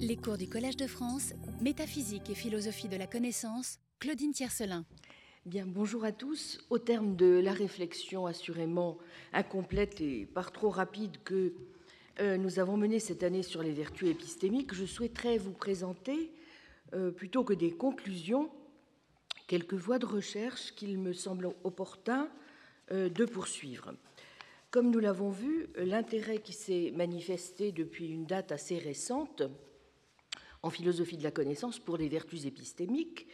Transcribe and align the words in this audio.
Les 0.00 0.16
cours 0.16 0.36
du 0.36 0.48
Collège 0.48 0.76
de 0.76 0.88
France, 0.88 1.34
Métaphysique 1.60 2.28
et 2.28 2.34
philosophie 2.34 2.88
de 2.88 2.96
la 2.96 3.06
connaissance, 3.06 3.78
Claudine 4.00 4.32
Tiercelin. 4.32 4.84
Bien, 5.46 5.66
bonjour 5.68 6.04
à 6.04 6.10
tous. 6.10 6.58
Au 6.68 6.80
terme 6.80 7.14
de 7.14 7.38
la 7.38 7.52
réflexion 7.52 8.26
assurément 8.26 8.98
incomplète 9.32 10.00
et 10.00 10.26
par 10.26 10.50
trop 10.50 10.68
rapide 10.68 11.18
que 11.22 11.54
euh, 12.18 12.36
nous 12.36 12.58
avons 12.58 12.76
menée 12.76 12.98
cette 12.98 13.22
année 13.22 13.44
sur 13.44 13.62
les 13.62 13.70
vertus 13.70 14.08
épistémiques, 14.08 14.74
je 14.74 14.84
souhaiterais 14.84 15.38
vous 15.38 15.52
présenter, 15.52 16.32
euh, 16.92 17.12
plutôt 17.12 17.44
que 17.44 17.54
des 17.54 17.70
conclusions, 17.70 18.50
quelques 19.46 19.74
voies 19.74 20.00
de 20.00 20.06
recherche 20.06 20.74
qu'il 20.74 20.98
me 20.98 21.12
semble 21.12 21.54
opportun 21.62 22.28
euh, 22.90 23.08
de 23.08 23.24
poursuivre. 23.24 23.94
Comme 24.72 24.90
nous 24.90 24.98
l'avons 24.98 25.30
vu, 25.30 25.68
l'intérêt 25.76 26.38
qui 26.38 26.52
s'est 26.52 26.92
manifesté 26.96 27.70
depuis 27.70 28.08
une 28.08 28.26
date 28.26 28.50
assez 28.50 28.76
récente 28.76 29.44
en 30.64 30.70
philosophie 30.70 31.18
de 31.18 31.22
la 31.22 31.30
connaissance 31.30 31.78
pour 31.78 31.98
les 31.98 32.08
vertus 32.08 32.46
épistémiques 32.46 33.26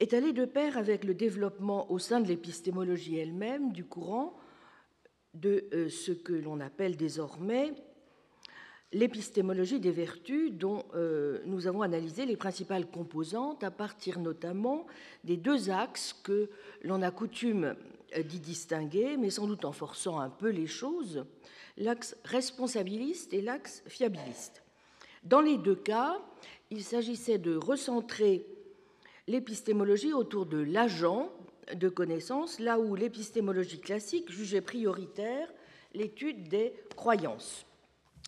est 0.00 0.14
allé 0.14 0.32
de 0.32 0.46
pair 0.46 0.78
avec 0.78 1.04
le 1.04 1.12
développement 1.12 1.90
au 1.92 1.98
sein 1.98 2.20
de 2.20 2.28
l'épistémologie 2.28 3.18
elle-même 3.18 3.72
du 3.72 3.84
courant 3.84 4.34
de 5.34 5.68
euh, 5.74 5.90
ce 5.90 6.12
que 6.12 6.32
l'on 6.32 6.60
appelle 6.60 6.96
désormais 6.96 7.74
l'épistémologie 8.92 9.78
des 9.78 9.90
vertus 9.90 10.52
dont 10.52 10.86
euh, 10.94 11.40
nous 11.44 11.66
avons 11.66 11.82
analysé 11.82 12.24
les 12.24 12.36
principales 12.36 12.86
composantes 12.86 13.62
à 13.62 13.70
partir 13.70 14.18
notamment 14.18 14.86
des 15.24 15.36
deux 15.36 15.68
axes 15.68 16.14
que 16.14 16.48
l'on 16.82 17.02
a 17.02 17.10
coutume 17.10 17.76
euh, 18.16 18.22
d'y 18.22 18.40
distinguer, 18.40 19.18
mais 19.18 19.28
sans 19.28 19.46
doute 19.46 19.66
en 19.66 19.72
forçant 19.72 20.18
un 20.18 20.30
peu 20.30 20.48
les 20.48 20.66
choses, 20.66 21.26
l'axe 21.76 22.16
responsabiliste 22.24 23.34
et 23.34 23.42
l'axe 23.42 23.82
fiabiliste. 23.86 24.62
Dans 25.28 25.42
les 25.42 25.58
deux 25.58 25.74
cas, 25.74 26.18
il 26.70 26.82
s'agissait 26.82 27.36
de 27.36 27.54
recentrer 27.54 28.46
l'épistémologie 29.26 30.14
autour 30.14 30.46
de 30.46 30.56
l'agent 30.56 31.30
de 31.74 31.90
connaissance, 31.90 32.58
là 32.60 32.78
où 32.78 32.94
l'épistémologie 32.94 33.78
classique 33.78 34.32
jugeait 34.32 34.62
prioritaire 34.62 35.52
l'étude 35.92 36.48
des 36.48 36.72
croyances 36.96 37.66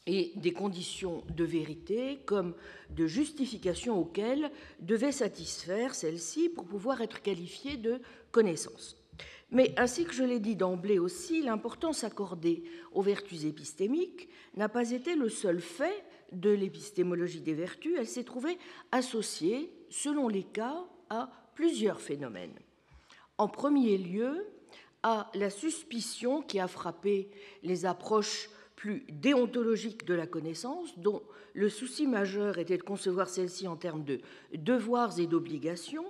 et 0.06 0.32
des 0.36 0.52
conditions 0.52 1.24
de 1.34 1.44
vérité 1.44 2.18
comme 2.26 2.54
de 2.90 3.06
justification 3.06 3.98
auxquelles 3.98 4.50
devait 4.80 5.10
satisfaire 5.10 5.94
celle-ci 5.94 6.50
pour 6.50 6.66
pouvoir 6.66 7.00
être 7.00 7.22
qualifiée 7.22 7.78
de 7.78 8.02
connaissance. 8.30 8.98
Mais 9.50 9.72
ainsi 9.78 10.04
que 10.04 10.12
je 10.12 10.22
l'ai 10.22 10.38
dit 10.38 10.54
d'emblée 10.54 10.98
aussi, 10.98 11.40
l'importance 11.40 12.04
accordée 12.04 12.62
aux 12.92 13.00
vertus 13.00 13.44
épistémiques 13.46 14.28
n'a 14.54 14.68
pas 14.68 14.90
été 14.90 15.14
le 15.14 15.30
seul 15.30 15.62
fait 15.62 16.04
de 16.32 16.50
l'épistémologie 16.50 17.40
des 17.40 17.54
vertus, 17.54 17.94
elle 17.98 18.06
s'est 18.06 18.24
trouvée 18.24 18.58
associée, 18.92 19.72
selon 19.88 20.28
les 20.28 20.44
cas, 20.44 20.84
à 21.08 21.30
plusieurs 21.54 22.00
phénomènes. 22.00 22.58
En 23.38 23.48
premier 23.48 23.98
lieu, 23.98 24.46
à 25.02 25.30
la 25.34 25.50
suspicion 25.50 26.42
qui 26.42 26.60
a 26.60 26.68
frappé 26.68 27.30
les 27.62 27.86
approches 27.86 28.50
plus 28.76 29.04
déontologiques 29.10 30.04
de 30.04 30.14
la 30.14 30.26
connaissance, 30.26 30.98
dont 30.98 31.22
le 31.52 31.68
souci 31.68 32.06
majeur 32.06 32.58
était 32.58 32.78
de 32.78 32.82
concevoir 32.82 33.28
celle-ci 33.28 33.66
en 33.68 33.76
termes 33.76 34.04
de 34.04 34.20
devoirs 34.54 35.18
et 35.18 35.26
d'obligations, 35.26 36.06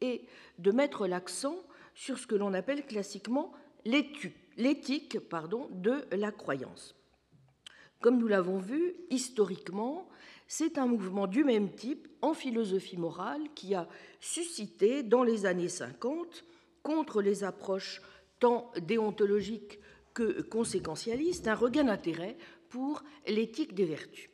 et 0.00 0.24
de 0.58 0.70
mettre 0.70 1.06
l'accent 1.06 1.56
sur 1.94 2.18
ce 2.18 2.26
que 2.26 2.34
l'on 2.34 2.54
appelle 2.54 2.86
classiquement 2.86 3.52
l'éthique 3.84 5.18
de 5.70 6.04
la 6.16 6.30
croyance. 6.30 6.94
Comme 8.00 8.18
nous 8.18 8.28
l'avons 8.28 8.58
vu, 8.58 8.94
historiquement, 9.10 10.08
c'est 10.48 10.78
un 10.78 10.86
mouvement 10.86 11.26
du 11.26 11.44
même 11.44 11.70
type 11.70 12.08
en 12.22 12.34
philosophie 12.34 12.96
morale 12.96 13.42
qui 13.54 13.74
a 13.74 13.88
suscité 14.20 15.02
dans 15.02 15.22
les 15.22 15.46
années 15.46 15.68
50, 15.68 16.44
contre 16.82 17.20
les 17.20 17.44
approches 17.44 18.00
tant 18.38 18.72
déontologiques 18.80 19.78
que 20.14 20.40
conséquentialistes, 20.42 21.46
un 21.46 21.54
regain 21.54 21.84
d'intérêt 21.84 22.36
pour 22.70 23.04
l'éthique 23.26 23.74
des 23.74 23.84
vertus. 23.84 24.30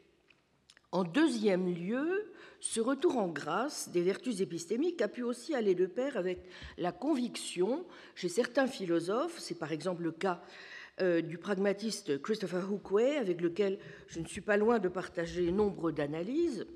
En 0.93 1.03
deuxième 1.03 1.75
lieu, 1.75 2.33
ce 2.61 2.81
retour 2.81 3.19
en 3.19 3.29
grâce 3.29 3.89
des 3.91 4.03
vertus 4.03 4.41
épistémiques 4.41 5.03
a 5.03 5.09
pu 5.09 5.23
aussi 5.23 5.55
aller 5.55 5.75
de 5.75 5.87
pair 5.87 6.17
avec 6.17 6.39
la 6.79 6.93
conviction 6.93 7.85
chez 8.15 8.29
certains 8.29 8.67
philosophes, 8.67 9.39
c'est 9.39 9.59
par 9.59 9.73
exemple 9.73 10.05
le 10.05 10.13
cas 10.13 10.41
euh, 11.01 11.21
du 11.21 11.39
pragmatiste 11.39 12.23
Christopher 12.23 12.73
Hookway, 12.73 13.17
avec 13.17 13.41
lequel 13.41 13.79
je 14.09 14.21
ne 14.21 14.27
suis 14.27 14.41
pas 14.41 14.57
loin 14.57 14.79
de 14.79 14.89
partager 14.89 15.53
nombre 15.53 15.91
d'analyses, 15.91 16.67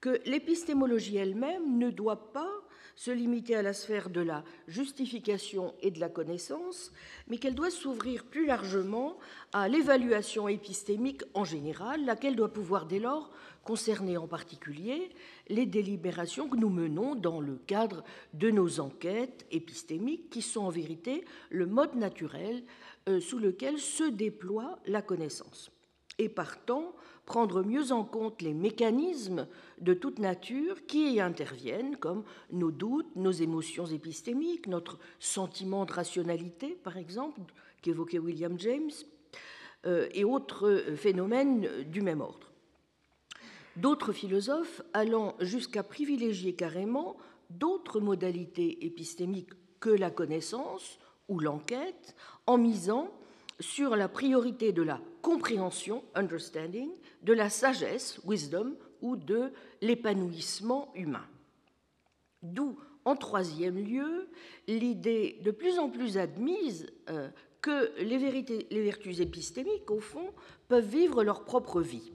que 0.00 0.20
l'épistémologie 0.24 1.16
elle-même 1.16 1.78
ne 1.78 1.90
doit 1.90 2.32
pas 2.32 2.50
se 2.96 3.10
limiter 3.10 3.54
à 3.54 3.62
la 3.62 3.72
sphère 3.72 4.10
de 4.10 4.20
la 4.20 4.44
justification 4.68 5.74
et 5.80 5.90
de 5.90 6.00
la 6.00 6.08
connaissance, 6.08 6.92
mais 7.28 7.38
qu'elle 7.38 7.54
doit 7.54 7.70
s'ouvrir 7.70 8.24
plus 8.24 8.44
largement 8.44 9.16
à 9.52 9.68
l'évaluation 9.68 10.48
épistémique 10.48 11.22
en 11.32 11.44
général, 11.44 12.04
laquelle 12.04 12.36
doit 12.36 12.52
pouvoir 12.52 12.86
dès 12.86 12.98
lors 12.98 13.30
concerner 13.64 14.16
en 14.16 14.26
particulier 14.26 15.10
les 15.48 15.64
délibérations 15.64 16.48
que 16.48 16.56
nous 16.56 16.70
menons 16.70 17.14
dans 17.14 17.40
le 17.40 17.56
cadre 17.66 18.04
de 18.34 18.50
nos 18.50 18.80
enquêtes 18.80 19.46
épistémiques, 19.50 20.28
qui 20.28 20.42
sont 20.42 20.62
en 20.62 20.70
vérité 20.70 21.24
le 21.50 21.66
mode 21.66 21.94
naturel 21.94 22.62
sous 23.18 23.38
lequel 23.38 23.78
se 23.78 24.04
déploie 24.04 24.78
la 24.86 25.02
connaissance. 25.02 25.70
Et 26.18 26.28
partant, 26.28 26.94
prendre 27.24 27.62
mieux 27.62 27.92
en 27.92 28.04
compte 28.04 28.42
les 28.42 28.52
mécanismes 28.52 29.46
de 29.80 29.94
toute 29.94 30.18
nature 30.18 30.84
qui 30.86 31.14
y 31.14 31.20
interviennent, 31.20 31.96
comme 31.96 32.24
nos 32.50 32.70
doutes, 32.70 33.16
nos 33.16 33.30
émotions 33.30 33.86
épistémiques, 33.86 34.66
notre 34.66 34.98
sentiment 35.18 35.86
de 35.86 35.92
rationalité, 35.92 36.78
par 36.82 36.98
exemple, 36.98 37.40
qu'évoquait 37.80 38.18
William 38.18 38.58
James, 38.58 38.90
euh, 39.86 40.08
et 40.12 40.24
autres 40.24 40.84
phénomènes 40.96 41.84
du 41.84 42.02
même 42.02 42.20
ordre. 42.20 42.52
D'autres 43.76 44.12
philosophes 44.12 44.82
allant 44.92 45.36
jusqu'à 45.40 45.82
privilégier 45.82 46.54
carrément 46.54 47.16
d'autres 47.48 48.00
modalités 48.00 48.84
épistémiques 48.84 49.54
que 49.80 49.88
la 49.88 50.10
connaissance, 50.10 50.98
ou 51.30 51.38
l'enquête 51.38 52.14
en 52.46 52.58
misant 52.58 53.10
sur 53.60 53.96
la 53.96 54.08
priorité 54.08 54.72
de 54.72 54.82
la 54.82 55.00
compréhension, 55.22 56.02
understanding, 56.14 56.90
de 57.22 57.32
la 57.32 57.48
sagesse, 57.48 58.20
wisdom, 58.24 58.74
ou 59.00 59.16
de 59.16 59.52
l'épanouissement 59.80 60.92
humain. 60.94 61.26
D'où, 62.42 62.78
en 63.04 63.16
troisième 63.16 63.78
lieu, 63.78 64.28
l'idée 64.66 65.40
de 65.42 65.50
plus 65.50 65.78
en 65.78 65.88
plus 65.88 66.18
admise 66.18 66.86
euh, 67.08 67.28
que 67.60 67.92
les, 67.98 68.82
vertus 68.82 69.20
épistémiques, 69.20 69.90
au 69.90 70.00
fond, 70.00 70.32
peuvent 70.68 70.86
vivre 70.86 71.22
leur 71.22 71.44
propre 71.44 71.80
vie 71.80 72.12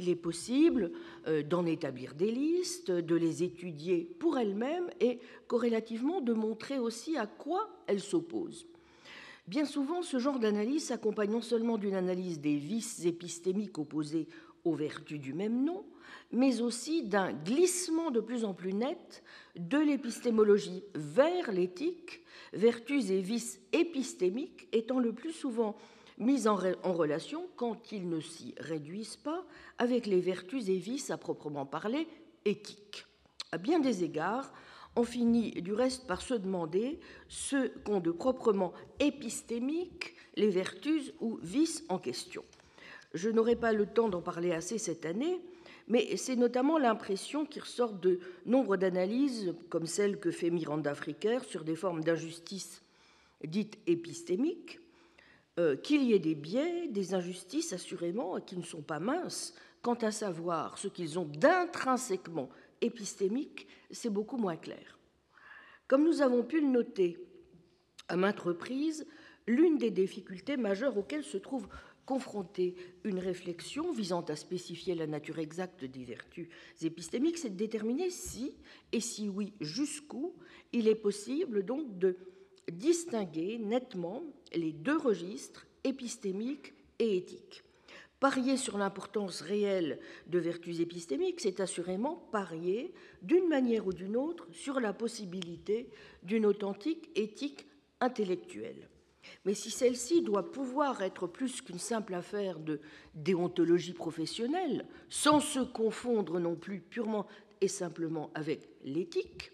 qu'il 0.00 0.08
est 0.08 0.16
possible 0.16 0.92
euh, 1.26 1.42
d'en 1.42 1.66
établir 1.66 2.14
des 2.14 2.30
listes, 2.30 2.90
de 2.90 3.14
les 3.14 3.42
étudier 3.42 4.10
pour 4.18 4.38
elles-mêmes 4.38 4.88
et 5.00 5.18
corrélativement 5.46 6.20
de 6.20 6.32
montrer 6.32 6.78
aussi 6.78 7.16
à 7.16 7.26
quoi 7.26 7.68
elles 7.86 8.00
s'opposent. 8.00 8.66
Bien 9.46 9.64
souvent, 9.64 10.02
ce 10.02 10.18
genre 10.18 10.38
d'analyse 10.38 10.84
s'accompagne 10.84 11.30
non 11.30 11.42
seulement 11.42 11.76
d'une 11.76 11.94
analyse 11.94 12.40
des 12.40 12.56
vices 12.56 13.04
épistémiques 13.04 13.78
opposés 13.78 14.26
aux 14.64 14.74
vertus 14.74 15.20
du 15.20 15.34
même 15.34 15.64
nom, 15.64 15.84
mais 16.32 16.60
aussi 16.60 17.02
d'un 17.02 17.32
glissement 17.32 18.10
de 18.10 18.20
plus 18.20 18.44
en 18.44 18.54
plus 18.54 18.72
net 18.72 19.22
de 19.56 19.78
l'épistémologie 19.78 20.84
vers 20.94 21.52
l'éthique, 21.52 22.22
vertus 22.52 23.10
et 23.10 23.20
vices 23.20 23.60
épistémiques 23.72 24.68
étant 24.72 24.98
le 24.98 25.12
plus 25.12 25.32
souvent 25.32 25.76
mis 26.20 26.46
en, 26.46 26.54
relation, 26.54 27.48
quand 27.56 27.92
ils 27.92 28.08
ne 28.08 28.20
s'y 28.20 28.54
réduisent 28.58 29.16
pas, 29.16 29.44
avec 29.78 30.06
les 30.06 30.20
vertus 30.20 30.68
et 30.68 30.76
vices 30.76 31.10
à 31.10 31.16
proprement 31.16 31.66
parler 31.66 32.06
éthiques. 32.44 33.06
À 33.50 33.58
bien 33.58 33.80
des 33.80 34.04
égards, 34.04 34.52
on 34.96 35.02
finit 35.02 35.50
du 35.62 35.72
reste 35.72 36.06
par 36.06 36.22
se 36.22 36.34
demander 36.34 37.00
ce 37.28 37.68
qu'ont 37.84 38.00
de 38.00 38.10
proprement 38.10 38.72
épistémiques 39.00 40.14
les 40.36 40.50
vertus 40.50 41.12
ou 41.20 41.38
vices 41.42 41.84
en 41.88 41.98
question. 41.98 42.44
Je 43.14 43.28
n'aurai 43.28 43.56
pas 43.56 43.72
le 43.72 43.86
temps 43.86 44.08
d'en 44.08 44.22
parler 44.22 44.52
assez 44.52 44.78
cette 44.78 45.04
année, 45.04 45.40
mais 45.88 46.16
c'est 46.16 46.36
notamment 46.36 46.78
l'impression 46.78 47.44
qui 47.44 47.58
ressort 47.58 47.92
de 47.92 48.20
nombre 48.46 48.76
d'analyses, 48.76 49.54
comme 49.68 49.86
celle 49.86 50.20
que 50.20 50.30
fait 50.30 50.50
Miranda 50.50 50.94
Fricker 50.94 51.44
sur 51.44 51.64
des 51.64 51.74
formes 51.74 52.04
d'injustice 52.04 52.82
dites 53.46 53.78
épistémiques, 53.86 54.80
euh, 55.60 55.76
qu'il 55.76 56.02
y 56.04 56.14
ait 56.14 56.18
des 56.18 56.34
biais, 56.34 56.88
des 56.88 57.12
injustices 57.12 57.74
assurément, 57.74 58.40
qui 58.40 58.56
ne 58.56 58.62
sont 58.62 58.80
pas 58.80 58.98
minces, 58.98 59.54
quant 59.82 59.94
à 59.94 60.10
savoir 60.10 60.78
ce 60.78 60.88
qu'ils 60.88 61.18
ont 61.18 61.26
d'intrinsèquement 61.26 62.48
épistémique, 62.80 63.66
c'est 63.90 64.08
beaucoup 64.08 64.38
moins 64.38 64.56
clair. 64.56 64.98
Comme 65.86 66.04
nous 66.04 66.22
avons 66.22 66.44
pu 66.44 66.62
le 66.62 66.68
noter 66.68 67.18
à 68.08 68.16
maintes 68.16 68.40
reprises, 68.40 69.06
l'une 69.46 69.76
des 69.76 69.90
difficultés 69.90 70.56
majeures 70.56 70.96
auxquelles 70.96 71.24
se 71.24 71.36
trouve 71.36 71.68
confronter 72.06 72.74
une 73.04 73.18
réflexion 73.18 73.92
visant 73.92 74.22
à 74.22 74.36
spécifier 74.36 74.94
la 74.94 75.06
nature 75.06 75.38
exacte 75.38 75.84
des 75.84 76.04
vertus 76.04 76.48
épistémiques, 76.80 77.36
c'est 77.36 77.50
de 77.50 77.56
déterminer 77.56 78.08
si, 78.08 78.56
et 78.92 79.00
si 79.00 79.28
oui, 79.28 79.52
jusqu'où, 79.60 80.34
il 80.72 80.88
est 80.88 80.94
possible 80.94 81.64
donc 81.64 81.98
de 81.98 82.16
distinguer 82.70 83.58
nettement 83.58 84.22
les 84.54 84.72
deux 84.72 84.98
registres 84.98 85.66
épistémiques 85.84 86.74
et 86.98 87.16
éthiques. 87.16 87.62
Parier 88.20 88.58
sur 88.58 88.76
l'importance 88.76 89.40
réelle 89.40 89.98
de 90.26 90.38
vertus 90.38 90.80
épistémiques, 90.80 91.40
c'est 91.40 91.60
assurément 91.60 92.28
parier, 92.30 92.92
d'une 93.22 93.48
manière 93.48 93.86
ou 93.86 93.94
d'une 93.94 94.16
autre, 94.16 94.46
sur 94.52 94.78
la 94.78 94.92
possibilité 94.92 95.88
d'une 96.22 96.44
authentique 96.44 97.10
éthique 97.14 97.66
intellectuelle. 98.00 98.88
Mais 99.44 99.54
si 99.54 99.70
celle-ci 99.70 100.20
doit 100.20 100.52
pouvoir 100.52 101.00
être 101.00 101.26
plus 101.26 101.62
qu'une 101.62 101.78
simple 101.78 102.12
affaire 102.14 102.58
de 102.58 102.80
déontologie 103.14 103.94
professionnelle, 103.94 104.86
sans 105.08 105.40
se 105.40 105.60
confondre 105.60 106.38
non 106.38 106.56
plus 106.56 106.80
purement 106.80 107.26
et 107.62 107.68
simplement 107.68 108.30
avec 108.34 108.68
l'éthique, 108.84 109.52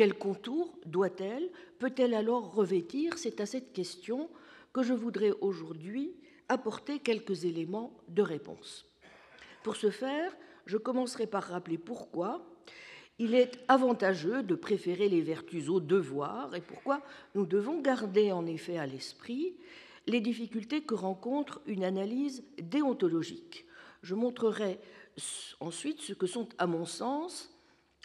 quel 0.00 0.14
contour 0.14 0.72
doit-elle, 0.86 1.50
peut-elle 1.78 2.14
alors 2.14 2.54
revêtir? 2.54 3.18
C'est 3.18 3.38
à 3.38 3.44
cette 3.44 3.74
question 3.74 4.30
que 4.72 4.82
je 4.82 4.94
voudrais 4.94 5.32
aujourd'hui 5.42 6.16
apporter 6.48 7.00
quelques 7.00 7.44
éléments 7.44 7.92
de 8.08 8.22
réponse. 8.22 8.86
Pour 9.62 9.76
ce 9.76 9.90
faire, 9.90 10.34
je 10.64 10.78
commencerai 10.78 11.26
par 11.26 11.42
rappeler 11.42 11.76
pourquoi 11.76 12.46
il 13.18 13.34
est 13.34 13.58
avantageux 13.68 14.42
de 14.42 14.54
préférer 14.54 15.10
les 15.10 15.20
vertus 15.20 15.68
aux 15.68 15.80
devoirs 15.80 16.54
et 16.54 16.62
pourquoi 16.62 17.02
nous 17.34 17.44
devons 17.44 17.82
garder 17.82 18.32
en 18.32 18.46
effet 18.46 18.78
à 18.78 18.86
l'esprit 18.86 19.54
les 20.06 20.22
difficultés 20.22 20.80
que 20.80 20.94
rencontre 20.94 21.60
une 21.66 21.84
analyse 21.84 22.42
déontologique. 22.56 23.66
Je 24.02 24.14
montrerai 24.14 24.80
ensuite 25.60 26.00
ce 26.00 26.14
que 26.14 26.26
sont, 26.26 26.48
à 26.56 26.66
mon 26.66 26.86
sens, 26.86 27.49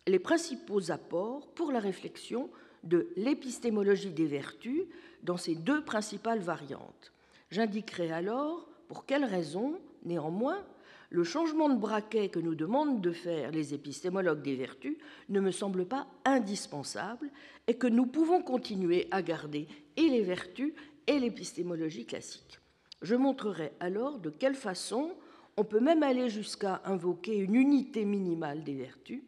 les 0.08 0.20
principaux 0.20 0.92
apports 0.92 1.48
pour 1.48 1.72
la 1.72 1.80
réflexion 1.80 2.50
de 2.84 3.10
l'épistémologie 3.16 4.12
des 4.12 4.28
vertus 4.28 4.84
dans 5.24 5.38
ces 5.38 5.56
deux 5.56 5.84
principales 5.84 6.40
variantes. 6.40 7.12
J'indiquerai 7.50 8.12
alors 8.12 8.68
pour 8.88 9.06
quelles 9.06 9.26
raisons, 9.26 9.80
néanmoins, 10.04 10.64
le 11.10 11.24
changement 11.24 11.70
de 11.70 11.80
braquet 11.80 12.30
que 12.30 12.40
nous 12.40 12.56
demandent 12.56 13.02
de 13.02 13.12
faire 13.12 13.52
les 13.52 13.74
épistémologues 13.74 14.42
des 14.42 14.56
vertus 14.56 14.98
ne 15.30 15.40
me 15.40 15.52
semble 15.52 15.86
pas 15.86 16.08
indispensable 16.26 17.30
et 17.68 17.76
que 17.76 17.88
nous 17.88 18.06
pouvons 18.06 18.42
continuer 18.42 19.08
à 19.12 19.22
garder 19.22 19.68
et 19.98 20.10
les 20.10 20.22
vertus 20.22 20.74
et 21.08 21.20
l'épistémologie 21.20 22.06
classique. 22.06 22.60
Je 23.02 23.16
montrerai 23.16 23.72
alors 23.80 24.20
de 24.20 24.30
quelle 24.30 24.56
façon 24.56 25.12
on 25.58 25.64
peut 25.64 25.80
même 25.80 26.04
aller 26.04 26.30
jusqu'à 26.30 26.82
invoquer 26.86 27.38
une 27.38 27.56
unité 27.56 28.04
minimale 28.04 28.64
des 28.64 28.74
vertus 28.74 29.24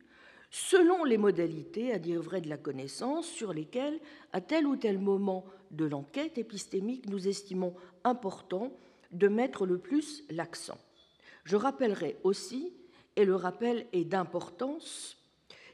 selon 0.49 1.03
les 1.03 1.17
modalités, 1.17 1.91
à 1.91 1.99
dire 1.99 2.21
vrai, 2.21 2.41
de 2.41 2.49
la 2.49 2.57
connaissance 2.57 3.27
sur 3.27 3.53
lesquelles, 3.53 3.99
à 4.33 4.41
tel 4.41 4.65
ou 4.65 4.75
tel 4.75 4.99
moment 4.99 5.45
de 5.71 5.85
l'enquête 5.85 6.37
épistémique, 6.37 7.09
nous 7.09 7.27
estimons 7.27 7.75
important 8.03 8.71
de 9.11 9.27
mettre 9.27 9.65
le 9.65 9.77
plus 9.77 10.23
l'accent. 10.29 10.77
Je 11.43 11.55
rappellerai 11.55 12.17
aussi, 12.23 12.73
et 13.15 13.25
le 13.25 13.35
rappel 13.35 13.87
est 13.93 14.05
d'importance, 14.05 15.17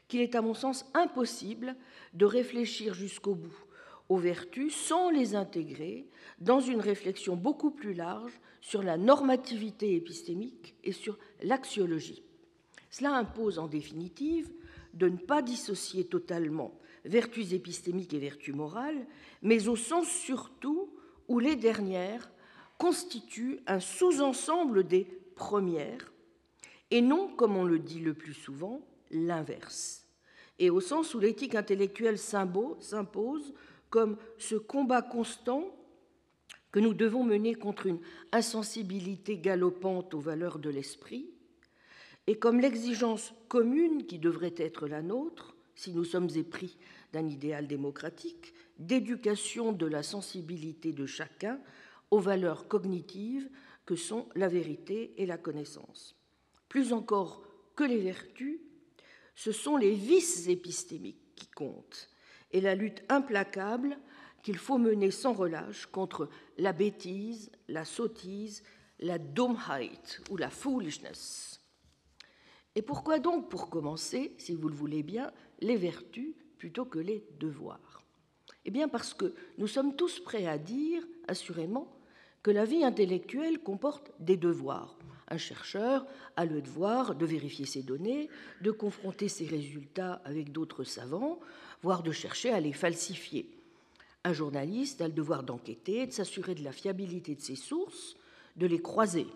qu'il 0.08 0.20
est 0.20 0.34
à 0.34 0.42
mon 0.42 0.54
sens 0.54 0.84
impossible 0.94 1.76
de 2.12 2.26
réfléchir 2.26 2.94
jusqu'au 2.94 3.34
bout 3.34 3.64
aux 4.08 4.18
vertus 4.18 4.74
sans 4.74 5.10
les 5.10 5.34
intégrer 5.34 6.06
dans 6.38 6.60
une 6.60 6.80
réflexion 6.80 7.36
beaucoup 7.36 7.70
plus 7.70 7.94
large 7.94 8.38
sur 8.60 8.82
la 8.82 8.96
normativité 8.96 9.94
épistémique 9.94 10.74
et 10.84 10.92
sur 10.92 11.18
l'axiologie. 11.42 12.22
Cela 12.90 13.14
impose 13.16 13.58
en 13.58 13.66
définitive 13.66 14.50
de 14.94 15.08
ne 15.08 15.16
pas 15.16 15.42
dissocier 15.42 16.04
totalement 16.04 16.78
vertus 17.04 17.52
épistémiques 17.52 18.14
et 18.14 18.18
vertus 18.18 18.54
morales, 18.54 19.06
mais 19.42 19.68
au 19.68 19.76
sens 19.76 20.08
surtout 20.08 20.90
où 21.28 21.38
les 21.38 21.56
dernières 21.56 22.30
constituent 22.78 23.60
un 23.66 23.80
sous-ensemble 23.80 24.84
des 24.84 25.04
premières, 25.36 26.12
et 26.90 27.00
non, 27.00 27.28
comme 27.28 27.56
on 27.56 27.64
le 27.64 27.78
dit 27.78 28.00
le 28.00 28.14
plus 28.14 28.34
souvent, 28.34 28.86
l'inverse, 29.10 30.06
et 30.58 30.70
au 30.70 30.80
sens 30.80 31.14
où 31.14 31.20
l'éthique 31.20 31.54
intellectuelle 31.54 32.18
s'impose 32.18 33.54
comme 33.90 34.16
ce 34.38 34.56
combat 34.56 35.02
constant 35.02 35.74
que 36.72 36.80
nous 36.80 36.94
devons 36.94 37.22
mener 37.22 37.54
contre 37.54 37.86
une 37.86 38.00
insensibilité 38.32 39.38
galopante 39.38 40.14
aux 40.14 40.20
valeurs 40.20 40.58
de 40.58 40.70
l'esprit, 40.70 41.33
et 42.26 42.38
comme 42.38 42.60
l'exigence 42.60 43.34
commune 43.48 44.06
qui 44.06 44.18
devrait 44.18 44.54
être 44.56 44.86
la 44.88 45.02
nôtre, 45.02 45.56
si 45.74 45.92
nous 45.92 46.04
sommes 46.04 46.30
épris 46.36 46.76
d'un 47.12 47.26
idéal 47.26 47.66
démocratique, 47.66 48.54
d'éducation 48.78 49.72
de 49.72 49.86
la 49.86 50.02
sensibilité 50.02 50.92
de 50.92 51.06
chacun 51.06 51.60
aux 52.10 52.20
valeurs 52.20 52.68
cognitives 52.68 53.48
que 53.86 53.96
sont 53.96 54.28
la 54.34 54.48
vérité 54.48 55.14
et 55.18 55.26
la 55.26 55.38
connaissance. 55.38 56.16
Plus 56.68 56.92
encore 56.92 57.42
que 57.76 57.84
les 57.84 58.00
vertus, 58.00 58.60
ce 59.34 59.52
sont 59.52 59.76
les 59.76 59.94
vices 59.94 60.48
épistémiques 60.48 61.34
qui 61.34 61.48
comptent 61.48 62.08
et 62.52 62.60
la 62.60 62.74
lutte 62.74 63.02
implacable 63.08 63.98
qu'il 64.42 64.58
faut 64.58 64.78
mener 64.78 65.10
sans 65.10 65.32
relâche 65.32 65.86
contre 65.86 66.28
la 66.58 66.72
bêtise, 66.72 67.50
la 67.68 67.84
sottise, 67.84 68.62
la 69.00 69.18
dummheit 69.18 70.20
ou 70.30 70.36
la 70.36 70.50
foolishness. 70.50 71.63
Et 72.76 72.82
pourquoi 72.82 73.18
donc, 73.18 73.48
pour 73.48 73.70
commencer, 73.70 74.32
si 74.38 74.54
vous 74.54 74.68
le 74.68 74.74
voulez 74.74 75.02
bien, 75.02 75.32
les 75.60 75.76
vertus 75.76 76.34
plutôt 76.58 76.84
que 76.84 76.98
les 76.98 77.24
devoirs? 77.38 78.02
Eh 78.64 78.70
bien 78.70 78.88
parce 78.88 79.14
que 79.14 79.34
nous 79.58 79.66
sommes 79.66 79.94
tous 79.94 80.20
prêts 80.20 80.46
à 80.46 80.58
dire, 80.58 81.06
assurément, 81.28 81.88
que 82.42 82.50
la 82.50 82.64
vie 82.64 82.84
intellectuelle 82.84 83.58
comporte 83.58 84.12
des 84.20 84.36
devoirs. 84.36 84.98
Un 85.28 85.38
chercheur 85.38 86.06
a 86.36 86.44
le 86.44 86.60
devoir 86.60 87.14
de 87.14 87.24
vérifier 87.24 87.64
ses 87.64 87.82
données, 87.82 88.28
de 88.60 88.70
confronter 88.70 89.28
ses 89.28 89.46
résultats 89.46 90.20
avec 90.24 90.52
d'autres 90.52 90.84
savants, 90.84 91.40
voire 91.82 92.02
de 92.02 92.12
chercher 92.12 92.50
à 92.50 92.60
les 92.60 92.72
falsifier. 92.72 93.48
Un 94.24 94.32
journaliste 94.32 95.00
a 95.00 95.08
le 95.08 95.14
devoir 95.14 95.42
d'enquêter, 95.42 96.06
de 96.06 96.12
s'assurer 96.12 96.54
de 96.54 96.64
la 96.64 96.72
fiabilité 96.72 97.34
de 97.34 97.40
ses 97.40 97.56
sources, 97.56 98.16
de 98.56 98.66
les 98.66 98.80
croiser. 98.80 99.26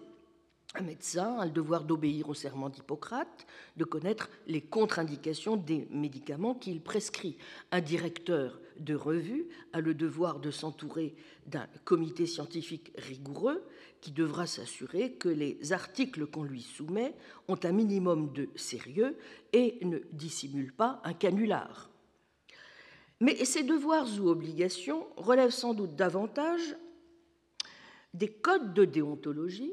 Un 0.75 0.83
médecin 0.83 1.39
a 1.39 1.47
le 1.47 1.51
devoir 1.51 1.85
d'obéir 1.85 2.29
au 2.29 2.35
serment 2.35 2.69
d'Hippocrate, 2.69 3.47
de 3.79 3.85
connaître 3.85 4.29
les 4.47 4.61
contre-indications 4.61 5.57
des 5.57 5.89
médicaments 5.91 6.55
qu'il 6.55 6.83
prescrit. 6.83 7.39
Un 7.73 7.81
directeur 7.81 8.61
de 8.79 8.95
revue 8.95 9.49
a 9.73 9.81
le 9.81 9.95
devoir 9.95 10.41
de 10.41 10.51
s'entourer 10.51 11.17
d'un 11.47 11.67
comité 11.85 12.27
scientifique 12.27 12.93
rigoureux 12.99 13.65
qui 14.03 14.13
devra 14.13 14.47
s'assurer 14.47 15.13
que 15.15 15.31
les 15.31 15.73
articles 15.73 16.27
qu'on 16.27 16.45
lui 16.45 16.63
soumet 16.63 17.15
ont 17.49 17.59
un 17.63 17.73
minimum 17.73 18.31
de 18.35 18.51
sérieux 18.55 19.17
et 19.55 19.79
ne 19.83 19.99
dissimulent 20.13 20.75
pas 20.75 21.01
un 21.03 21.15
canular. 21.15 21.91
Mais 23.21 23.43
ces 23.47 23.63
devoirs 23.63 24.07
ou 24.21 24.29
obligations 24.29 25.07
relèvent 25.17 25.51
sans 25.51 25.73
doute 25.73 25.97
davantage 25.97 26.77
des 28.13 28.29
codes 28.29 28.75
de 28.75 28.85
déontologie 28.85 29.73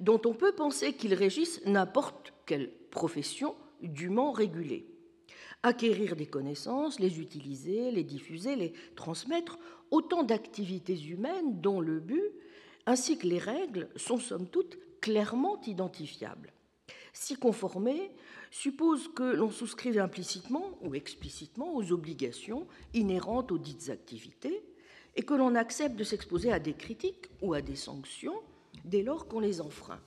dont 0.00 0.20
on 0.24 0.34
peut 0.34 0.52
penser 0.52 0.92
qu'ils 0.92 1.14
régissent 1.14 1.60
n'importe 1.66 2.32
quelle 2.46 2.70
profession 2.90 3.54
dûment 3.82 4.32
régulée. 4.32 4.86
Acquérir 5.62 6.14
des 6.14 6.26
connaissances, 6.26 7.00
les 7.00 7.20
utiliser, 7.20 7.90
les 7.90 8.04
diffuser, 8.04 8.56
les 8.56 8.72
transmettre, 8.94 9.58
autant 9.90 10.22
d'activités 10.22 11.00
humaines 11.00 11.60
dont 11.60 11.80
le 11.80 11.98
but, 11.98 12.32
ainsi 12.86 13.18
que 13.18 13.26
les 13.26 13.38
règles, 13.38 13.88
sont 13.96 14.18
somme 14.18 14.48
toute 14.48 14.78
clairement 15.00 15.60
identifiables. 15.62 16.52
S'y 17.12 17.36
conformer 17.36 18.12
suppose 18.50 19.08
que 19.08 19.34
l'on 19.34 19.50
souscrive 19.50 19.98
implicitement 19.98 20.78
ou 20.82 20.94
explicitement 20.94 21.74
aux 21.74 21.92
obligations 21.92 22.66
inhérentes 22.94 23.50
aux 23.50 23.58
dites 23.58 23.90
activités 23.90 24.62
et 25.16 25.22
que 25.22 25.34
l'on 25.34 25.56
accepte 25.56 25.96
de 25.96 26.04
s'exposer 26.04 26.52
à 26.52 26.60
des 26.60 26.74
critiques 26.74 27.26
ou 27.42 27.54
à 27.54 27.60
des 27.60 27.76
sanctions 27.76 28.40
dès 28.88 29.02
lors 29.02 29.28
qu'on 29.28 29.40
les 29.40 29.60
enfreint. 29.60 30.00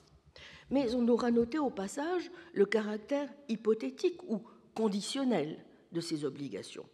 Mais 0.70 0.94
on 0.94 1.06
aura 1.08 1.30
noté 1.30 1.58
au 1.58 1.70
passage 1.70 2.30
le 2.54 2.66
caractère 2.66 3.28
hypothétique 3.48 4.22
ou 4.28 4.42
conditionnel 4.74 5.58
de 5.92 6.00
ces 6.00 6.24
obligations. 6.24 6.86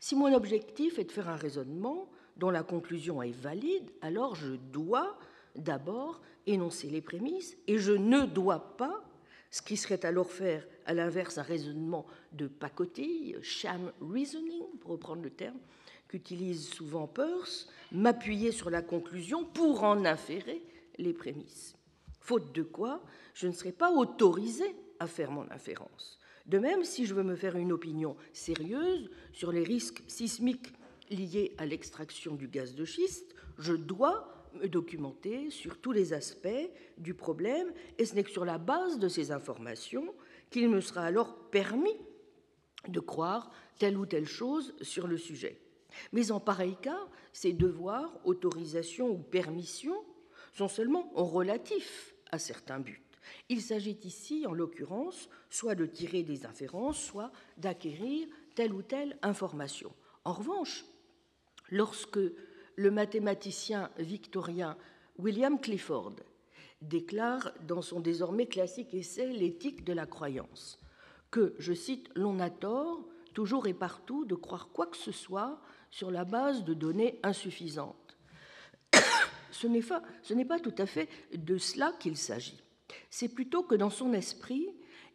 Si 0.00 0.14
mon 0.14 0.32
objectif 0.32 0.98
est 0.98 1.04
de 1.04 1.12
faire 1.12 1.28
un 1.28 1.36
raisonnement 1.36 2.08
dont 2.36 2.50
la 2.50 2.62
conclusion 2.62 3.22
est 3.22 3.32
valide, 3.32 3.90
alors 4.00 4.34
je 4.34 4.54
dois 4.54 5.18
d'abord 5.56 6.20
énoncer 6.46 6.88
les 6.88 7.00
prémices 7.00 7.56
et 7.66 7.78
je 7.78 7.92
ne 7.92 8.24
dois 8.24 8.76
pas, 8.76 9.04
ce 9.50 9.60
qui 9.60 9.76
serait 9.76 10.04
alors 10.06 10.30
faire 10.30 10.66
à 10.86 10.94
l'inverse 10.94 11.38
un 11.38 11.42
raisonnement 11.42 12.06
de 12.32 12.46
pacotille, 12.46 13.36
sham 13.42 13.92
reasoning, 14.00 14.64
pour 14.80 14.92
reprendre 14.92 15.22
le 15.22 15.30
terme 15.30 15.58
qu'utilise 16.06 16.68
souvent 16.68 17.06
Peirce, 17.06 17.68
m'appuyer 17.92 18.52
sur 18.52 18.70
la 18.70 18.82
conclusion 18.82 19.44
pour 19.44 19.84
en 19.84 20.04
inférer 20.04 20.62
les 20.98 21.12
prémices. 21.12 21.74
Faute 22.20 22.52
de 22.52 22.62
quoi, 22.62 23.02
je 23.34 23.46
ne 23.46 23.52
serai 23.52 23.72
pas 23.72 23.90
autorisé 23.90 24.76
à 24.98 25.06
faire 25.06 25.30
mon 25.30 25.50
inférence. 25.50 26.18
De 26.46 26.58
même, 26.58 26.84
si 26.84 27.06
je 27.06 27.14
veux 27.14 27.22
me 27.22 27.36
faire 27.36 27.56
une 27.56 27.72
opinion 27.72 28.16
sérieuse 28.32 29.10
sur 29.32 29.52
les 29.52 29.62
risques 29.62 30.02
sismiques 30.06 30.72
liés 31.10 31.54
à 31.58 31.66
l'extraction 31.66 32.34
du 32.34 32.48
gaz 32.48 32.74
de 32.74 32.84
schiste, 32.84 33.34
je 33.58 33.74
dois 33.74 34.48
me 34.54 34.68
documenter 34.68 35.50
sur 35.50 35.78
tous 35.78 35.92
les 35.92 36.12
aspects 36.12 36.70
du 36.96 37.14
problème, 37.14 37.72
et 37.98 38.04
ce 38.04 38.14
n'est 38.14 38.24
que 38.24 38.30
sur 38.30 38.44
la 38.44 38.58
base 38.58 38.98
de 38.98 39.08
ces 39.08 39.30
informations 39.30 40.14
qu'il 40.50 40.68
me 40.68 40.80
sera 40.80 41.02
alors 41.02 41.34
permis 41.50 41.96
de 42.88 43.00
croire 43.00 43.50
telle 43.78 43.98
ou 43.98 44.06
telle 44.06 44.26
chose 44.26 44.74
sur 44.80 45.06
le 45.06 45.18
sujet. 45.18 45.60
Mais 46.12 46.30
en 46.30 46.40
pareil 46.40 46.76
cas, 46.80 47.08
ces 47.32 47.52
devoirs, 47.52 48.18
autorisations 48.24 49.10
ou 49.10 49.18
permissions 49.18 50.02
sont 50.58 50.68
seulement 50.68 51.10
relatifs 51.14 52.14
à 52.32 52.38
certains 52.38 52.80
buts. 52.80 53.02
Il 53.48 53.62
s'agit 53.62 53.98
ici, 54.04 54.44
en 54.46 54.52
l'occurrence, 54.52 55.28
soit 55.50 55.74
de 55.74 55.86
tirer 55.86 56.22
des 56.22 56.46
inférences, 56.46 57.00
soit 57.00 57.30
d'acquérir 57.56 58.26
telle 58.54 58.72
ou 58.72 58.82
telle 58.82 59.16
information. 59.22 59.92
En 60.24 60.32
revanche, 60.32 60.84
lorsque 61.70 62.18
le 62.76 62.90
mathématicien 62.90 63.90
victorien 63.98 64.76
William 65.18 65.60
Clifford 65.60 66.16
déclare 66.82 67.52
dans 67.66 67.82
son 67.82 68.00
désormais 68.00 68.46
classique 68.46 68.94
essai 68.94 69.26
L'éthique 69.26 69.84
de 69.84 69.92
la 69.92 70.06
croyance 70.06 70.80
que, 71.30 71.54
je 71.58 71.74
cite, 71.74 72.08
l'on 72.14 72.40
a 72.40 72.50
tort, 72.50 73.06
toujours 73.34 73.66
et 73.66 73.74
partout, 73.74 74.24
de 74.24 74.34
croire 74.34 74.70
quoi 74.72 74.86
que 74.86 74.96
ce 74.96 75.12
soit 75.12 75.60
sur 75.90 76.10
la 76.10 76.24
base 76.24 76.64
de 76.64 76.74
données 76.74 77.20
insuffisantes. 77.22 78.07
Ce 79.58 80.34
n'est 80.34 80.44
pas, 80.44 80.60
tout 80.60 80.74
à 80.78 80.86
fait 80.86 81.08
de 81.34 81.58
cela 81.58 81.92
qu'il 81.98 82.16
s'agit. 82.16 82.62
C'est 83.10 83.28
plutôt 83.28 83.62
que 83.62 83.74
dans 83.74 83.90
son 83.90 84.12
esprit, 84.12 84.68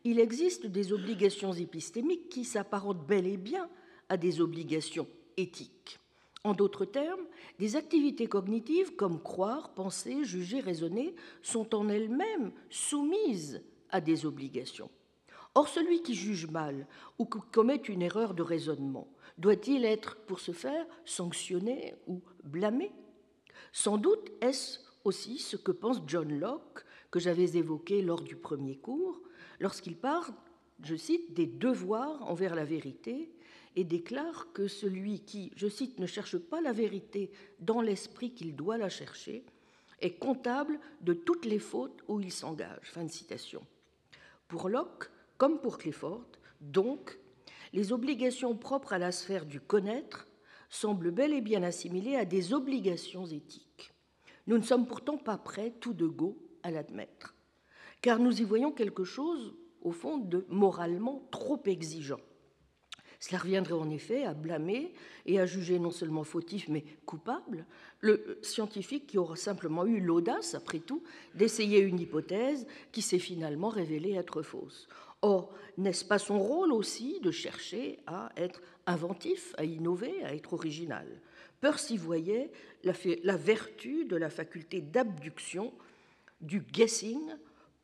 il 0.03 0.19
existe 0.19 0.65
des 0.65 0.91
obligations 0.91 1.53
épistémiques 1.53 2.29
qui 2.29 2.43
s'apparentent 2.43 3.05
bel 3.07 3.25
et 3.25 3.37
bien 3.37 3.69
à 4.09 4.17
des 4.17 4.41
obligations 4.41 5.07
éthiques. 5.37 5.99
En 6.43 6.53
d'autres 6.53 6.83
termes, 6.83 7.25
des 7.57 7.77
activités 7.77 8.27
cognitives 8.27 8.95
comme 8.95 9.21
croire, 9.21 9.73
penser, 9.73 10.25
juger, 10.25 10.59
raisonner 10.59 11.15
sont 11.41 11.73
en 11.73 11.87
elles-mêmes 11.87 12.51
soumises 12.69 13.63
à 13.89 14.01
des 14.01 14.25
obligations. 14.25 14.89
Or, 15.55 15.69
celui 15.69 16.01
qui 16.01 16.15
juge 16.15 16.47
mal 16.47 16.85
ou 17.17 17.25
qui 17.25 17.39
commet 17.51 17.77
une 17.77 18.01
erreur 18.01 18.33
de 18.33 18.43
raisonnement, 18.43 19.07
doit-il 19.37 19.85
être, 19.85 20.17
pour 20.25 20.39
ce 20.41 20.51
faire, 20.51 20.85
sanctionné 21.05 21.95
ou 22.07 22.21
blâmé? 22.43 22.91
Sans 23.73 23.97
doute 23.97 24.31
est-ce 24.39 24.79
aussi 25.03 25.39
ce 25.39 25.57
que 25.57 25.71
pense 25.71 26.01
John 26.07 26.39
Locke, 26.39 26.85
que 27.09 27.19
j'avais 27.19 27.57
évoqué 27.57 28.03
lors 28.03 28.21
du 28.21 28.35
premier 28.35 28.77
cours, 28.77 29.19
lorsqu'il 29.59 29.97
parle, 29.97 30.31
je 30.83 30.95
cite, 30.95 31.33
des 31.33 31.47
devoirs 31.47 32.21
envers 32.29 32.55
la 32.55 32.65
vérité 32.65 33.31
et 33.75 33.83
déclare 33.83 34.53
que 34.53 34.67
celui 34.67 35.21
qui, 35.21 35.51
je 35.55 35.67
cite, 35.67 35.99
ne 35.99 36.05
cherche 36.05 36.37
pas 36.37 36.61
la 36.61 36.71
vérité 36.71 37.31
dans 37.59 37.81
l'esprit 37.81 38.31
qu'il 38.33 38.55
doit 38.55 38.77
la 38.77 38.89
chercher 38.89 39.43
est 39.99 40.19
comptable 40.19 40.79
de 41.01 41.13
toutes 41.13 41.45
les 41.45 41.59
fautes 41.59 42.03
où 42.07 42.19
il 42.19 42.31
s'engage. 42.31 42.91
Fin 42.91 43.05
de 43.05 43.11
citation. 43.11 43.65
Pour 44.47 44.69
Locke, 44.69 45.09
comme 45.37 45.59
pour 45.59 45.79
Clifford, 45.79 46.27
donc, 46.61 47.17
les 47.73 47.91
obligations 47.91 48.55
propres 48.55 48.93
à 48.93 48.99
la 48.99 49.11
sphère 49.11 49.45
du 49.47 49.59
connaître 49.59 50.27
semblent 50.73 51.11
bel 51.11 51.33
et 51.33 51.41
bien 51.41 51.61
assimilées 51.63 52.15
à 52.15 52.25
des 52.25 52.53
obligations 52.53 53.25
éthiques. 53.25 53.93
Nous 54.47 54.57
ne 54.57 54.63
sommes 54.63 54.87
pourtant 54.87 55.17
pas 55.17 55.37
prêts, 55.37 55.71
tout 55.79 55.93
de 55.93 56.07
go, 56.07 56.37
à 56.63 56.71
l'admettre, 56.71 57.35
car 58.01 58.19
nous 58.19 58.41
y 58.41 58.43
voyons 58.43 58.71
quelque 58.71 59.03
chose, 59.03 59.53
au 59.81 59.91
fond, 59.91 60.17
de 60.17 60.45
moralement 60.49 61.27
trop 61.31 61.61
exigeant. 61.65 62.19
Cela 63.19 63.39
reviendrait 63.39 63.73
en 63.73 63.89
effet 63.89 64.25
à 64.25 64.33
blâmer 64.33 64.93
et 65.25 65.39
à 65.39 65.45
juger 65.45 65.79
non 65.79 65.91
seulement 65.91 66.25
fautif, 66.25 66.67
mais 66.67 66.83
coupable 67.05 67.65
le 67.99 68.39
scientifique 68.41 69.07
qui 69.07 69.17
aura 69.17 69.35
simplement 69.35 69.85
eu 69.85 70.01
l'audace, 70.01 70.55
après 70.55 70.79
tout, 70.79 71.03
d'essayer 71.35 71.79
une 71.79 71.99
hypothèse 71.99 72.67
qui 72.91 73.01
s'est 73.01 73.19
finalement 73.19 73.69
révélée 73.69 74.13
être 74.13 74.41
fausse. 74.41 74.89
Or, 75.23 75.53
n'est-ce 75.77 76.03
pas 76.03 76.19
son 76.19 76.37
rôle 76.37 76.73
aussi 76.73 77.21
de 77.21 77.31
chercher 77.31 77.97
à 78.05 78.29
être 78.35 78.61
inventif, 78.85 79.55
à 79.57 79.63
innover, 79.63 80.21
à 80.23 80.35
être 80.35 80.51
original? 80.51 81.07
Peirce 81.61 81.91
y 81.91 81.97
voyait 81.97 82.51
la 82.83 83.37
vertu 83.37 84.03
de 84.03 84.17
la 84.17 84.29
faculté 84.29 84.81
d'abduction, 84.81 85.73
du 86.41 86.59
guessing, 86.59 87.21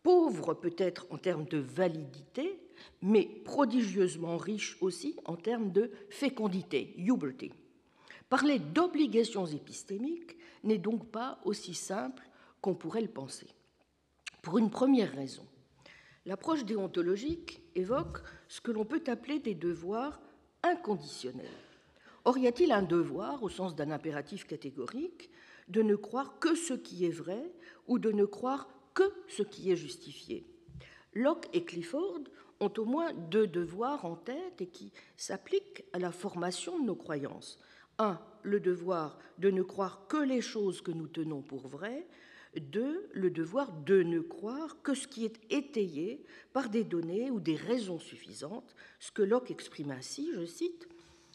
pauvre 0.04 0.54
peut-être 0.54 1.08
en 1.12 1.18
termes 1.18 1.46
de 1.46 1.60
validité, 1.60 2.60
mais 3.02 3.24
prodigieusement 3.46 4.36
riche 4.36 4.78
aussi 4.82 5.16
en 5.24 5.38
termes 5.38 5.72
de 5.72 5.92
fécondité, 6.10 6.94
uberty. 6.98 7.54
Parler 8.28 8.60
d'obligations 8.60 9.46
épistémiques 9.46 10.36
n'est 10.66 10.78
donc 10.78 11.08
pas 11.08 11.40
aussi 11.46 11.74
simple 11.74 12.28
qu'on 12.60 12.76
pourrait 12.76 13.02
le 13.02 13.08
penser. 13.08 13.48
Pour 14.42 14.58
une 14.58 14.70
première 14.70 15.14
raison, 15.14 15.46
l'approche 16.26 16.66
déontologique 16.66 17.62
évoque 17.76 18.20
ce 18.48 18.62
que 18.62 18.72
l'on 18.72 18.86
peut 18.86 19.04
appeler 19.08 19.40
des 19.40 19.56
devoirs 19.56 20.20
inconditionnels. 20.64 21.48
Or, 22.26 22.38
y 22.38 22.48
a-t-il 22.48 22.72
un 22.72 22.84
devoir, 22.84 23.42
au 23.44 23.50
sens 23.50 23.76
d'un 23.76 23.92
impératif 23.92 24.46
catégorique, 24.46 25.30
de 25.68 25.82
ne 25.82 25.96
croire 25.96 26.40
que 26.40 26.56
ce 26.56 26.74
qui 26.74 27.06
est 27.06 27.12
vrai 27.12 27.52
ou 27.88 28.00
de 28.00 28.12
ne 28.12 28.26
croire 28.26 28.70
que 28.94 29.04
ce 29.28 29.44
qui 29.44 29.72
est 29.72 29.76
justifié? 29.78 30.46
Locke 31.14 31.48
et 31.54 31.64
Clifford 31.64 32.22
ont 32.60 32.74
au 32.78 32.86
moins 32.86 33.14
deux 33.14 33.48
devoirs 33.48 34.06
en 34.06 34.16
tête 34.16 34.62
et 34.62 34.68
qui 34.68 34.92
s'appliquent 35.16 35.86
à 35.94 36.00
la 36.00 36.12
formation 36.12 36.78
de 36.80 36.86
nos 36.86 36.96
croyances. 36.96 37.60
Un, 37.98 38.20
le 38.44 38.60
devoir 38.60 39.18
de 39.38 39.50
ne 39.50 39.64
croire 39.64 40.08
que 40.08 40.18
les 40.18 40.42
choses 40.42 40.82
que 40.82 40.92
nous 40.92 41.08
tenons 41.08 41.42
pour 41.42 41.68
vraies. 41.68 42.08
Deux, 42.58 43.10
le 43.14 43.30
devoir 43.30 43.72
de 43.72 44.02
ne 44.02 44.20
croire 44.20 44.82
que 44.82 44.96
ce 44.96 45.08
qui 45.08 45.24
est 45.24 45.40
étayé 45.52 46.24
par 46.52 46.70
des 46.70 46.84
données 46.84 47.30
ou 47.30 47.40
des 47.40 47.56
raisons 47.56 48.00
suffisantes, 48.00 48.76
ce 49.00 49.12
que 49.12 49.22
Locke 49.22 49.52
exprime 49.52 49.92
ainsi, 49.92 50.32
je 50.34 50.46
cite, 50.46 50.88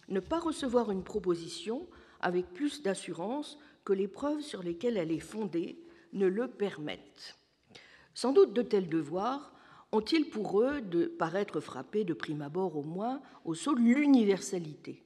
ne 0.09 0.21
pas 0.21 0.41
recevoir 0.41 0.91
une 0.91 1.05
proposition 1.05 1.87
avec 2.21 2.47
plus 2.53 2.83
d'assurance 2.83 3.59
que 3.85 3.93
les 3.93 4.09
preuves 4.09 4.41
sur 4.41 4.63
lesquelles 4.63 4.97
elle 4.97 5.13
est 5.13 5.21
fondée 5.21 5.79
ne 6.13 6.27
le 6.27 6.49
permettent. 6.49 7.39
Sans 8.15 8.33
doute 8.33 8.53
de 8.53 8.63
tels 8.63 8.89
devoirs 8.89 9.53
ont-ils 9.93 10.29
pour 10.29 10.61
eux 10.61 10.81
de 10.81 11.07
paraître 11.07 11.61
frappés 11.61 12.05
de 12.05 12.15
prime 12.15 12.43
abord 12.43 12.77
au 12.77 12.83
moins 12.83 13.23
au 13.45 13.55
saut 13.55 13.75
de 13.75 13.81
l'universalité 13.81 15.05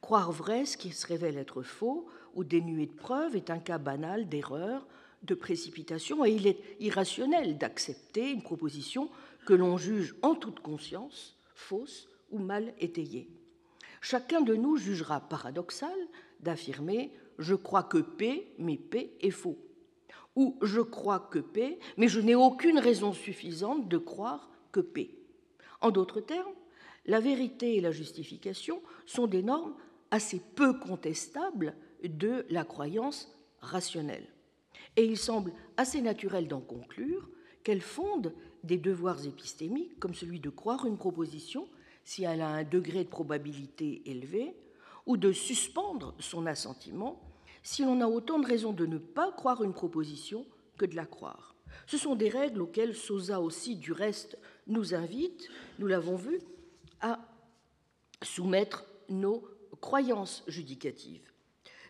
Croire 0.00 0.32
vrai 0.32 0.66
ce 0.66 0.76
qui 0.76 0.90
se 0.90 1.06
révèle 1.06 1.38
être 1.38 1.62
faux 1.62 2.06
ou 2.34 2.44
dénué 2.44 2.86
de 2.86 2.92
preuves 2.92 3.36
est 3.36 3.50
un 3.50 3.58
cas 3.58 3.78
banal 3.78 4.28
d'erreur, 4.28 4.86
de 5.24 5.34
précipitation, 5.34 6.24
et 6.24 6.30
il 6.30 6.46
est 6.46 6.60
irrationnel 6.80 7.58
d'accepter 7.58 8.30
une 8.30 8.42
proposition 8.42 9.10
que 9.46 9.54
l'on 9.54 9.76
juge 9.76 10.14
en 10.22 10.34
toute 10.34 10.60
conscience 10.60 11.36
fausse 11.54 12.08
ou 12.30 12.38
mal 12.38 12.74
étayée. 12.80 13.28
Chacun 14.00 14.40
de 14.40 14.54
nous 14.54 14.76
jugera 14.76 15.20
paradoxal 15.20 15.96
d'affirmer 16.40 17.12
Je 17.38 17.54
crois 17.54 17.82
que 17.82 17.98
P, 17.98 18.54
mais 18.58 18.76
P 18.76 19.16
est 19.20 19.30
faux 19.30 19.58
ou 20.36 20.56
je 20.62 20.80
crois 20.80 21.20
que 21.20 21.38
P, 21.38 21.78
mais 21.96 22.08
je 22.08 22.20
n'ai 22.20 22.34
aucune 22.34 22.78
raison 22.78 23.12
suffisante 23.12 23.88
de 23.88 23.98
croire 23.98 24.50
que 24.72 24.80
P. 24.80 25.16
En 25.80 25.90
d'autres 25.90 26.20
termes, 26.20 26.54
la 27.06 27.20
vérité 27.20 27.76
et 27.76 27.80
la 27.80 27.92
justification 27.92 28.82
sont 29.06 29.26
des 29.26 29.42
normes 29.42 29.74
assez 30.10 30.40
peu 30.54 30.78
contestables 30.78 31.74
de 32.02 32.46
la 32.50 32.64
croyance 32.64 33.32
rationnelle. 33.60 34.26
Et 34.96 35.04
il 35.04 35.16
semble 35.16 35.52
assez 35.76 36.00
naturel 36.00 36.48
d'en 36.48 36.60
conclure 36.60 37.28
qu'elle 37.62 37.80
fonde 37.80 38.34
des 38.62 38.78
devoirs 38.78 39.26
épistémiques 39.26 39.98
comme 39.98 40.14
celui 40.14 40.40
de 40.40 40.50
croire 40.50 40.86
une 40.86 40.98
proposition 40.98 41.68
si 42.04 42.24
elle 42.24 42.42
a 42.42 42.48
un 42.48 42.64
degré 42.64 43.04
de 43.04 43.08
probabilité 43.08 44.02
élevé, 44.04 44.54
ou 45.06 45.16
de 45.16 45.32
suspendre 45.32 46.14
son 46.18 46.46
assentiment 46.46 47.20
si 47.62 47.82
l'on 47.82 48.00
a 48.02 48.06
autant 48.06 48.38
de 48.38 48.46
raisons 48.46 48.72
de 48.72 48.86
ne 48.86 48.98
pas 48.98 49.32
croire 49.32 49.64
une 49.64 49.72
proposition 49.72 50.46
que 50.76 50.84
de 50.84 50.96
la 50.96 51.06
croire. 51.06 51.54
Ce 51.86 51.96
sont 51.96 52.14
des 52.14 52.28
règles 52.28 52.62
auxquelles 52.62 52.94
Sosa 52.94 53.40
aussi, 53.40 53.76
du 53.76 53.92
reste, 53.92 54.38
nous 54.66 54.94
invite, 54.94 55.48
nous 55.78 55.86
l'avons 55.86 56.16
vu, 56.16 56.40
à 57.00 57.20
soumettre 58.22 58.84
nos 59.08 59.48
croyances 59.80 60.44
judicatives. 60.46 61.33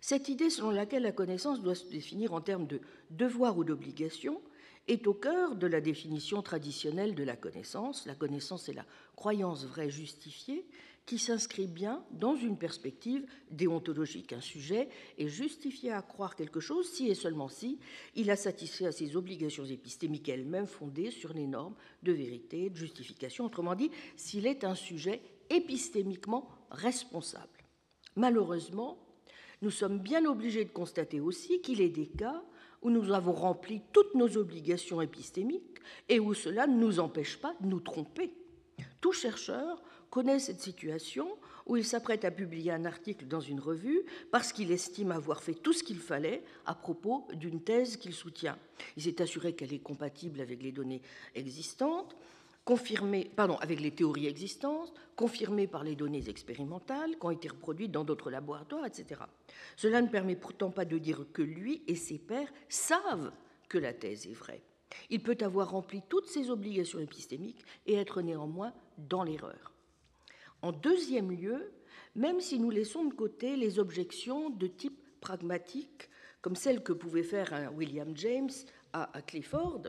Cette 0.07 0.29
idée 0.29 0.51
selon 0.51 0.69
laquelle 0.69 1.05
la 1.05 1.13
connaissance 1.13 1.63
doit 1.63 1.75
se 1.75 1.87
définir 1.87 2.35
en 2.35 2.43
termes 2.43 2.67
de 2.67 2.83
devoir 3.09 3.57
ou 3.57 3.65
d'obligation 3.65 4.43
est 4.87 5.07
au 5.07 5.15
cœur 5.15 5.57
de 5.57 5.67
la 5.67 5.81
définition 5.81 6.43
traditionnelle 6.43 7.15
de 7.15 7.25
la 7.25 7.37
connaissance. 7.37 8.05
La 8.05 8.15
connaissance 8.15 8.69
est 8.69 8.75
la 8.75 8.85
croyance 9.17 9.65
vraie 9.65 9.89
justifiée 9.89 10.67
qui 11.07 11.17
s'inscrit 11.17 11.67
bien 11.67 12.05
dans 12.11 12.37
une 12.37 12.59
perspective 12.59 13.25
déontologique. 13.51 14.35
Un 14.35 14.43
sujet 14.43 14.91
est 15.17 15.29
justifié 15.29 15.91
à 15.91 16.03
croire 16.03 16.37
quelque 16.37 16.61
chose 16.61 16.87
si 16.87 17.09
et 17.09 17.15
seulement 17.15 17.49
si 17.49 17.79
il 18.15 18.31
a 18.31 18.37
satisfait 18.37 18.85
à 18.85 18.93
ses 18.93 19.17
obligations 19.17 19.65
épistémiques 19.65 20.29
elles-mêmes 20.29 20.67
fondées 20.67 21.13
sur 21.13 21.33
les 21.33 21.47
normes 21.47 21.77
de 22.03 22.13
vérité, 22.13 22.69
de 22.69 22.77
justification, 22.77 23.47
autrement 23.47 23.75
dit, 23.75 23.91
s'il 24.17 24.47
est 24.47 24.65
un 24.65 24.75
sujet 24.75 25.23
épistémiquement 25.49 26.47
responsable. 26.71 27.49
Malheureusement, 28.17 29.04
nous 29.63 29.71
sommes 29.71 29.99
bien 29.99 30.25
obligés 30.25 30.65
de 30.65 30.71
constater 30.71 31.21
aussi 31.21 31.61
qu'il 31.61 31.81
est 31.81 31.89
des 31.89 32.07
cas 32.07 32.43
où 32.83 32.91
nous 32.91 33.13
avons 33.13 33.33
rempli 33.33 33.81
toutes 33.93 34.15
nos 34.15 34.37
obligations 34.37 35.01
épistémiques 35.01 35.81
et 36.09 36.21
où 36.21 36.35
cela 36.35 36.67
ne 36.67 36.77
nous 36.77 37.01
empêche 37.01 37.39
pas 37.39 37.55
de 37.61 37.67
nous 37.67 37.81
tromper. 37.81 38.33
Tout 39.01 39.13
chercheur 39.13 39.83
connaît 40.11 40.39
cette 40.39 40.61
situation 40.61 41.27
où 41.67 41.77
il 41.77 41.85
s'apprête 41.85 42.25
à 42.25 42.31
publier 42.31 42.71
un 42.71 42.85
article 42.85 43.27
dans 43.27 43.41
une 43.41 43.61
revue 43.61 44.03
parce 44.31 44.53
qu'il 44.53 44.71
estime 44.71 45.11
avoir 45.11 45.43
fait 45.43 45.55
tout 45.55 45.73
ce 45.73 45.83
qu'il 45.83 45.99
fallait 45.99 46.45
à 46.67 46.75
propos 46.75 47.27
d'une 47.33 47.63
thèse 47.63 47.97
qu'il 47.97 48.13
soutient. 48.13 48.59
Il 48.97 49.03
s'est 49.03 49.23
assuré 49.23 49.55
qu'elle 49.55 49.73
est 49.73 49.79
compatible 49.79 50.41
avec 50.41 50.63
les 50.63 50.73
données 50.73 51.03
existantes, 51.35 52.15
confirmées, 52.65 53.31
pardon, 53.37 53.57
avec 53.57 53.81
les 53.81 53.91
théories 53.91 54.27
existantes, 54.27 54.93
confirmées 55.17 55.67
par 55.67 55.85
les 55.85 55.97
données 55.97 56.29
expérimentales 56.29 57.19
qui 57.19 57.27
ont 57.27 57.31
été 57.31 57.49
reproduites 57.49 57.93
dans 57.93 58.05
d'autres 58.05 58.31
laboratoires, 58.31 58.87
etc. 58.87 59.21
Cela 59.77 60.01
ne 60.01 60.09
permet 60.09 60.37
pourtant 60.37 60.71
pas 60.71 60.85
de 60.85 60.99
dire 60.99 61.27
que 61.33 61.43
lui 61.43 61.83
et 61.87 61.95
ses 61.95 62.19
pairs 62.19 62.53
savent 62.69 63.33
que 63.69 63.79
la 63.79 63.93
thèse 63.93 64.27
est 64.27 64.35
vraie. 64.35 64.63
Il 65.11 65.23
peut 65.23 65.37
avoir 65.41 65.71
rempli 65.71 66.03
toutes 66.09 66.29
ses 66.29 66.51
obligations 66.51 67.01
épistémiques 67.01 67.65
et 67.87 67.95
être 67.95 68.23
néanmoins 68.23 68.73
dans 68.97 69.25
l'erreur. 69.25 69.73
En 70.63 70.73
deuxième 70.73 71.31
lieu, 71.31 71.73
même 72.15 72.41
si 72.41 72.59
nous 72.59 72.71
laissons 72.71 73.05
de 73.05 73.15
côté 73.15 73.57
les 73.57 73.79
objections 73.79 74.51
de 74.51 74.67
type 74.67 74.99
pragmatique, 75.21 76.09
comme 76.41 76.57
celles 76.57 76.83
que 76.83 76.93
pouvait 76.93 77.23
faire 77.23 77.53
un 77.53 77.71
William 77.71 78.17
James 78.17 78.51
à, 78.93 79.23
Clifford, 79.23 79.83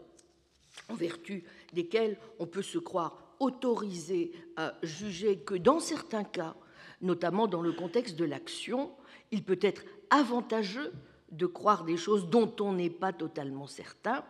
en 0.89 0.95
vertu 0.95 1.43
desquelles 1.73 2.17
on 2.39 2.45
peut 2.45 2.61
se 2.61 2.77
croire 2.77 3.35
autorisé 3.39 4.31
à 4.55 4.75
juger 4.83 5.39
que 5.39 5.55
dans 5.55 5.79
certains 5.79 6.23
cas, 6.23 6.55
notamment 7.01 7.47
dans 7.47 7.61
le 7.61 7.73
contexte 7.73 8.15
de 8.15 8.25
l'action, 8.25 8.91
il 9.31 9.43
peut 9.43 9.59
être 9.61 9.83
avantageux 10.09 10.93
de 11.31 11.45
croire 11.45 11.83
des 11.83 11.97
choses 11.97 12.29
dont 12.29 12.53
on 12.59 12.73
n'est 12.73 12.89
pas 12.89 13.11
totalement 13.11 13.67
certain, 13.67 14.23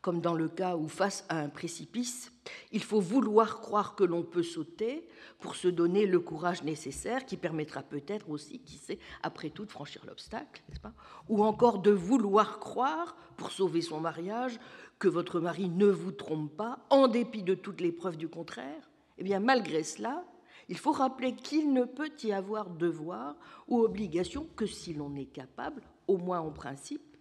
comme 0.00 0.20
dans 0.20 0.34
le 0.34 0.48
cas 0.48 0.76
où, 0.76 0.86
face 0.86 1.24
à 1.30 1.38
un 1.38 1.48
précipice, 1.48 2.30
il 2.72 2.84
faut 2.84 3.00
vouloir 3.00 3.60
croire 3.60 3.94
que 3.94 4.04
l'on 4.04 4.22
peut 4.22 4.42
sauter 4.42 5.08
pour 5.38 5.56
se 5.56 5.66
donner 5.66 6.04
le 6.04 6.20
courage 6.20 6.62
nécessaire 6.62 7.24
qui 7.24 7.38
permettra 7.38 7.82
peut-être 7.82 8.28
aussi, 8.28 8.58
qui 8.60 8.76
sait, 8.76 8.98
après 9.22 9.48
tout, 9.48 9.64
de 9.64 9.70
franchir 9.70 10.04
l'obstacle, 10.06 10.62
n'est-ce 10.68 10.80
pas? 10.80 10.92
Ou 11.30 11.42
encore 11.42 11.78
de 11.78 11.90
vouloir 11.90 12.58
croire, 12.58 13.16
pour 13.38 13.50
sauver 13.50 13.80
son 13.80 13.98
mariage, 13.98 14.60
que 14.98 15.08
votre 15.08 15.40
mari 15.40 15.68
ne 15.68 15.86
vous 15.86 16.12
trompe 16.12 16.56
pas, 16.56 16.78
en 16.90 17.08
dépit 17.08 17.42
de 17.42 17.54
toutes 17.54 17.80
les 17.80 17.92
preuves 17.92 18.16
du 18.16 18.28
contraire. 18.28 18.90
Eh 19.18 19.24
bien, 19.24 19.40
malgré 19.40 19.82
cela, 19.82 20.24
il 20.68 20.78
faut 20.78 20.92
rappeler 20.92 21.34
qu'il 21.34 21.72
ne 21.72 21.84
peut 21.84 22.10
y 22.22 22.32
avoir 22.32 22.70
devoir 22.70 23.36
ou 23.68 23.80
obligation 23.80 24.46
que 24.56 24.66
si 24.66 24.94
l'on 24.94 25.14
est 25.16 25.26
capable, 25.26 25.82
au 26.08 26.16
moins 26.16 26.40
en 26.40 26.50
principe, 26.50 27.16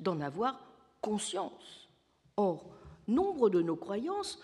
d'en 0.00 0.20
avoir 0.20 0.60
conscience. 1.00 1.88
Or, 2.36 2.70
nombre 3.08 3.50
de 3.50 3.62
nos 3.62 3.76
croyances, 3.76 4.40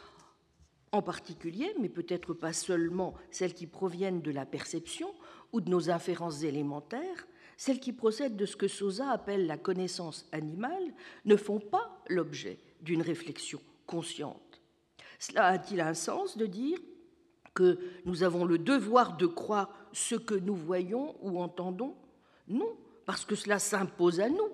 en 0.93 1.03
particulier, 1.03 1.73
mais 1.81 1.89
peut-être 1.89 2.35
pas 2.35 2.53
seulement 2.53 3.15
celles 3.31 3.55
qui 3.55 3.67
proviennent 3.67 4.23
de 4.23 4.33
la 4.33 4.47
perception 4.47 5.13
ou 5.53 5.61
de 5.61 5.71
nos 5.71 5.91
inférences 5.91 6.43
élémentaires, 6.43 7.27
celles 7.57 7.79
qui 7.79 7.93
procèdent 7.93 8.37
de 8.37 8.47
ce 8.47 8.57
que 8.57 8.69
Sosa 8.69 9.11
appelle 9.11 9.47
la 9.47 9.59
connaissance 9.59 10.29
animale, 10.33 10.95
ne 11.25 11.37
font 11.37 11.61
pas 11.61 12.03
l'objet 12.09 12.59
d'une 12.83 13.03
réflexion 13.03 13.61
consciente. 13.87 14.61
Cela 15.19 15.47
a-t-il 15.47 15.81
un 15.81 15.95
sens 15.95 16.37
de 16.37 16.47
dire 16.47 16.79
que 17.55 17.79
nous 18.05 18.23
avons 18.23 18.45
le 18.45 18.59
devoir 18.59 19.17
de 19.17 19.27
croire 19.27 19.71
ce 19.93 20.15
que 20.15 20.35
nous 20.35 20.55
voyons 20.55 21.17
ou 21.21 21.41
entendons? 21.41 21.97
Non, 22.49 22.77
parce 23.07 23.25
que 23.25 23.35
cela 23.35 23.59
s'impose 23.59 24.21
à 24.21 24.29
nous 24.29 24.51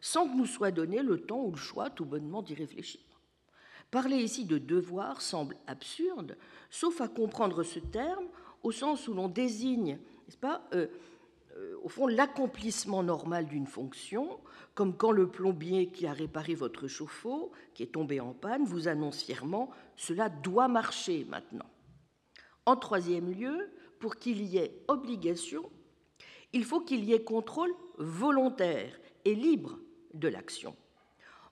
sans 0.00 0.26
que 0.28 0.36
nous 0.36 0.46
soit 0.46 0.70
donné 0.70 1.02
le 1.02 1.20
temps 1.20 1.44
ou 1.44 1.50
le 1.50 1.56
choix 1.56 1.90
tout 1.90 2.04
bonnement 2.04 2.42
d'y 2.42 2.54
réfléchir. 2.54 3.00
Parler 3.90 4.16
ici 4.16 4.44
de 4.44 4.58
devoir 4.58 5.20
semble 5.20 5.56
absurde, 5.66 6.36
sauf 6.70 7.00
à 7.00 7.08
comprendre 7.08 7.62
ce 7.62 7.80
terme 7.80 8.26
au 8.62 8.72
sens 8.72 9.08
où 9.08 9.14
l'on 9.14 9.28
désigne, 9.28 9.98
n'est-ce 10.26 10.38
pas, 10.38 10.62
euh, 10.74 10.86
au 11.82 11.88
fond, 11.88 12.06
l'accomplissement 12.06 13.02
normal 13.02 13.46
d'une 13.46 13.66
fonction, 13.66 14.40
comme 14.74 14.96
quand 14.96 15.12
le 15.12 15.28
plombier 15.28 15.90
qui 15.90 16.06
a 16.06 16.12
réparé 16.12 16.54
votre 16.54 16.86
chauffe-eau, 16.86 17.52
qui 17.74 17.82
est 17.82 17.92
tombé 17.92 18.20
en 18.20 18.32
panne, 18.32 18.64
vous 18.64 18.88
annonce 18.88 19.22
fièrement 19.22 19.70
cela 19.96 20.28
doit 20.28 20.68
marcher 20.68 21.24
maintenant. 21.28 21.68
En 22.66 22.76
troisième 22.76 23.30
lieu, 23.30 23.70
pour 23.98 24.16
qu'il 24.16 24.42
y 24.42 24.58
ait 24.58 24.84
obligation, 24.88 25.70
il 26.52 26.64
faut 26.64 26.80
qu'il 26.80 27.04
y 27.04 27.12
ait 27.12 27.24
contrôle 27.24 27.72
volontaire 27.98 28.98
et 29.24 29.34
libre 29.34 29.78
de 30.14 30.28
l'action. 30.28 30.76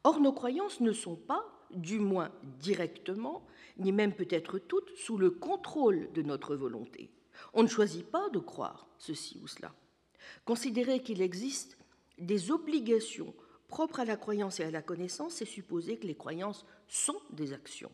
Or, 0.04 0.20
nos 0.20 0.32
croyances 0.32 0.80
ne 0.80 0.92
sont 0.92 1.16
pas, 1.16 1.44
du 1.70 1.98
moins 1.98 2.30
directement, 2.60 3.46
ni 3.78 3.92
même 3.92 4.14
peut-être 4.14 4.58
toutes, 4.58 4.96
sous 4.96 5.18
le 5.18 5.30
contrôle 5.30 6.10
de 6.12 6.22
notre 6.22 6.56
volonté. 6.56 7.10
On 7.52 7.62
ne 7.62 7.68
choisit 7.68 8.06
pas 8.06 8.28
de 8.30 8.38
croire 8.38 8.88
ceci 8.98 9.38
ou 9.42 9.46
cela. 9.46 9.72
Considérer 10.44 11.00
qu'il 11.00 11.22
existe 11.22 11.76
des 12.18 12.50
obligations 12.50 13.34
propres 13.68 14.00
à 14.00 14.04
la 14.04 14.16
croyance 14.16 14.60
et 14.60 14.64
à 14.64 14.70
la 14.70 14.82
connaissance, 14.82 15.34
c'est 15.34 15.44
supposer 15.44 15.98
que 15.98 16.06
les 16.06 16.16
croyances 16.16 16.64
sont 16.88 17.20
des 17.30 17.52
actions. 17.52 17.92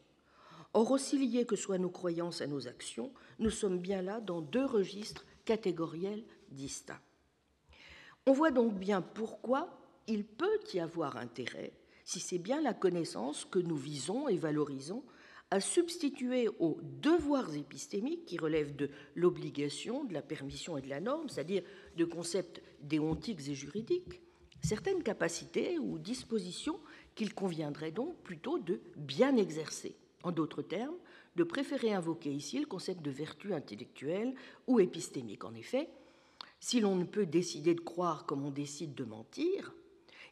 Or, 0.73 0.91
aussi 0.91 1.19
liées 1.19 1.47
que 1.47 1.57
soient 1.57 1.79
nos 1.79 1.91
croyances 1.91 2.41
à 2.41 2.47
nos 2.47 2.67
actions, 2.67 3.13
nous 3.39 3.51
sommes 3.51 3.79
bien 3.79 4.03
là 4.03 4.21
dans 4.21 4.41
deux 4.41 4.65
registres 4.65 5.25
catégoriels 5.45 6.25
distincts. 6.51 7.01
On 8.27 8.33
voit 8.33 8.51
donc 8.51 8.75
bien 8.75 9.03
pourquoi 9.03 9.69
il 10.07 10.25
peut 10.25 10.61
y 10.73 10.81
avoir 10.81 11.17
intérêt, 11.17 11.73
si 12.05 12.21
c'est 12.21 12.39
bien 12.39 12.61
la 12.61 12.75
connaissance 12.75 13.45
que 13.45 13.59
nous 13.59 13.77
visons 13.77 14.29
et 14.29 14.37
valorisons, 14.37 15.05
à 15.51 15.61
substituer 15.61 16.49
aux 16.59 16.79
devoirs 16.83 17.55
épistémiques 17.55 18.25
qui 18.25 18.39
relèvent 18.39 18.75
de 18.75 18.91
l'obligation, 19.15 20.05
de 20.05 20.13
la 20.13 20.23
permission 20.23 20.77
et 20.77 20.83
de 20.83 20.89
la 20.89 21.01
norme, 21.01 21.29
c'est-à-dire 21.29 21.63
de 21.97 22.05
concepts 22.05 22.63
déontiques 22.81 23.49
et 23.49 23.55
juridiques, 23.55 24.21
certaines 24.63 25.03
capacités 25.03 25.79
ou 25.79 25.99
dispositions 25.99 26.79
qu'il 27.15 27.35
conviendrait 27.35 27.93
donc 27.93 28.17
plutôt 28.23 28.59
de 28.59 28.81
bien 28.97 29.37
exercer. 29.37 29.97
En 30.23 30.33
d'autres 30.33 30.63
termes, 30.63 30.97
de 31.37 31.45
préférer 31.45 31.93
invoquer 31.93 32.33
ici 32.33 32.59
le 32.59 32.67
concept 32.67 33.03
de 33.03 33.11
vertu 33.11 33.53
intellectuelle 33.53 34.35
ou 34.67 34.81
épistémique. 34.81 35.45
En 35.45 35.55
effet, 35.55 35.89
si 36.61 36.81
l'on 36.81 36.97
ne 36.97 37.05
peut 37.05 37.27
décider 37.27 37.75
de 37.75 37.81
croire 37.81 38.25
comme 38.25 38.45
on 38.45 38.51
décide 38.51 38.95
de 38.95 39.05
mentir, 39.05 39.75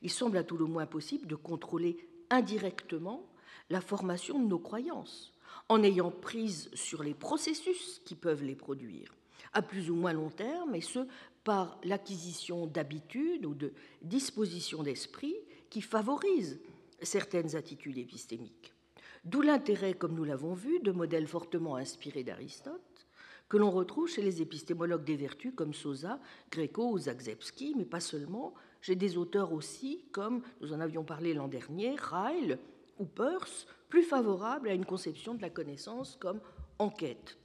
il 0.01 0.11
semble 0.11 0.38
à 0.38 0.44
tout 0.44 0.57
le 0.57 0.64
moins 0.64 0.87
possible 0.87 1.27
de 1.27 1.35
contrôler 1.35 2.09
indirectement 2.31 3.27
la 3.70 3.81
formation 3.81 4.38
de 4.38 4.48
nos 4.48 4.59
croyances, 4.59 5.33
en 5.68 5.83
ayant 5.83 6.11
prise 6.11 6.70
sur 6.75 7.03
les 7.03 7.14
processus 7.14 8.01
qui 8.05 8.14
peuvent 8.14 8.42
les 8.42 8.55
produire, 8.55 9.14
à 9.53 9.62
plus 9.62 9.90
ou 9.90 9.94
moins 9.94 10.12
long 10.12 10.31
terme, 10.31 10.75
et 10.75 10.81
ce, 10.81 11.07
par 11.44 11.78
l'acquisition 11.85 12.66
d'habitudes 12.66 13.46
ou 13.46 13.55
de 13.55 13.72
dispositions 14.02 14.83
d'esprit 14.83 15.37
qui 15.70 15.81
favorisent 15.81 16.61
certaines 17.02 17.57
attitudes 17.57 17.98
épistémiques. 17.98 18.72
D'où 19.24 19.40
l'intérêt, 19.40 19.94
comme 19.94 20.14
nous 20.14 20.24
l'avons 20.24 20.55
vu, 20.55 20.81
de 20.81 20.92
modèles 20.92 21.26
fortement 21.26 21.76
inspirés 21.76 22.24
d'Aristote, 22.24 23.07
que 23.48 23.57
l'on 23.57 23.70
retrouve 23.70 24.09
chez 24.09 24.22
les 24.22 24.40
épistémologues 24.40 25.05
des 25.05 25.16
vertus 25.16 25.52
comme 25.55 25.74
Sosa, 25.74 26.18
Greco 26.50 26.90
ou 26.90 26.98
Zagzebski, 26.98 27.74
mais 27.76 27.85
pas 27.85 28.00
seulement, 28.00 28.55
j'ai 28.81 28.96
des 28.96 29.16
auteurs 29.16 29.52
aussi, 29.52 30.07
comme 30.11 30.42
nous 30.61 30.72
en 30.72 30.81
avions 30.81 31.05
parlé 31.05 31.35
l'an 31.35 31.48
dernier, 31.48 31.94
Ryle 31.96 32.59
ou 32.98 33.05
Peirce, 33.05 33.66
plus 33.88 34.02
favorables 34.02 34.68
à 34.68 34.74
une 34.74 34.87
conception 34.87 35.35
de 35.35 35.42
la 35.42 35.50
connaissance 35.50 36.16
comme 36.18 36.40
enquête. 36.78 37.37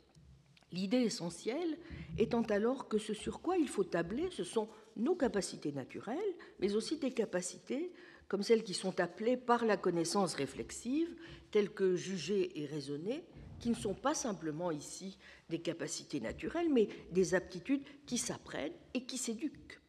L'idée 0.72 0.98
essentielle 0.98 1.78
étant 2.18 2.44
alors 2.44 2.88
que 2.88 2.98
ce 2.98 3.14
sur 3.14 3.42
quoi 3.42 3.58
il 3.58 3.70
faut 3.70 3.84
tabler, 3.84 4.30
ce 4.32 4.44
sont 4.44 4.68
nos 4.98 5.16
capacités 5.16 5.72
naturelles, 5.72 6.36
mais 6.60 6.76
aussi 6.76 6.98
des 6.98 7.12
capacités 7.12 7.92
comme 8.28 8.44
celles 8.44 8.64
qui 8.64 8.74
sont 8.74 9.00
appelées 9.00 9.38
par 9.38 9.66
la 9.66 9.78
connaissance 9.78 10.34
réflexive, 10.34 11.16
telles 11.52 11.72
que 11.72 11.96
juger 11.96 12.60
et 12.60 12.66
raisonner, 12.66 13.24
qui 13.60 13.70
ne 13.70 13.76
sont 13.76 13.94
pas 13.94 14.14
simplement 14.14 14.70
ici 14.70 15.18
des 15.50 15.60
capacités 15.60 16.20
naturelles, 16.20 16.70
mais 16.70 16.90
des 17.12 17.34
aptitudes 17.34 17.84
qui 18.06 18.18
s'apprennent 18.18 18.74
et 18.94 19.06
qui 19.06 19.18
s'éduquent. 19.18 19.80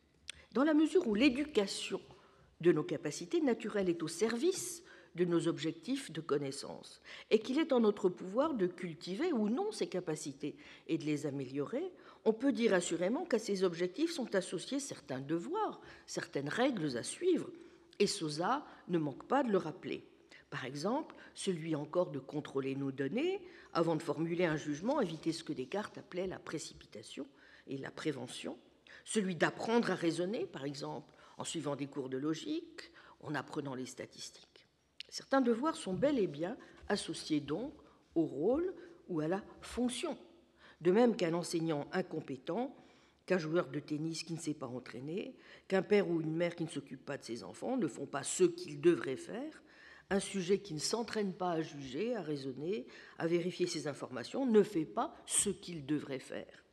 Dans 0.52 0.64
la 0.64 0.74
mesure 0.74 1.06
où 1.08 1.14
l'éducation 1.14 2.00
de 2.60 2.72
nos 2.72 2.84
capacités 2.84 3.40
naturelles 3.40 3.88
est 3.88 4.02
au 4.02 4.08
service 4.08 4.82
de 5.14 5.24
nos 5.24 5.48
objectifs 5.48 6.12
de 6.12 6.20
connaissance, 6.20 7.00
et 7.30 7.38
qu'il 7.38 7.58
est 7.58 7.72
en 7.72 7.80
notre 7.80 8.08
pouvoir 8.08 8.54
de 8.54 8.66
cultiver 8.66 9.32
ou 9.32 9.48
non 9.48 9.72
ces 9.72 9.86
capacités 9.86 10.56
et 10.86 10.98
de 10.98 11.04
les 11.04 11.26
améliorer, 11.26 11.92
on 12.24 12.32
peut 12.32 12.52
dire 12.52 12.74
assurément 12.74 13.24
qu'à 13.24 13.38
ces 13.38 13.64
objectifs 13.64 14.12
sont 14.12 14.34
associés 14.34 14.80
certains 14.80 15.20
devoirs, 15.20 15.80
certaines 16.06 16.48
règles 16.48 16.96
à 16.96 17.02
suivre, 17.02 17.50
et 17.98 18.06
Sosa 18.06 18.64
ne 18.88 18.98
manque 18.98 19.24
pas 19.24 19.42
de 19.42 19.50
le 19.50 19.58
rappeler. 19.58 20.04
Par 20.50 20.64
exemple, 20.64 21.14
celui 21.34 21.74
encore 21.74 22.10
de 22.10 22.18
contrôler 22.18 22.74
nos 22.74 22.92
données 22.92 23.40
avant 23.72 23.96
de 23.96 24.02
formuler 24.02 24.44
un 24.44 24.56
jugement, 24.56 25.00
éviter 25.00 25.32
ce 25.32 25.44
que 25.44 25.52
Descartes 25.52 25.98
appelait 25.98 26.26
la 26.26 26.38
précipitation 26.38 27.26
et 27.66 27.76
la 27.76 27.90
prévention, 27.90 28.58
celui 29.04 29.36
d'apprendre 29.36 29.90
à 29.90 29.94
raisonner, 29.94 30.46
par 30.46 30.64
exemple, 30.64 31.14
en 31.36 31.44
suivant 31.44 31.76
des 31.76 31.86
cours 31.86 32.08
de 32.08 32.16
logique, 32.16 32.90
en 33.20 33.34
apprenant 33.34 33.74
les 33.74 33.86
statistiques. 33.86 34.57
Certains 35.08 35.40
devoirs 35.40 35.76
sont 35.76 35.94
bel 35.94 36.18
et 36.18 36.26
bien 36.26 36.56
associés 36.88 37.40
donc 37.40 37.72
au 38.14 38.22
rôle 38.22 38.74
ou 39.08 39.20
à 39.20 39.28
la 39.28 39.42
fonction, 39.60 40.18
de 40.80 40.90
même 40.90 41.16
qu'un 41.16 41.34
enseignant 41.34 41.86
incompétent, 41.92 42.74
qu'un 43.26 43.38
joueur 43.38 43.68
de 43.68 43.80
tennis 43.80 44.22
qui 44.22 44.34
ne 44.34 44.38
sait 44.38 44.54
pas 44.54 44.66
entraîner, 44.66 45.36
qu'un 45.66 45.82
père 45.82 46.08
ou 46.08 46.20
une 46.20 46.34
mère 46.34 46.56
qui 46.56 46.64
ne 46.64 46.68
s'occupe 46.68 47.04
pas 47.04 47.18
de 47.18 47.24
ses 47.24 47.44
enfants 47.44 47.76
ne 47.76 47.86
font 47.86 48.06
pas 48.06 48.22
ce 48.22 48.44
qu'ils 48.44 48.80
devraient 48.80 49.16
faire, 49.16 49.62
un 50.10 50.20
sujet 50.20 50.60
qui 50.60 50.72
ne 50.72 50.78
s'entraîne 50.78 51.34
pas 51.34 51.52
à 51.52 51.62
juger, 51.62 52.16
à 52.16 52.22
raisonner, 52.22 52.86
à 53.18 53.26
vérifier 53.26 53.66
ses 53.66 53.86
informations, 53.86 54.46
ne 54.46 54.62
fait 54.62 54.86
pas 54.86 55.14
ce 55.26 55.50
qu'il 55.50 55.84
devrait 55.84 56.18
faire. 56.18 56.64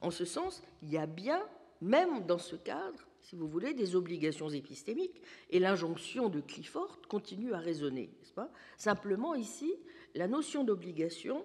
En 0.00 0.10
ce 0.10 0.24
sens, 0.24 0.62
il 0.82 0.90
y 0.90 0.98
a 0.98 1.06
bien, 1.06 1.42
même 1.80 2.26
dans 2.26 2.38
ce 2.38 2.56
cadre, 2.56 3.07
si 3.28 3.36
vous 3.36 3.46
voulez, 3.46 3.74
des 3.74 3.94
obligations 3.94 4.48
épistémiques, 4.48 5.20
et 5.50 5.58
l'injonction 5.58 6.30
de 6.30 6.40
Clifford 6.40 6.98
continue 7.08 7.52
à 7.52 7.58
raisonner, 7.58 8.10
n'est-ce 8.18 8.32
pas? 8.32 8.50
Simplement, 8.78 9.34
ici, 9.34 9.70
la 10.14 10.28
notion 10.28 10.64
d'obligation 10.64 11.44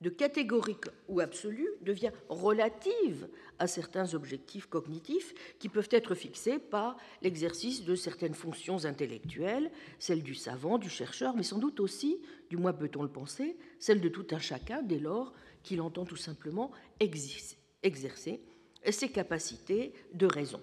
de 0.00 0.08
catégorique 0.08 0.86
ou 1.06 1.20
absolue 1.20 1.68
devient 1.82 2.12
relative 2.30 3.28
à 3.58 3.66
certains 3.66 4.14
objectifs 4.14 4.68
cognitifs 4.68 5.34
qui 5.58 5.68
peuvent 5.68 5.90
être 5.90 6.14
fixés 6.14 6.58
par 6.58 6.96
l'exercice 7.20 7.84
de 7.84 7.94
certaines 7.94 8.32
fonctions 8.32 8.86
intellectuelles, 8.86 9.70
celles 9.98 10.22
du 10.22 10.34
savant, 10.34 10.78
du 10.78 10.88
chercheur, 10.88 11.36
mais 11.36 11.42
sans 11.42 11.58
doute 11.58 11.80
aussi, 11.80 12.22
du 12.48 12.56
moins 12.56 12.72
peut-on 12.72 13.02
le 13.02 13.10
penser, 13.10 13.58
celles 13.78 14.00
de 14.00 14.08
tout 14.08 14.28
un 14.30 14.38
chacun 14.38 14.80
dès 14.80 14.98
lors 14.98 15.34
qu'il 15.62 15.82
entend 15.82 16.06
tout 16.06 16.16
simplement 16.16 16.70
exercer 17.00 17.58
ses 18.90 19.08
capacités 19.10 19.92
de 20.14 20.24
raison. 20.24 20.62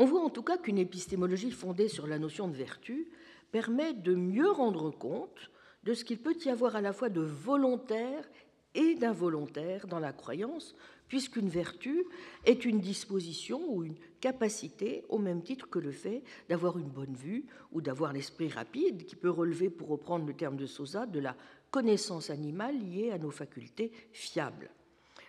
On 0.00 0.06
voit 0.06 0.24
en 0.24 0.30
tout 0.30 0.42
cas 0.42 0.56
qu'une 0.56 0.78
épistémologie 0.78 1.50
fondée 1.50 1.88
sur 1.88 2.06
la 2.06 2.18
notion 2.18 2.48
de 2.48 2.56
vertu 2.56 3.10
permet 3.52 3.92
de 3.92 4.14
mieux 4.14 4.50
rendre 4.50 4.90
compte 4.90 5.50
de 5.84 5.92
ce 5.92 6.06
qu'il 6.06 6.16
peut 6.16 6.36
y 6.42 6.48
avoir 6.48 6.74
à 6.74 6.80
la 6.80 6.94
fois 6.94 7.10
de 7.10 7.20
volontaire 7.20 8.26
et 8.74 8.94
d'involontaire 8.94 9.86
dans 9.86 9.98
la 9.98 10.14
croyance, 10.14 10.74
puisqu'une 11.06 11.50
vertu 11.50 12.06
est 12.46 12.64
une 12.64 12.80
disposition 12.80 13.60
ou 13.68 13.84
une 13.84 13.98
capacité 14.22 15.04
au 15.10 15.18
même 15.18 15.42
titre 15.42 15.68
que 15.68 15.78
le 15.78 15.92
fait 15.92 16.22
d'avoir 16.48 16.78
une 16.78 16.88
bonne 16.88 17.14
vue 17.14 17.44
ou 17.70 17.82
d'avoir 17.82 18.14
l'esprit 18.14 18.48
rapide, 18.48 19.04
qui 19.04 19.16
peut 19.16 19.28
relever, 19.28 19.68
pour 19.68 19.88
reprendre 19.88 20.24
le 20.24 20.32
terme 20.32 20.56
de 20.56 20.64
Sosa, 20.64 21.04
de 21.04 21.20
la 21.20 21.36
connaissance 21.70 22.30
animale 22.30 22.78
liée 22.78 23.10
à 23.10 23.18
nos 23.18 23.30
facultés 23.30 23.92
fiables. 24.12 24.70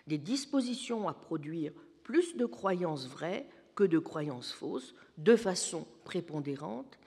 Des 0.06 0.16
dispositions 0.16 1.08
à 1.08 1.12
produire 1.12 1.74
plus 2.04 2.38
de 2.38 2.46
croyances 2.46 3.06
vraies 3.06 3.46
que 3.74 3.84
de 3.84 3.98
croyances 3.98 4.52
fausses, 4.52 4.94
de 5.18 5.36
façon 5.36 5.86
prépondérante, 6.04 6.98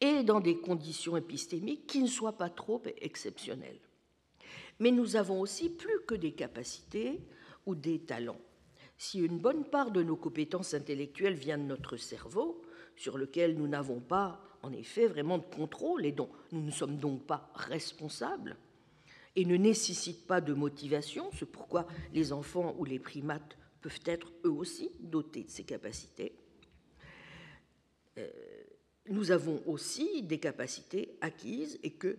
et 0.00 0.24
dans 0.24 0.40
des 0.40 0.58
conditions 0.58 1.16
épistémiques 1.16 1.86
qui 1.86 2.02
ne 2.02 2.08
soient 2.08 2.36
pas 2.36 2.50
trop 2.50 2.82
exceptionnelles. 3.00 3.78
Mais 4.80 4.90
nous 4.90 5.16
avons 5.16 5.40
aussi 5.40 5.68
plus 5.68 6.00
que 6.06 6.14
des 6.14 6.32
capacités 6.32 7.20
ou 7.66 7.74
des 7.74 8.00
talents. 8.00 8.40
Si 8.98 9.20
une 9.20 9.38
bonne 9.38 9.64
part 9.64 9.90
de 9.90 10.02
nos 10.02 10.16
compétences 10.16 10.74
intellectuelles 10.74 11.34
vient 11.34 11.58
de 11.58 11.62
notre 11.62 11.96
cerveau, 11.96 12.62
sur 12.96 13.16
lequel 13.16 13.56
nous 13.56 13.68
n'avons 13.68 14.00
pas 14.00 14.40
en 14.62 14.72
effet 14.72 15.06
vraiment 15.06 15.38
de 15.38 15.54
contrôle 15.54 16.04
et 16.06 16.12
dont 16.12 16.30
nous 16.50 16.62
ne 16.62 16.70
sommes 16.70 16.98
donc 16.98 17.24
pas 17.26 17.50
responsables, 17.54 18.56
et 19.34 19.44
ne 19.44 19.56
nécessite 19.56 20.26
pas 20.26 20.40
de 20.40 20.52
motivation, 20.52 21.30
c'est 21.38 21.50
pourquoi 21.50 21.86
les 22.12 22.32
enfants 22.32 22.74
ou 22.78 22.84
les 22.84 22.98
primates 22.98 23.56
peuvent 23.82 24.00
être 24.06 24.32
eux 24.44 24.50
aussi 24.50 24.90
dotés 25.00 25.44
de 25.44 25.50
ces 25.50 25.64
capacités, 25.64 26.34
euh, 28.18 28.28
nous 29.08 29.30
avons 29.30 29.60
aussi 29.66 30.22
des 30.22 30.38
capacités 30.38 31.16
acquises 31.20 31.78
et 31.82 31.90
que 31.90 32.16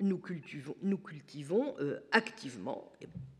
nous 0.00 0.18
cultivons, 0.18 1.74
euh, 1.80 2.00
activement, 2.12 2.92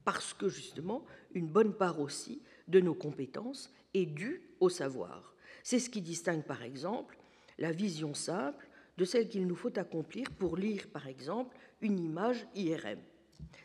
parce 0.05 0.35
que 0.35 0.49
justement, 0.49 1.05
une 1.33 1.47
bonne 1.47 1.75
part 1.75 2.01
aussi 2.01 2.43
de 2.69 2.81
nos 2.81 2.95
compétences 2.95 3.73
est 3.95 4.07
due 4.07 4.43
au 4.61 4.69
savoir. 4.69 5.35
C'est 5.63 5.79
ce 5.79 5.91
qui 5.91 6.01
distingue 6.01 6.45
par 6.45 6.63
exemple 6.63 7.19
la 7.59 7.73
vision 7.73 8.15
simple 8.15 8.69
de 8.99 9.05
celle 9.05 9.29
qu'il 9.29 9.47
nous 9.47 9.55
faut 9.55 9.77
accomplir 9.79 10.31
pour 10.33 10.57
lire 10.57 10.89
par 10.93 11.07
exemple 11.07 11.57
une 11.81 11.99
image 11.99 12.47
IRM. 12.55 12.99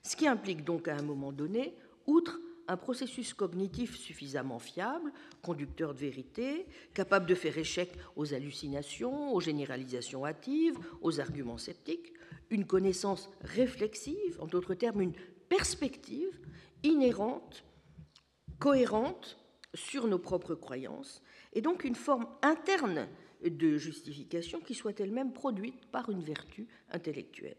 Ce 0.03 0.15
qui 0.15 0.27
implique 0.27 0.63
donc 0.63 0.87
à 0.87 0.95
un 0.95 1.01
moment 1.01 1.31
donné, 1.31 1.75
outre 2.05 2.39
un 2.67 2.77
processus 2.77 3.33
cognitif 3.33 3.97
suffisamment 3.97 4.59
fiable, 4.59 5.11
conducteur 5.41 5.93
de 5.93 5.99
vérité, 5.99 6.65
capable 6.93 7.25
de 7.25 7.35
faire 7.35 7.57
échec 7.57 7.91
aux 8.15 8.33
hallucinations, 8.33 9.33
aux 9.33 9.39
généralisations 9.39 10.25
hâtives, 10.25 10.77
aux 11.01 11.19
arguments 11.19 11.57
sceptiques, 11.57 12.13
une 12.49 12.65
connaissance 12.65 13.29
réflexive, 13.41 14.37
en 14.39 14.47
d'autres 14.47 14.73
termes 14.73 15.01
une 15.01 15.15
perspective 15.49 16.39
inhérente, 16.83 17.63
cohérente 18.59 19.37
sur 19.73 20.07
nos 20.07 20.19
propres 20.19 20.55
croyances, 20.55 21.21
et 21.53 21.61
donc 21.61 21.83
une 21.83 21.95
forme 21.95 22.27
interne 22.41 23.07
de 23.43 23.77
justification 23.77 24.59
qui 24.59 24.73
soit 24.73 24.99
elle-même 24.99 25.33
produite 25.33 25.85
par 25.91 26.09
une 26.09 26.23
vertu 26.23 26.67
intellectuelle. 26.89 27.55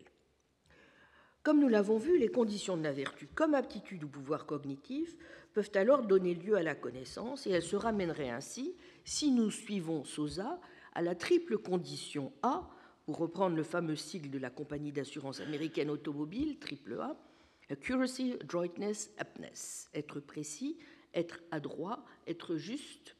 Comme 1.48 1.61
nous 1.61 1.68
l'avons 1.68 1.96
vu, 1.96 2.18
les 2.18 2.28
conditions 2.28 2.76
de 2.76 2.82
la 2.82 2.92
vertu, 2.92 3.26
comme 3.34 3.54
aptitude 3.54 4.04
ou 4.04 4.08
pouvoir 4.08 4.44
cognitif, 4.44 5.16
peuvent 5.54 5.70
alors 5.76 6.02
donner 6.02 6.34
lieu 6.34 6.58
à 6.58 6.62
la 6.62 6.74
connaissance 6.74 7.46
et 7.46 7.50
elles 7.50 7.62
se 7.62 7.74
ramèneraient 7.74 8.28
ainsi, 8.28 8.74
si 9.06 9.30
nous 9.30 9.50
suivons 9.50 10.04
Sosa, 10.04 10.61
à 10.92 11.00
la 11.00 11.14
triple 11.14 11.56
condition 11.56 12.34
A, 12.42 12.68
pour 13.06 13.16
reprendre 13.16 13.56
le 13.56 13.62
fameux 13.62 13.96
sigle 13.96 14.28
de 14.28 14.38
la 14.38 14.50
compagnie 14.50 14.92
d'assurance 14.92 15.40
américaine 15.40 15.88
automobile, 15.88 16.58
triple 16.58 17.00
A, 17.00 17.16
accuracy, 17.70 18.34
adroitness, 18.42 19.11
aptness, 19.16 19.88
être 19.94 20.20
précis, 20.20 20.76
être 21.14 21.40
adroit, 21.50 22.04
être 22.26 22.56
juste, 22.56 23.16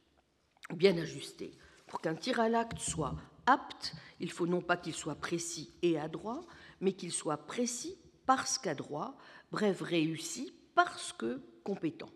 bien 0.75 0.95
ajusté. 0.99 1.49
Pour 1.87 1.99
qu'un 1.99 2.13
tir 2.13 2.39
à 2.39 2.47
l'acte 2.47 2.77
soit 2.77 3.15
apte, 3.47 3.95
il 4.19 4.29
faut 4.29 4.45
non 4.45 4.61
pas 4.61 4.77
qu'il 4.77 4.93
soit 4.93 5.15
précis 5.15 5.73
et 5.81 5.97
adroit, 5.97 6.45
mais 6.79 6.93
qu'il 6.93 7.11
soit 7.11 7.47
précis 7.47 7.97
parce 8.29 8.59
qu'adroit, 8.59 9.17
bref, 9.51 9.81
réussi 9.81 10.53
parce 10.75 11.13
que 11.13 11.41
compétent. 11.63 12.11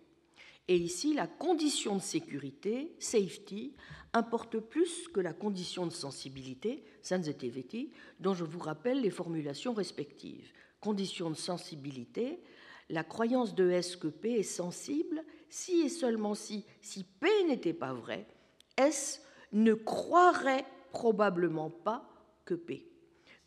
Et 0.67 0.77
ici, 0.77 1.15
la 1.15 1.25
condition 1.25 1.95
de 1.95 2.03
sécurité, 2.03 2.93
safety, 2.99 3.73
importe 4.13 4.59
plus 4.59 5.07
que 5.07 5.19
la 5.19 5.33
condition 5.33 5.87
de 5.87 5.91
sensibilité, 5.91 6.83
sensitivity, 7.01 7.91
dont 8.19 8.35
je 8.35 8.43
vous 8.43 8.59
rappelle 8.59 9.01
les 9.01 9.09
formulations 9.09 9.73
respectives. 9.73 10.51
Condition 10.81 11.31
de 11.31 11.35
sensibilité, 11.35 12.43
la 12.91 13.03
croyance 13.03 13.55
de 13.55 13.71
S 13.71 13.95
que 13.95 14.07
P 14.07 14.33
est 14.33 14.43
sensible 14.43 15.23
si 15.49 15.81
et 15.81 15.89
seulement 15.89 16.35
si, 16.35 16.63
si 16.83 17.05
P 17.05 17.27
n'était 17.47 17.73
pas 17.73 17.93
vrai, 17.93 18.27
S 18.77 19.23
ne 19.51 19.73
croirait 19.73 20.67
probablement 20.91 21.71
pas 21.71 22.07
que 22.45 22.53
P. 22.53 22.87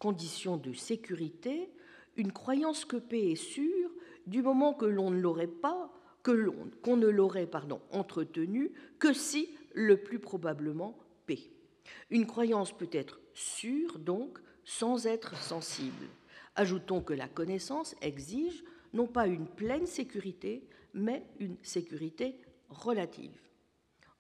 Condition 0.01 0.57
de 0.57 0.73
sécurité, 0.73 1.71
une 2.17 2.33
croyance 2.33 2.85
que 2.85 2.97
P 2.97 3.33
est 3.33 3.37
sûre 3.37 3.91
du 4.27 4.43
moment 4.43 4.75
que 4.75 4.87
l'on 4.87 5.11
ne 5.11 5.21
l'aurait 5.21 5.47
pas, 5.47 5.93
que 6.23 6.31
l'on, 6.31 6.71
qu'on 6.83 6.97
ne 6.97 7.07
l'aurait 7.07 7.47
pardon, 7.47 7.81
entretenu 7.91 8.73
que 8.99 9.13
si 9.13 9.49
le 9.73 9.97
plus 9.97 10.19
probablement 10.19 10.99
P. 11.27 11.51
Une 12.11 12.27
croyance 12.27 12.77
peut 12.77 12.91
être 12.93 13.21
sûre 13.35 13.99
donc 13.99 14.39
sans 14.65 15.07
être 15.07 15.37
sensible. 15.37 16.07
Ajoutons 16.57 17.03
que 17.03 17.13
la 17.13 17.29
connaissance 17.29 17.95
exige 18.01 18.65
non 18.93 19.07
pas 19.07 19.27
une 19.27 19.47
pleine 19.47 19.87
sécurité, 19.87 20.67
mais 20.95 21.25
une 21.39 21.57
sécurité 21.63 22.41
relative. 22.71 23.39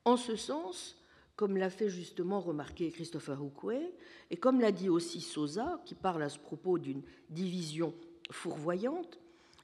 En 0.04 0.16
ce 0.16 0.36
sens, 0.36 1.02
comme 1.36 1.56
l'a 1.58 1.70
fait 1.70 1.90
justement 1.90 2.40
remarquer 2.40 2.90
Christopher 2.90 3.42
Houquet, 3.42 3.92
et 4.30 4.36
comme 4.36 4.60
l'a 4.60 4.72
dit 4.72 4.88
aussi 4.88 5.20
Sosa, 5.20 5.80
qui 5.84 5.94
parle 5.94 6.22
à 6.22 6.30
ce 6.30 6.38
propos 6.38 6.78
d'une 6.78 7.02
division 7.30 7.94
fourvoyante, 8.30 9.18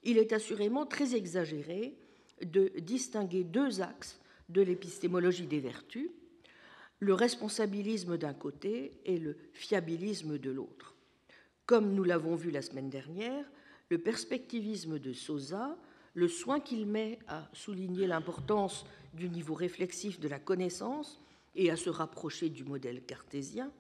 il 0.04 0.18
est 0.18 0.32
assurément 0.32 0.84
très 0.84 1.14
exagéré 1.14 1.96
de 2.44 2.72
distinguer 2.78 3.44
deux 3.44 3.80
axes 3.80 4.20
de 4.48 4.60
l'épistémologie 4.62 5.46
des 5.46 5.60
vertus. 5.60 6.10
le 6.98 7.14
responsabilisme 7.14 8.16
d'un 8.16 8.32
côté 8.32 8.92
et 9.04 9.18
le 9.18 9.36
fiabilisme 9.54 10.38
de 10.38 10.50
l'autre. 10.52 10.94
Comme 11.66 11.94
nous 11.94 12.04
l'avons 12.04 12.36
vu 12.36 12.52
la 12.52 12.62
semaine 12.62 12.90
dernière, 12.90 13.44
le 13.88 13.98
perspectivisme 13.98 15.00
de 15.00 15.12
Sosa, 15.12 15.76
le 16.14 16.28
soin 16.28 16.60
qu'il 16.60 16.86
met 16.86 17.18
à 17.26 17.48
souligner 17.52 18.06
l'importance 18.06 18.86
du 19.14 19.28
niveau 19.28 19.54
réflexif 19.54 20.20
de 20.20 20.28
la 20.28 20.38
connaissance 20.38 21.20
et 21.54 21.70
à 21.70 21.76
se 21.76 21.90
rapprocher 21.90 22.48
du 22.48 22.64
modèle 22.64 23.02
cartésien, 23.04 23.72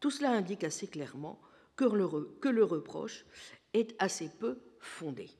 tout 0.00 0.10
cela 0.10 0.32
indique 0.32 0.64
assez 0.64 0.86
clairement 0.86 1.40
que 1.76 1.84
le, 1.84 2.64
reproche 2.64 3.26
est 3.74 3.94
assez 3.98 4.30
peu 4.40 4.58
fondé. 4.78 5.30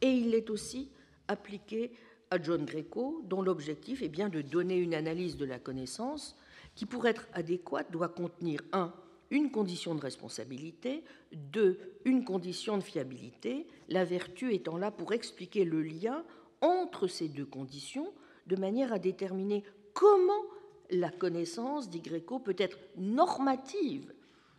Et 0.00 0.10
il 0.10 0.34
est 0.34 0.50
aussi 0.50 0.90
appliqué 1.26 1.92
à 2.30 2.40
John 2.40 2.64
Greco, 2.64 3.22
dont 3.24 3.42
l'objectif 3.42 4.02
est 4.02 4.08
bien 4.08 4.28
de 4.28 4.42
donner 4.42 4.76
une 4.76 4.94
analyse 4.94 5.36
de 5.36 5.44
la 5.44 5.58
connaissance 5.58 6.36
qui, 6.74 6.86
pour 6.86 7.06
être 7.06 7.26
adéquate, 7.32 7.90
doit 7.90 8.08
contenir 8.08 8.60
un 8.72 8.92
une 9.30 9.50
condition 9.50 9.94
de 9.94 10.00
responsabilité, 10.00 11.04
deux, 11.32 11.78
une 12.04 12.24
condition 12.24 12.78
de 12.78 12.82
fiabilité, 12.82 13.66
la 13.88 14.04
vertu 14.04 14.54
étant 14.54 14.78
là 14.78 14.90
pour 14.90 15.12
expliquer 15.12 15.64
le 15.64 15.82
lien 15.82 16.24
entre 16.60 17.06
ces 17.06 17.28
deux 17.28 17.44
conditions 17.44 18.12
de 18.46 18.56
manière 18.56 18.92
à 18.92 18.98
déterminer 18.98 19.64
comment 19.92 20.44
la 20.90 21.10
connaissance, 21.10 21.90
dit 21.90 22.00
Greco, 22.00 22.38
peut 22.38 22.56
être 22.58 22.78
normative 22.96 24.12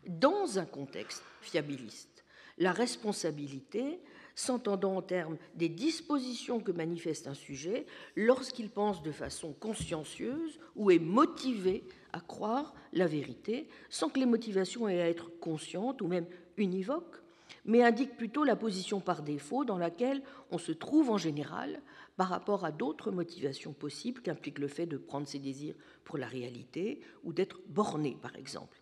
dans 0.07 0.59
un 0.59 0.65
contexte 0.65 1.23
fiabiliste. 1.41 2.23
La 2.57 2.71
responsabilité 2.71 3.99
s'entendant 4.35 4.95
en 4.95 5.01
termes 5.01 5.37
des 5.55 5.67
dispositions 5.67 6.61
que 6.61 6.71
manifeste 6.71 7.27
un 7.27 7.33
sujet 7.33 7.85
lorsqu'il 8.15 8.69
pense 8.69 9.03
de 9.03 9.11
façon 9.11 9.53
consciencieuse 9.53 10.59
ou 10.75 10.91
est 10.91 10.99
motivé 10.99 11.83
à 12.13 12.21
croire 12.21 12.73
la 12.93 13.05
vérité, 13.05 13.67
sans 13.89 14.09
que 14.09 14.19
les 14.19 14.25
motivations 14.25 14.87
aient 14.87 15.01
à 15.01 15.09
être 15.09 15.29
conscientes 15.39 16.01
ou 16.01 16.07
même 16.07 16.25
univoques, 16.57 17.21
mais 17.65 17.83
indiquent 17.83 18.15
plutôt 18.15 18.45
la 18.45 18.55
position 18.55 19.01
par 19.01 19.23
défaut 19.23 19.65
dans 19.65 19.77
laquelle 19.77 20.21
on 20.51 20.57
se 20.57 20.71
trouve 20.71 21.09
en 21.09 21.17
général 21.17 21.81
par 22.19 22.27
rapport 22.27 22.65
à 22.65 22.73
d'autres 22.73 23.11
motivations 23.11 23.71
possibles 23.71 24.21
qu'implique 24.21 24.59
le 24.59 24.67
fait 24.67 24.85
de 24.85 24.97
prendre 24.97 25.25
ses 25.25 25.39
désirs 25.39 25.75
pour 26.03 26.17
la 26.17 26.27
réalité 26.27 26.99
ou 27.23 27.31
d'être 27.31 27.61
borné, 27.69 28.17
par 28.21 28.35
exemple. 28.35 28.81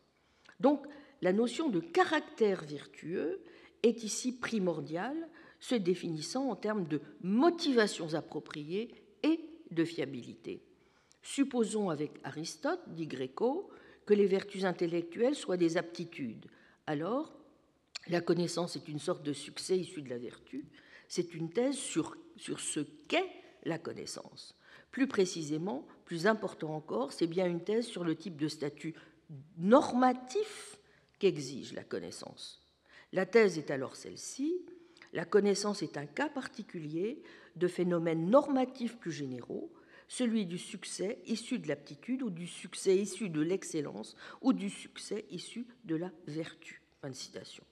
Donc, 0.60 0.88
la 1.22 1.34
notion 1.34 1.70
de 1.70 1.80
caractère 1.80 2.64
vertueux 2.64 3.44
est 3.84 4.04
ici 4.04 4.40
primordiale 4.40 5.30
se 5.60 5.76
définissant 5.76 6.50
en 6.50 6.56
termes 6.56 6.88
de 6.88 7.00
motivations 7.22 8.16
appropriées 8.16 8.90
et 9.22 9.40
de 9.70 9.86
fiabilité. 9.86 10.64
Supposons 11.22 11.92
avec 11.92 12.14
Aristote, 12.24 12.82
dit 12.88 13.06
Gréco, 13.06 13.70
que 14.08 14.16
les 14.16 14.26
vertus 14.26 14.64
intellectuelles 14.64 15.36
soient 15.36 15.58
des 15.58 15.78
aptitudes. 15.78 16.48
Alors, 16.88 17.38
la 18.08 18.22
connaissance 18.22 18.76
est 18.78 18.88
une 18.88 18.98
sorte 18.98 19.22
de 19.22 19.34
succès 19.34 19.78
issu 19.78 20.02
de 20.02 20.10
la 20.10 20.18
vertu. 20.18 20.66
C'est 21.08 21.34
une 21.34 21.50
thèse 21.50 21.76
sur, 21.76 22.18
sur 22.36 22.60
ce 22.60 22.82
qu'est 23.08 23.30
la 23.64 23.78
connaissance. 23.78 24.56
Plus 24.92 25.08
précisément, 25.08 25.86
plus 26.06 26.28
important 26.28 26.76
encore, 26.76 27.12
c'est 27.12 27.28
bien 27.28 27.48
une 27.48 27.64
thèse 27.64 27.86
sur 27.86 28.04
le 28.04 28.16
type 28.16 28.38
de 28.38 28.48
statut 28.48 28.94
normatif 29.58 30.80
qu'exige 31.20 31.74
la 31.74 31.84
connaissance. 31.84 32.62
La 33.14 33.26
thèse 33.26 33.58
est 33.58 33.72
alors 33.72 33.96
celle-ci 33.96 34.66
la 35.14 35.26
connaissance 35.26 35.84
est 35.84 35.98
un 35.98 36.06
cas 36.06 36.30
particulier 36.30 37.22
de 37.56 37.68
phénomènes 37.68 38.30
normatifs 38.30 38.98
plus 38.98 39.12
généraux, 39.12 39.72
celui 40.08 40.46
du 40.46 40.58
succès 40.58 41.20
issu 41.26 41.60
de 41.60 41.68
l'aptitude 41.68 42.22
ou 42.22 42.30
du 42.30 42.48
succès 42.48 42.96
issu 42.96 43.30
de 43.30 43.42
l'excellence 43.42 44.16
ou 44.42 44.54
du 44.54 44.70
succès 44.70 45.26
issu 45.32 45.66
de 45.86 45.96
la 45.96 46.12
vertu. 46.28 46.82
Fin 47.02 47.10
de 47.10 47.16
citation. 47.16 47.64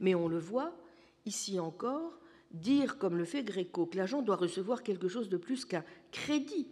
Mais 0.00 0.14
on 0.14 0.28
le 0.28 0.38
voit, 0.38 0.76
ici 1.24 1.58
encore, 1.58 2.18
dire, 2.52 2.98
comme 2.98 3.16
le 3.16 3.24
fait 3.24 3.42
Gréco, 3.42 3.86
que 3.86 3.96
l'agent 3.96 4.22
doit 4.22 4.36
recevoir 4.36 4.82
quelque 4.82 5.08
chose 5.08 5.28
de 5.28 5.36
plus 5.36 5.64
qu'un 5.64 5.84
crédit 6.10 6.68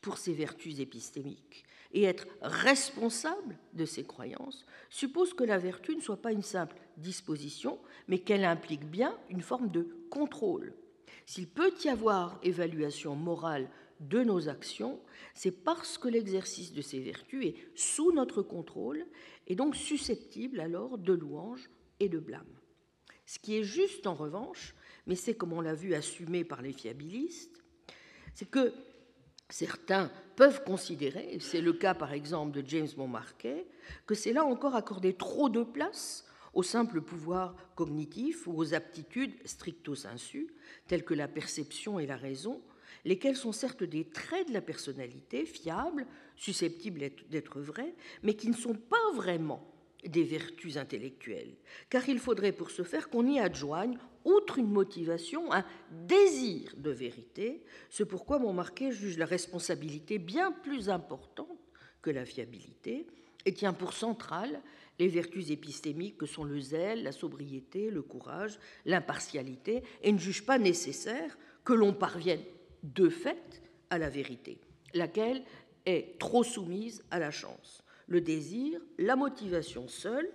pour 0.00 0.18
ses 0.18 0.34
vertus 0.34 0.78
épistémiques 0.80 1.64
et 1.92 2.04
être 2.04 2.26
responsable 2.42 3.58
de 3.72 3.84
ses 3.84 4.04
croyances 4.04 4.66
suppose 4.90 5.34
que 5.34 5.44
la 5.44 5.58
vertu 5.58 5.96
ne 5.96 6.00
soit 6.00 6.20
pas 6.20 6.32
une 6.32 6.42
simple 6.42 6.76
disposition, 6.96 7.78
mais 8.08 8.18
qu'elle 8.18 8.44
implique 8.44 8.84
bien 8.84 9.16
une 9.30 9.40
forme 9.40 9.70
de 9.70 9.88
contrôle. 10.10 10.74
S'il 11.24 11.48
peut 11.48 11.72
y 11.84 11.88
avoir 11.88 12.38
évaluation 12.42 13.16
morale 13.16 13.68
de 14.00 14.22
nos 14.22 14.48
actions, 14.48 15.00
c'est 15.34 15.64
parce 15.64 15.98
que 15.98 16.08
l'exercice 16.08 16.72
de 16.72 16.82
ces 16.82 17.00
vertus 17.00 17.46
est 17.46 17.56
sous 17.74 18.12
notre 18.12 18.42
contrôle 18.42 19.06
et 19.46 19.56
donc 19.56 19.74
susceptible 19.74 20.60
alors 20.60 20.98
de 20.98 21.12
louange 21.12 21.70
et 21.98 22.08
de 22.08 22.18
blâme. 22.18 22.44
Ce 23.24 23.38
qui 23.38 23.56
est 23.56 23.64
juste 23.64 24.06
en 24.06 24.14
revanche, 24.14 24.74
mais 25.06 25.14
c'est 25.14 25.34
comme 25.34 25.52
on 25.52 25.60
l'a 25.60 25.74
vu 25.74 25.94
assumé 25.94 26.44
par 26.44 26.62
les 26.62 26.72
fiabilistes, 26.72 27.62
c'est 28.34 28.50
que 28.50 28.72
Certains 29.48 30.10
peuvent 30.34 30.64
considérer, 30.64 31.38
c'est 31.40 31.60
le 31.60 31.72
cas 31.72 31.94
par 31.94 32.12
exemple 32.12 32.60
de 32.60 32.68
James 32.68 32.88
Montmarquet, 32.96 33.66
que 34.04 34.14
c'est 34.14 34.32
là 34.32 34.44
encore 34.44 34.74
accorder 34.74 35.14
trop 35.14 35.48
de 35.48 35.62
place 35.62 36.24
au 36.52 36.64
simple 36.64 37.00
pouvoir 37.00 37.54
cognitif 37.76 38.48
ou 38.48 38.56
aux 38.56 38.74
aptitudes 38.74 39.34
stricto 39.44 39.94
sensu, 39.94 40.52
telles 40.88 41.04
que 41.04 41.14
la 41.14 41.28
perception 41.28 42.00
et 42.00 42.06
la 42.06 42.16
raison, 42.16 42.60
lesquelles 43.04 43.36
sont 43.36 43.52
certes 43.52 43.84
des 43.84 44.04
traits 44.08 44.48
de 44.48 44.52
la 44.52 44.62
personnalité, 44.62 45.46
fiables, 45.46 46.06
susceptibles 46.34 47.10
d'être 47.30 47.60
vrais, 47.60 47.94
mais 48.24 48.34
qui 48.34 48.48
ne 48.48 48.56
sont 48.56 48.74
pas 48.74 49.12
vraiment 49.14 49.72
des 50.04 50.24
vertus 50.24 50.76
intellectuelles, 50.76 51.54
car 51.88 52.08
il 52.08 52.18
faudrait 52.18 52.52
pour 52.52 52.70
ce 52.70 52.82
faire 52.82 53.10
qu'on 53.10 53.26
y 53.26 53.38
adjoigne 53.38 53.98
outre 54.26 54.58
une 54.58 54.70
motivation, 54.70 55.52
un 55.52 55.64
désir 55.90 56.74
de 56.76 56.90
vérité, 56.90 57.62
c'est 57.88 58.04
pourquoi 58.04 58.38
Montmarquet 58.38 58.90
juge 58.90 59.18
la 59.18 59.24
responsabilité 59.24 60.18
bien 60.18 60.52
plus 60.52 60.90
importante 60.90 61.46
que 62.02 62.10
la 62.10 62.26
fiabilité 62.26 63.06
et 63.44 63.54
tient 63.54 63.72
pour 63.72 63.92
centrale 63.92 64.60
les 64.98 65.08
vertus 65.08 65.50
épistémiques 65.50 66.18
que 66.18 66.26
sont 66.26 66.44
le 66.44 66.58
zèle, 66.58 67.04
la 67.04 67.12
sobriété, 67.12 67.90
le 67.90 68.02
courage, 68.02 68.58
l'impartialité, 68.84 69.82
et 70.02 70.12
ne 70.12 70.18
juge 70.18 70.44
pas 70.44 70.58
nécessaire 70.58 71.38
que 71.64 71.72
l'on 71.72 71.92
parvienne 71.92 72.42
de 72.82 73.08
fait 73.08 73.62
à 73.90 73.98
la 73.98 74.08
vérité, 74.08 74.58
laquelle 74.94 75.44
est 75.84 76.18
trop 76.18 76.42
soumise 76.42 77.04
à 77.10 77.18
la 77.18 77.30
chance. 77.30 77.82
Le 78.08 78.20
désir, 78.20 78.80
la 78.98 79.14
motivation 79.14 79.86
seule, 79.86 80.28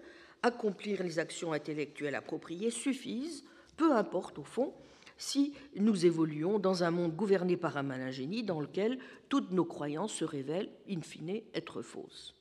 accomplir 0.44 1.04
les 1.04 1.20
actions 1.20 1.54
intellectuelles 1.54 2.16
appropriées 2.16 2.72
suffisent 2.72 3.44
peu 3.78 3.94
importe 3.94 4.40
au 4.40 4.44
fond 4.44 4.74
si 5.18 5.54
nous 5.76 6.06
évoluons 6.06 6.58
dans 6.58 6.84
un 6.84 6.92
monde 6.92 7.16
gouverné 7.16 7.56
par 7.56 7.78
un 7.78 7.84
malingénie 7.84 8.44
dans 8.44 8.60
lequel 8.60 8.98
toutes 9.30 9.52
nos 9.52 9.66
croyances 9.66 10.14
se 10.14 10.26
révèlent 10.26 10.72
in 10.90 11.02
fine 11.02 11.42
être 11.54 11.82
fausses. 11.82 12.36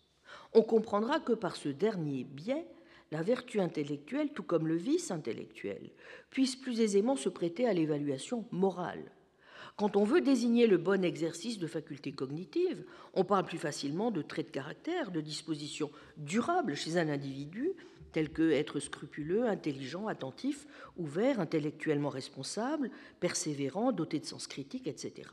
On 0.55 0.62
comprendra 0.62 1.21
que 1.21 1.33
par 1.33 1.57
ce 1.57 1.69
dernier 1.69 2.25
biais, 2.25 2.66
la 3.12 3.23
vertu 3.23 3.61
intellectuelle, 3.61 4.33
tout 4.33 4.43
comme 4.43 4.66
le 4.66 4.77
vice 4.77 5.11
intellectuel, 5.11 5.90
puisse 6.31 6.57
plus 6.57 6.81
aisément 6.81 7.16
se 7.16 7.29
prêter 7.29 7.66
à 7.66 7.73
l'évaluation 7.73 8.47
morale. 8.51 9.12
Quand 9.81 9.97
on 9.97 10.05
veut 10.05 10.21
désigner 10.21 10.66
le 10.66 10.77
bon 10.77 11.03
exercice 11.03 11.59
de 11.59 11.66
facultés 11.66 12.12
cognitives, 12.12 12.85
on 13.14 13.25
parle 13.25 13.47
plus 13.47 13.57
facilement 13.57 14.11
de 14.11 14.21
traits 14.21 14.49
de 14.49 14.53
caractère, 14.53 15.11
de 15.11 15.23
dispositions 15.23 15.90
durables 16.19 16.77
chez 16.77 16.99
un 16.99 17.09
individu 17.09 17.73
tels 18.12 18.29
que 18.29 18.51
être 18.51 18.79
scrupuleux, 18.79 19.47
intelligent, 19.47 20.07
attentif, 20.07 20.66
ouvert, 20.99 21.40
intellectuellement 21.40 22.11
responsable, 22.11 22.90
persévérant, 23.21 23.90
doté 23.90 24.21
de 24.21 24.27
sens 24.27 24.47
critique, 24.47 24.87
etc., 24.87 25.31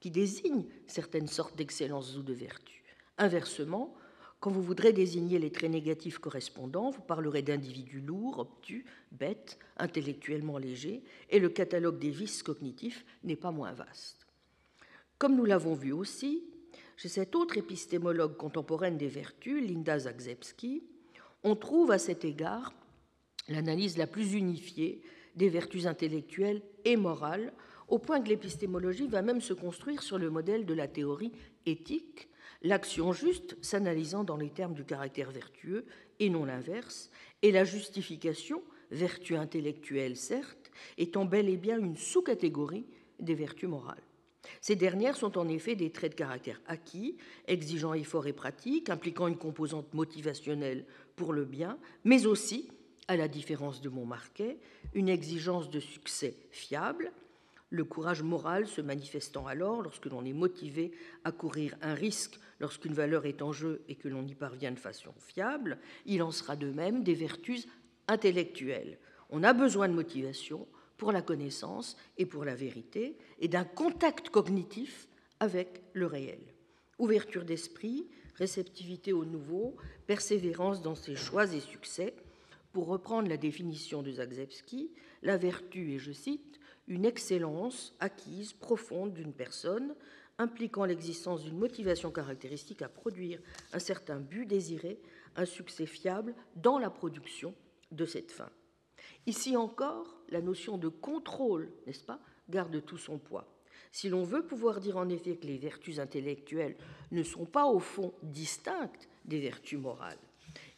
qui 0.00 0.10
désignent 0.10 0.66
certaines 0.88 1.28
sortes 1.28 1.56
d'excellence 1.56 2.16
ou 2.16 2.24
de 2.24 2.32
vertu. 2.32 2.82
Inversement, 3.18 3.94
quand 4.46 4.52
vous 4.52 4.62
voudrez 4.62 4.92
désigner 4.92 5.40
les 5.40 5.50
traits 5.50 5.72
négatifs 5.72 6.18
correspondants, 6.18 6.90
vous 6.90 7.00
parlerez 7.00 7.42
d'individus 7.42 8.00
lourds, 8.00 8.38
obtus, 8.38 8.84
bêtes, 9.10 9.58
intellectuellement 9.76 10.56
légers, 10.56 11.02
et 11.30 11.40
le 11.40 11.48
catalogue 11.48 11.98
des 11.98 12.10
vices 12.10 12.44
cognitifs 12.44 13.04
n'est 13.24 13.34
pas 13.34 13.50
moins 13.50 13.72
vaste. 13.72 14.24
Comme 15.18 15.34
nous 15.34 15.46
l'avons 15.46 15.74
vu 15.74 15.90
aussi, 15.90 16.44
chez 16.96 17.08
cette 17.08 17.34
autre 17.34 17.58
épistémologue 17.58 18.36
contemporaine 18.36 18.96
des 18.96 19.08
vertus, 19.08 19.68
Linda 19.68 19.98
Zagzebski, 19.98 20.84
on 21.42 21.56
trouve 21.56 21.90
à 21.90 21.98
cet 21.98 22.24
égard 22.24 22.72
l'analyse 23.48 23.98
la 23.98 24.06
plus 24.06 24.34
unifiée 24.34 25.02
des 25.34 25.48
vertus 25.48 25.86
intellectuelles 25.86 26.62
et 26.84 26.96
morales, 26.96 27.52
au 27.88 27.98
point 27.98 28.22
que 28.22 28.28
l'épistémologie 28.28 29.08
va 29.08 29.22
même 29.22 29.40
se 29.40 29.54
construire 29.54 30.04
sur 30.04 30.18
le 30.18 30.30
modèle 30.30 30.66
de 30.66 30.74
la 30.74 30.86
théorie 30.86 31.32
éthique, 31.66 32.28
l'action 32.66 33.12
juste 33.12 33.56
s'analysant 33.62 34.24
dans 34.24 34.36
les 34.36 34.50
termes 34.50 34.74
du 34.74 34.84
caractère 34.84 35.30
vertueux 35.30 35.86
et 36.18 36.28
non 36.28 36.44
l'inverse, 36.44 37.10
et 37.42 37.52
la 37.52 37.64
justification, 37.64 38.62
vertu 38.90 39.36
intellectuelle 39.36 40.16
certes, 40.16 40.70
étant 40.98 41.24
bel 41.24 41.48
et 41.48 41.56
bien 41.56 41.78
une 41.78 41.96
sous-catégorie 41.96 42.86
des 43.20 43.34
vertus 43.34 43.68
morales. 43.68 44.02
Ces 44.60 44.76
dernières 44.76 45.16
sont 45.16 45.38
en 45.38 45.48
effet 45.48 45.74
des 45.74 45.90
traits 45.90 46.12
de 46.12 46.16
caractère 46.16 46.60
acquis, 46.66 47.16
exigeant 47.46 47.94
effort 47.94 48.26
et 48.26 48.32
pratique, 48.32 48.90
impliquant 48.90 49.26
une 49.26 49.38
composante 49.38 49.92
motivationnelle 49.92 50.84
pour 51.16 51.32
le 51.32 51.44
bien, 51.44 51.78
mais 52.04 52.26
aussi, 52.26 52.68
à 53.08 53.16
la 53.16 53.28
différence 53.28 53.80
de 53.80 53.88
Montmarquet, 53.88 54.58
une 54.94 55.08
exigence 55.08 55.70
de 55.70 55.80
succès 55.80 56.36
fiable, 56.50 57.12
le 57.70 57.84
courage 57.84 58.22
moral 58.22 58.66
se 58.66 58.80
manifestant 58.80 59.46
alors 59.46 59.82
lorsque 59.82 60.06
l'on 60.06 60.24
est 60.24 60.32
motivé 60.32 60.92
à 61.24 61.32
courir 61.32 61.76
un 61.82 61.94
risque 61.94 62.38
lorsqu'une 62.60 62.94
valeur 62.94 63.26
est 63.26 63.42
en 63.42 63.52
jeu 63.52 63.82
et 63.88 63.94
que 63.94 64.08
l'on 64.08 64.26
y 64.26 64.34
parvient 64.34 64.72
de 64.72 64.78
façon 64.78 65.12
fiable, 65.18 65.78
il 66.04 66.22
en 66.22 66.30
sera 66.30 66.56
de 66.56 66.70
même 66.70 67.02
des 67.02 67.14
vertus 67.14 67.66
intellectuelles. 68.08 68.98
On 69.30 69.42
a 69.42 69.52
besoin 69.52 69.88
de 69.88 69.94
motivation 69.94 70.66
pour 70.96 71.12
la 71.12 71.22
connaissance 71.22 71.96
et 72.16 72.26
pour 72.26 72.44
la 72.44 72.54
vérité 72.54 73.16
et 73.38 73.48
d'un 73.48 73.64
contact 73.64 74.30
cognitif 74.30 75.08
avec 75.40 75.82
le 75.92 76.06
réel. 76.06 76.40
Ouverture 76.98 77.44
d'esprit, 77.44 78.06
réceptivité 78.36 79.12
au 79.12 79.24
nouveau, 79.24 79.76
persévérance 80.06 80.82
dans 80.82 80.94
ses 80.94 81.16
choix 81.16 81.52
et 81.52 81.60
succès. 81.60 82.14
Pour 82.72 82.86
reprendre 82.86 83.28
la 83.28 83.36
définition 83.36 84.02
de 84.02 84.12
Zagzebski, 84.12 84.90
la 85.22 85.36
vertu 85.36 85.94
est, 85.94 85.98
je 85.98 86.12
cite, 86.12 86.60
une 86.88 87.04
excellence 87.04 87.94
acquise 88.00 88.52
profonde 88.52 89.12
d'une 89.12 89.32
personne, 89.32 89.94
impliquant 90.38 90.84
l'existence 90.84 91.42
d'une 91.42 91.58
motivation 91.58 92.10
caractéristique 92.10 92.82
à 92.82 92.88
produire 92.88 93.40
un 93.72 93.78
certain 93.78 94.20
but 94.20 94.46
désiré, 94.46 95.00
un 95.36 95.44
succès 95.44 95.86
fiable 95.86 96.34
dans 96.56 96.78
la 96.78 96.90
production 96.90 97.54
de 97.90 98.04
cette 98.04 98.32
fin. 98.32 98.50
Ici 99.26 99.56
encore, 99.56 100.20
la 100.28 100.40
notion 100.40 100.78
de 100.78 100.88
contrôle, 100.88 101.72
n'est-ce 101.86 102.04
pas, 102.04 102.20
garde 102.48 102.84
tout 102.84 102.98
son 102.98 103.18
poids. 103.18 103.48
Si 103.92 104.08
l'on 104.08 104.24
veut 104.24 104.44
pouvoir 104.44 104.80
dire 104.80 104.96
en 104.96 105.08
effet 105.08 105.36
que 105.36 105.46
les 105.46 105.58
vertus 105.58 105.98
intellectuelles 105.98 106.76
ne 107.12 107.22
sont 107.22 107.46
pas 107.46 107.66
au 107.66 107.78
fond 107.78 108.12
distinctes 108.22 109.08
des 109.24 109.40
vertus 109.40 109.78
morales, 109.78 110.18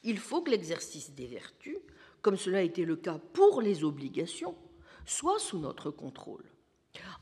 il 0.05 0.19
faut 0.19 0.43
que 0.43 0.51
l'exercice 0.51 1.13
des 1.13 1.27
vertus, 1.27 1.79
comme 2.23 2.37
cela 2.37 2.59
a 2.59 2.63
été 2.63 2.85
le 2.85 2.97
cas 2.97 3.19
pour 3.33 3.61
les 3.61 3.85
obligations, 3.85 4.57
soit 5.05 5.39
sous 5.39 5.59
notre 5.59 5.91
contrôle. 5.91 6.45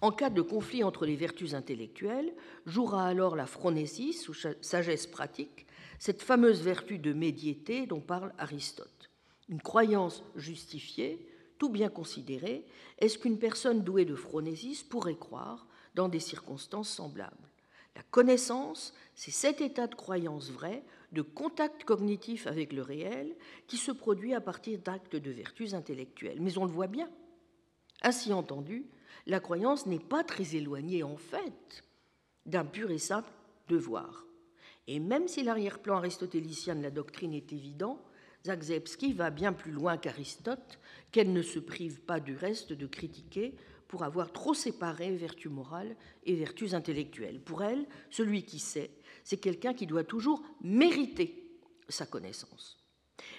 En 0.01 0.13
cas 0.13 0.31
de 0.31 0.43
conflit 0.43 0.85
entre 0.85 1.07
les 1.07 1.17
vertus 1.17 1.55
intellectuelles, 1.55 2.35
jouera 2.67 3.07
alors 3.07 3.37
la 3.37 3.47
phronésis 3.47 4.29
ou 4.29 4.35
sagesse 4.35 5.07
pratique, 5.07 5.67
cette 5.99 6.23
fameuse 6.23 6.63
vertu 6.63 6.99
de 6.99 7.13
médiété 7.13 7.87
dont 7.87 8.01
parle 8.01 8.33
Aristote. 8.39 9.11
Une 9.49 9.63
croyance 9.63 10.23
justifiée, 10.35 11.27
tout 11.59 11.71
bien 11.71 11.89
considérée, 11.89 12.67
est-ce 12.99 13.19
qu'une 13.19 13.39
personne 13.39 13.83
douée 13.83 14.05
de 14.05 14.15
phronésis 14.15 14.83
pourrait 14.83 15.17
croire 15.17 15.67
dans 15.95 16.09
des 16.09 16.21
circonstances 16.21 16.91
semblables? 16.91 17.49
La 17.95 18.03
connaissance, 18.11 18.93
c'est 19.15 19.31
cet 19.31 19.63
état 19.63 19.87
de 19.87 19.95
croyance 19.95 20.51
vrai, 20.51 20.83
de 21.13 21.23
contact 21.23 21.85
cognitif 21.85 22.47
avec 22.47 22.75
le 22.75 22.83
réel, 22.83 23.35
qui 23.67 23.79
se 23.79 23.93
produit 23.93 24.35
à 24.35 24.41
partir 24.43 24.79
d'actes 24.81 25.17
de 25.17 25.31
vertus 25.31 25.73
intellectuelles. 25.73 26.43
Mais 26.43 26.59
on 26.59 26.67
le 26.67 26.71
voit 26.71 26.89
bien, 26.89 27.09
ainsi 28.03 28.35
entendu, 28.35 28.85
la 29.27 29.41
croyance 29.41 29.87
n'est 29.87 29.99
pas 29.99 30.25
très 30.25 30.57
éloignée 30.57 31.03
en 31.03 31.17
fait 31.17 31.85
d'un 32.45 32.65
pur 32.65 32.91
et 32.91 32.99
simple 32.99 33.31
devoir. 33.69 34.27
Et 34.87 35.01
même 35.01 35.27
si 35.27 35.43
l'arrière-plan 35.43 35.97
aristotélicien 35.97 36.77
de 36.77 36.83
la 36.83 36.91
doctrine 36.91 37.35
est 37.35 37.53
évident, 37.53 38.01
Zagzebski 38.45 39.13
va 39.13 39.31
bien 39.31 39.53
plus 39.53 39.73
loin 39.73 39.97
qu'Aristote, 39.97 40.79
qu'elle 41.11 41.33
ne 41.33 41.43
se 41.43 41.59
prive 41.59 42.01
pas 42.01 42.21
du 42.21 42.37
reste 42.37 42.73
de 42.73 42.87
critiquer 42.87 43.57
pour 43.89 44.05
avoir 44.05 44.33
trop 44.33 44.55
séparé 44.55 45.11
vertus 45.17 45.51
morales 45.51 45.97
et 46.25 46.35
vertus 46.35 46.75
intellectuelles. 46.75 47.41
Pour 47.41 47.63
elle, 47.63 47.87
celui 48.11 48.45
qui 48.45 48.59
sait, 48.59 48.91
c'est 49.25 49.37
quelqu'un 49.37 49.75
qui 49.75 49.87
doit 49.87 50.05
toujours 50.05 50.43
mériter 50.61 51.51
sa 51.89 52.07
connaissance. 52.07 52.79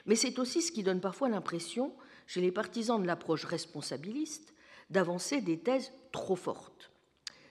Mais 0.06 0.16
c'est 0.16 0.40
aussi 0.40 0.62
ce 0.62 0.72
qui 0.72 0.84
donne 0.84 1.02
parfois 1.02 1.30
l'impression 1.30 1.94
chez 2.26 2.42
les 2.42 2.52
partisans 2.52 3.02
de 3.02 3.08
l'approche 3.08 3.46
responsabiliste 3.46 4.54
d'avancer 4.90 5.42
des 5.42 5.60
thèses 5.60 5.92
trop 6.12 6.36
fortes. 6.36 6.92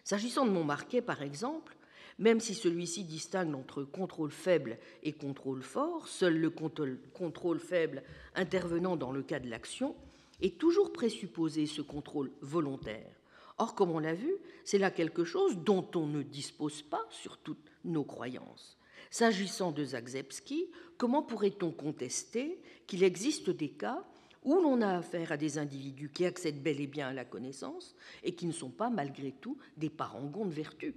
S'agissant 0.04 0.46
de 0.46 0.50
Montmarquet, 0.50 1.02
par 1.02 1.22
exemple, 1.22 1.76
même 2.18 2.40
si 2.40 2.54
celui-ci 2.54 3.04
distingue 3.04 3.54
entre 3.54 3.82
contrôle 3.82 4.30
faible 4.30 4.78
et 5.02 5.12
contrôle 5.12 5.62
fort, 5.62 6.08
seul 6.08 6.38
le 6.38 6.50
contrôle 6.50 7.58
faible 7.58 8.02
intervenant 8.34 8.96
dans 8.96 9.12
le 9.12 9.22
cas 9.22 9.38
de 9.38 9.50
l'action 9.50 9.94
est 10.40 10.58
toujours 10.58 10.92
présupposé 10.92 11.66
ce 11.66 11.82
contrôle 11.82 12.30
volontaire. 12.40 13.12
Or, 13.58 13.74
comme 13.74 13.90
on 13.90 13.98
l'a 13.98 14.14
vu, 14.14 14.32
c'est 14.64 14.78
là 14.78 14.90
quelque 14.90 15.24
chose 15.24 15.58
dont 15.58 15.88
on 15.94 16.06
ne 16.06 16.22
dispose 16.22 16.82
pas 16.82 17.06
sur 17.10 17.38
toutes 17.38 17.70
nos 17.84 18.04
croyances. 18.04 18.76
S'agissant 19.10 19.72
de 19.72 19.84
Zagzebski, 19.84 20.66
comment 20.98 21.22
pourrait-on 21.22 21.70
contester 21.70 22.60
qu'il 22.86 23.02
existe 23.02 23.50
des 23.50 23.70
cas 23.70 24.04
où 24.46 24.60
l'on 24.60 24.80
a 24.80 24.96
affaire 24.96 25.32
à 25.32 25.36
des 25.36 25.58
individus 25.58 26.08
qui 26.08 26.24
accèdent 26.24 26.62
bel 26.62 26.80
et 26.80 26.86
bien 26.86 27.08
à 27.08 27.12
la 27.12 27.24
connaissance 27.24 27.94
et 28.22 28.34
qui 28.34 28.46
ne 28.46 28.52
sont 28.52 28.70
pas 28.70 28.88
malgré 28.88 29.32
tout 29.32 29.58
des 29.76 29.90
parangons 29.90 30.46
de 30.46 30.54
vertu. 30.54 30.94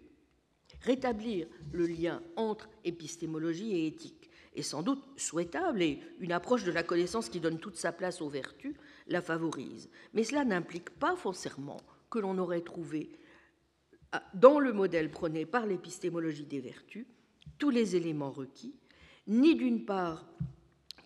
Rétablir 0.82 1.48
le 1.74 1.88
lien 1.88 2.22
entre 2.36 2.70
épistémologie 2.86 3.76
et 3.76 3.88
éthique 3.88 4.30
est 4.56 4.62
sans 4.62 4.84
doute 4.84 5.04
souhaitable 5.18 5.82
et 5.82 6.00
une 6.20 6.32
approche 6.32 6.64
de 6.64 6.72
la 6.72 6.84
connaissance 6.84 7.28
qui 7.28 7.40
donne 7.40 7.60
toute 7.60 7.76
sa 7.76 7.92
place 7.92 8.22
aux 8.22 8.30
vertus 8.30 8.76
la 9.08 9.22
favorise. 9.22 9.90
Mais 10.14 10.24
cela 10.24 10.46
n'implique 10.46 10.92
pas 10.92 11.16
forcément 11.16 11.82
que 12.10 12.20
l'on 12.20 12.38
aurait 12.38 12.62
trouvé 12.62 13.10
dans 14.36 14.60
le 14.60 14.74
modèle 14.74 15.10
prôné 15.10 15.46
par 15.46 15.66
l'épistémologie 15.66 16.46
des 16.46 16.60
vertus 16.60 17.08
tous 17.58 17.72
les 17.72 17.96
éléments 17.96 18.32
requis, 18.32 18.76
ni 19.28 19.56
d'une 19.56 19.86
part 19.86 20.26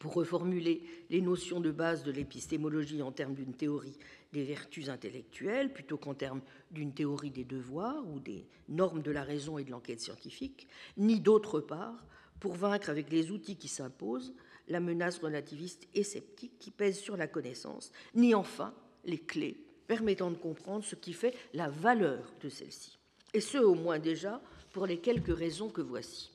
pour 0.03 0.15
reformuler 0.15 0.83
les 1.09 1.21
notions 1.21 1.61
de 1.61 1.71
base 1.71 2.03
de 2.03 2.11
l'épistémologie 2.11 3.01
en 3.01 3.13
termes 3.13 3.35
d'une 3.35 3.53
théorie 3.53 3.97
des 4.33 4.43
vertus 4.43 4.89
intellectuelles 4.89 5.71
plutôt 5.71 5.95
qu'en 5.95 6.13
termes 6.13 6.41
d'une 6.71 6.93
théorie 6.93 7.31
des 7.31 7.45
devoirs 7.45 8.05
ou 8.09 8.19
des 8.19 8.45
normes 8.67 9.01
de 9.01 9.11
la 9.11 9.23
raison 9.23 9.57
et 9.57 9.63
de 9.63 9.71
l'enquête 9.71 10.01
scientifique, 10.01 10.67
ni 10.97 11.21
d'autre 11.21 11.61
part 11.61 12.05
pour 12.41 12.55
vaincre 12.55 12.89
avec 12.89 13.09
les 13.11 13.31
outils 13.31 13.55
qui 13.55 13.69
s'imposent 13.69 14.35
la 14.67 14.81
menace 14.81 15.19
relativiste 15.19 15.87
et 15.93 16.03
sceptique 16.03 16.59
qui 16.59 16.71
pèse 16.71 16.99
sur 16.99 17.15
la 17.15 17.27
connaissance, 17.27 17.93
ni 18.13 18.35
enfin 18.35 18.73
les 19.05 19.19
clés 19.19 19.55
permettant 19.87 20.31
de 20.31 20.35
comprendre 20.35 20.83
ce 20.83 20.95
qui 20.95 21.13
fait 21.13 21.33
la 21.53 21.69
valeur 21.69 22.33
de 22.41 22.49
celle-ci. 22.49 22.99
Et 23.33 23.39
ce, 23.39 23.57
au 23.57 23.75
moins 23.75 23.99
déjà, 23.99 24.41
pour 24.73 24.85
les 24.85 24.97
quelques 24.97 25.37
raisons 25.37 25.69
que 25.69 25.81
voici. 25.81 26.33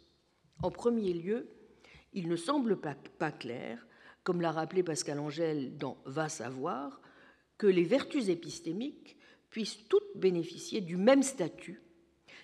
En 0.62 0.70
premier 0.70 1.12
lieu, 1.12 1.46
il 2.12 2.29
ne 2.29 2.37
semble 2.37 2.81
pas, 2.81 3.33
clair, 3.33 3.87
comme 4.25 4.40
l'a 4.40 4.53
rappelé 4.53 4.83
Pascal 4.83 5.18
Angèle 5.18 5.77
dans 5.77 5.99
Va 6.05 6.29
savoir, 6.29 7.01
que 7.57 7.66
les 7.66 7.85
vertus 7.85 8.29
épistémiques 8.29 9.16
puissent 9.51 9.87
toutes 9.88 10.16
bénéficier 10.16 10.81
du 10.81 10.97
même 10.97 11.23
statut 11.23 11.83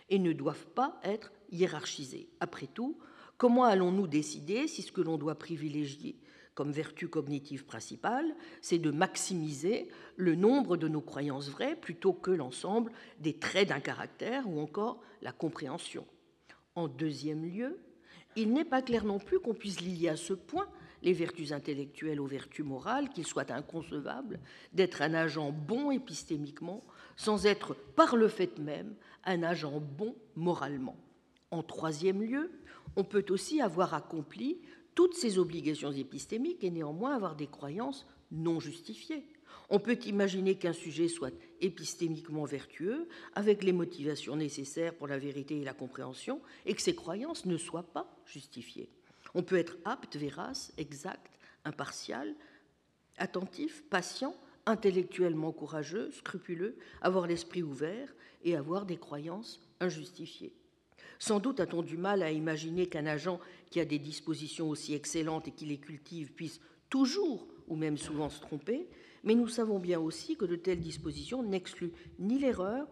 et 0.08 0.18
ne 0.18 0.32
doivent 0.32 0.66
pas 0.74 0.98
être 1.02 1.32
hiérarchisées. 1.50 2.28
Après 2.40 2.66
tout, 2.66 2.98
comment 3.36 3.64
allons-nous 3.64 4.06
décider 4.06 4.66
si 4.68 4.82
ce 4.82 4.92
que 4.92 5.00
l'on 5.00 5.18
doit 5.18 5.38
privilégier 5.38 6.18
comme 6.54 6.70
vertu 6.70 7.08
cognitive 7.08 7.64
principale, 7.64 8.34
c'est 8.62 8.78
de 8.78 8.92
maximiser 8.92 9.88
le 10.16 10.36
nombre 10.36 10.76
de 10.76 10.86
nos 10.86 11.00
croyances 11.00 11.48
vraies 11.48 11.74
plutôt 11.74 12.12
que 12.12 12.30
l'ensemble 12.30 12.92
des 13.18 13.36
traits 13.36 13.68
d'un 13.68 13.80
caractère 13.80 14.48
ou 14.48 14.60
encore 14.60 15.00
la 15.20 15.32
compréhension? 15.32 16.06
En 16.76 16.86
deuxième 16.86 17.44
lieu, 17.44 17.80
il 18.36 18.52
n'est 18.52 18.64
pas 18.64 18.82
clair 18.82 19.04
non 19.04 19.18
plus 19.18 19.40
qu'on 19.40 19.54
puisse 19.54 19.80
lier 19.80 20.08
à 20.08 20.16
ce 20.16 20.32
point 20.32 20.68
les 21.02 21.12
vertus 21.12 21.52
intellectuelles 21.52 22.20
aux 22.20 22.26
vertus 22.26 22.64
morales, 22.64 23.10
qu'il 23.10 23.26
soit 23.26 23.50
inconcevable 23.50 24.40
d'être 24.72 25.02
un 25.02 25.14
agent 25.14 25.52
bon 25.52 25.90
épistémiquement 25.90 26.82
sans 27.16 27.46
être 27.46 27.74
par 27.74 28.16
le 28.16 28.28
fait 28.28 28.58
même 28.58 28.94
un 29.24 29.42
agent 29.42 29.80
bon 29.80 30.16
moralement. 30.34 30.96
En 31.50 31.62
troisième 31.62 32.22
lieu, 32.22 32.50
on 32.96 33.04
peut 33.04 33.26
aussi 33.28 33.60
avoir 33.60 33.94
accompli 33.94 34.58
toutes 34.94 35.14
ces 35.14 35.38
obligations 35.38 35.92
épistémiques 35.92 36.64
et 36.64 36.70
néanmoins 36.70 37.14
avoir 37.14 37.36
des 37.36 37.46
croyances 37.46 38.06
non 38.30 38.58
justifiées. 38.60 39.24
On 39.70 39.78
peut 39.78 39.98
imaginer 40.04 40.56
qu'un 40.56 40.72
sujet 40.72 41.08
soit 41.08 41.32
épistémiquement 41.60 42.44
vertueux, 42.44 43.08
avec 43.34 43.62
les 43.62 43.72
motivations 43.72 44.36
nécessaires 44.36 44.94
pour 44.94 45.08
la 45.08 45.18
vérité 45.18 45.60
et 45.60 45.64
la 45.64 45.72
compréhension, 45.72 46.40
et 46.66 46.74
que 46.74 46.82
ses 46.82 46.94
croyances 46.94 47.46
ne 47.46 47.56
soient 47.56 47.92
pas 47.92 48.14
justifiées. 48.26 48.90
On 49.34 49.42
peut 49.42 49.56
être 49.56 49.76
apte, 49.84 50.16
vérace, 50.16 50.72
exact, 50.76 51.30
impartial, 51.64 52.34
attentif, 53.16 53.82
patient, 53.88 54.36
intellectuellement 54.66 55.52
courageux, 55.52 56.10
scrupuleux, 56.12 56.76
avoir 57.00 57.26
l'esprit 57.26 57.62
ouvert 57.62 58.14
et 58.44 58.56
avoir 58.56 58.86
des 58.86 58.96
croyances 58.96 59.60
injustifiées. 59.80 60.52
Sans 61.18 61.38
doute 61.40 61.60
a-t-on 61.60 61.82
du 61.82 61.96
mal 61.96 62.22
à 62.22 62.30
imaginer 62.30 62.86
qu'un 62.86 63.06
agent 63.06 63.40
qui 63.70 63.80
a 63.80 63.84
des 63.84 63.98
dispositions 63.98 64.68
aussi 64.68 64.94
excellentes 64.94 65.48
et 65.48 65.52
qui 65.52 65.66
les 65.66 65.78
cultive 65.78 66.32
puisse 66.32 66.60
toujours 66.90 67.46
ou 67.66 67.76
même 67.76 67.96
souvent 67.96 68.28
se 68.28 68.40
tromper, 68.40 68.86
mais 69.24 69.34
nous 69.34 69.48
savons 69.48 69.78
bien 69.78 69.98
aussi 69.98 70.36
que 70.36 70.44
de 70.44 70.56
telles 70.56 70.80
dispositions 70.80 71.42
n'excluent 71.42 71.92
ni 72.18 72.38
l'erreur 72.38 72.86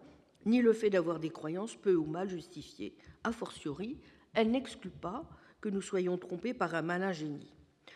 ni 0.45 0.61
le 0.61 0.73
fait 0.73 0.89
d'avoir 0.89 1.19
des 1.19 1.29
croyances 1.29 1.75
peu 1.75 1.95
ou 1.95 2.05
mal 2.05 2.27
justifiées. 2.27 2.95
A 3.23 3.31
fortiori, 3.31 3.97
elle 4.33 4.51
n'exclut 4.51 4.89
pas 4.89 5.25
que 5.61 5.69
nous 5.69 5.81
soyons 5.81 6.17
trompés 6.17 6.53
par 6.53 6.75
un 6.75 6.81
malin 6.81 7.13
génie. 7.13 7.53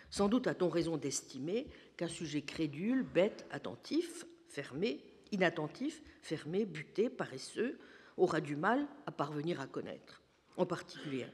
Sans 0.10 0.30
doute 0.30 0.48
a-t-on 0.48 0.70
raison 0.70 0.96
d'estimer 0.96 1.68
qu'un 1.98 2.08
sujet 2.08 2.42
crédule, 2.42 3.04
bête, 3.04 3.46
attentif, 3.52 4.26
fermé, 4.48 5.04
inattentif, 5.34 6.02
fermé, 6.22 6.66
buté, 6.66 7.10
paresseux, 7.10 7.78
aura 8.16 8.40
du 8.40 8.56
mal 8.56 8.88
à 9.06 9.12
parvenir 9.12 9.60
à 9.60 9.68
connaître. 9.68 10.22
En 10.56 10.66
particulier, 10.66 11.26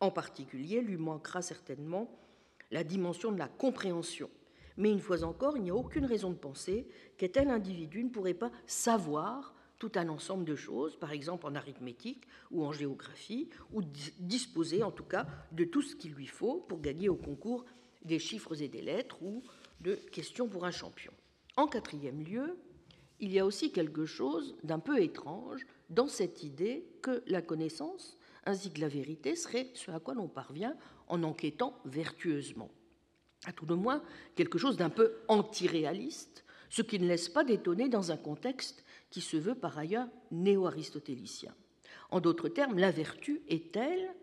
en 0.00 0.10
particulier 0.10 0.80
lui 0.80 0.96
manquera 0.96 1.42
certainement 1.42 2.08
la 2.70 2.84
dimension 2.84 3.32
de 3.32 3.38
la 3.38 3.48
compréhension. 3.48 4.30
Mais 4.76 4.90
une 4.90 5.00
fois 5.00 5.22
encore, 5.24 5.56
il 5.56 5.62
n'y 5.62 5.70
a 5.70 5.74
aucune 5.74 6.04
raison 6.04 6.30
de 6.30 6.36
penser 6.36 6.86
qu'un 7.16 7.28
tel 7.28 7.48
individu 7.48 8.04
ne 8.04 8.10
pourrait 8.10 8.34
pas 8.34 8.50
savoir 8.66 9.54
tout 9.78 9.92
un 9.96 10.08
ensemble 10.08 10.44
de 10.44 10.54
choses, 10.54 10.96
par 10.96 11.12
exemple 11.12 11.46
en 11.46 11.54
arithmétique 11.54 12.24
ou 12.50 12.64
en 12.64 12.72
géographie, 12.72 13.48
ou 13.72 13.82
disposer 14.20 14.82
en 14.82 14.92
tout 14.92 15.04
cas 15.04 15.26
de 15.50 15.64
tout 15.64 15.82
ce 15.82 15.96
qu'il 15.96 16.12
lui 16.12 16.26
faut 16.26 16.60
pour 16.68 16.80
gagner 16.80 17.08
au 17.08 17.16
concours 17.16 17.64
des 18.04 18.18
chiffres 18.18 18.62
et 18.62 18.68
des 18.68 18.82
lettres 18.82 19.22
ou 19.22 19.42
de 19.80 19.94
questions 19.94 20.48
pour 20.48 20.64
un 20.64 20.70
champion. 20.70 21.12
En 21.56 21.66
quatrième 21.66 22.22
lieu, 22.22 22.56
il 23.18 23.32
y 23.32 23.38
a 23.38 23.46
aussi 23.46 23.72
quelque 23.72 24.06
chose 24.06 24.56
d'un 24.62 24.78
peu 24.78 25.02
étrange 25.02 25.66
dans 25.90 26.08
cette 26.08 26.42
idée 26.42 26.86
que 27.02 27.22
la 27.26 27.42
connaissance 27.42 28.18
ainsi 28.44 28.72
que 28.72 28.80
la 28.80 28.88
vérité 28.88 29.36
serait 29.36 29.70
ce 29.74 29.90
à 29.90 30.00
quoi 30.00 30.14
l'on 30.14 30.28
parvient 30.28 30.76
en 31.08 31.22
enquêtant 31.22 31.78
vertueusement. 31.84 32.70
À 33.44 33.52
tout 33.52 33.66
le 33.66 33.76
moins, 33.76 34.02
quelque 34.36 34.58
chose 34.58 34.76
d'un 34.76 34.90
peu 34.90 35.14
antiréaliste, 35.28 36.44
ce 36.70 36.82
qui 36.82 36.98
ne 36.98 37.06
laisse 37.06 37.28
pas 37.28 37.44
d'étonner 37.44 37.88
dans 37.88 38.12
un 38.12 38.16
contexte 38.16 38.84
qui 39.10 39.20
se 39.20 39.36
veut 39.36 39.54
par 39.54 39.76
ailleurs 39.78 40.08
néo-aristotélicien. 40.30 41.54
En 42.10 42.20
d'autres 42.20 42.48
termes, 42.48 42.78
la 42.78 42.90
vertu 42.90 43.42
est-elle, 43.48 44.14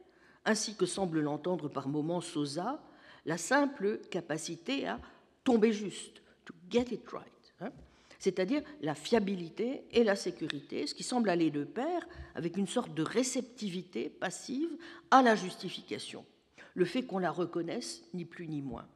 ainsi 0.46 0.76
que 0.76 0.86
semble 0.86 1.20
l'entendre 1.20 1.70
par 1.70 1.88
moments 1.88 2.22
Sosa, 2.22 2.82
la 3.26 3.38
simple 3.38 4.00
capacité 4.10 4.88
à 4.88 5.00
tomber 5.44 5.74
juste, 5.74 6.22
to 6.46 6.54
get 6.70 6.86
it 6.92 7.08
right, 7.12 7.54
hein, 7.62 7.72
c'est-à-dire 8.20 8.62
la 8.82 8.96
fiabilité 8.96 9.84
et 9.92 10.04
la 10.04 10.16
sécurité, 10.16 10.88
ce 10.88 10.94
qui 10.94 11.04
semble 11.04 11.30
aller 11.30 11.52
de 11.52 11.64
pair 11.64 12.08
avec 12.36 12.58
une 12.58 12.68
sorte 12.68 12.94
de 12.94 13.04
réceptivité 13.04 14.10
passive 14.10 14.70
à 15.12 15.22
la 15.22 15.36
justification, 15.36 16.26
le 16.74 16.86
fait 16.86 17.04
qu'on 17.04 17.20
la 17.20 17.32
reconnaisse, 17.32 18.04
ni 18.14 18.26
plus 18.26 18.48
ni 18.48 18.62
moins, 18.62 18.88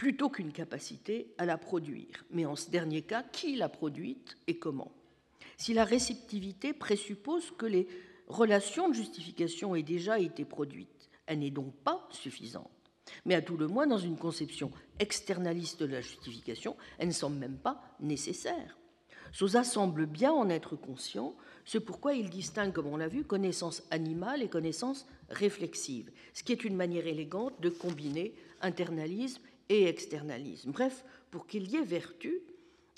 plutôt 0.00 0.30
qu'une 0.30 0.50
capacité 0.50 1.26
à 1.36 1.44
la 1.44 1.58
produire. 1.58 2.24
Mais 2.30 2.46
en 2.46 2.56
ce 2.56 2.70
dernier 2.70 3.02
cas, 3.02 3.22
qui 3.22 3.54
l'a 3.54 3.68
produite 3.68 4.38
et 4.46 4.58
comment? 4.58 4.92
Si 5.58 5.74
la 5.74 5.84
réceptivité 5.84 6.72
présuppose 6.72 7.50
que 7.50 7.66
les 7.66 7.86
relations 8.26 8.88
de 8.88 8.94
justification 8.94 9.76
aient 9.76 9.82
déjà 9.82 10.18
été 10.18 10.46
produites, 10.46 11.10
elle 11.26 11.40
n'est 11.40 11.50
donc 11.50 11.74
pas 11.84 12.08
suffisante. 12.12 12.70
Mais 13.26 13.34
à 13.34 13.42
tout 13.42 13.58
le 13.58 13.68
moins, 13.68 13.86
dans 13.86 13.98
une 13.98 14.16
conception 14.16 14.70
externaliste 14.98 15.82
de 15.82 15.92
la 15.92 16.00
justification, 16.00 16.78
elle 16.96 17.08
ne 17.08 17.12
semble 17.12 17.36
même 17.36 17.58
pas 17.58 17.82
nécessaire. 18.00 18.78
Sosa 19.32 19.64
semble 19.64 20.06
bien 20.06 20.32
en 20.32 20.48
être 20.48 20.76
conscient, 20.76 21.36
c'est 21.66 21.78
pourquoi 21.78 22.14
il 22.14 22.30
distingue, 22.30 22.72
comme 22.72 22.86
on 22.86 22.96
l'a 22.96 23.08
vu, 23.08 23.22
connaissance 23.22 23.82
animale 23.90 24.42
et 24.42 24.48
connaissance 24.48 25.06
réflexive, 25.28 26.10
ce 26.32 26.42
qui 26.42 26.52
est 26.52 26.64
une 26.64 26.74
manière 26.74 27.06
élégante 27.06 27.60
de 27.60 27.68
combiner 27.68 28.34
internalisme 28.62 29.42
et 29.70 29.86
externalisme. 29.86 30.72
Bref, 30.72 31.04
pour 31.30 31.46
qu'il 31.46 31.70
y 31.70 31.76
ait 31.76 31.84
vertu, 31.84 32.42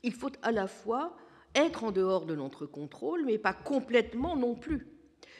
il 0.03 0.13
faut 0.13 0.33
à 0.43 0.51
la 0.51 0.67
fois 0.67 1.17
être 1.55 1.85
en 1.85 1.93
dehors 1.93 2.27
de 2.27 2.35
notre 2.35 2.67
contrôle, 2.67 3.25
mais 3.25 3.39
pas 3.39 3.53
complètement 3.53 4.37
non 4.37 4.55
plus. 4.55 4.89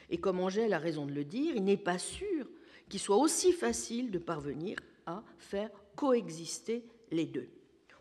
Et 0.09 0.19
comme 0.19 0.39
Angèle 0.39 0.73
a 0.73 0.79
raison 0.79 1.05
de 1.05 1.11
le 1.11 1.25
dire, 1.25 1.55
il 1.55 1.63
n'est 1.63 1.75
pas 1.75 1.97
sûr 1.97 2.47
qu'il 2.87 2.99
soit 2.99 3.17
aussi 3.17 3.51
facile 3.51 4.11
de 4.11 4.19
parvenir 4.19 4.77
à 5.07 5.23
faire 5.39 5.71
coexister 5.95 6.85
les 7.11 7.25
deux. 7.25 7.49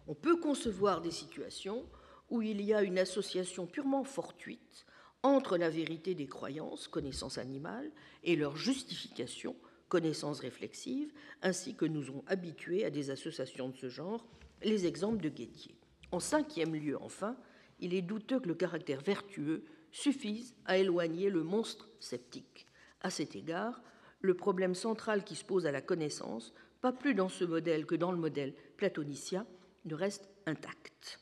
On 0.06 0.14
peut 0.14 0.36
concevoir 0.36 1.00
des 1.00 1.10
situations 1.10 1.86
où 2.30 2.42
il 2.42 2.60
y 2.60 2.74
a 2.74 2.82
une 2.82 2.98
association 2.98 3.66
purement 3.66 4.04
fortuite 4.04 4.84
entre 5.22 5.56
la 5.56 5.70
vérité 5.70 6.14
des 6.14 6.26
croyances, 6.26 6.88
connaissances 6.88 7.38
animales, 7.38 7.90
et 8.24 8.36
leur 8.36 8.56
justification, 8.56 9.56
connaissances 9.92 10.40
réflexives, 10.40 11.12
ainsi 11.42 11.74
que 11.74 11.84
nous 11.84 12.08
ont 12.08 12.24
habitués 12.26 12.86
à 12.86 12.90
des 12.90 13.10
associations 13.10 13.68
de 13.68 13.76
ce 13.76 13.90
genre, 13.90 14.26
les 14.62 14.86
exemples 14.86 15.22
de 15.22 15.28
Guettier. 15.28 15.76
En 16.12 16.18
cinquième 16.18 16.74
lieu, 16.74 16.96
enfin, 17.02 17.36
il 17.78 17.92
est 17.92 18.00
douteux 18.00 18.40
que 18.40 18.48
le 18.48 18.54
caractère 18.54 19.02
vertueux 19.02 19.64
suffise 19.90 20.54
à 20.64 20.78
éloigner 20.78 21.28
le 21.28 21.42
monstre 21.42 21.90
sceptique. 22.00 22.64
À 23.02 23.10
cet 23.10 23.36
égard, 23.36 23.82
le 24.22 24.32
problème 24.32 24.74
central 24.74 25.24
qui 25.24 25.36
se 25.36 25.44
pose 25.44 25.66
à 25.66 25.72
la 25.72 25.82
connaissance, 25.82 26.54
pas 26.80 26.92
plus 26.92 27.14
dans 27.14 27.28
ce 27.28 27.44
modèle 27.44 27.84
que 27.84 27.94
dans 27.94 28.12
le 28.12 28.18
modèle 28.18 28.54
platonicien, 28.78 29.46
ne 29.84 29.94
reste 29.94 30.26
intact. 30.46 31.20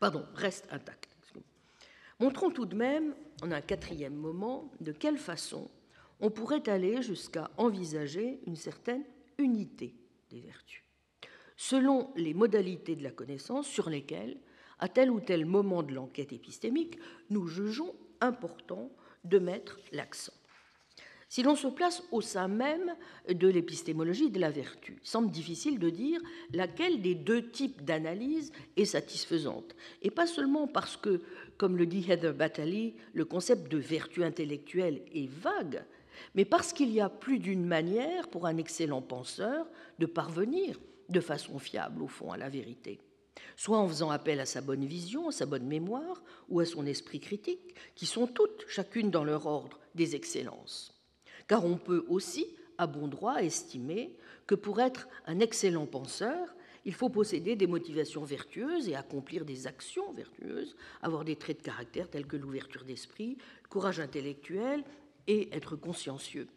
Pardon, 0.00 0.26
reste 0.34 0.66
intact. 0.72 1.10
Montrons 2.18 2.50
tout 2.50 2.66
de 2.66 2.74
même, 2.74 3.14
en 3.40 3.52
un 3.52 3.60
quatrième 3.60 4.16
moment, 4.16 4.72
de 4.80 4.90
quelle 4.90 5.18
façon 5.18 5.70
on 6.22 6.30
pourrait 6.30 6.68
aller 6.68 7.02
jusqu'à 7.02 7.50
envisager 7.58 8.40
une 8.46 8.56
certaine 8.56 9.04
unité 9.38 9.92
des 10.30 10.40
vertus, 10.40 10.84
selon 11.56 12.10
les 12.16 12.32
modalités 12.32 12.96
de 12.96 13.02
la 13.02 13.10
connaissance 13.10 13.66
sur 13.66 13.90
lesquelles, 13.90 14.38
à 14.78 14.88
tel 14.88 15.10
ou 15.10 15.20
tel 15.20 15.44
moment 15.44 15.82
de 15.82 15.92
l'enquête 15.92 16.32
épistémique, 16.32 16.98
nous 17.28 17.46
jugeons 17.48 17.94
important 18.20 18.90
de 19.24 19.38
mettre 19.38 19.78
l'accent. 19.90 20.32
Si 21.28 21.42
l'on 21.42 21.56
se 21.56 21.66
place 21.66 22.02
au 22.12 22.20
sein 22.20 22.46
même 22.46 22.94
de 23.26 23.48
l'épistémologie 23.48 24.30
de 24.30 24.38
la 24.38 24.50
vertu, 24.50 24.98
il 25.02 25.08
semble 25.08 25.30
difficile 25.30 25.78
de 25.78 25.88
dire 25.88 26.20
laquelle 26.52 27.00
des 27.00 27.14
deux 27.14 27.48
types 27.48 27.84
d'analyse 27.84 28.52
est 28.76 28.84
satisfaisante. 28.84 29.74
Et 30.02 30.10
pas 30.10 30.26
seulement 30.26 30.68
parce 30.68 30.96
que, 30.96 31.22
comme 31.56 31.78
le 31.78 31.86
dit 31.86 32.04
Heather 32.06 32.34
Battley, 32.34 32.94
le 33.14 33.24
concept 33.24 33.72
de 33.72 33.78
vertu 33.78 34.22
intellectuelle 34.24 35.02
est 35.14 35.30
vague, 35.30 35.84
mais 36.34 36.44
parce 36.44 36.72
qu'il 36.72 36.92
y 36.92 37.00
a 37.00 37.08
plus 37.08 37.38
d'une 37.38 37.64
manière 37.64 38.28
pour 38.28 38.46
un 38.46 38.56
excellent 38.56 39.02
penseur 39.02 39.66
de 39.98 40.06
parvenir 40.06 40.78
de 41.08 41.20
façon 41.20 41.58
fiable, 41.58 42.02
au 42.02 42.08
fond, 42.08 42.32
à 42.32 42.36
la 42.36 42.48
vérité. 42.48 42.98
Soit 43.56 43.78
en 43.78 43.88
faisant 43.88 44.10
appel 44.10 44.40
à 44.40 44.46
sa 44.46 44.60
bonne 44.60 44.84
vision, 44.84 45.28
à 45.28 45.32
sa 45.32 45.46
bonne 45.46 45.66
mémoire, 45.66 46.22
ou 46.48 46.60
à 46.60 46.64
son 46.64 46.86
esprit 46.86 47.20
critique, 47.20 47.74
qui 47.94 48.06
sont 48.06 48.26
toutes, 48.26 48.64
chacune 48.68 49.10
dans 49.10 49.24
leur 49.24 49.46
ordre, 49.46 49.78
des 49.94 50.16
excellences. 50.16 50.98
Car 51.48 51.64
on 51.64 51.76
peut 51.76 52.04
aussi, 52.08 52.46
à 52.78 52.86
bon 52.86 53.08
droit, 53.08 53.42
estimer 53.42 54.16
que 54.46 54.54
pour 54.54 54.80
être 54.80 55.08
un 55.26 55.40
excellent 55.40 55.86
penseur, 55.86 56.54
il 56.84 56.94
faut 56.94 57.08
posséder 57.08 57.54
des 57.54 57.66
motivations 57.66 58.24
vertueuses 58.24 58.88
et 58.88 58.96
accomplir 58.96 59.44
des 59.44 59.66
actions 59.66 60.12
vertueuses, 60.12 60.76
avoir 61.00 61.24
des 61.24 61.36
traits 61.36 61.58
de 61.58 61.62
caractère 61.62 62.10
tels 62.10 62.26
que 62.26 62.36
l'ouverture 62.36 62.84
d'esprit, 62.84 63.38
le 63.62 63.68
courage 63.68 64.00
intellectuel 64.00 64.82
et 65.26 65.54
être 65.54 65.76
consciencieux. 65.76 66.48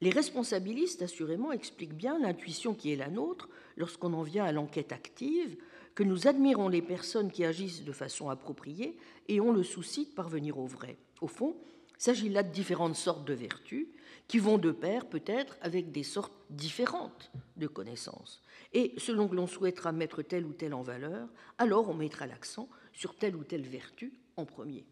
Les 0.00 0.10
responsabilistes, 0.10 1.02
assurément, 1.02 1.52
expliquent 1.52 1.94
bien 1.94 2.18
l'intuition 2.18 2.74
qui 2.74 2.92
est 2.92 2.96
la 2.96 3.08
nôtre 3.08 3.48
lorsqu'on 3.76 4.12
en 4.14 4.22
vient 4.22 4.44
à 4.44 4.52
l'enquête 4.52 4.92
active, 4.92 5.56
que 5.94 6.02
nous 6.02 6.26
admirons 6.26 6.68
les 6.68 6.82
personnes 6.82 7.30
qui 7.30 7.44
agissent 7.44 7.84
de 7.84 7.92
façon 7.92 8.28
appropriée 8.28 8.96
et 9.28 9.40
ont 9.40 9.52
le 9.52 9.62
souci 9.62 10.06
de 10.06 10.10
parvenir 10.10 10.58
au 10.58 10.66
vrai. 10.66 10.96
Au 11.20 11.28
fond, 11.28 11.56
s'agit 12.02 12.30
là 12.30 12.42
de 12.42 12.50
différentes 12.50 12.96
sortes 12.96 13.24
de 13.24 13.32
vertus 13.32 13.86
qui 14.26 14.40
vont 14.40 14.58
de 14.58 14.72
pair 14.72 15.06
peut-être 15.06 15.56
avec 15.60 15.92
des 15.92 16.02
sortes 16.02 16.32
différentes 16.50 17.30
de 17.56 17.68
connaissances. 17.68 18.42
Et 18.72 18.94
selon 18.98 19.28
que 19.28 19.36
l'on 19.36 19.46
souhaitera 19.46 19.92
mettre 19.92 20.22
telle 20.22 20.44
ou 20.44 20.52
telle 20.52 20.74
en 20.74 20.82
valeur, 20.82 21.28
alors 21.58 21.88
on 21.88 21.94
mettra 21.94 22.26
l'accent 22.26 22.68
sur 22.92 23.14
telle 23.14 23.36
ou 23.36 23.44
telle 23.44 23.62
vertu 23.62 24.12
en 24.36 24.44
premier. 24.46 24.84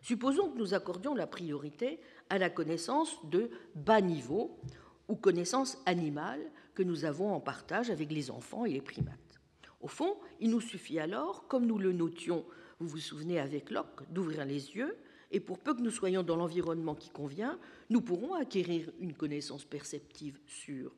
Supposons 0.00 0.50
que 0.50 0.58
nous 0.58 0.74
accordions 0.74 1.14
la 1.16 1.26
priorité 1.26 1.98
à 2.30 2.38
la 2.38 2.50
connaissance 2.50 3.18
de 3.30 3.50
bas 3.74 4.00
niveau 4.00 4.58
ou 5.08 5.16
connaissance 5.16 5.78
animale 5.86 6.40
que 6.74 6.82
nous 6.82 7.04
avons 7.04 7.32
en 7.32 7.40
partage 7.40 7.90
avec 7.90 8.10
les 8.10 8.30
enfants 8.30 8.64
et 8.64 8.72
les 8.72 8.80
primates. 8.80 9.18
Au 9.80 9.88
fond, 9.88 10.16
il 10.40 10.50
nous 10.50 10.60
suffit 10.60 10.98
alors, 10.98 11.46
comme 11.46 11.66
nous 11.66 11.78
le 11.78 11.92
notions, 11.92 12.44
vous 12.80 12.88
vous 12.88 12.98
souvenez 12.98 13.38
avec 13.38 13.70
Locke, 13.70 14.10
d'ouvrir 14.10 14.44
les 14.44 14.74
yeux, 14.76 14.96
et 15.30 15.40
pour 15.40 15.58
peu 15.58 15.74
que 15.74 15.82
nous 15.82 15.90
soyons 15.90 16.22
dans 16.22 16.36
l'environnement 16.36 16.94
qui 16.94 17.10
convient, 17.10 17.58
nous 17.90 18.00
pourrons 18.00 18.34
acquérir 18.34 18.90
une 19.00 19.14
connaissance 19.14 19.64
perceptive 19.64 20.38
sûre. 20.46 20.94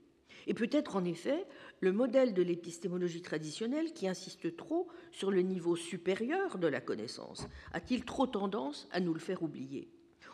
Et 0.46 0.54
peut-être 0.54 0.96
en 0.96 1.04
effet 1.04 1.44
le 1.80 1.92
modèle 1.92 2.32
de 2.34 2.42
l'épistémologie 2.42 3.22
traditionnelle 3.22 3.92
qui 3.92 4.06
insiste 4.06 4.56
trop 4.56 4.88
sur 5.10 5.30
le 5.30 5.42
niveau 5.42 5.74
supérieur 5.74 6.58
de 6.58 6.68
la 6.68 6.80
connaissance 6.80 7.46
a-t-il 7.72 8.04
trop 8.04 8.26
tendance 8.26 8.88
à 8.92 9.00
nous 9.00 9.14
le 9.14 9.20
faire 9.20 9.42
oublier? 9.42 9.88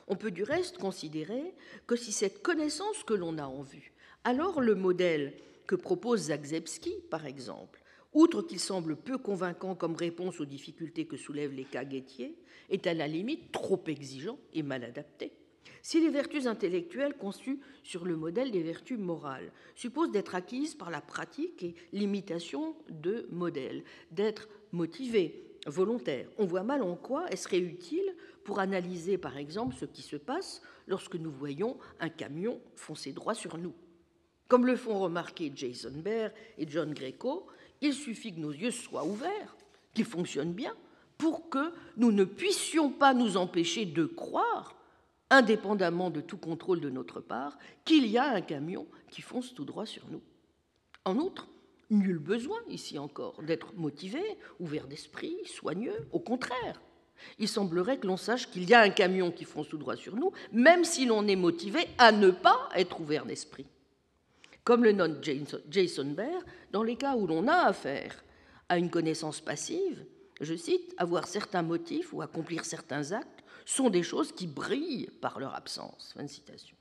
On 0.09 0.16
peut 0.16 0.30
du 0.30 0.42
reste 0.42 0.78
considérer 0.78 1.55
que 1.86 1.96
si 1.96 2.12
cette 2.12 2.42
connaissance 2.42 3.03
que 3.05 3.14
l'on 3.14 3.38
a 3.38 3.46
en 3.46 3.62
vue, 3.62 3.92
alors 4.24 4.61
le 4.61 4.74
modèle 4.74 5.34
que 5.66 5.74
propose 5.74 6.24
Zagzebski, 6.24 6.94
par 7.11 7.26
exemple, 7.26 7.82
outre 8.12 8.42
qu'il 8.42 8.61
semble 8.61 8.96
peu 8.96 9.18
convaincant 9.18 9.74
comme 9.74 9.96
réponse 9.96 10.40
aux 10.40 10.44
difficultés 10.44 11.07
que 11.07 11.16
soulèvent 11.16 11.55
les 11.55 11.64
cas 11.64 11.84
guettiers, 11.84 12.36
est 12.70 12.86
à 12.86 12.94
la 12.94 13.09
limite 13.09 13.53
trop 13.53 13.82
exigeant 13.86 14.38
et 14.53 14.62
mal 14.62 14.84
adapté. 14.84 15.32
Si 15.80 16.00
les 16.00 16.11
vertus 16.11 16.46
intellectuelles 16.46 17.16
conçues 17.16 17.59
sur 17.82 18.05
le 18.05 18.16
modèle 18.16 18.50
des 18.50 18.62
vertus 18.62 18.98
morales 18.98 19.50
supposent 19.74 20.12
d'être 20.12 20.34
acquises 20.34 20.74
par 20.74 20.90
la 20.90 21.00
pratique 21.00 21.62
et 21.62 21.74
l'imitation 21.92 22.76
de 22.88 23.26
modèles, 23.30 23.82
d'être 24.12 24.48
motivées, 24.70 25.44
volontaires, 25.66 26.28
on 26.38 26.46
voit 26.46 26.62
mal 26.62 26.82
en 26.82 26.96
quoi 26.96 27.26
elles 27.30 27.38
seraient 27.38 27.59
utiles 27.59 28.14
pour 28.45 28.59
analyser 28.59 29.18
par 29.18 29.36
exemple 29.36 29.74
ce 29.74 29.84
qui 29.84 30.03
se 30.03 30.16
passe 30.16 30.62
lorsque 30.86 31.16
nous 31.16 31.30
voyons 31.30 31.78
un 32.01 32.09
camion 32.09 32.61
foncer 32.76 33.12
droit 33.12 33.34
sur 33.34 33.59
nous. 33.59 33.74
Comme 34.49 34.66
le 34.66 34.76
font 34.76 34.99
remarquer 34.99 35.53
Jason 35.55 35.93
Baer 35.95 36.28
et 36.59 36.68
John 36.68 36.93
Greco, 36.93 37.47
il 37.80 37.95
suffit 37.95 38.34
que 38.34 38.40
nos 38.40 38.53
yeux 38.53 38.70
soient 38.70 39.05
ouverts, 39.05 39.57
qu'ils 39.95 40.05
fonctionnent 40.05 40.53
bien, 40.53 40.74
pour 41.18 41.49
que 41.49 41.72
nous 41.97 42.12
ne 42.12 42.24
puissions 42.24 42.90
pas 42.90 43.14
nous 43.14 43.36
empêcher 43.36 43.86
de 43.86 44.05
croire, 44.05 44.76
indépendamment 45.30 46.11
de 46.11 46.20
tout 46.20 46.36
contrôle 46.36 46.80
de 46.80 46.90
notre 46.90 47.20
part, 47.20 47.59
qu'il 47.84 48.07
y 48.07 48.18
a 48.18 48.30
un 48.30 48.40
camion 48.40 48.86
qui 49.11 49.22
fonce 49.22 49.55
tout 49.55 49.64
droit 49.64 49.86
sur 49.86 50.09
nous. 50.11 50.22
En 51.05 51.16
outre, 51.16 51.49
nul 51.90 52.18
besoin, 52.18 52.59
ici 52.68 52.99
encore, 52.99 53.43
d'être 53.43 53.74
motivé, 53.74 54.22
ouvert 54.61 54.86
d'esprit, 54.86 55.36
soigneux, 55.47 56.07
au 56.12 56.20
contraire. 56.20 56.80
Il 57.38 57.48
semblerait 57.48 57.98
que 57.98 58.06
l'on 58.06 58.16
sache 58.16 58.50
qu'il 58.50 58.68
y 58.68 58.74
a 58.74 58.80
un 58.80 58.90
camion 58.90 59.30
qui 59.30 59.44
fonce 59.44 59.68
tout 59.68 59.78
droit 59.78 59.96
sur 59.96 60.16
nous, 60.16 60.32
même 60.52 60.84
si 60.84 61.06
l'on 61.06 61.26
est 61.26 61.36
motivé 61.36 61.86
à 61.98 62.12
ne 62.12 62.30
pas 62.30 62.68
être 62.74 63.00
ouvert 63.00 63.24
d'esprit. 63.26 63.66
Comme 64.64 64.84
le 64.84 64.92
note 64.92 65.26
Jason 65.70 66.12
Baer, 66.12 66.44
dans 66.70 66.82
les 66.82 66.96
cas 66.96 67.16
où 67.16 67.26
l'on 67.26 67.48
a 67.48 67.66
affaire 67.66 68.24
à 68.68 68.78
une 68.78 68.90
connaissance 68.90 69.40
passive, 69.40 70.04
je 70.40 70.54
cite, 70.54 70.94
avoir 70.98 71.26
certains 71.26 71.62
motifs 71.62 72.12
ou 72.12 72.22
accomplir 72.22 72.64
certains 72.64 73.12
actes 73.12 73.44
sont 73.64 73.90
des 73.90 74.02
choses 74.02 74.32
qui 74.32 74.46
brillent 74.46 75.10
par 75.20 75.38
leur 75.38 75.54
absence. 75.54 76.12
Fin 76.16 76.24
de 76.24 76.28
citation. 76.28 76.76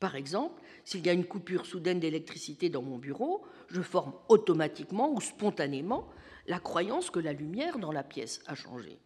Par 0.00 0.14
exemple, 0.14 0.62
s'il 0.84 1.04
y 1.04 1.08
a 1.08 1.12
une 1.12 1.24
coupure 1.24 1.66
soudaine 1.66 2.00
d'électricité 2.00 2.68
dans 2.68 2.82
mon 2.82 2.98
bureau, 2.98 3.44
je 3.68 3.82
forme 3.82 4.12
automatiquement 4.28 5.12
ou 5.12 5.20
spontanément 5.20 6.08
la 6.46 6.60
croyance 6.60 7.10
que 7.10 7.18
la 7.18 7.32
lumière 7.32 7.78
dans 7.78 7.92
la 7.92 8.04
pièce 8.04 8.42
a 8.46 8.54
changé. 8.54 8.98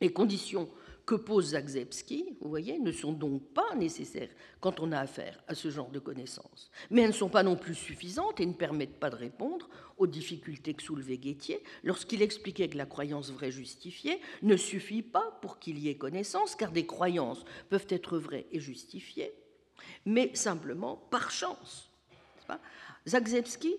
Les 0.00 0.12
conditions 0.12 0.68
que 1.06 1.14
pose 1.14 1.50
Zagzebski, 1.50 2.36
vous 2.40 2.48
voyez, 2.48 2.80
ne 2.80 2.90
sont 2.90 3.12
donc 3.12 3.40
pas 3.54 3.74
nécessaires 3.76 4.28
quand 4.60 4.80
on 4.80 4.90
a 4.90 4.98
affaire 4.98 5.40
à 5.46 5.54
ce 5.54 5.70
genre 5.70 5.90
de 5.90 6.00
connaissances. 6.00 6.70
Mais 6.90 7.02
elles 7.02 7.10
ne 7.10 7.14
sont 7.14 7.28
pas 7.28 7.44
non 7.44 7.54
plus 7.54 7.76
suffisantes 7.76 8.40
et 8.40 8.46
ne 8.46 8.52
permettent 8.52 8.98
pas 8.98 9.08
de 9.08 9.16
répondre 9.16 9.70
aux 9.98 10.08
difficultés 10.08 10.74
que 10.74 10.82
soulevait 10.82 11.16
Guettier 11.16 11.62
lorsqu'il 11.84 12.22
expliquait 12.22 12.68
que 12.68 12.76
la 12.76 12.86
croyance 12.86 13.30
vraie 13.30 13.52
justifiée 13.52 14.20
ne 14.42 14.56
suffit 14.56 15.02
pas 15.02 15.38
pour 15.40 15.60
qu'il 15.60 15.78
y 15.78 15.88
ait 15.88 15.96
connaissance, 15.96 16.56
car 16.56 16.72
des 16.72 16.86
croyances 16.86 17.44
peuvent 17.70 17.86
être 17.88 18.18
vraies 18.18 18.46
et 18.50 18.58
justifiées, 18.58 19.32
mais 20.04 20.34
simplement 20.34 20.96
par 21.10 21.30
chance. 21.30 21.90
Zagzebski 23.06 23.76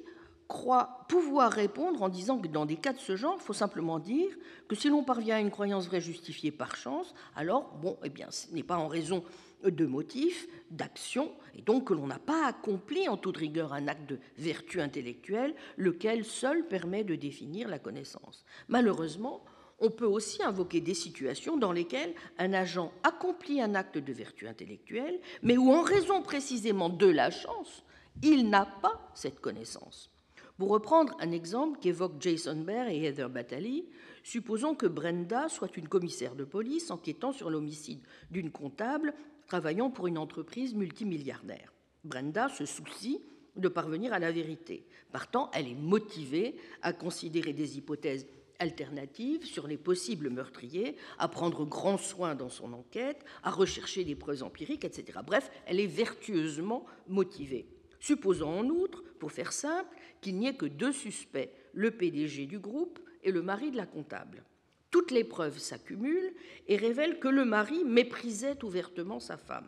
croit 0.48 1.06
pouvoir 1.10 1.52
répondre 1.52 2.02
en 2.02 2.10
disant 2.10 2.40
que 2.40 2.48
dans 2.48 2.66
des 2.66 2.78
cas 2.78 2.94
de 2.94 3.00
ce 3.00 3.16
genre, 3.16 3.38
il 3.40 3.44
faut 3.44 3.54
simplement 3.54 4.00
dire 4.00 4.30
que 4.68 4.76
si 4.76 4.90
l'on 4.90 5.04
parvient 5.04 5.38
à 5.38 5.40
une 5.40 5.52
croyance 5.52 5.88
vraie 5.88 6.02
justifiée 6.02 6.52
par 6.52 6.76
chance, 6.76 7.14
alors, 7.36 7.74
bon, 7.82 7.98
eh 8.04 8.10
bien, 8.10 8.32
ce 8.32 8.54
n'est 8.54 8.64
pas 8.64 8.78
en 8.78 8.88
raison 8.88 9.24
de 9.64 9.86
motifs, 9.86 10.48
d'actions, 10.70 11.32
et 11.56 11.62
donc 11.62 11.86
que 11.86 11.94
l'on 11.94 12.08
n'a 12.08 12.20
pas 12.20 12.46
accompli 12.46 13.10
en 13.10 13.18
toute 13.18 13.38
rigueur 13.38 13.74
un 13.74 13.88
acte 13.88 14.08
de 14.10 14.20
vertu 14.38 14.82
intellectuelle, 14.82 15.56
lequel 15.78 16.24
seul 16.24 16.68
permet 16.68 17.04
de 17.04 17.16
définir 17.16 17.68
la 17.68 17.80
connaissance. 17.80 18.46
Malheureusement, 18.68 19.44
on 19.80 19.92
peut 19.92 20.06
aussi 20.06 20.44
invoquer 20.44 20.82
des 20.82 20.94
situations 20.94 21.58
dans 21.58 21.72
lesquelles 21.72 22.14
un 22.38 22.54
agent 22.54 22.92
accomplit 23.04 23.62
un 23.62 23.76
acte 23.76 23.98
de 23.98 24.14
vertu 24.14 24.48
intellectuelle, 24.48 25.20
mais 25.44 25.58
où, 25.58 25.72
en 25.72 25.82
raison 25.82 26.22
précisément 26.22 26.90
de 26.90 27.08
la 27.08 27.30
chance, 27.30 27.84
il 28.24 28.50
n'a 28.50 28.66
pas 28.66 29.12
cette 29.14 29.40
connaissance. 29.40 30.12
Pour 30.58 30.70
reprendre 30.70 31.16
un 31.20 31.32
exemple 31.32 31.80
qu'évoquent 31.80 32.20
Jason 32.20 32.62
Baer 32.62 32.90
et 32.90 33.04
Heather 33.04 33.30
Batali, 33.30 33.86
supposons 34.24 34.74
que 34.74 34.88
Brenda 34.88 35.50
soit 35.50 35.78
une 35.78 35.88
commissaire 35.88 36.36
de 36.36 36.46
police 36.46 36.90
enquêtant 36.90 37.32
sur 37.32 37.52
l'homicide 37.52 38.02
d'une 38.32 38.50
comptable 38.50 39.14
travaillant 39.46 39.92
pour 39.92 40.08
une 40.08 40.18
entreprise 40.18 40.74
multimilliardaire. 40.74 41.74
Brenda 42.04 42.50
se 42.50 42.66
soucie 42.66 43.22
de 43.56 43.68
parvenir 43.68 44.14
à 44.14 44.20
la 44.20 44.32
vérité. 44.32 44.88
Partant, 45.12 45.52
elle 45.54 45.68
est 45.68 45.76
motivée 45.76 46.56
à 46.82 46.92
considérer 46.92 47.54
des 47.54 47.78
hypothèses 47.78 48.26
alternatives 48.58 49.46
sur 49.46 49.68
les 49.68 49.78
possibles 49.78 50.32
meurtriers, 50.32 50.96
à 51.20 51.28
prendre 51.28 51.66
grand 51.66 51.98
soin 51.98 52.34
dans 52.34 52.50
son 52.50 52.74
enquête, 52.74 53.24
à 53.44 53.52
rechercher 53.52 54.04
des 54.04 54.16
preuves 54.16 54.42
empiriques, 54.42 54.86
etc. 54.86 55.20
Bref, 55.24 55.52
elle 55.68 55.80
est 55.80 55.86
vertueusement 55.86 56.86
motivée. 57.08 57.68
Supposons 58.00 58.60
en 58.60 58.66
outre, 58.66 59.04
pour 59.18 59.32
faire 59.32 59.54
simple, 59.54 59.96
qu'il 60.22 60.38
n'y 60.38 60.48
ait 60.48 60.56
que 60.56 60.66
deux 60.66 60.92
suspects, 60.92 61.52
le 61.74 61.92
PDG 61.92 62.46
du 62.46 62.60
groupe 62.60 63.00
et 63.24 63.32
le 63.32 63.42
mari 63.42 63.72
de 63.72 63.78
la 63.78 63.86
comptable. 63.86 64.44
Toutes 64.92 65.12
les 65.12 65.24
preuves 65.24 65.58
s'accumulent 65.58 66.34
et 66.68 66.78
révèlent 66.78 67.20
que 67.20 67.28
le 67.28 67.46
mari 67.46 67.84
méprisait 67.84 68.64
ouvertement 68.64 69.20
sa 69.20 69.38
femme. 69.38 69.68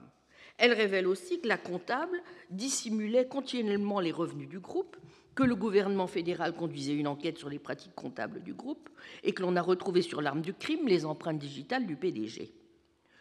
Elles 0.57 0.73
révèlent 0.73 1.07
aussi 1.07 1.39
que 1.39 1.47
la 1.47 1.57
comptable 1.57 2.21
dissimulait 2.49 3.27
continuellement 3.27 3.99
les 3.99 4.11
revenus 4.11 4.49
du 4.49 4.59
groupe, 4.59 4.97
que 5.35 5.43
le 5.43 5.55
gouvernement 5.55 6.07
fédéral 6.07 6.53
conduisait 6.53 6.95
une 6.95 7.07
enquête 7.07 7.37
sur 7.37 7.49
les 7.49 7.59
pratiques 7.59 7.95
comptables 7.95 8.41
du 8.43 8.53
groupe 8.53 8.89
et 9.23 9.31
que 9.31 9.41
l'on 9.41 9.55
a 9.55 9.61
retrouvé 9.61 10.01
sur 10.01 10.21
l'arme 10.21 10.41
du 10.41 10.53
crime 10.53 10.87
les 10.87 11.05
empreintes 11.05 11.39
digitales 11.39 11.85
du 11.85 11.95
PDG. 11.95 12.51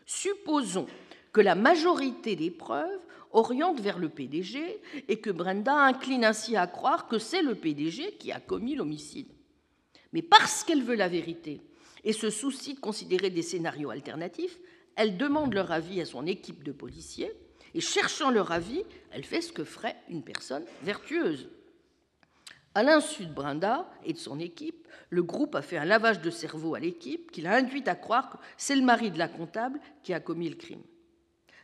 Supposons 0.05 0.87
que 1.33 1.41
la 1.41 1.55
majorité 1.55 2.35
des 2.35 2.51
preuves 2.51 3.07
oriente 3.33 3.81
vers 3.81 3.99
le 3.99 4.09
PDG 4.09 4.81
et 5.09 5.20
que 5.20 5.31
Brenda 5.31 5.74
incline 5.74 6.24
ainsi 6.24 6.57
à 6.57 6.66
croire 6.66 7.09
que 7.09 7.18
c'est 7.18 7.43
le 7.43 7.55
PDG 7.55 8.16
qui 8.18 8.33
a 8.33 8.41
commis 8.41 8.74
l'homicide. 8.74 9.29
Mais 10.12 10.22
parce 10.22 10.64
qu'elle 10.64 10.83
veut 10.83 10.95
la 10.95 11.09
vérité 11.09 11.61
et 12.05 12.12
se 12.12 12.31
soucie 12.31 12.74
de 12.74 12.81
considérer 12.81 13.31
des 13.31 13.43
scénarios 13.43 13.91
alternatifs, 13.91 14.59
elle 14.97 15.16
demande 15.16 15.55
leur 15.55 15.70
avis 15.70 16.01
à 16.01 16.07
son 16.07 16.26
équipe 16.26 16.64
de 16.64 16.72
policiers 16.72 17.33
et 17.74 17.81
cherchant 17.81 18.31
leur 18.31 18.51
avis, 18.51 18.83
elle 19.11 19.24
fait 19.24 19.43
ce 19.43 19.53
que 19.53 19.64
ferait 19.64 19.97
une 20.09 20.22
personne 20.22 20.64
vertueuse. 20.83 21.49
À 22.74 22.83
l'insu 22.83 23.26
de 23.26 23.33
Brenda 23.33 23.91
et 24.05 24.12
de 24.12 24.18
son 24.18 24.39
équipe, 24.39 24.87
le 25.11 25.22
groupe 25.22 25.55
a 25.55 25.62
fait 25.62 25.79
un 25.79 25.85
lavage 25.85 26.20
de 26.20 26.31
cerveau 26.31 26.74
à 26.74 26.81
l'équipe 26.81 27.31
qui 27.31 27.41
l'a 27.41 27.57
induite 27.57 27.89
à 27.89 27.95
croire 27.95 28.31
que 28.31 28.37
c'est 28.57 28.76
le 28.76 28.83
mari 28.83 29.11
de 29.11 29.18
la 29.18 29.29
comptable 29.29 29.81
qui 30.03 30.12
a 30.12 30.20
commis 30.20 30.49
le 30.49 30.57
crime. 30.57 30.83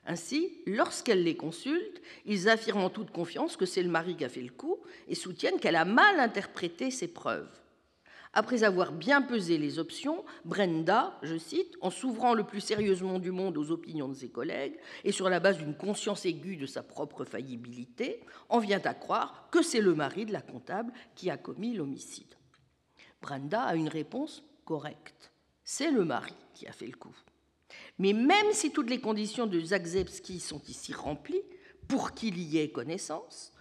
Ainsi, 0.06 0.52
lorsqu'elle 0.66 1.24
les 1.24 1.36
consulte, 1.36 2.02
ils 2.26 2.48
affirment 2.48 2.84
en 2.84 2.90
toute 2.90 3.10
confiance 3.10 3.56
que 3.56 3.66
c'est 3.66 3.82
le 3.82 3.88
mari 3.88 4.16
qui 4.16 4.24
a 4.24 4.28
fait 4.28 4.42
le 4.42 4.52
coup 4.52 4.78
et 5.08 5.14
soutiennent 5.14 5.58
qu'elle 5.58 5.76
a 5.76 5.84
mal 5.84 6.20
interprété 6.20 6.90
ses 6.90 7.08
preuves. 7.08 7.48
Après 8.36 8.64
avoir 8.64 8.92
bien 8.92 9.22
pesé 9.22 9.58
les 9.58 9.78
options, 9.78 10.24
Brenda, 10.44 11.16
je 11.22 11.38
cite, 11.38 11.76
en 11.80 11.90
s'ouvrant 11.90 12.34
le 12.34 12.42
plus 12.42 12.60
sérieusement 12.60 13.20
du 13.20 13.30
monde 13.30 13.56
aux 13.56 13.70
opinions 13.70 14.08
de 14.08 14.14
ses 14.14 14.28
collègues 14.28 14.76
et 15.04 15.12
sur 15.12 15.30
la 15.30 15.38
base 15.38 15.58
d'une 15.58 15.76
conscience 15.76 16.26
aiguë 16.26 16.56
de 16.56 16.66
sa 16.66 16.82
propre 16.82 17.24
faillibilité, 17.24 18.20
en 18.48 18.58
vient 18.58 18.82
à 18.84 18.92
croire 18.92 19.48
que 19.52 19.62
c'est 19.62 19.80
le 19.80 19.94
mari 19.94 20.26
de 20.26 20.32
la 20.32 20.42
comptable 20.42 20.92
qui 21.14 21.30
a 21.30 21.36
commis 21.36 21.74
l'homicide. 21.74 22.34
Brenda 23.22 23.62
a 23.62 23.76
une 23.76 23.88
réponse 23.88 24.42
correcte. 24.64 25.30
C'est 25.62 25.92
le 25.92 26.04
mari 26.04 26.34
qui 26.54 26.66
a 26.66 26.72
fait 26.72 26.88
le 26.88 26.96
coup. 26.96 27.16
Mais 27.98 28.12
même 28.12 28.52
si 28.52 28.72
toutes 28.72 28.90
les 28.90 29.00
conditions 29.00 29.46
de 29.46 29.60
Zagzebski 29.60 30.40
sont 30.40 30.62
ici 30.68 30.92
remplies, 30.92 31.42
pour 31.88 32.12
qu'il 32.12 32.38
y 32.38 32.58
ait 32.58 32.70
connaissance, 32.70 33.52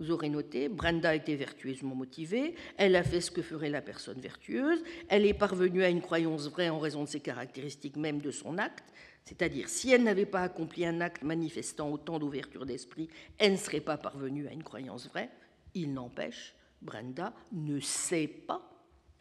vous 0.00 0.10
aurez 0.10 0.28
noté, 0.28 0.68
Brenda 0.68 1.14
était 1.14 1.36
vertueusement 1.36 1.94
motivée, 1.94 2.56
elle 2.76 2.96
a 2.96 3.02
fait 3.02 3.20
ce 3.20 3.30
que 3.30 3.42
ferait 3.42 3.70
la 3.70 3.80
personne 3.80 4.20
vertueuse, 4.20 4.82
elle 5.08 5.24
est 5.24 5.34
parvenue 5.34 5.84
à 5.84 5.88
une 5.88 6.02
croyance 6.02 6.48
vraie 6.48 6.68
en 6.68 6.78
raison 6.78 7.04
de 7.04 7.08
ses 7.08 7.20
caractéristiques 7.20 7.96
même 7.96 8.20
de 8.20 8.30
son 8.30 8.58
acte, 8.58 8.92
c'est-à-dire 9.24 9.68
si 9.68 9.90
elle 9.90 10.02
n'avait 10.02 10.26
pas 10.26 10.42
accompli 10.42 10.84
un 10.84 11.00
acte 11.00 11.22
manifestant 11.22 11.90
autant 11.90 12.18
d'ouverture 12.18 12.66
d'esprit, 12.66 13.08
elle 13.38 13.52
ne 13.52 13.56
serait 13.56 13.80
pas 13.80 13.96
parvenue 13.96 14.48
à 14.48 14.52
une 14.52 14.64
croyance 14.64 15.08
vraie. 15.08 15.30
Il 15.74 15.94
n'empêche, 15.94 16.54
Brenda 16.82 17.32
ne 17.52 17.80
sait 17.80 18.28
pas 18.28 18.68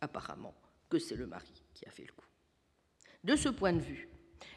apparemment 0.02 0.56
que 0.89 1.00
c'est 1.00 1.16
le 1.16 1.28
mari 1.28 1.64
qui 1.74 1.86
a 1.86 1.91
fait 1.91 2.04
le 2.04 2.12
coup. 2.12 2.28
De 3.24 3.38
ce 3.38 3.48
point 3.48 3.72
de 3.72 3.80
vue, 3.80 4.10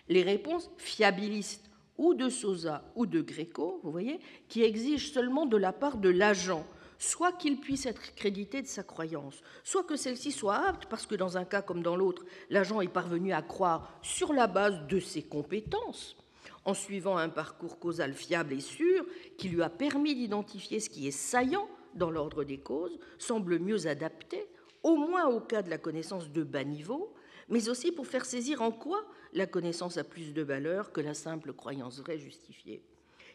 les 0.08 0.22
réponses 0.22 0.70
fiabilistes 0.76 1.70
ou 1.98 2.14
de 2.14 2.28
Sosa 2.28 2.84
ou 2.94 3.06
de 3.06 3.20
Gréco, 3.20 3.80
vous 3.82 3.90
voyez, 3.90 4.20
qui 4.48 4.62
exigent 4.62 5.12
seulement 5.12 5.46
de 5.46 5.56
la 5.56 5.72
part 5.72 5.96
de 5.96 6.08
l'agent 6.08 6.64
soit 6.98 7.32
qu'il 7.32 7.60
puisse 7.60 7.86
être 7.86 8.14
crédité 8.14 8.62
de 8.62 8.66
sa 8.66 8.82
croyance, 8.82 9.42
soit 9.64 9.84
que 9.84 9.96
celle-ci 9.96 10.32
soit 10.32 10.66
apte, 10.66 10.86
parce 10.86 11.06
que 11.06 11.14
dans 11.14 11.36
un 11.36 11.44
cas 11.44 11.62
comme 11.62 11.82
dans 11.82 11.96
l'autre, 11.96 12.24
l'agent 12.50 12.80
est 12.80 12.88
parvenu 12.88 13.32
à 13.32 13.42
croire 13.42 13.98
sur 14.02 14.32
la 14.32 14.46
base 14.46 14.86
de 14.86 15.00
ses 15.00 15.22
compétences, 15.22 16.16
en 16.64 16.74
suivant 16.74 17.16
un 17.16 17.28
parcours 17.28 17.78
causal 17.78 18.12
fiable 18.12 18.54
et 18.54 18.60
sûr, 18.60 19.04
qui 19.38 19.48
lui 19.48 19.62
a 19.62 19.70
permis 19.70 20.14
d'identifier 20.14 20.80
ce 20.80 20.90
qui 20.90 21.06
est 21.06 21.12
saillant 21.12 21.68
dans 21.94 22.10
l'ordre 22.10 22.44
des 22.44 22.58
causes, 22.58 22.98
semble 23.18 23.58
mieux 23.58 23.86
adapté 23.86 24.46
au 24.82 24.96
moins 24.96 25.26
au 25.26 25.40
cas 25.40 25.62
de 25.62 25.70
la 25.70 25.78
connaissance 25.78 26.30
de 26.30 26.44
bas 26.44 26.64
niveau, 26.64 27.12
mais 27.48 27.68
aussi 27.68 27.92
pour 27.92 28.06
faire 28.06 28.24
saisir 28.24 28.62
en 28.62 28.72
quoi 28.72 29.04
la 29.32 29.46
connaissance 29.46 29.96
a 29.98 30.04
plus 30.04 30.32
de 30.32 30.42
valeur 30.42 30.92
que 30.92 31.00
la 31.00 31.14
simple 31.14 31.52
croyance 31.52 32.00
vraie 32.00 32.18
justifiée. 32.18 32.82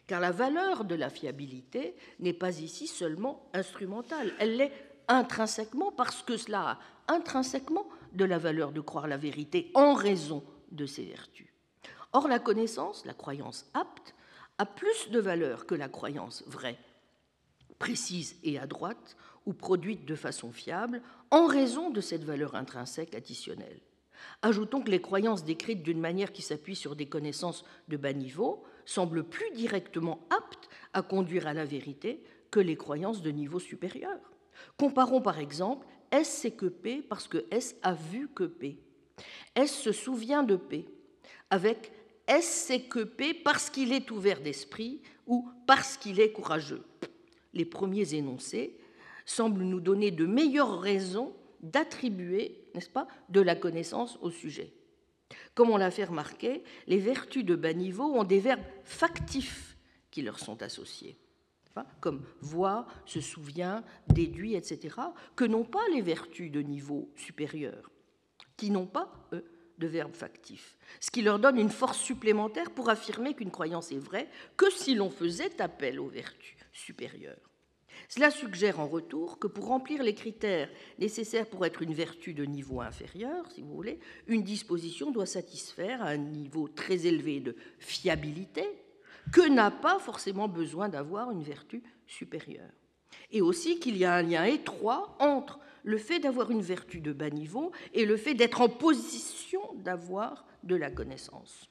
Car 0.06 0.20
la 0.20 0.32
valeur 0.32 0.84
de 0.84 0.94
la 0.94 1.10
fiabilité 1.10 1.94
n'est 2.18 2.32
pas 2.32 2.58
ici 2.58 2.86
seulement 2.86 3.48
instrumentale, 3.52 4.32
elle 4.38 4.56
l'est 4.56 4.72
intrinsèquement 5.08 5.92
parce 5.92 6.22
que 6.22 6.36
cela 6.36 6.78
a 7.06 7.14
intrinsèquement 7.14 7.86
de 8.12 8.24
la 8.24 8.38
valeur 8.38 8.72
de 8.72 8.80
croire 8.80 9.06
la 9.06 9.16
vérité 9.16 9.70
en 9.74 9.94
raison 9.94 10.44
de 10.70 10.86
ses 10.86 11.04
vertus. 11.04 11.48
Or, 12.12 12.28
la 12.28 12.38
connaissance, 12.38 13.06
la 13.06 13.14
croyance 13.14 13.66
apte, 13.74 14.14
a 14.58 14.66
plus 14.66 15.10
de 15.10 15.18
valeur 15.18 15.66
que 15.66 15.74
la 15.74 15.88
croyance 15.88 16.44
vraie, 16.46 16.78
précise 17.78 18.36
et 18.42 18.58
adroite, 18.58 19.16
ou 19.46 19.54
produite 19.54 20.04
de 20.04 20.14
façon 20.14 20.52
fiable, 20.52 21.02
en 21.30 21.46
raison 21.46 21.90
de 21.90 22.00
cette 22.00 22.24
valeur 22.24 22.54
intrinsèque 22.54 23.14
additionnelle. 23.14 23.80
Ajoutons 24.42 24.82
que 24.82 24.90
les 24.90 25.00
croyances 25.00 25.44
décrites 25.44 25.82
d'une 25.82 26.00
manière 26.00 26.32
qui 26.32 26.42
s'appuie 26.42 26.76
sur 26.76 26.96
des 26.96 27.06
connaissances 27.06 27.64
de 27.88 27.96
bas 27.96 28.12
niveau 28.12 28.62
semblent 28.84 29.24
plus 29.24 29.50
directement 29.54 30.26
aptes 30.30 30.68
à 30.92 31.02
conduire 31.02 31.46
à 31.46 31.54
la 31.54 31.64
vérité 31.64 32.22
que 32.50 32.60
les 32.60 32.76
croyances 32.76 33.22
de 33.22 33.30
niveau 33.30 33.58
supérieur. 33.58 34.18
Comparons 34.76 35.20
par 35.20 35.38
exemple 35.38 35.86
S 36.10 36.28
c'est 36.28 36.50
que 36.50 36.66
P 36.66 37.02
parce 37.02 37.28
que 37.28 37.44
S 37.50 37.76
a 37.82 37.94
vu 37.94 38.28
que 38.28 38.44
P. 38.44 38.78
S 39.54 39.72
se 39.72 39.92
souvient 39.92 40.42
de 40.42 40.56
P 40.56 40.86
avec 41.50 41.92
S 42.26 42.64
c'est 42.66 42.82
que 42.82 43.04
P 43.04 43.34
parce 43.34 43.70
qu'il 43.70 43.92
est 43.92 44.10
ouvert 44.10 44.40
d'esprit 44.40 45.00
ou 45.26 45.48
parce 45.66 45.96
qu'il 45.96 46.20
est 46.20 46.32
courageux. 46.32 46.82
Les 47.54 47.64
premiers 47.64 48.14
énoncés 48.14 48.78
semblent 49.24 49.62
nous 49.62 49.80
donner 49.80 50.10
de 50.10 50.26
meilleures 50.26 50.80
raisons 50.80 51.32
d'attribuer, 51.62 52.61
n'est-ce 52.74 52.90
pas, 52.90 53.08
de 53.28 53.40
la 53.40 53.56
connaissance 53.56 54.18
au 54.20 54.30
sujet. 54.30 54.72
Comme 55.54 55.70
on 55.70 55.76
l'a 55.76 55.90
fait 55.90 56.04
remarquer, 56.04 56.62
les 56.86 56.98
vertus 56.98 57.44
de 57.44 57.54
bas 57.54 57.72
niveau 57.72 58.04
ont 58.04 58.24
des 58.24 58.40
verbes 58.40 58.64
factifs 58.84 59.76
qui 60.10 60.22
leur 60.22 60.38
sont 60.38 60.62
associés, 60.62 61.18
comme 62.00 62.24
voir, 62.40 62.86
se 63.06 63.20
souvient, 63.20 63.82
déduit, 64.08 64.54
etc., 64.54 64.96
que 65.36 65.44
n'ont 65.44 65.64
pas 65.64 65.86
les 65.94 66.02
vertus 66.02 66.50
de 66.50 66.60
niveau 66.60 67.10
supérieur, 67.16 67.90
qui 68.56 68.70
n'ont 68.70 68.86
pas, 68.86 69.10
eux, 69.32 69.44
de 69.78 69.86
verbes 69.86 70.14
factifs, 70.14 70.78
ce 71.00 71.10
qui 71.10 71.22
leur 71.22 71.38
donne 71.38 71.58
une 71.58 71.70
force 71.70 71.98
supplémentaire 71.98 72.70
pour 72.70 72.90
affirmer 72.90 73.34
qu'une 73.34 73.50
croyance 73.50 73.90
est 73.90 73.98
vraie 73.98 74.28
que 74.56 74.70
si 74.70 74.94
l'on 74.94 75.10
faisait 75.10 75.60
appel 75.60 75.98
aux 75.98 76.08
vertus 76.08 76.56
supérieures. 76.72 77.51
Cela 78.08 78.30
suggère 78.30 78.80
en 78.80 78.86
retour 78.86 79.38
que 79.38 79.46
pour 79.46 79.66
remplir 79.66 80.02
les 80.02 80.14
critères 80.14 80.68
nécessaires 80.98 81.46
pour 81.46 81.64
être 81.64 81.82
une 81.82 81.94
vertu 81.94 82.34
de 82.34 82.44
niveau 82.44 82.80
inférieur, 82.80 83.50
si 83.50 83.62
vous 83.62 83.74
voulez, 83.74 83.98
une 84.26 84.42
disposition 84.42 85.10
doit 85.10 85.26
satisfaire 85.26 86.02
à 86.02 86.08
un 86.08 86.16
niveau 86.16 86.68
très 86.68 87.06
élevé 87.06 87.40
de 87.40 87.56
fiabilité 87.78 88.68
que 89.32 89.48
n'a 89.48 89.70
pas 89.70 89.98
forcément 89.98 90.48
besoin 90.48 90.88
d'avoir 90.88 91.30
une 91.30 91.42
vertu 91.42 91.82
supérieure. 92.06 92.70
Et 93.30 93.40
aussi 93.40 93.78
qu'il 93.78 93.96
y 93.96 94.04
a 94.04 94.14
un 94.14 94.22
lien 94.22 94.44
étroit 94.44 95.16
entre 95.20 95.58
le 95.84 95.98
fait 95.98 96.18
d'avoir 96.18 96.50
une 96.50 96.62
vertu 96.62 97.00
de 97.00 97.12
bas 97.12 97.30
niveau 97.30 97.72
et 97.92 98.04
le 98.04 98.16
fait 98.16 98.34
d'être 98.34 98.60
en 98.60 98.68
position 98.68 99.60
d'avoir 99.74 100.46
de 100.62 100.76
la 100.76 100.90
connaissance. 100.90 101.68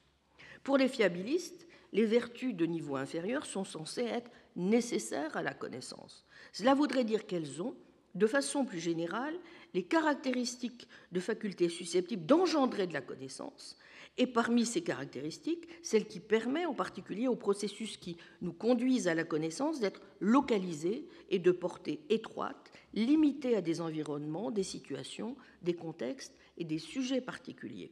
Pour 0.62 0.76
les 0.76 0.88
fiabilistes, 0.88 1.66
les 1.92 2.04
vertus 2.04 2.54
de 2.54 2.66
niveau 2.66 2.96
inférieur 2.96 3.46
sont 3.46 3.64
censées 3.64 4.04
être 4.04 4.30
nécessaires 4.56 5.36
à 5.36 5.42
la 5.42 5.54
connaissance. 5.54 6.24
Cela 6.52 6.74
voudrait 6.74 7.04
dire 7.04 7.26
qu'elles 7.26 7.62
ont, 7.62 7.74
de 8.14 8.26
façon 8.26 8.64
plus 8.64 8.80
générale, 8.80 9.34
les 9.74 9.84
caractéristiques 9.84 10.86
de 11.12 11.20
facultés 11.20 11.68
susceptibles 11.68 12.26
d'engendrer 12.26 12.86
de 12.86 12.92
la 12.92 13.00
connaissance, 13.00 13.78
et 14.18 14.26
parmi 14.26 14.66
ces 14.66 14.82
caractéristiques, 14.82 15.66
celle 15.82 16.06
qui 16.06 16.20
permet 16.20 16.66
en 16.66 16.74
particulier 16.74 17.28
aux 17.28 17.36
processus 17.36 17.96
qui 17.96 18.18
nous 18.42 18.52
conduisent 18.52 19.08
à 19.08 19.14
la 19.14 19.24
connaissance 19.24 19.80
d'être 19.80 20.02
localisés 20.20 21.06
et 21.30 21.38
de 21.38 21.50
portée 21.50 22.00
étroite, 22.10 22.70
limités 22.92 23.56
à 23.56 23.62
des 23.62 23.80
environnements, 23.80 24.50
des 24.50 24.62
situations, 24.62 25.36
des 25.62 25.74
contextes 25.74 26.36
et 26.58 26.64
des 26.64 26.78
sujets 26.78 27.22
particuliers. 27.22 27.90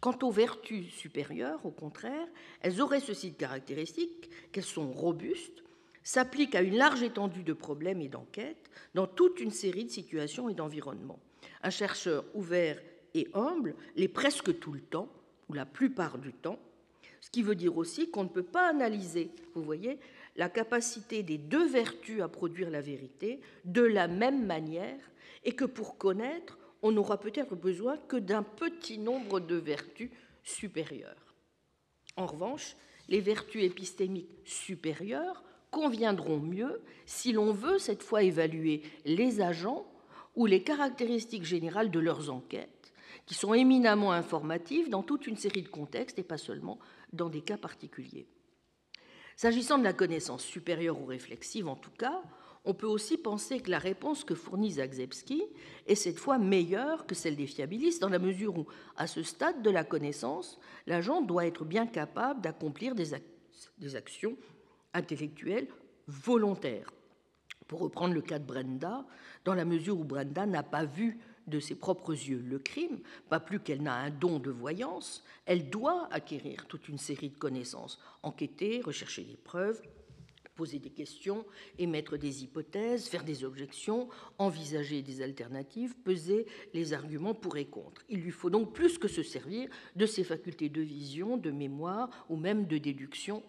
Quant 0.00 0.16
aux 0.22 0.30
vertus 0.30 0.88
supérieures, 0.94 1.66
au 1.66 1.70
contraire, 1.70 2.28
elles 2.60 2.80
auraient 2.80 3.00
ceci 3.00 3.32
de 3.32 3.36
caractéristique 3.36 4.30
qu'elles 4.52 4.64
sont 4.64 4.90
robustes, 4.90 5.64
s'appliquent 6.08 6.54
à 6.54 6.62
une 6.62 6.78
large 6.78 7.02
étendue 7.02 7.42
de 7.42 7.52
problèmes 7.52 8.00
et 8.00 8.08
d'enquêtes 8.08 8.70
dans 8.94 9.06
toute 9.06 9.40
une 9.40 9.50
série 9.50 9.84
de 9.84 9.90
situations 9.90 10.48
et 10.48 10.54
d'environnements. 10.54 11.18
Un 11.62 11.68
chercheur 11.68 12.24
ouvert 12.32 12.80
et 13.12 13.28
humble 13.34 13.74
l'est 13.94 14.08
presque 14.08 14.58
tout 14.58 14.72
le 14.72 14.80
temps, 14.80 15.12
ou 15.50 15.52
la 15.52 15.66
plupart 15.66 16.16
du 16.16 16.32
temps, 16.32 16.58
ce 17.20 17.28
qui 17.28 17.42
veut 17.42 17.54
dire 17.54 17.76
aussi 17.76 18.10
qu'on 18.10 18.22
ne 18.22 18.30
peut 18.30 18.42
pas 18.42 18.70
analyser, 18.70 19.28
vous 19.54 19.62
voyez, 19.62 19.98
la 20.36 20.48
capacité 20.48 21.22
des 21.22 21.36
deux 21.36 21.68
vertus 21.68 22.22
à 22.22 22.28
produire 22.28 22.70
la 22.70 22.80
vérité 22.80 23.42
de 23.66 23.82
la 23.82 24.08
même 24.08 24.46
manière, 24.46 25.10
et 25.44 25.52
que 25.52 25.66
pour 25.66 25.98
connaître, 25.98 26.58
on 26.80 26.90
n'aura 26.90 27.20
peut-être 27.20 27.54
besoin 27.54 27.98
que 27.98 28.16
d'un 28.16 28.42
petit 28.42 28.96
nombre 28.96 29.40
de 29.40 29.56
vertus 29.56 30.08
supérieures. 30.42 31.34
En 32.16 32.24
revanche, 32.24 32.76
les 33.10 33.20
vertus 33.20 33.62
épistémiques 33.62 34.30
supérieures 34.46 35.42
conviendront 35.70 36.40
mieux 36.40 36.82
si 37.06 37.32
l'on 37.32 37.52
veut 37.52 37.78
cette 37.78 38.02
fois 38.02 38.22
évaluer 38.22 38.82
les 39.04 39.40
agents 39.40 39.86
ou 40.36 40.46
les 40.46 40.62
caractéristiques 40.62 41.44
générales 41.44 41.90
de 41.90 41.98
leurs 41.98 42.30
enquêtes, 42.30 42.92
qui 43.26 43.34
sont 43.34 43.54
éminemment 43.54 44.12
informatives 44.12 44.88
dans 44.88 45.02
toute 45.02 45.26
une 45.26 45.36
série 45.36 45.62
de 45.62 45.68
contextes 45.68 46.18
et 46.18 46.24
pas 46.24 46.38
seulement 46.38 46.78
dans 47.12 47.28
des 47.28 47.40
cas 47.40 47.56
particuliers. 47.56 48.26
S'agissant 49.36 49.78
de 49.78 49.84
la 49.84 49.92
connaissance 49.92 50.42
supérieure 50.42 51.00
ou 51.00 51.06
réflexive, 51.06 51.68
en 51.68 51.76
tout 51.76 51.92
cas, 51.96 52.22
on 52.64 52.74
peut 52.74 52.86
aussi 52.86 53.16
penser 53.16 53.60
que 53.60 53.70
la 53.70 53.78
réponse 53.78 54.24
que 54.24 54.34
fournit 54.34 54.72
Zagzebski 54.72 55.42
est 55.86 55.94
cette 55.94 56.18
fois 56.18 56.38
meilleure 56.38 57.06
que 57.06 57.14
celle 57.14 57.36
des 57.36 57.46
fiabilistes, 57.46 58.02
dans 58.02 58.08
la 58.08 58.18
mesure 58.18 58.58
où, 58.58 58.66
à 58.96 59.06
ce 59.06 59.22
stade 59.22 59.62
de 59.62 59.70
la 59.70 59.84
connaissance, 59.84 60.58
l'agent 60.86 61.22
doit 61.22 61.46
être 61.46 61.64
bien 61.64 61.86
capable 61.86 62.40
d'accomplir 62.40 62.94
des, 62.94 63.14
actions 63.94 64.36
intellectuelles 64.94 65.68
volontaires. 66.06 66.90
Pour 67.66 67.80
reprendre 67.80 68.14
le 68.14 68.22
cas 68.22 68.38
de 68.38 68.46
Brenda, 68.46 69.04
dans 69.44 69.54
la 69.54 69.64
mesure 69.64 69.98
où 69.98 70.04
Brenda 70.04 70.46
n'a 70.46 70.62
pas 70.62 70.84
vu 70.84 71.18
de 71.46 71.60
ses 71.60 71.74
propres 71.74 72.12
yeux 72.12 72.42
le 72.46 72.58
crime, 72.58 73.00
pas 73.28 73.40
plus 73.40 73.60
qu'elle 73.60 73.82
n'a 73.82 73.94
un 73.94 74.10
don 74.10 74.38
de 74.38 74.50
voyance, 74.50 75.24
elle 75.46 75.70
doit 75.70 76.08
acquérir 76.12 76.66
toute 76.66 76.88
une 76.88 76.98
série 76.98 77.30
de 77.30 77.38
connaissances, 77.38 78.00
enquêter, 78.22 78.80
rechercher 78.80 79.24
des 79.24 79.36
preuves, 79.36 79.82
poser 80.58 80.80
des 80.80 80.90
questions, 80.90 81.46
émettre 81.78 82.18
des 82.18 82.42
hypothèses, 82.42 83.06
faire 83.06 83.22
des 83.22 83.44
objections, 83.44 84.08
envisager 84.38 85.02
des 85.02 85.22
alternatives, 85.22 85.94
peser 86.04 86.46
les 86.74 86.92
arguments 86.92 87.32
pour 87.34 87.56
et 87.58 87.66
contre. 87.66 88.02
Il 88.08 88.20
lui 88.22 88.32
faut 88.32 88.50
donc 88.50 88.72
plus 88.72 88.98
que 88.98 89.06
se 89.06 89.22
servir 89.22 89.70
de 89.94 90.04
ses 90.04 90.24
facultés 90.24 90.68
de 90.68 90.80
vision, 90.80 91.36
de 91.36 91.52
mémoire 91.52 92.10
ou 92.28 92.36
même 92.36 92.66
de 92.66 92.76
déduction 92.76 93.44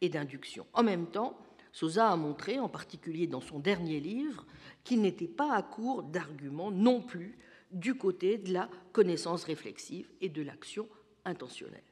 et 0.00 0.08
d'induction. 0.08 0.66
En 0.72 0.82
même 0.82 1.06
temps, 1.06 1.38
Sosa 1.72 2.10
a 2.10 2.16
montré, 2.16 2.58
en 2.58 2.68
particulier 2.68 3.26
dans 3.26 3.40
son 3.40 3.58
dernier 3.58 4.00
livre, 4.00 4.46
qu'il 4.84 5.00
n'était 5.00 5.28
pas 5.28 5.52
à 5.54 5.62
court 5.62 6.02
d'arguments 6.02 6.70
non 6.70 7.00
plus 7.00 7.36
du 7.72 7.96
côté 7.96 8.38
de 8.38 8.52
la 8.52 8.68
connaissance 8.92 9.44
réflexive 9.44 10.08
et 10.20 10.28
de 10.28 10.42
l'action 10.42 10.88
intentionnelle. 11.24 11.82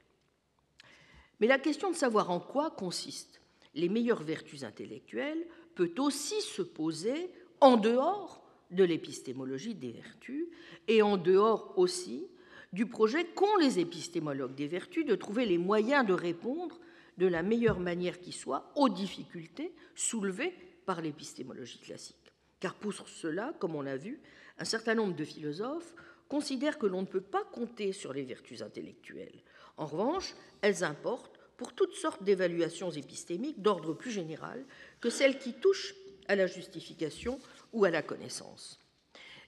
Mais 1.39 1.47
la 1.47 1.59
question 1.59 1.91
de 1.91 1.95
savoir 1.95 2.31
en 2.31 2.39
quoi 2.39 2.71
consiste 2.71 3.41
les 3.75 3.89
meilleures 3.89 4.23
vertus 4.23 4.63
intellectuelles 4.63 5.45
peut 5.75 5.93
aussi 5.97 6.39
se 6.41 6.61
poser 6.61 7.31
en 7.59 7.75
dehors 7.75 8.43
de 8.71 8.83
l'épistémologie 8.83 9.75
des 9.75 9.91
vertus 9.91 10.47
et 10.87 11.01
en 11.01 11.17
dehors 11.17 11.73
aussi 11.77 12.27
du 12.71 12.87
projet 12.87 13.25
qu'ont 13.25 13.57
les 13.57 13.79
épistémologues 13.79 14.55
des 14.55 14.67
vertus 14.67 15.05
de 15.05 15.15
trouver 15.15 15.45
les 15.45 15.57
moyens 15.57 16.05
de 16.05 16.13
répondre 16.13 16.79
de 17.17 17.27
la 17.27 17.43
meilleure 17.43 17.79
manière 17.79 18.19
qui 18.19 18.31
soit 18.31 18.71
aux 18.75 18.89
difficultés 18.89 19.73
soulevées 19.95 20.53
par 20.85 21.01
l'épistémologie 21.01 21.79
classique. 21.79 22.33
Car 22.59 22.75
pour 22.75 22.93
cela, 22.93 23.53
comme 23.59 23.75
on 23.75 23.81
l'a 23.81 23.97
vu, 23.97 24.19
un 24.57 24.65
certain 24.65 24.95
nombre 24.95 25.15
de 25.15 25.25
philosophes 25.25 25.95
considèrent 26.29 26.79
que 26.79 26.85
l'on 26.85 27.01
ne 27.01 27.07
peut 27.07 27.21
pas 27.21 27.43
compter 27.43 27.91
sur 27.91 28.13
les 28.13 28.23
vertus 28.23 28.61
intellectuelles. 28.61 29.43
En 29.77 29.85
revanche, 29.85 30.33
elles 30.61 30.83
importent 30.83 31.39
pour 31.57 31.73
toutes 31.73 31.95
sortes 31.95 32.23
d'évaluations 32.23 32.91
épistémiques 32.91 33.61
d'ordre 33.61 33.93
plus 33.93 34.11
général 34.11 34.65
que 34.99 35.09
celles 35.09 35.37
qui 35.37 35.53
touchent 35.53 35.95
à 36.27 36.35
la 36.35 36.47
justification 36.47 37.39
ou 37.73 37.85
à 37.85 37.89
la 37.89 38.01
connaissance. 38.01 38.79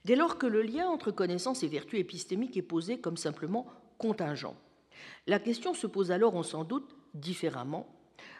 Dès 0.03 0.15
lors 0.15 0.37
que 0.37 0.45
le 0.45 0.61
lien 0.61 0.87
entre 0.87 1.11
connaissance 1.11 1.63
et 1.63 1.67
vertu 1.67 1.97
épistémique 1.97 2.57
est 2.57 2.61
posé 2.61 2.99
comme 2.99 3.17
simplement 3.17 3.65
contingent, 3.97 4.55
la 5.27 5.39
question 5.39 5.73
se 5.73 5.87
pose 5.87 6.11
alors, 6.11 6.35
on 6.35 6.43
s'en 6.43 6.63
doute, 6.63 6.94
différemment, 7.15 7.87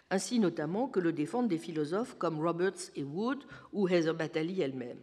ainsi 0.09 0.39
notamment 0.39 0.88
que 0.88 0.99
le 0.99 1.11
défendent 1.11 1.47
des 1.47 1.57
philosophes 1.57 2.15
comme 2.17 2.39
Roberts 2.39 2.91
et 2.95 3.03
Wood 3.03 3.43
ou 3.73 3.88
Heather 3.88 4.13
Batally 4.13 4.61
elle-même. 4.61 4.99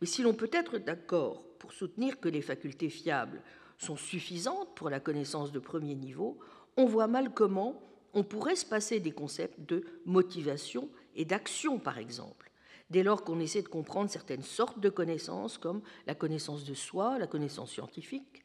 Mais 0.00 0.06
si 0.06 0.22
l'on 0.22 0.34
peut 0.34 0.50
être 0.52 0.78
d'accord 0.78 1.42
pour 1.58 1.72
soutenir 1.72 2.20
que 2.20 2.28
les 2.28 2.42
facultés 2.42 2.88
fiables 2.88 3.42
sont 3.78 3.96
suffisantes 3.96 4.74
pour 4.74 4.90
la 4.90 5.00
connaissance 5.00 5.52
de 5.52 5.58
premier 5.58 5.94
niveau, 5.94 6.38
on 6.76 6.86
voit 6.86 7.08
mal 7.08 7.32
comment 7.34 7.82
on 8.14 8.24
pourrait 8.24 8.56
se 8.56 8.66
passer 8.66 9.00
des 9.00 9.12
concepts 9.12 9.60
de 9.60 9.84
motivation 10.04 10.88
et 11.14 11.24
d'action, 11.24 11.78
par 11.78 11.98
exemple, 11.98 12.50
dès 12.90 13.02
lors 13.02 13.24
qu'on 13.24 13.40
essaie 13.40 13.62
de 13.62 13.68
comprendre 13.68 14.10
certaines 14.10 14.42
sortes 14.42 14.80
de 14.80 14.88
connaissances, 14.88 15.58
comme 15.58 15.82
la 16.06 16.14
connaissance 16.14 16.64
de 16.64 16.74
soi, 16.74 17.18
la 17.18 17.26
connaissance 17.26 17.72
scientifique, 17.72 18.42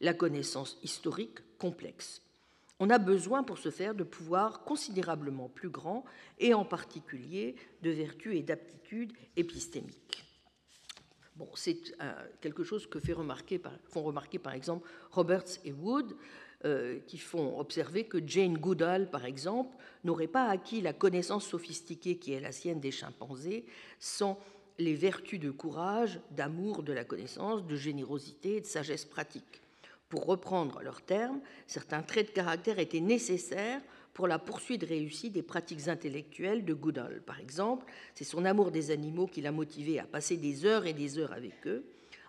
la 0.00 0.14
connaissance 0.14 0.78
historique 0.82 1.38
complexe. 1.58 2.22
On 2.80 2.90
a 2.90 2.98
besoin 2.98 3.44
pour 3.44 3.58
ce 3.58 3.70
faire 3.70 3.94
de 3.94 4.04
pouvoirs 4.04 4.64
considérablement 4.64 5.48
plus 5.48 5.70
grands, 5.70 6.04
et 6.38 6.54
en 6.54 6.64
particulier 6.64 7.54
de 7.82 7.90
vertus 7.90 8.36
et 8.36 8.42
d'aptitudes 8.42 9.12
épistémiques. 9.36 10.24
C'est 11.54 11.94
euh, 12.00 12.12
quelque 12.40 12.62
chose 12.62 12.86
que 12.86 12.98
font 13.00 14.02
remarquer 14.02 14.38
par 14.38 14.52
exemple 14.52 14.88
Roberts 15.10 15.58
et 15.64 15.72
Wood, 15.72 16.16
euh, 16.64 16.98
qui 17.06 17.18
font 17.18 17.58
observer 17.58 18.04
que 18.04 18.18
Jane 18.26 18.56
Goodall, 18.56 19.10
par 19.10 19.24
exemple, 19.24 19.76
n'aurait 20.02 20.28
pas 20.28 20.48
acquis 20.48 20.80
la 20.80 20.92
connaissance 20.92 21.46
sophistiquée 21.46 22.16
qui 22.16 22.32
est 22.32 22.40
la 22.40 22.52
sienne 22.52 22.80
des 22.80 22.90
chimpanzés 22.90 23.66
sans 23.98 24.38
les 24.78 24.94
vertus 24.94 25.38
de 25.38 25.50
courage, 25.50 26.20
d'amour 26.30 26.82
de 26.82 26.92
la 26.92 27.04
connaissance, 27.04 27.66
de 27.66 27.76
générosité 27.76 28.56
et 28.56 28.60
de 28.60 28.66
sagesse 28.66 29.04
pratique. 29.04 29.63
Pour 30.14 30.26
reprendre 30.26 30.80
leurs 30.80 31.02
termes, 31.02 31.40
certains 31.66 32.02
traits 32.02 32.28
de 32.28 32.32
caractère 32.34 32.78
étaient 32.78 33.00
nécessaires 33.00 33.80
pour 34.12 34.28
la 34.28 34.38
poursuite 34.38 34.84
réussie 34.84 35.28
des 35.28 35.42
pratiques 35.42 35.88
intellectuelles 35.88 36.64
de 36.64 36.72
Goodall. 36.72 37.20
Par 37.26 37.40
exemple, 37.40 37.84
c'est 38.14 38.22
son 38.22 38.44
amour 38.44 38.70
des 38.70 38.92
animaux 38.92 39.26
qui 39.26 39.40
l'a 39.40 39.50
motivé 39.50 39.98
à 39.98 40.04
passer 40.04 40.36
des 40.36 40.66
heures 40.66 40.86
et 40.86 40.92
des 40.92 41.18
heures 41.18 41.32
avec 41.32 41.66
eux, 41.66 41.84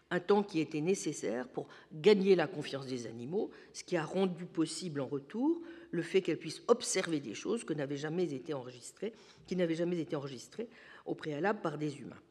un 0.10 0.20
temps 0.20 0.42
qui 0.42 0.62
était 0.62 0.82
nécessaire 0.82 1.48
pour 1.48 1.68
gagner 1.94 2.36
la 2.36 2.48
confiance 2.48 2.88
des 2.88 3.06
animaux, 3.06 3.52
ce 3.72 3.84
qui 3.84 3.98
a 3.98 4.04
rendu 4.04 4.48
possible 4.48 5.00
en 5.00 5.06
retour 5.06 5.62
le 5.92 6.02
fait 6.02 6.24
qu'elle 6.24 6.40
puisse 6.40 6.64
observer 6.68 7.20
des 7.20 7.36
choses 7.36 7.64
que 7.64 7.74
n'avaient 7.74 7.98
jamais 7.98 8.34
été 8.34 8.56
enregistrées, 8.56 9.14
qui 9.46 9.56
n'avaient 9.56 9.76
jamais 9.76 10.00
été 10.00 10.16
enregistrées 10.16 10.70
au 11.06 11.14
préalable 11.14 11.62
par 11.62 11.78
des 11.78 12.00
humains. 12.00 12.22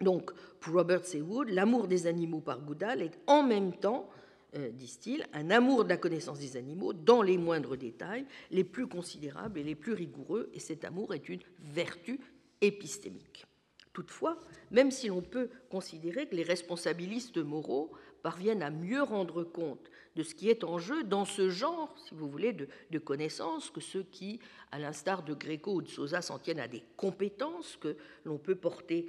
Donc, 0.00 0.30
pour 0.60 0.74
Robert 0.74 1.02
Wood, 1.12 1.48
l'amour 1.48 1.88
des 1.88 2.06
animaux 2.06 2.40
par 2.40 2.60
Goodall 2.60 3.02
est 3.02 3.18
en 3.26 3.42
même 3.42 3.72
temps, 3.72 4.08
euh, 4.56 4.70
disent-ils, 4.70 5.26
un 5.32 5.50
amour 5.50 5.84
de 5.84 5.88
la 5.88 5.96
connaissance 5.96 6.38
des 6.38 6.56
animaux 6.56 6.92
dans 6.92 7.22
les 7.22 7.38
moindres 7.38 7.76
détails, 7.76 8.26
les 8.50 8.64
plus 8.64 8.86
considérables 8.86 9.58
et 9.58 9.64
les 9.64 9.74
plus 9.74 9.92
rigoureux, 9.92 10.50
et 10.54 10.60
cet 10.60 10.84
amour 10.84 11.14
est 11.14 11.28
une 11.28 11.40
vertu 11.60 12.20
épistémique. 12.60 13.46
Toutefois, 13.92 14.38
même 14.70 14.90
si 14.90 15.08
l'on 15.08 15.22
peut 15.22 15.48
considérer 15.70 16.26
que 16.26 16.36
les 16.36 16.42
responsabilistes 16.42 17.38
moraux 17.38 17.92
parviennent 18.22 18.62
à 18.62 18.70
mieux 18.70 19.02
rendre 19.02 19.44
compte 19.44 19.90
de 20.16 20.22
ce 20.22 20.34
qui 20.34 20.50
est 20.50 20.64
en 20.64 20.78
jeu 20.78 21.04
dans 21.04 21.24
ce 21.24 21.48
genre, 21.48 21.94
si 21.96 22.14
vous 22.14 22.28
voulez, 22.28 22.52
de, 22.52 22.98
connaissances 22.98 23.70
que 23.70 23.80
ceux 23.80 24.02
qui, 24.02 24.40
à 24.72 24.78
l'instar 24.78 25.22
de 25.22 25.32
Gréco 25.32 25.74
ou 25.74 25.82
de 25.82 25.88
Sosa, 25.88 26.22
s'en 26.22 26.38
tiennent 26.38 26.60
à 26.60 26.68
des 26.68 26.82
compétences 26.96 27.76
que 27.76 27.96
l'on 28.24 28.36
peut 28.36 28.54
porter 28.54 29.06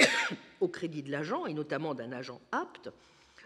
au 0.60 0.68
crédit 0.68 1.02
de 1.02 1.10
l'agent, 1.10 1.46
et 1.46 1.54
notamment 1.54 1.94
d'un 1.94 2.12
agent 2.12 2.40
apte, 2.52 2.90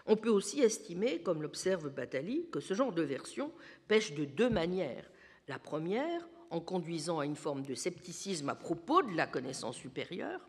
on 0.09 0.15
peut 0.15 0.29
aussi 0.29 0.61
estimer, 0.61 1.21
comme 1.21 1.43
l'observe 1.43 1.89
Batali, 1.89 2.47
que 2.51 2.59
ce 2.59 2.73
genre 2.73 2.91
de 2.91 3.03
version 3.03 3.51
pêche 3.87 4.15
de 4.15 4.25
deux 4.25 4.49
manières. 4.49 5.09
La 5.47 5.59
première, 5.59 6.27
en 6.49 6.59
conduisant 6.59 7.19
à 7.19 7.25
une 7.25 7.35
forme 7.35 7.61
de 7.61 7.75
scepticisme 7.75 8.49
à 8.49 8.55
propos 8.55 9.03
de 9.03 9.15
la 9.15 9.27
connaissance 9.27 9.77
supérieure, 9.77 10.41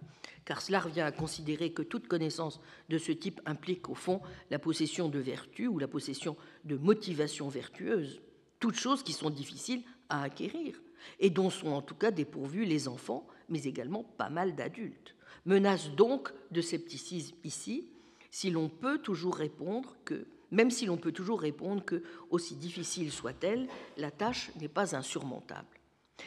car 0.46 0.62
cela 0.62 0.80
revient 0.80 1.02
à 1.02 1.12
considérer 1.12 1.72
que 1.72 1.82
toute 1.82 2.08
connaissance 2.08 2.58
de 2.88 2.96
ce 2.96 3.12
type 3.12 3.42
implique 3.44 3.90
au 3.90 3.94
fond 3.94 4.22
la 4.50 4.58
possession 4.58 5.11
de 5.11 5.18
vertus 5.18 5.68
ou 5.68 5.78
la 5.78 5.88
possession 5.88 6.38
de 6.64 6.78
motivations 6.78 7.50
vertueuses, 7.50 8.22
toutes 8.61 8.76
choses 8.76 9.02
qui 9.02 9.12
sont 9.12 9.30
difficiles 9.30 9.82
à 10.08 10.22
acquérir 10.22 10.80
et 11.18 11.28
dont 11.28 11.50
sont 11.50 11.68
en 11.68 11.82
tout 11.82 11.94
cas 11.94 12.11
dépourvus 12.11 12.64
les 12.64 12.88
enfants, 12.88 13.26
mais 13.50 13.64
également 13.64 14.04
pas 14.04 14.30
mal 14.30 14.54
d'adultes. 14.54 15.14
Menace 15.44 15.90
donc 15.90 16.32
de 16.50 16.62
scepticisme 16.62 17.36
ici, 17.44 17.90
si 18.31 18.51
l'on 18.51 18.68
peut 18.68 18.99
toujours 18.99 19.37
répondre 19.37 19.97
que, 20.05 20.26
même 20.51 20.70
si 20.70 20.87
l'on 20.87 20.97
peut 20.97 21.12
toujours 21.12 21.41
répondre 21.41 21.85
que, 21.85 22.03
aussi 22.31 22.55
difficile 22.57 23.12
soit-elle, 23.12 23.68
la 23.97 24.11
tâche 24.11 24.51
n'est 24.61 24.68
pas 24.68 24.97
insurmontable. 24.97 25.68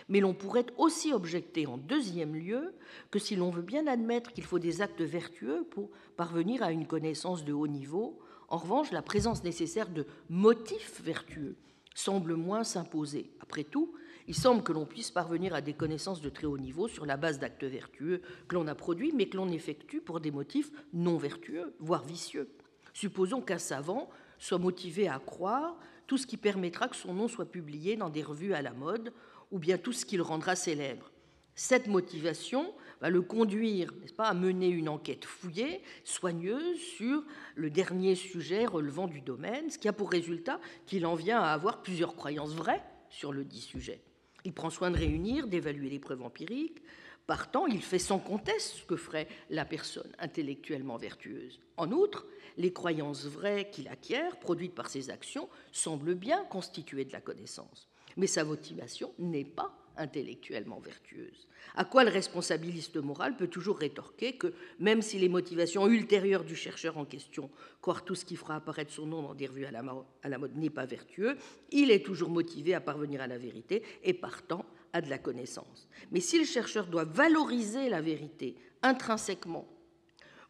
Mais 0.10 0.20
l'on 0.20 0.34
pourrait 0.34 0.66
aussi 0.78 1.14
objecter 1.14 1.68
en 1.68 1.78
deuxième 1.78 2.36
lieu 2.36 2.74
que 3.12 3.20
si 3.20 3.36
l'on 3.36 3.51
veut 3.51 3.62
bien 3.62 3.86
admettre 3.88 4.34
qu'il 4.34 4.43
faut 4.43 4.60
des 4.60 4.82
actes 4.82 5.01
vertueux 5.01 5.66
pour 5.70 5.89
parvenir 6.18 6.64
à 6.64 6.72
une 6.72 6.88
connaissance 6.88 7.45
de 7.45 7.54
haut 7.54 7.68
niveau, 7.68 8.20
en 8.49 8.58
revanche, 8.58 8.91
la 8.91 9.01
présence 9.01 9.43
nécessaire 9.43 9.89
de 9.89 10.06
motifs 10.30 11.01
vertueux 11.04 11.56
semble 11.95 12.36
moins 12.36 12.64
s'imposer. 12.64 13.30
Après 13.39 13.64
tout, 13.64 13.93
il 14.28 14.36
semble 14.36 14.63
que 14.63 14.71
l'on 14.71 14.86
puisse 14.86 15.11
parvenir 15.11 15.53
à 15.53 15.61
des 15.61 15.74
connaissances 15.74 16.21
de 16.21 16.30
très 16.30 16.45
haut 16.45 16.57
niveau 16.57 16.88
sur 16.88 17.05
la 17.05 17.17
base 17.17 17.39
d'actes 17.39 17.63
vertueux 17.63 18.21
que 18.47 18.55
l'on 18.55 18.67
a 18.67 18.76
produits, 18.76 19.11
mais 19.13 19.28
que 19.28 19.38
l'on 19.38 19.49
effectue 19.49 20.01
pour 20.01 20.19
des 20.19 20.32
motifs 20.32 20.71
non 20.93 21.17
vertueux, 21.17 21.74
voire 21.80 22.03
vicieux. 22.03 22.49
Supposons 22.93 23.41
qu'un 23.41 23.57
savant 23.57 24.09
soit 24.38 24.59
motivé 24.59 25.07
à 25.07 25.19
croire 25.19 25.78
tout 26.07 26.17
ce 26.17 26.28
qui 26.28 26.38
permettra 26.38 26.88
que 26.88 26.95
son 26.95 27.13
nom 27.13 27.28
soit 27.28 27.45
publié 27.45 27.95
dans 27.95 28.09
des 28.09 28.24
revues 28.24 28.53
à 28.53 28.61
la 28.61 28.74
mode 28.74 29.13
ou 29.51 29.59
bien 29.59 29.78
tout 29.78 29.93
ce 29.93 30.05
qui 30.05 30.17
le 30.17 30.24
rendra 30.24 30.55
célèbre. 30.55 31.11
Cette 31.55 31.88
motivation 31.88 32.74
va 33.01 33.09
le 33.09 33.21
conduire, 33.21 33.93
n'est-ce 34.01 34.13
pas, 34.13 34.28
à 34.28 34.34
mener 34.34 34.69
une 34.69 34.89
enquête 34.89 35.26
fouillée, 35.26 35.82
soigneuse 36.03 36.80
sur 36.80 37.24
le 37.55 37.69
dernier 37.69 38.15
sujet 38.15 38.65
relevant 38.65 39.07
du 39.07 39.21
domaine, 39.21 39.69
ce 39.69 39.78
qui 39.78 39.88
a 39.88 39.93
pour 39.93 40.09
résultat 40.09 40.59
qu'il 40.88 41.05
en 41.05 41.15
vient 41.15 41.39
à 41.39 41.51
avoir 41.51 41.82
plusieurs 41.84 42.15
croyances 42.15 42.53
vraies 42.53 42.84
sur 43.09 43.32
le 43.32 43.43
dit 43.43 43.61
sujet. 43.61 44.01
Il 44.46 44.54
prend 44.54 44.70
soin 44.70 44.91
de 44.91 44.98
réunir, 44.98 45.48
d'évaluer 45.48 45.89
les 45.89 46.00
preuves 46.00 46.22
empiriques. 46.22 46.82
Partant, 47.28 47.68
il 47.68 47.82
fait 47.82 48.00
sans 48.00 48.20
conteste 48.20 48.78
ce 48.78 48.86
que 48.86 48.98
ferait 48.98 49.28
la 49.50 49.64
personne 49.64 50.12
intellectuellement 50.20 50.98
vertueuse. 50.98 51.62
En 51.78 51.91
outre, 51.91 52.26
les 52.58 52.74
croyances 52.74 53.26
vraies 53.26 53.70
qu'il 53.72 53.88
acquiert, 53.88 54.38
produites 54.39 54.76
par 54.76 54.89
ses 54.89 55.10
actions, 55.10 55.48
semblent 55.72 56.16
bien 56.16 56.44
constituer 56.46 57.06
de 57.06 57.14
la 57.14 57.22
connaissance 57.22 57.88
mais 58.18 58.28
sa 58.28 58.44
motivation 58.44 59.12
n'est 59.20 59.46
pas 59.46 59.76
intellectuellement 59.98 60.80
vertueuse. 60.80 61.48
À 61.76 61.86
quoi 61.86 62.04
le 62.04 62.10
responsabiliste 62.10 62.98
moral 62.98 63.36
peut 63.36 63.48
toujours 63.48 63.78
rétorquer 63.78 64.34
que 64.34 64.54
même 64.80 65.02
si 65.02 65.18
les 65.18 65.30
motivations 65.30 65.88
ultérieures 65.88 66.44
du 66.44 66.56
chercheur 66.56 66.98
en 66.98 67.06
question, 67.06 67.50
croire 67.82 68.06
tout 68.06 68.16
ce 68.16 68.26
qui 68.26 68.36
fera 68.36 68.56
apparaître 68.56 68.91
son 68.91 69.06
nom 69.06 69.22
dans 69.22 69.34
des 69.34 69.48
revues 69.48 69.66
à 69.66 69.72
la, 69.72 70.38
mode 70.38 70.56
n'est 70.56 70.70
pas 70.70 70.86
vertueux, 70.86 71.38
il 71.72 71.91
est 71.91 72.06
toujours 72.06 72.30
motivé 72.30 72.74
à 72.74 72.82
parvenir 72.82 73.22
à 73.22 73.28
la 73.28 73.38
vérité 73.38 73.84
et 74.04 74.14
partant 74.14 74.66
à 74.94 75.02
de 75.02 75.10
la 75.10 75.18
connaissance. 75.18 75.88
Mais 76.12 76.20
si 76.20 76.38
le 76.38 76.46
chercheur 76.46 76.88
doit 76.88 77.06
valoriser 77.06 77.89
la 77.89 78.02
vérité 78.02 78.56
intrinsèquement 78.84 79.68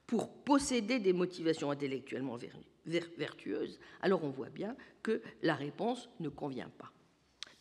pour 0.05 0.29
posséder 0.43 0.99
des 0.99 1.13
motivations 1.13 1.71
intellectuellement 1.71 2.37
vertueuses, 2.85 3.79
alors 4.01 4.23
on 4.23 4.29
voit 4.29 4.49
bien 4.49 4.75
que 5.01 5.21
la 5.41 5.55
réponse 5.55 6.09
ne 6.19 6.29
convient 6.29 6.71
pas. 6.77 6.91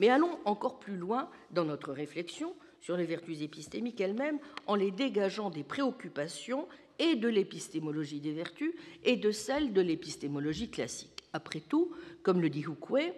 Mais 0.03 0.09
allons 0.09 0.37
encore 0.47 0.81
plus 0.81 0.97
loin 0.97 1.31
dans 1.53 1.65
notre 1.65 1.93
réflexion 1.93 2.57
sur 2.81 2.97
les 2.97 3.05
vertus 3.05 3.41
épistémiques 3.41 4.01
elles-mêmes 4.01 4.41
en 4.67 4.75
les 4.75 4.91
dégageant 4.91 5.49
des 5.49 5.63
préoccupations 5.63 6.67
et 6.99 7.15
de 7.15 7.29
l'épistémologie 7.29 8.19
des 8.19 8.33
vertus 8.33 8.73
et 9.05 9.15
de 9.15 9.31
celles 9.31 9.73
de 9.73 9.81
l'épistémologie 9.81 10.71
classique. 10.71 11.23
Après 11.33 11.61
tout, 11.61 11.93
comme 12.25 12.41
le 12.41 12.51
dit 12.51 12.67
Houquet, 12.67 13.15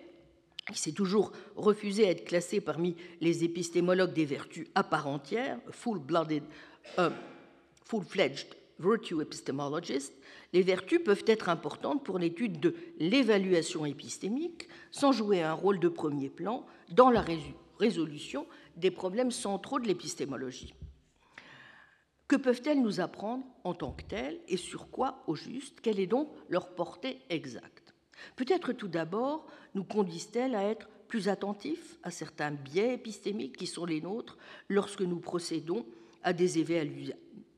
qui 0.70 0.78
s'est 0.78 0.92
toujours 0.92 1.32
refusé 1.56 2.06
à 2.06 2.10
être 2.10 2.26
classé 2.26 2.60
parmi 2.60 2.96
les 3.22 3.44
épistémologues 3.44 4.12
des 4.12 4.26
vertus 4.26 4.66
à 4.74 4.84
part 4.84 5.06
entière, 5.06 5.58
full-blooded, 5.70 6.42
euh, 6.98 7.08
full-fledged 7.86 8.48
virtue 8.78 9.22
epistemologist, 9.22 10.12
les 10.52 10.62
vertus 10.62 11.02
peuvent 11.02 11.24
être 11.26 11.48
importantes 11.48 12.04
pour 12.04 12.18
l'étude 12.18 12.60
de 12.60 12.74
l'évaluation 12.98 13.86
épistémique 13.86 14.68
sans 14.90 15.12
jouer 15.12 15.42
un 15.42 15.54
rôle 15.54 15.80
de 15.80 15.88
premier 15.88 16.28
plan 16.28 16.66
dans 16.94 17.10
la 17.10 17.24
résolution 17.78 18.46
des 18.76 18.90
problèmes 18.90 19.30
centraux 19.30 19.80
de 19.80 19.86
l'épistémologie. 19.86 20.74
Que 22.26 22.36
peuvent-elles 22.36 22.80
nous 22.80 23.00
apprendre 23.00 23.44
en 23.64 23.74
tant 23.74 23.92
que 23.92 24.04
telles 24.04 24.40
et 24.48 24.56
sur 24.56 24.90
quoi 24.90 25.22
au 25.26 25.34
juste 25.34 25.80
Quelle 25.80 26.00
est 26.00 26.06
donc 26.06 26.30
leur 26.48 26.74
portée 26.74 27.20
exacte? 27.28 27.94
Peut-être 28.36 28.72
tout 28.72 28.88
d'abord 28.88 29.46
nous 29.74 29.84
conduisent-elles 29.84 30.54
à 30.54 30.62
être 30.62 30.88
plus 31.08 31.28
attentifs 31.28 31.98
à 32.02 32.10
certains 32.10 32.50
biais 32.50 32.94
épistémiques 32.94 33.56
qui 33.56 33.66
sont 33.66 33.84
les 33.84 34.00
nôtres 34.00 34.38
lorsque 34.68 35.02
nous 35.02 35.20
procédons 35.20 35.84
à 36.22 36.32
des, 36.32 36.58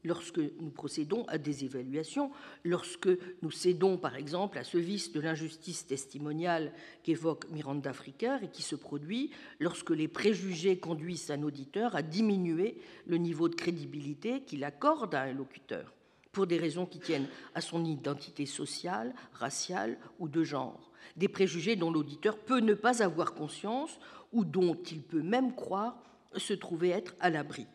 lorsque 0.06 0.38
nous 0.38 0.70
procédons 0.70 1.24
à 1.28 1.36
des 1.36 1.64
évaluations, 1.64 2.30
lorsque 2.64 3.10
nous 3.42 3.50
cédons 3.50 3.98
par 3.98 4.16
exemple 4.16 4.56
à 4.56 4.64
ce 4.64 4.78
vice 4.78 5.12
de 5.12 5.20
l'injustice 5.20 5.86
testimoniale 5.86 6.72
qu'évoque 7.02 7.50
Miranda 7.50 7.92
Fricker 7.92 8.38
et 8.42 8.48
qui 8.48 8.62
se 8.62 8.76
produit 8.76 9.30
lorsque 9.60 9.90
les 9.90 10.08
préjugés 10.08 10.78
conduisent 10.78 11.30
un 11.30 11.42
auditeur 11.42 11.96
à 11.96 12.02
diminuer 12.02 12.78
le 13.06 13.16
niveau 13.16 13.48
de 13.48 13.56
crédibilité 13.56 14.42
qu'il 14.42 14.64
accorde 14.64 15.14
à 15.14 15.22
un 15.22 15.32
locuteur. 15.32 15.92
pour 16.32 16.46
des 16.46 16.58
raisons 16.58 16.84
qui 16.84 16.98
tiennent 16.98 17.28
à 17.54 17.62
son 17.62 17.82
identité 17.86 18.44
sociale, 18.44 19.14
raciale 19.32 19.96
ou 20.18 20.28
de 20.28 20.44
genre, 20.44 20.92
des 21.16 21.28
préjugés 21.28 21.76
dont 21.76 21.90
l'auditeur 21.90 22.36
peut 22.36 22.60
ne 22.60 22.74
pas 22.74 23.02
avoir 23.02 23.32
conscience 23.32 23.98
ou 24.32 24.44
dont 24.44 24.74
il 24.90 25.00
peut 25.00 25.22
même 25.22 25.54
croire 25.54 25.96
se 26.36 26.52
trouver 26.52 26.90
être 26.90 27.14
à 27.20 27.30
l'abri. 27.30 27.66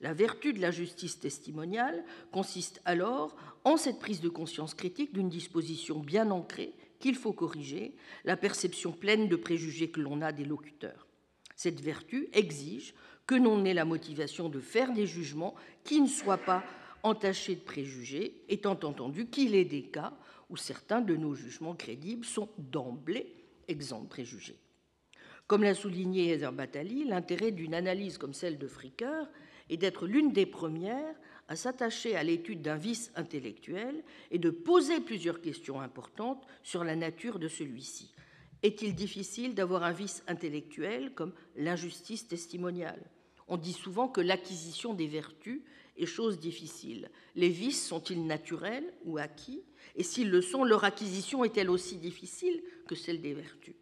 La 0.00 0.12
vertu 0.12 0.52
de 0.52 0.60
la 0.60 0.70
justice 0.70 1.20
testimoniale 1.20 2.04
consiste 2.32 2.80
alors 2.84 3.36
en 3.64 3.76
cette 3.76 3.98
prise 3.98 4.20
de 4.20 4.28
conscience 4.28 4.74
critique 4.74 5.14
d'une 5.14 5.28
disposition 5.28 6.00
bien 6.00 6.30
ancrée 6.30 6.74
qu'il 6.98 7.16
faut 7.16 7.32
corriger, 7.32 7.94
la 8.24 8.36
perception 8.36 8.92
pleine 8.92 9.28
de 9.28 9.36
préjugés 9.36 9.90
que 9.90 10.00
l'on 10.00 10.22
a 10.22 10.32
des 10.32 10.44
locuteurs. 10.44 11.06
Cette 11.56 11.80
vertu 11.80 12.28
exige 12.32 12.94
que 13.26 13.34
l'on 13.34 13.64
ait 13.64 13.74
la 13.74 13.84
motivation 13.84 14.48
de 14.48 14.60
faire 14.60 14.92
des 14.92 15.06
jugements 15.06 15.54
qui 15.84 16.00
ne 16.00 16.08
soient 16.08 16.38
pas 16.38 16.64
entachés 17.02 17.56
de 17.56 17.60
préjugés, 17.60 18.42
étant 18.48 18.78
entendu 18.82 19.26
qu'il 19.26 19.54
est 19.54 19.64
des 19.64 19.82
cas 19.82 20.14
où 20.50 20.56
certains 20.56 21.00
de 21.00 21.16
nos 21.16 21.34
jugements 21.34 21.74
crédibles 21.74 22.24
sont 22.24 22.48
d'emblée 22.58 23.34
exempts 23.68 24.02
de 24.02 24.08
préjugés. 24.08 24.58
Comme 25.46 25.62
l'a 25.62 25.74
souligné 25.74 26.32
Heather 26.32 26.52
Batali, 26.52 27.04
l'intérêt 27.04 27.50
d'une 27.50 27.74
analyse 27.74 28.16
comme 28.16 28.32
celle 28.32 28.58
de 28.58 28.66
Fricker 28.66 29.24
et 29.68 29.76
d'être 29.76 30.06
l'une 30.06 30.32
des 30.32 30.46
premières 30.46 31.14
à 31.48 31.56
s'attacher 31.56 32.16
à 32.16 32.22
l'étude 32.22 32.62
d'un 32.62 32.76
vice 32.76 33.12
intellectuel 33.16 34.02
et 34.30 34.38
de 34.38 34.50
poser 34.50 35.00
plusieurs 35.00 35.40
questions 35.40 35.80
importantes 35.80 36.46
sur 36.62 36.84
la 36.84 36.96
nature 36.96 37.38
de 37.38 37.48
celui-ci. 37.48 38.14
Est-il 38.62 38.94
difficile 38.94 39.54
d'avoir 39.54 39.82
un 39.82 39.92
vice 39.92 40.22
intellectuel 40.26 41.12
comme 41.14 41.34
l'injustice 41.56 42.26
testimoniale? 42.26 43.10
On 43.46 43.58
dit 43.58 43.74
souvent 43.74 44.08
que 44.08 44.22
l'acquisition 44.22 44.94
des 44.94 45.06
vertus 45.06 45.60
est 45.98 46.06
chose 46.06 46.38
difficile. 46.38 47.10
Les 47.36 47.50
vices 47.50 47.86
sont-ils 47.86 48.26
naturels 48.26 48.94
ou 49.04 49.18
acquis? 49.18 49.62
Et 49.96 50.02
s'ils 50.02 50.30
le 50.30 50.40
sont, 50.40 50.64
leur 50.64 50.84
acquisition 50.84 51.44
est-elle 51.44 51.70
aussi 51.70 51.96
difficile 51.96 52.62
que 52.88 52.94
celle 52.94 53.20
des 53.20 53.34
vertus? 53.34 53.76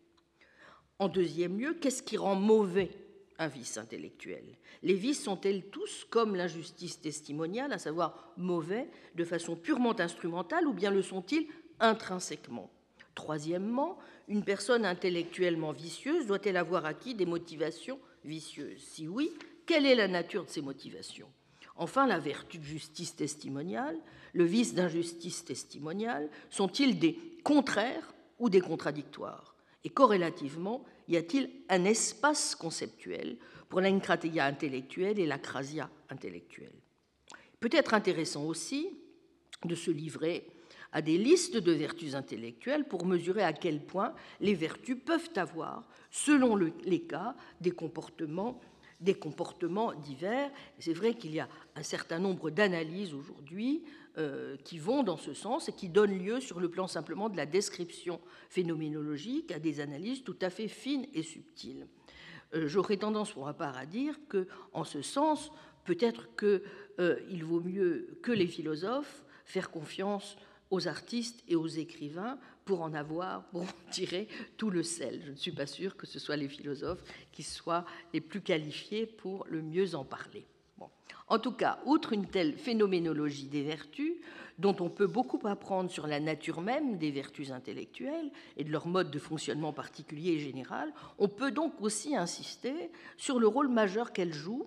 En 0.99 1.09
deuxième 1.09 1.59
lieu, 1.59 1.75
qu'est-ce 1.75 2.03
qui 2.03 2.17
rend 2.17 2.35
mauvais 2.35 2.91
un 3.43 3.49
vice 3.49 3.77
intellectuel. 3.77 4.45
Les 4.83 4.95
vices 4.95 5.23
sont-elles 5.23 5.65
tous 5.65 6.07
comme 6.09 6.37
l'injustice 6.37 7.01
testimoniale, 7.01 7.73
à 7.73 7.79
savoir 7.79 8.33
mauvais 8.37 8.89
de 9.15 9.25
façon 9.25 9.57
purement 9.57 9.99
instrumentale, 9.99 10.67
ou 10.67 10.73
bien 10.73 10.91
le 10.91 11.03
sont-ils 11.03 11.49
intrinsèquement? 11.81 12.71
Troisièmement, 13.15 13.99
une 14.29 14.45
personne 14.45 14.85
intellectuellement 14.85 15.73
vicieuse 15.73 16.27
doit-elle 16.27 16.57
avoir 16.57 16.87
acquis 16.87 17.15
des 17.15 17.27
motivations 17.27 17.99
vicieuses? 18.25 18.81
Si 18.81 19.09
oui, 19.09 19.31
quelle 19.67 19.87
est 19.87 19.97
la 19.97 20.09
nature 20.09 20.45
de 20.45 20.51
ces 20.51 20.63
motivations? 20.63 21.29
Enfin, 21.77 22.07
la 22.07 22.19
vertu 22.19 22.59
de 22.59 22.65
justice 22.65 23.17
testimoniale, 23.17 23.99
le 24.35 24.45
vice 24.45 24.75
d'injustice 24.75 25.45
testimoniale, 25.45 26.31
sont-ils 26.49 26.99
des 26.99 27.19
contraires 27.43 28.15
ou 28.39 28.49
des 28.49 28.61
contradictoires? 28.61 29.52
Et 29.85 29.91
corrélativement, 29.91 30.85
y 31.09 31.17
a-t-il 31.17 31.51
un 31.69 31.85
espace 31.85 32.55
conceptuel 32.55 33.37
pour 33.69 33.81
l'enkrateia 33.81 34.45
intellectuelle 34.45 35.19
et 35.19 35.27
l'acrasia 35.27 35.91
intellectuelle? 36.09 36.75
Peut-être 37.61 37.95
intéressant 37.95 38.45
aussi 38.45 38.89
de 39.65 39.75
se 39.75 39.91
livrer 39.91 40.47
à 40.93 41.01
des 41.01 41.17
listes 41.17 41.57
de 41.57 41.73
vertus 41.73 42.15
intellectuelles 42.15 42.87
pour 42.87 43.07
mesurer 43.07 43.43
à 43.43 43.53
quel 43.53 43.85
point 43.85 44.15
les 44.41 44.55
vertus 44.55 44.99
peuvent 45.05 45.31
avoir, 45.37 45.89
selon 46.11 46.57
les 46.57 47.03
cas, 47.03 47.35
des 47.61 47.71
comportements, 47.71 48.61
des 49.01 49.15
comportements 49.15 49.95
divers. 49.95 50.51
C'est 50.79 50.93
vrai 50.93 51.15
qu'il 51.15 51.35
y 51.35 51.41
a 51.41 51.49
un 51.75 51.83
certain 51.83 52.19
nombre 52.19 52.51
d'analyses 52.51 53.15
aujourd'hui 53.15 53.85
qui 54.65 54.79
vont 54.79 55.03
dans 55.03 55.17
ce 55.17 55.33
sens 55.33 55.69
et 55.69 55.73
qui 55.73 55.89
donnent 55.89 56.19
lieu, 56.19 56.41
sur 56.41 56.61
le 56.61 56.71
plan 56.71 56.87
simplement 56.87 57.31
de 57.31 57.37
la 57.37 57.47
description 57.47 58.21
phénoménologique, 58.51 59.53
à 59.53 59.59
des 59.59 59.81
analyses 59.81 60.23
tout 60.23 60.37
à 60.43 60.51
fait 60.51 60.69
fines 60.69 61.07
et 61.15 61.23
subtiles. 61.23 61.87
Euh, 62.55 62.69
j'aurais 62.69 62.99
tendance 62.99 63.33
pour 63.33 63.47
ma 63.47 63.55
part 63.55 63.77
à 63.77 63.87
dire 63.87 64.19
que, 64.29 64.47
en 64.73 64.85
ce 64.85 65.03
sens, 65.03 65.51
peut-être 65.85 66.29
qu'il 66.37 66.61
euh, 67.01 67.43
vaut 67.43 67.61
mieux 67.61 68.19
que 68.23 68.33
les 68.33 68.47
philosophes 68.47 69.25
faire 69.45 69.71
confiance 69.71 70.37
aux 70.71 70.89
artistes 70.89 71.43
et 71.49 71.57
aux 71.57 71.67
écrivains 71.67 72.39
pour 72.65 72.83
en 72.83 72.95
avoir, 72.95 73.45
pour 73.49 73.63
en 73.63 73.91
tirer 73.91 74.29
tout 74.57 74.71
le 74.71 74.83
sel. 74.83 75.23
Je 75.25 75.31
ne 75.31 75.37
suis 75.37 75.53
pas 75.53 75.67
sûre 75.67 75.97
que 75.97 76.07
ce 76.07 76.19
soit 76.19 76.37
les 76.37 76.49
philosophes 76.49 77.03
qui 77.33 77.43
soient 77.43 77.85
les 78.13 78.21
plus 78.21 78.41
qualifiés 78.41 79.07
pour 79.07 79.47
le 79.49 79.63
mieux 79.63 79.95
en 79.95 80.05
parler. 80.05 80.47
En 81.33 81.39
tout 81.39 81.53
cas, 81.53 81.79
outre 81.87 82.13
une 82.13 82.27
telle 82.27 82.53
phénoménologie 82.53 83.47
des 83.47 83.63
vertus, 83.63 84.13
dont 84.59 84.77
on 84.81 84.91
peut 84.91 85.07
beaucoup 85.07 85.41
apprendre 85.47 85.91
sur 85.91 86.07
la 86.07 86.21
nature 86.21 86.61
même 86.61 86.99
des 86.99 87.11
vertus 87.11 87.53
intellectuelles 87.53 88.31
et 88.59 88.65
de 88.65 88.71
leur 88.71 88.87
mode 88.87 89.11
de 89.11 89.19
fonctionnement 89.19 89.73
particulier 89.73 90.33
et 90.33 90.39
général, 90.39 90.93
on 91.19 91.29
peut 91.29 91.51
donc 91.51 91.81
aussi 91.81 92.15
insister 92.15 92.91
sur 93.17 93.39
le 93.39 93.47
rôle 93.47 93.69
majeur 93.69 94.13
qu'elles 94.13 94.35
jouent 94.35 94.67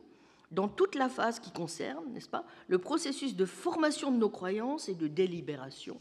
dans 0.50 0.68
toute 0.68 0.96
la 0.96 1.08
phase 1.08 1.40
qui 1.40 1.52
concerne, 1.52 2.04
n'est-ce 2.14 2.30
pas, 2.30 2.46
le 2.68 2.80
processus 2.80 3.36
de 3.36 3.46
formation 3.46 4.12
de 4.12 4.18
nos 4.18 4.32
croyances 4.32 4.90
et 4.90 4.96
de 4.96 5.08
délibération 5.08 6.00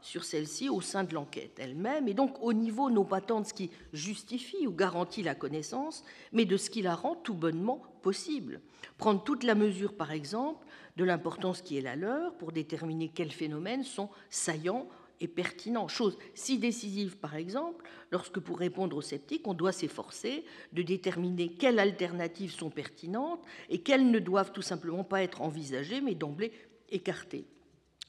sur 0.00 0.24
celle-ci 0.24 0.68
au 0.68 0.80
sein 0.80 1.04
de 1.04 1.14
l'enquête 1.14 1.58
elle-même, 1.58 2.08
et 2.08 2.14
donc 2.14 2.42
au 2.42 2.52
niveau 2.52 2.90
non 2.90 3.04
pas 3.04 3.20
tant 3.20 3.40
de 3.40 3.46
ce 3.46 3.54
qui 3.54 3.70
justifie 3.92 4.66
ou 4.66 4.72
garantit 4.72 5.22
la 5.22 5.34
connaissance, 5.34 6.04
mais 6.32 6.44
de 6.44 6.56
ce 6.56 6.70
qui 6.70 6.82
la 6.82 6.94
rend 6.94 7.14
tout 7.16 7.34
bonnement 7.34 7.82
possible. 8.02 8.60
Prendre 8.98 9.22
toute 9.22 9.42
la 9.42 9.54
mesure, 9.54 9.94
par 9.94 10.12
exemple, 10.12 10.66
de 10.96 11.04
l'importance 11.04 11.62
qui 11.62 11.76
est 11.76 11.82
la 11.82 11.96
leur 11.96 12.36
pour 12.36 12.52
déterminer 12.52 13.08
quels 13.08 13.32
phénomènes 13.32 13.84
sont 13.84 14.10
saillants 14.30 14.88
et 15.20 15.28
pertinents. 15.28 15.88
Chose 15.88 16.18
si 16.34 16.58
décisive, 16.58 17.16
par 17.16 17.36
exemple, 17.36 17.88
lorsque 18.10 18.38
pour 18.38 18.58
répondre 18.58 18.96
aux 18.96 19.02
sceptiques, 19.02 19.46
on 19.48 19.54
doit 19.54 19.72
s'efforcer 19.72 20.44
de 20.72 20.82
déterminer 20.82 21.52
quelles 21.54 21.78
alternatives 21.78 22.52
sont 22.52 22.70
pertinentes 22.70 23.44
et 23.68 23.80
quelles 23.80 24.10
ne 24.10 24.18
doivent 24.18 24.52
tout 24.52 24.62
simplement 24.62 25.04
pas 25.04 25.22
être 25.22 25.42
envisagées, 25.42 26.00
mais 26.00 26.14
d'emblée 26.14 26.52
écartées. 26.90 27.46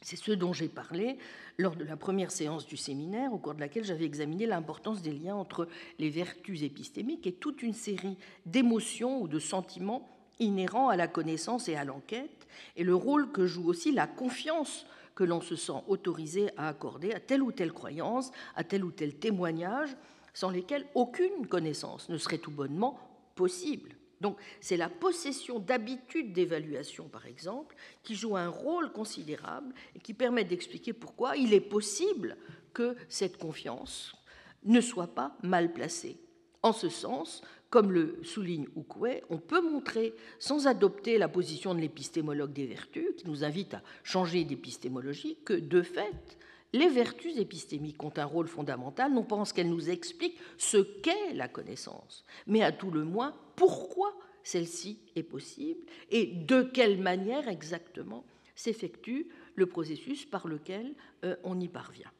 C'est 0.01 0.15
ce 0.15 0.31
dont 0.31 0.53
j'ai 0.53 0.69
parlé 0.69 1.17
lors 1.57 1.75
de 1.75 1.83
la 1.83 1.97
première 1.97 2.31
séance 2.31 2.67
du 2.67 2.77
séminaire, 2.77 3.33
au 3.33 3.37
cours 3.37 3.55
de 3.55 3.59
laquelle 3.59 3.83
j'avais 3.83 4.05
examiné 4.05 4.45
l'importance 4.45 5.01
des 5.01 5.11
liens 5.11 5.35
entre 5.35 5.67
les 5.99 6.09
vertus 6.09 6.61
épistémiques 6.61 7.25
et 7.27 7.33
toute 7.33 7.63
une 7.63 7.73
série 7.73 8.17
d'émotions 8.45 9.21
ou 9.21 9.27
de 9.27 9.39
sentiments 9.39 10.07
inhérents 10.39 10.89
à 10.89 10.95
la 10.95 11.07
connaissance 11.07 11.67
et 11.67 11.75
à 11.75 11.83
l'enquête, 11.83 12.47
et 12.75 12.83
le 12.83 12.95
rôle 12.95 13.31
que 13.31 13.47
joue 13.47 13.67
aussi 13.67 13.91
la 13.91 14.05
confiance 14.05 14.85
que 15.15 15.23
l'on 15.23 15.41
se 15.41 15.55
sent 15.55 15.81
autorisé 15.87 16.51
à 16.57 16.67
accorder 16.67 17.11
à 17.11 17.19
telle 17.19 17.41
ou 17.41 17.51
telle 17.51 17.73
croyance, 17.73 18.31
à 18.55 18.63
tel 18.63 18.85
ou 18.85 18.91
tel 18.91 19.15
témoignage, 19.15 19.89
sans 20.35 20.51
lesquels 20.51 20.85
aucune 20.93 21.47
connaissance 21.47 22.07
ne 22.09 22.19
serait 22.19 22.37
tout 22.37 22.51
bonnement 22.51 22.99
possible. 23.33 23.96
Donc 24.21 24.37
c'est 24.61 24.77
la 24.77 24.89
possession 24.89 25.59
d'habitudes 25.59 26.33
d'évaluation, 26.33 27.07
par 27.07 27.25
exemple, 27.25 27.75
qui 28.03 28.15
joue 28.15 28.35
un 28.35 28.49
rôle 28.49 28.91
considérable 28.91 29.73
et 29.95 29.99
qui 29.99 30.13
permet 30.13 30.43
d'expliquer 30.43 30.93
pourquoi 30.93 31.37
il 31.37 31.53
est 31.53 31.61
possible 31.61 32.37
que 32.73 32.95
cette 33.09 33.37
confiance 33.37 34.15
ne 34.63 34.81
soit 34.81 35.13
pas 35.13 35.37
mal 35.43 35.71
placée. 35.71 36.17
En 36.63 36.73
ce 36.73 36.89
sens, 36.89 37.41
comme 37.69 37.91
le 37.91 38.19
souligne 38.23 38.67
Oukoué, 38.75 39.23
on 39.29 39.37
peut 39.37 39.61
montrer, 39.61 40.15
sans 40.39 40.67
adopter 40.67 41.17
la 41.17 41.27
position 41.27 41.75
de 41.75 41.79
l'épistémologue 41.79 42.53
des 42.53 42.65
vertus, 42.65 43.09
qui 43.17 43.27
nous 43.27 43.43
invite 43.43 43.75
à 43.75 43.83
changer 44.03 44.43
d'épistémologie, 44.43 45.37
que 45.45 45.53
de 45.53 45.81
fait, 45.81 46.37
les 46.73 46.89
vertus 46.89 47.37
épistémiques 47.37 48.03
ont 48.03 48.13
un 48.17 48.25
rôle 48.25 48.47
fondamental, 48.47 49.13
non 49.13 49.23
pas 49.23 49.43
qu'elles 49.45 49.69
nous 49.69 49.89
expliquent 49.89 50.39
ce 50.57 50.77
qu'est 50.77 51.33
la 51.33 51.47
connaissance, 51.47 52.25
mais 52.45 52.61
à 52.61 52.71
tout 52.71 52.91
le 52.91 53.03
moins 53.03 53.33
pourquoi 53.55 54.13
celle-ci 54.43 54.99
est 55.15 55.23
possible 55.23 55.85
et 56.09 56.25
de 56.25 56.61
quelle 56.61 56.99
manière 56.99 57.47
exactement 57.47 58.25
s'effectue 58.55 59.27
le 59.55 59.65
processus 59.65 60.25
par 60.25 60.47
lequel 60.47 60.95
euh, 61.23 61.35
on 61.43 61.59
y 61.59 61.67
parvient. 61.67 62.11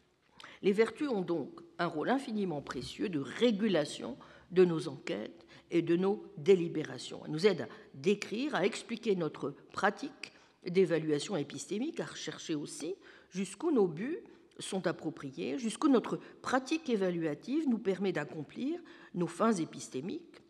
Les 0.62 0.72
vertus 0.72 1.10
ont 1.10 1.22
donc 1.22 1.62
un 1.78 1.88
rôle 1.88 2.10
infiniment 2.10 2.62
précieux 2.62 3.10
de 3.10 3.20
régulation 3.20 4.18
de 4.52 4.66
nos 4.66 4.88
enquêtes 4.88 5.46
et 5.72 5.82
de 5.82 5.96
nos 5.96 6.24
délibérations. 6.38 7.22
Elles 7.26 7.32
nous 7.32 7.48
aident 7.48 7.62
à 7.62 7.68
décrire, 7.94 8.56
à 8.56 8.66
expliquer 8.66 9.16
notre 9.16 9.54
pratique 9.72 10.32
d'évaluation 10.66 11.38
épistémique, 11.38 12.00
à 12.00 12.06
rechercher 12.06 12.56
aussi 12.56 12.96
jusqu'où 13.30 13.72
nos 13.72 13.88
buts 13.88 14.24
sont 14.60 14.88
appropriés, 14.88 15.58
jusqu'où 15.58 15.88
notre 15.88 16.18
pratique 16.42 16.90
évaluative 16.90 17.68
nous 17.68 17.78
permet 17.78 18.12
d'accomplir 18.12 18.80
nos 19.14 19.28
fins 19.28 19.54
épistémiques, 19.54 20.42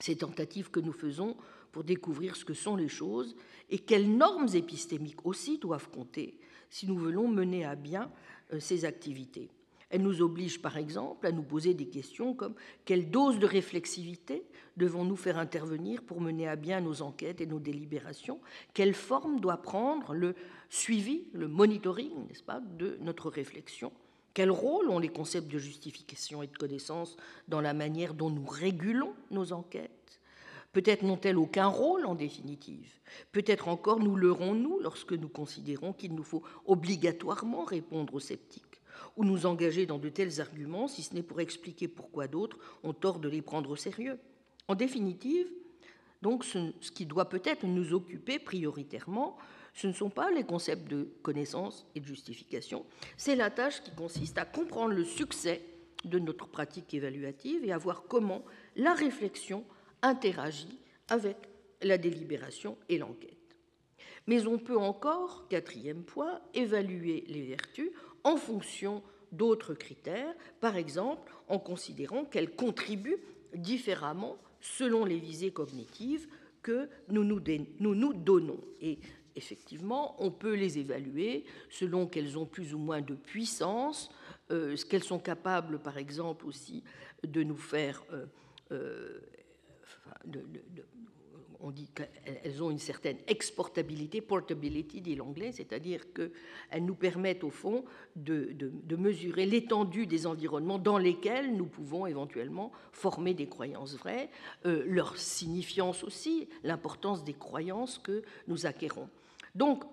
ces 0.00 0.16
tentatives 0.16 0.70
que 0.70 0.80
nous 0.80 0.92
faisons 0.92 1.36
pour 1.72 1.84
découvrir 1.84 2.36
ce 2.36 2.44
que 2.44 2.54
sont 2.54 2.76
les 2.76 2.88
choses 2.88 3.36
et 3.70 3.78
quelles 3.78 4.16
normes 4.16 4.48
épistémiques 4.54 5.26
aussi 5.26 5.58
doivent 5.58 5.90
compter 5.90 6.38
si 6.70 6.86
nous 6.86 6.96
voulons 6.96 7.28
mener 7.28 7.64
à 7.64 7.74
bien 7.74 8.10
euh, 8.52 8.60
ces 8.60 8.84
activités. 8.84 9.50
Elle 9.90 10.02
nous 10.02 10.20
oblige 10.20 10.60
par 10.60 10.76
exemple 10.76 11.26
à 11.26 11.32
nous 11.32 11.42
poser 11.42 11.72
des 11.72 11.86
questions 11.86 12.34
comme 12.34 12.54
quelle 12.84 13.10
dose 13.10 13.38
de 13.38 13.46
réflexivité 13.46 14.42
devons-nous 14.76 15.16
faire 15.16 15.38
intervenir 15.38 16.02
pour 16.02 16.20
mener 16.20 16.48
à 16.48 16.56
bien 16.56 16.80
nos 16.80 17.02
enquêtes 17.02 17.40
et 17.40 17.46
nos 17.46 17.60
délibérations? 17.60 18.40
Quelle 18.74 18.94
forme 18.94 19.40
doit 19.40 19.62
prendre 19.62 20.12
le 20.12 20.34
suivi, 20.68 21.28
le 21.32 21.48
monitoring, 21.48 22.26
n'est-ce 22.28 22.42
pas, 22.42 22.60
de 22.60 22.98
notre 23.00 23.30
réflexion? 23.30 23.92
Quel 24.34 24.50
rôle 24.50 24.90
ont 24.90 24.98
les 24.98 25.08
concepts 25.08 25.50
de 25.50 25.58
justification 25.58 26.42
et 26.42 26.46
de 26.46 26.56
connaissance 26.58 27.16
dans 27.48 27.62
la 27.62 27.72
manière 27.72 28.12
dont 28.12 28.28
nous 28.28 28.44
régulons 28.44 29.14
nos 29.30 29.52
enquêtes? 29.52 30.20
Peut-être 30.72 31.04
n'ont-elles 31.04 31.38
aucun 31.38 31.68
rôle 31.68 32.04
en 32.04 32.14
définitive? 32.14 32.92
Peut-être 33.32 33.68
encore 33.68 33.98
nous 33.98 34.14
leurrons-nous 34.14 34.78
lorsque 34.80 35.14
nous 35.14 35.28
considérons 35.28 35.94
qu'il 35.94 36.14
nous 36.14 36.22
faut 36.22 36.42
obligatoirement 36.66 37.64
répondre 37.64 38.12
aux 38.12 38.20
sceptiques? 38.20 38.75
Ou 39.16 39.24
nous 39.24 39.46
engager 39.46 39.86
dans 39.86 39.98
de 39.98 40.08
tels 40.08 40.40
arguments, 40.40 40.88
si 40.88 41.02
ce 41.02 41.14
n'est 41.14 41.22
pour 41.22 41.40
expliquer 41.40 41.88
pourquoi 41.88 42.28
d'autres 42.28 42.58
ont 42.82 42.92
tort 42.92 43.18
de 43.18 43.28
les 43.28 43.42
prendre 43.42 43.70
au 43.70 43.76
sérieux. 43.76 44.18
En 44.68 44.74
définitive, 44.74 45.46
donc, 46.22 46.44
ce, 46.44 46.90
qui 46.90 47.06
doit 47.06 47.28
peut-être 47.28 47.66
nous 47.66 47.92
occuper 47.92 48.38
prioritairement, 48.38 49.36
ce 49.74 49.86
ne 49.86 49.92
sont 49.92 50.10
pas 50.10 50.30
les 50.30 50.44
concepts 50.44 50.88
de 50.88 51.08
connaissance 51.22 51.86
et 51.94 52.00
de 52.00 52.06
justification, 52.06 52.86
c'est 53.16 53.36
la 53.36 53.50
tâche 53.50 53.82
qui 53.82 53.92
consiste 53.92 54.38
à 54.38 54.44
comprendre 54.44 54.94
le 54.94 55.04
succès 55.04 55.62
de 56.04 56.18
notre 56.18 56.48
pratique 56.48 56.94
évaluative 56.94 57.64
et 57.64 57.72
à 57.72 57.78
voir 57.78 58.04
comment 58.08 58.44
la 58.76 58.94
réflexion 58.94 59.64
interagit 60.02 60.78
avec 61.08 61.36
la 61.82 61.98
délibération 61.98 62.78
et 62.88 62.98
l'enquête. 62.98 63.36
Mais 64.26 64.46
on 64.46 64.58
peut 64.58 64.78
encore, 64.78 65.46
quatrième 65.48 66.02
point, 66.02 66.40
évaluer 66.54 67.24
les 67.28 67.42
vertus 67.42 67.90
en 68.26 68.36
fonction 68.36 69.04
d'autres 69.30 69.74
critères, 69.74 70.34
par 70.60 70.76
exemple 70.76 71.32
en 71.46 71.60
considérant 71.60 72.24
qu'elles 72.24 72.56
contribuent 72.56 73.22
différemment 73.54 74.36
selon 74.60 75.04
les 75.04 75.18
visées 75.18 75.52
cognitives 75.52 76.26
que 76.60 76.88
nous 77.08 77.22
nous, 77.22 78.14
donnons. 78.14 78.60
Et 78.80 78.98
effectivement, 79.36 80.16
on 80.18 80.32
peut 80.32 80.54
les 80.54 80.78
évaluer 80.78 81.44
selon 81.70 82.08
qu'elles 82.08 82.36
ont 82.36 82.46
plus 82.46 82.74
ou 82.74 82.78
moins 82.78 83.00
de 83.00 83.14
puissance, 83.14 84.10
euh, 84.50 84.74
ce 84.74 84.84
qu'elles 84.84 85.04
sont 85.04 85.20
capables, 85.20 85.78
par 85.78 85.96
exemple, 85.96 86.46
aussi 86.46 86.82
de 87.22 87.44
nous 87.44 87.56
faire 87.56 88.02
euh, 88.12 88.26
euh, 88.72 89.20
on 91.60 91.70
dit 91.70 91.88
qu'elles 91.94 92.62
ont 92.62 92.70
une 92.70 92.78
certaine 92.78 93.18
exportabilité, 93.26 94.20
portability, 94.20 95.00
dit 95.00 95.14
l'anglais, 95.14 95.52
c'est-à-dire 95.52 96.12
qu'elles 96.12 96.84
nous 96.84 96.94
permettent 96.94 97.44
au 97.44 97.50
fond 97.50 97.84
de, 98.14 98.54
mesurer 98.96 99.46
l'étendue 99.46 100.06
des 100.06 100.26
environnements 100.26 100.78
dans 100.78 100.98
lesquels 100.98 101.54
nous 101.54 101.66
pouvons 101.66 102.06
éventuellement 102.06 102.72
former 102.92 103.34
des 103.34 103.46
croyances 103.46 103.96
vraies, 103.96 104.30
euh, 104.64 104.84
leur 104.86 105.16
signifiance 105.18 106.02
aussi, 106.04 106.48
l'importance 106.64 107.24
des 107.24 107.34
croyances 107.34 107.98
que 107.98 108.22
nous 108.48 108.66
acquérons. 108.66 109.08
Donc, 109.54 109.84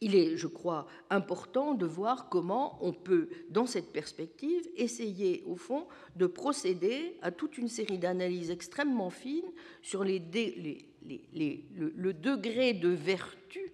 il 0.00 0.16
est, 0.16 0.36
je 0.36 0.46
crois, 0.46 0.86
important 1.10 1.74
de 1.74 1.84
voir 1.86 2.28
comment 2.28 2.78
on 2.80 2.92
peut, 2.92 3.28
dans 3.50 3.66
cette 3.66 3.92
perspective, 3.92 4.66
essayer, 4.76 5.42
au 5.46 5.56
fond, 5.56 5.86
de 6.16 6.26
procéder 6.26 7.18
à 7.20 7.30
toute 7.30 7.58
une 7.58 7.68
série 7.68 7.98
d'analyses 7.98 8.50
extrêmement 8.50 9.10
fines 9.10 9.52
sur 9.82 10.02
le, 10.04 10.18
degré 12.12 12.72
de 12.72 12.88
vertu, 12.88 13.72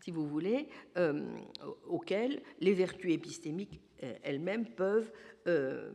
si 0.00 0.10
vous 0.10 0.26
voulez, 0.26 0.68
euh, 0.96 1.24
auquel 1.86 2.42
les 2.60 2.72
vertus 2.72 3.12
épistémiques 3.12 3.80
euh, 4.02 4.14
elles-mêmes 4.22 4.66
peuvent 4.66 5.12
euh, 5.46 5.92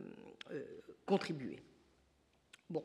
contribuer. 1.04 1.58
Bon, 2.70 2.82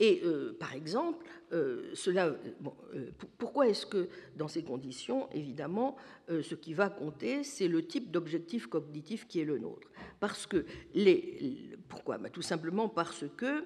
et 0.00 0.22
euh, 0.24 0.56
par 0.58 0.74
exemple, 0.74 1.24
euh, 1.52 1.90
cela, 1.94 2.26
euh, 2.26 3.10
pourquoi 3.38 3.68
est-ce 3.68 3.86
que 3.86 4.08
dans 4.36 4.48
ces 4.48 4.64
conditions, 4.64 5.30
évidemment, 5.30 5.96
ce 6.28 6.54
qui 6.54 6.74
va 6.74 6.88
compter, 6.88 7.44
c'est 7.44 7.68
le 7.68 7.86
type 7.86 8.10
d'objectif 8.10 8.66
cognitif 8.66 9.28
qui 9.28 9.40
est 9.40 9.44
le 9.44 9.58
nôtre? 9.58 9.88
Parce 10.18 10.46
que 10.46 10.64
les, 10.94 11.76
pourquoi? 11.88 12.18
Bah, 12.18 12.30
Tout 12.30 12.42
simplement 12.42 12.88
parce 12.88 13.24
que 13.36 13.64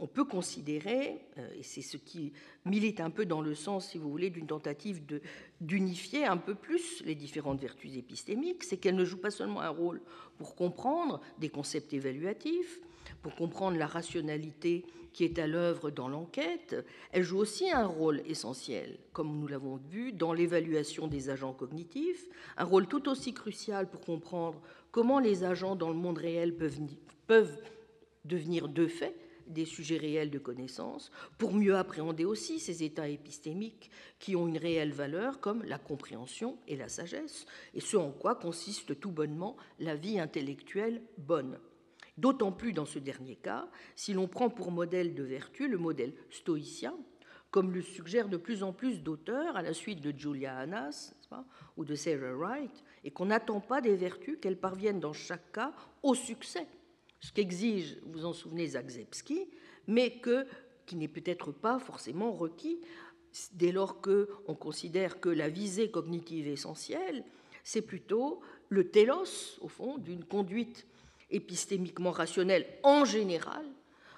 on 0.00 0.06
peut 0.06 0.24
considérer, 0.24 1.20
et 1.58 1.62
c'est 1.62 1.82
ce 1.82 1.96
qui 1.96 2.32
milite 2.64 3.00
un 3.00 3.10
peu 3.10 3.26
dans 3.26 3.40
le 3.40 3.54
sens, 3.56 3.88
si 3.88 3.98
vous 3.98 4.08
voulez, 4.08 4.30
d'une 4.30 4.46
tentative 4.46 5.02
d'unifier 5.60 6.24
un 6.24 6.36
peu 6.36 6.54
plus 6.54 7.02
les 7.04 7.16
différentes 7.16 7.60
vertus 7.60 7.96
épistémiques, 7.96 8.62
c'est 8.62 8.76
qu'elles 8.76 8.94
ne 8.94 9.04
jouent 9.04 9.20
pas 9.20 9.32
seulement 9.32 9.60
un 9.60 9.70
rôle 9.70 10.00
pour 10.36 10.54
comprendre 10.54 11.20
des 11.40 11.48
concepts 11.48 11.92
évaluatifs, 11.92 12.80
pour 13.22 13.34
comprendre 13.34 13.78
la 13.78 13.86
rationalité 13.86 14.84
qui 15.12 15.24
est 15.24 15.38
à 15.38 15.46
l'œuvre 15.46 15.90
dans 15.90 16.08
l'enquête, 16.08 16.76
elle 17.12 17.22
joue 17.22 17.38
aussi 17.38 17.70
un 17.70 17.86
rôle 17.86 18.22
essentiel, 18.26 18.98
comme 19.12 19.38
nous 19.38 19.48
l'avons 19.48 19.76
vu, 19.76 20.12
dans 20.12 20.32
l'évaluation 20.32 21.08
des 21.08 21.30
agents 21.30 21.52
cognitifs, 21.52 22.28
un 22.56 22.64
rôle 22.64 22.86
tout 22.86 23.08
aussi 23.08 23.34
crucial 23.34 23.90
pour 23.90 24.00
comprendre 24.00 24.60
comment 24.90 25.18
les 25.18 25.44
agents 25.44 25.76
dans 25.76 25.88
le 25.88 25.96
monde 25.96 26.18
réel 26.18 26.54
peuvent, 27.26 27.58
devenir 28.24 28.68
de 28.68 28.86
fait 28.86 29.16
des 29.46 29.64
sujets 29.64 29.96
réels 29.96 30.30
de 30.30 30.38
connaissance, 30.38 31.10
pour 31.38 31.54
mieux 31.54 31.76
appréhender 31.76 32.26
aussi 32.26 32.60
ces 32.60 32.82
états 32.84 33.08
épistémiques 33.08 33.90
qui 34.18 34.36
ont 34.36 34.46
une 34.46 34.58
réelle 34.58 34.92
valeur, 34.92 35.40
comme 35.40 35.64
la 35.64 35.78
compréhension 35.78 36.58
et 36.68 36.76
la 36.76 36.88
sagesse, 36.88 37.46
et 37.74 37.80
ce 37.80 37.96
en 37.96 38.10
quoi 38.10 38.34
consiste 38.34 39.00
tout 39.00 39.10
bonnement 39.10 39.56
la 39.78 39.96
vie 39.96 40.20
intellectuelle 40.20 41.02
bonne 41.16 41.58
d'autant 42.18 42.52
plus 42.52 42.72
dans 42.72 42.84
ce 42.84 42.98
dernier 42.98 43.36
cas, 43.36 43.68
si 43.94 44.12
l'on 44.12 44.28
prend 44.28 44.50
pour 44.50 44.70
modèle 44.70 45.14
de 45.14 45.22
vertu 45.22 45.68
le 45.68 45.78
modèle 45.78 46.12
stoïcien, 46.30 46.94
comme 47.50 47.72
le 47.72 47.80
suggèrent 47.80 48.28
de 48.28 48.36
plus 48.36 48.62
en 48.62 48.72
plus 48.72 49.02
d'auteurs 49.02 49.56
à 49.56 49.62
la 49.62 49.72
suite 49.72 50.00
de 50.00 50.12
Julia 50.16 50.58
Annas 50.58 51.14
ou 51.76 51.84
de 51.84 51.94
Sarah 51.94 52.34
Wright, 52.34 52.84
et 53.04 53.10
qu'on 53.10 53.26
n'attend 53.26 53.60
pas 53.60 53.80
des 53.80 53.96
vertus 53.96 54.38
qu'elles 54.40 54.58
parviennent 54.58 55.00
dans 55.00 55.12
chaque 55.12 55.52
cas 55.52 55.72
au 56.02 56.14
succès, 56.14 56.66
ce 57.20 57.32
qu'exige, 57.32 57.98
vous 58.04 58.26
en 58.26 58.32
souvenez, 58.32 58.66
Zagzebski, 58.66 59.48
mais 59.86 60.18
que, 60.18 60.46
qui 60.86 60.96
n'est 60.96 61.08
peut-être 61.08 61.52
pas 61.52 61.78
forcément 61.78 62.32
requis 62.32 62.80
dès 63.52 63.72
lors 63.72 64.00
qu'on 64.00 64.54
considère 64.54 65.20
que 65.20 65.28
la 65.28 65.48
visée 65.48 65.90
cognitive 65.90 66.48
essentielle, 66.48 67.24
c'est 67.64 67.82
plutôt 67.82 68.40
le 68.68 68.90
télos, 68.90 69.58
au 69.60 69.68
fond, 69.68 69.98
d'une 69.98 70.24
conduite 70.24 70.86
épistémiquement 71.30 72.10
rationnelle 72.10 72.66
en 72.82 73.04
général, 73.04 73.64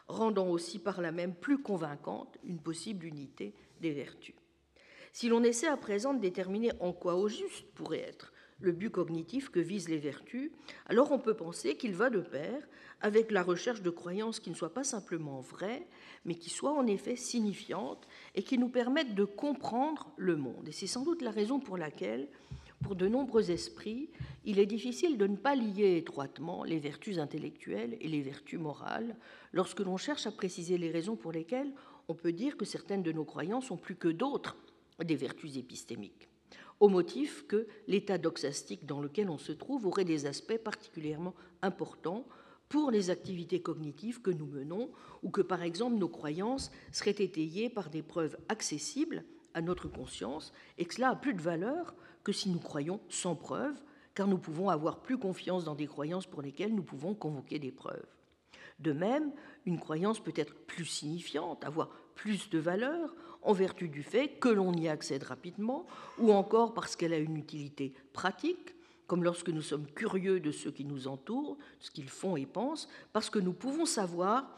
rendant 0.08 0.48
aussi 0.48 0.78
par 0.78 1.00
là 1.00 1.12
même 1.12 1.34
plus 1.34 1.58
convaincante 1.58 2.36
une 2.44 2.60
possible 2.60 3.06
unité 3.06 3.54
des 3.80 3.92
vertus. 3.92 4.34
Si 5.12 5.28
l'on 5.28 5.42
essaie 5.42 5.66
à 5.66 5.76
présent 5.76 6.14
de 6.14 6.20
déterminer 6.20 6.70
en 6.80 6.92
quoi 6.92 7.16
au 7.16 7.28
juste 7.28 7.66
pourrait 7.74 8.00
être 8.00 8.32
le 8.60 8.72
but 8.72 8.90
cognitif 8.90 9.48
que 9.48 9.60
visent 9.60 9.88
les 9.88 9.98
vertus, 9.98 10.50
alors 10.86 11.12
on 11.12 11.18
peut 11.18 11.34
penser 11.34 11.76
qu'il 11.76 11.94
va 11.94 12.10
de 12.10 12.20
pair 12.20 12.62
avec 13.00 13.30
la 13.30 13.42
recherche 13.42 13.80
de 13.80 13.90
croyances 13.90 14.38
qui 14.38 14.50
ne 14.50 14.54
soient 14.54 14.74
pas 14.74 14.84
simplement 14.84 15.40
vraies, 15.40 15.86
mais 16.24 16.34
qui 16.34 16.50
soient 16.50 16.74
en 16.74 16.86
effet 16.86 17.16
signifiantes 17.16 18.06
et 18.34 18.42
qui 18.42 18.58
nous 18.58 18.68
permettent 18.68 19.14
de 19.14 19.24
comprendre 19.24 20.12
le 20.16 20.36
monde. 20.36 20.68
Et 20.68 20.72
c'est 20.72 20.86
sans 20.86 21.02
doute 21.02 21.22
la 21.22 21.30
raison 21.30 21.58
pour 21.58 21.78
laquelle 21.78 22.28
pour 22.82 22.96
de 22.96 23.08
nombreux 23.08 23.50
esprits, 23.50 24.10
il 24.44 24.58
est 24.58 24.66
difficile 24.66 25.18
de 25.18 25.26
ne 25.26 25.36
pas 25.36 25.54
lier 25.54 25.96
étroitement 25.96 26.64
les 26.64 26.78
vertus 26.78 27.18
intellectuelles 27.18 27.96
et 28.00 28.08
les 28.08 28.22
vertus 28.22 28.58
morales. 28.58 29.16
Lorsque 29.52 29.80
l'on 29.80 29.96
cherche 29.96 30.26
à 30.26 30.32
préciser 30.32 30.78
les 30.78 30.90
raisons 30.90 31.16
pour 31.16 31.32
lesquelles 31.32 31.72
on 32.08 32.14
peut 32.14 32.32
dire 32.32 32.56
que 32.56 32.64
certaines 32.64 33.02
de 33.02 33.12
nos 33.12 33.24
croyances 33.24 33.66
sont 33.66 33.76
plus 33.76 33.96
que 33.96 34.08
d'autres 34.08 34.56
des 35.04 35.16
vertus 35.16 35.56
épistémiques, 35.56 36.28
au 36.80 36.88
motif 36.88 37.46
que 37.46 37.66
l'état 37.86 38.18
doxastique 38.18 38.86
dans 38.86 39.00
lequel 39.00 39.30
on 39.30 39.38
se 39.38 39.52
trouve 39.52 39.86
aurait 39.86 40.04
des 40.04 40.26
aspects 40.26 40.58
particulièrement 40.58 41.34
importants 41.62 42.26
pour 42.68 42.90
les 42.90 43.10
activités 43.10 43.60
cognitives 43.60 44.22
que 44.22 44.30
nous 44.30 44.46
menons, 44.46 44.90
ou 45.22 45.30
que 45.30 45.40
par 45.40 45.62
exemple 45.62 45.96
nos 45.96 46.08
croyances 46.08 46.70
seraient 46.92 47.10
étayées 47.10 47.68
par 47.68 47.90
des 47.90 48.02
preuves 48.02 48.36
accessibles 48.48 49.24
à 49.54 49.60
notre 49.60 49.88
conscience, 49.88 50.52
et 50.78 50.84
que 50.84 50.94
cela 50.94 51.10
a 51.10 51.16
plus 51.16 51.34
de 51.34 51.42
valeur 51.42 51.94
que 52.22 52.32
si 52.32 52.48
nous 52.48 52.60
croyons 52.60 53.00
sans 53.08 53.34
preuve, 53.34 53.74
car 54.14 54.26
nous 54.26 54.38
pouvons 54.38 54.68
avoir 54.68 55.00
plus 55.00 55.18
confiance 55.18 55.64
dans 55.64 55.74
des 55.74 55.86
croyances 55.86 56.26
pour 56.26 56.42
lesquelles 56.42 56.74
nous 56.74 56.82
pouvons 56.82 57.14
convoquer 57.14 57.58
des 57.58 57.72
preuves. 57.72 58.06
De 58.78 58.92
même, 58.92 59.32
une 59.66 59.78
croyance 59.78 60.20
peut 60.20 60.32
être 60.36 60.54
plus 60.54 60.86
signifiante, 60.86 61.64
avoir 61.64 61.90
plus 62.14 62.50
de 62.50 62.58
valeur 62.58 63.14
en 63.42 63.52
vertu 63.52 63.88
du 63.88 64.02
fait 64.02 64.28
que 64.38 64.48
l'on 64.48 64.72
y 64.72 64.88
accède 64.88 65.22
rapidement, 65.22 65.86
ou 66.18 66.32
encore 66.32 66.74
parce 66.74 66.96
qu'elle 66.96 67.12
a 67.12 67.18
une 67.18 67.36
utilité 67.36 67.94
pratique, 68.12 68.74
comme 69.06 69.24
lorsque 69.24 69.48
nous 69.48 69.62
sommes 69.62 69.86
curieux 69.86 70.40
de 70.40 70.52
ceux 70.52 70.70
qui 70.70 70.84
nous 70.84 71.08
entourent, 71.08 71.58
ce 71.78 71.90
qu'ils 71.90 72.08
font 72.08 72.36
et 72.36 72.46
pensent, 72.46 72.88
parce 73.12 73.30
que 73.30 73.38
nous 73.38 73.52
pouvons 73.52 73.86
savoir, 73.86 74.54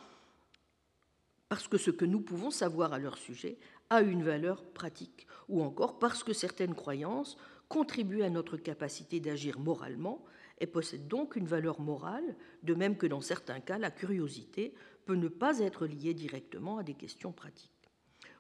parce 1.49 1.69
que 1.69 1.79
ce 1.79 1.91
que 1.91 2.05
nous 2.05 2.21
pouvons 2.21 2.51
savoir 2.51 2.93
à 2.93 2.99
leur 2.99 3.19
sujet 3.19 3.59
a 3.91 4.03
une 4.03 4.23
valeur 4.23 4.65
pratique, 4.65 5.27
ou 5.49 5.63
encore 5.63 5.99
parce 5.99 6.23
que 6.25 6.33
certaines 6.33 6.75
croyances 6.75 7.37
contribuent 7.73 8.23
à 8.23 8.29
notre 8.29 8.59
capacité 8.59 9.19
d'agir 9.19 9.59
moralement 9.59 10.23
et 10.61 10.67
possède 10.67 11.09
donc 11.09 11.37
une 11.37 11.47
valeur 11.47 11.81
morale, 11.81 12.37
de 12.63 12.75
même 12.75 12.99
que 12.99 13.07
dans 13.07 13.23
certains 13.23 13.61
cas, 13.61 13.79
la 13.79 13.91
curiosité 13.91 14.75
peut 15.07 15.15
ne 15.15 15.29
pas 15.29 15.59
être 15.61 15.87
liée 15.87 16.13
directement 16.13 16.77
à 16.77 16.83
des 16.83 16.93
questions 16.93 17.33
pratiques. 17.33 17.71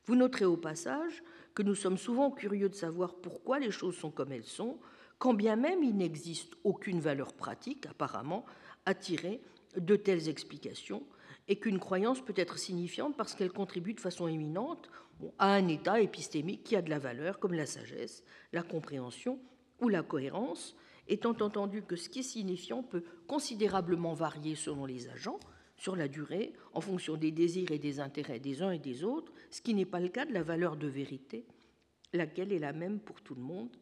Vous 0.05 0.16
noterez 0.16 0.45
au 0.45 0.59
passage 0.59 1.22
que 1.55 1.62
nous 1.62 1.74
sommes 1.74 1.97
souvent 1.97 2.30
curieux 2.30 2.68
de 2.68 2.74
savoir 2.74 3.14
pourquoi 3.14 3.59
les 3.59 3.70
choses 3.70 3.97
sont 3.97 4.11
comme 4.11 4.33
elles 4.33 4.45
sont, 4.45 4.78
quand 5.18 5.33
bien 5.33 5.57
même 5.57 5.83
il 5.83 5.97
n'existe 5.97 6.53
aucune 6.62 7.01
valeur 7.01 7.33
pratique, 7.33 7.87
apparemment, 7.87 8.45
à 8.85 8.93
tirer 8.93 9.41
de 9.78 9.97
telles 9.97 10.28
explications, 10.28 11.07
et 11.49 11.57
qu'une 11.57 11.78
croyance 11.78 12.20
peut 12.20 12.35
être 12.37 12.59
signifiante 12.59 13.16
parce 13.16 13.35
qu'elle 13.35 13.51
contribue 13.51 13.95
de 13.95 14.01
façon 14.01 14.28
éminente 14.28 14.91
à 15.38 15.54
un 15.54 15.68
état 15.68 16.00
épistémique 16.00 16.64
qui 16.64 16.76
a 16.76 16.82
de 16.82 16.90
la 16.90 16.98
valeur, 16.98 17.38
comme 17.38 17.54
la 17.54 17.66
sagesse, 17.66 18.24
la 18.52 18.62
compréhension 18.62 19.38
ou 19.80 19.88
la 19.88 20.02
cohérence, 20.02 20.76
étant 21.08 21.36
entendu 21.40 21.82
que 21.82 21.96
ce 21.96 22.08
qui 22.08 22.20
est 22.20 22.22
signifiant 22.22 22.82
peut 22.82 23.04
considérablement 23.26 24.14
varier 24.14 24.54
selon 24.54 24.84
les 24.86 25.08
agents, 25.08 25.40
sur 25.76 25.96
la 25.96 26.06
durée, 26.06 26.52
en 26.74 26.80
fonction 26.80 27.16
des 27.16 27.32
désirs 27.32 27.72
et 27.72 27.78
des 27.78 27.98
intérêts 27.98 28.38
des 28.38 28.62
uns 28.62 28.70
et 28.70 28.78
des 28.78 29.02
autres, 29.02 29.32
ce 29.50 29.60
qui 29.60 29.74
n'est 29.74 29.84
pas 29.84 30.00
le 30.00 30.08
cas 30.08 30.24
de 30.24 30.32
la 30.32 30.42
valeur 30.42 30.76
de 30.76 30.86
vérité, 30.86 31.44
laquelle 32.12 32.52
est 32.52 32.58
la 32.58 32.72
même 32.72 33.00
pour 33.00 33.20
tout 33.20 33.34
le 33.34 33.42
monde. 33.42 33.76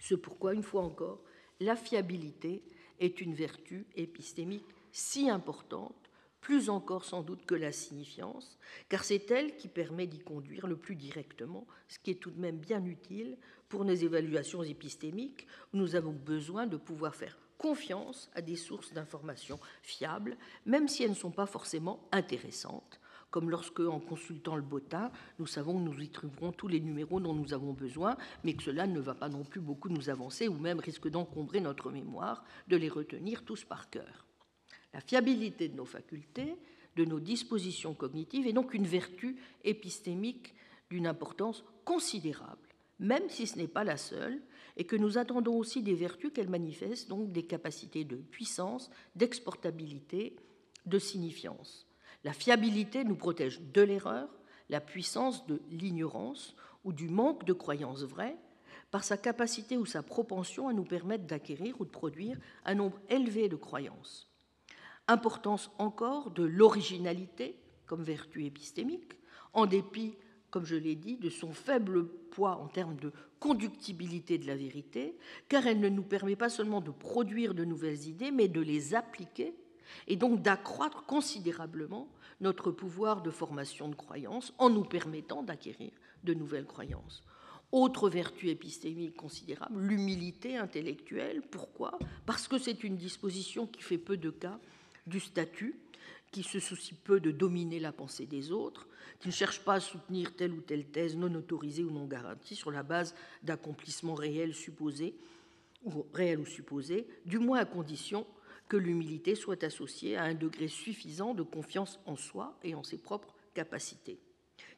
Ce 0.00 0.14
pourquoi, 0.14 0.54
une 0.54 0.62
fois 0.62 0.82
encore, 0.82 1.22
la 1.60 1.76
fiabilité 1.76 2.64
est 2.98 3.20
une 3.20 3.34
vertu 3.34 3.86
épistémique 3.94 4.66
si 4.92 5.30
importante, 5.30 6.09
plus 6.40 6.70
encore 6.70 7.04
sans 7.04 7.22
doute 7.22 7.44
que 7.44 7.54
la 7.54 7.72
signifiance, 7.72 8.58
car 8.88 9.04
c'est 9.04 9.30
elle 9.30 9.56
qui 9.56 9.68
permet 9.68 10.06
d'y 10.06 10.20
conduire 10.20 10.66
le 10.66 10.76
plus 10.76 10.96
directement, 10.96 11.66
ce 11.88 11.98
qui 11.98 12.10
est 12.10 12.20
tout 12.20 12.30
de 12.30 12.40
même 12.40 12.58
bien 12.58 12.84
utile 12.84 13.36
pour 13.68 13.84
nos 13.84 13.94
évaluations 13.94 14.62
épistémiques, 14.62 15.46
où 15.72 15.76
nous 15.76 15.96
avons 15.96 16.12
besoin 16.12 16.66
de 16.66 16.76
pouvoir 16.76 17.14
faire 17.14 17.38
confiance 17.58 18.30
à 18.34 18.40
des 18.40 18.56
sources 18.56 18.92
d'informations 18.94 19.60
fiables, 19.82 20.38
même 20.64 20.88
si 20.88 21.02
elles 21.02 21.10
ne 21.10 21.14
sont 21.14 21.30
pas 21.30 21.46
forcément 21.46 22.08
intéressantes, 22.10 23.00
comme 23.30 23.50
lorsque, 23.50 23.80
en 23.80 24.00
consultant 24.00 24.56
le 24.56 24.62
bottin, 24.62 25.12
nous 25.38 25.46
savons 25.46 25.74
que 25.74 25.84
nous 25.90 26.00
y 26.00 26.08
trouverons 26.08 26.52
tous 26.52 26.68
les 26.68 26.80
numéros 26.80 27.20
dont 27.20 27.34
nous 27.34 27.52
avons 27.52 27.72
besoin, 27.72 28.16
mais 28.44 28.54
que 28.54 28.62
cela 28.62 28.86
ne 28.86 28.98
va 28.98 29.14
pas 29.14 29.28
non 29.28 29.44
plus 29.44 29.60
beaucoup 29.60 29.88
nous 29.88 30.08
avancer, 30.08 30.48
ou 30.48 30.54
même 30.54 30.80
risque 30.80 31.08
d'encombrer 31.08 31.60
notre 31.60 31.90
mémoire 31.90 32.44
de 32.66 32.76
les 32.76 32.88
retenir 32.88 33.44
tous 33.44 33.64
par 33.64 33.90
cœur. 33.90 34.29
La 34.92 35.00
fiabilité 35.00 35.68
de 35.68 35.76
nos 35.76 35.84
facultés, 35.84 36.56
de 36.96 37.04
nos 37.04 37.20
dispositions 37.20 37.94
cognitives, 37.94 38.46
est 38.46 38.52
donc 38.52 38.74
une 38.74 38.86
vertu 38.86 39.36
épistémique 39.64 40.54
d'une 40.90 41.06
importance 41.06 41.64
considérable, 41.84 42.68
même 42.98 43.28
si 43.28 43.46
ce 43.46 43.56
n'est 43.56 43.68
pas 43.68 43.84
la 43.84 43.96
seule, 43.96 44.40
et 44.76 44.84
que 44.84 44.96
nous 44.96 45.18
attendons 45.18 45.56
aussi 45.56 45.82
des 45.82 45.94
vertus 45.94 46.32
qu'elle 46.32 46.48
manifeste, 46.48 47.08
donc 47.08 47.32
des 47.32 47.44
capacités 47.44 48.04
de 48.04 48.16
puissance, 48.16 48.90
d'exportabilité, 49.14 50.36
de 50.86 50.98
signifiance. 50.98 51.86
La 52.24 52.32
fiabilité 52.32 53.04
nous 53.04 53.16
protège 53.16 53.60
de 53.60 53.82
l'erreur, 53.82 54.28
la 54.68 54.80
puissance 54.80 55.46
de 55.46 55.60
l'ignorance 55.70 56.54
ou 56.84 56.92
du 56.92 57.08
manque 57.08 57.44
de 57.44 57.52
croyances 57.52 58.04
vraies, 58.04 58.36
par 58.90 59.04
sa 59.04 59.16
capacité 59.16 59.76
ou 59.76 59.86
sa 59.86 60.02
propension 60.02 60.68
à 60.68 60.72
nous 60.72 60.84
permettre 60.84 61.24
d'acquérir 61.24 61.80
ou 61.80 61.84
de 61.84 61.90
produire 61.90 62.38
un 62.64 62.74
nombre 62.74 63.00
élevé 63.08 63.48
de 63.48 63.56
croyances. 63.56 64.29
Importance 65.10 65.72
encore 65.78 66.30
de 66.30 66.44
l'originalité 66.44 67.56
comme 67.86 68.04
vertu 68.04 68.44
épistémique, 68.44 69.16
en 69.54 69.66
dépit 69.66 70.14
comme 70.50 70.64
je 70.64 70.76
l'ai 70.76 70.94
dit, 70.96 71.16
de 71.16 71.30
son 71.30 71.52
faible 71.52 72.06
poids 72.30 72.56
en 72.56 72.68
termes 72.68 72.96
de 72.96 73.12
conductibilité 73.38 74.38
de 74.38 74.46
la 74.46 74.56
vérité, 74.56 75.16
car 75.48 75.66
elle 75.66 75.80
ne 75.80 75.88
nous 75.88 76.02
permet 76.02 76.36
pas 76.36 76.48
seulement 76.48 76.80
de 76.80 76.90
produire 76.90 77.54
de 77.54 77.64
nouvelles 77.64 78.06
idées, 78.06 78.30
mais 78.30 78.48
de 78.48 78.60
les 78.60 78.94
appliquer 78.94 79.54
et 80.06 80.16
donc 80.16 80.42
d'accroître 80.42 81.04
considérablement 81.04 82.08
notre 82.40 82.70
pouvoir 82.70 83.22
de 83.22 83.30
formation 83.30 83.88
de 83.88 83.94
croyances 83.94 84.52
en 84.58 84.70
nous 84.70 84.84
permettant 84.84 85.42
d'acquérir 85.42 85.90
de 86.22 86.34
nouvelles 86.34 86.66
croyances. 86.66 87.24
Autre 87.72 88.08
vertu 88.08 88.48
épistémique 88.48 89.16
considérable, 89.16 89.80
l'humilité 89.80 90.56
intellectuelle. 90.56 91.42
Pourquoi? 91.42 91.98
Parce 92.26 92.48
que 92.48 92.58
c'est 92.58 92.84
une 92.84 92.96
disposition 92.96 93.66
qui 93.66 93.82
fait 93.82 93.98
peu 93.98 94.16
de 94.16 94.30
cas 94.30 94.58
du 95.10 95.20
statut, 95.20 95.74
qui 96.32 96.42
se 96.42 96.60
soucie 96.60 96.94
peu 96.94 97.20
de 97.20 97.30
dominer 97.30 97.80
la 97.80 97.92
pensée 97.92 98.24
des 98.24 98.52
autres, 98.52 98.86
qui 99.18 99.28
ne 99.28 99.32
cherche 99.32 99.60
pas 99.60 99.74
à 99.74 99.80
soutenir 99.80 100.34
telle 100.36 100.52
ou 100.52 100.60
telle 100.60 100.86
thèse 100.86 101.16
non 101.16 101.34
autorisée 101.34 101.84
ou 101.84 101.90
non 101.90 102.06
garantie 102.06 102.54
sur 102.54 102.70
la 102.70 102.82
base 102.82 103.14
d'accomplissements 103.42 104.14
réels 104.14 104.54
supposés 104.54 105.14
ou 105.84 106.06
réels 106.14 106.40
ou 106.40 106.46
supposés, 106.46 107.06
du 107.26 107.38
moins 107.38 107.58
à 107.58 107.64
condition 107.64 108.26
que 108.68 108.76
l'humilité 108.76 109.34
soit 109.34 109.64
associée 109.64 110.16
à 110.16 110.24
un 110.24 110.34
degré 110.34 110.68
suffisant 110.68 111.34
de 111.34 111.42
confiance 111.42 111.98
en 112.06 112.16
soi 112.16 112.56
et 112.62 112.74
en 112.74 112.84
ses 112.84 112.98
propres 112.98 113.34
capacités. 113.52 114.18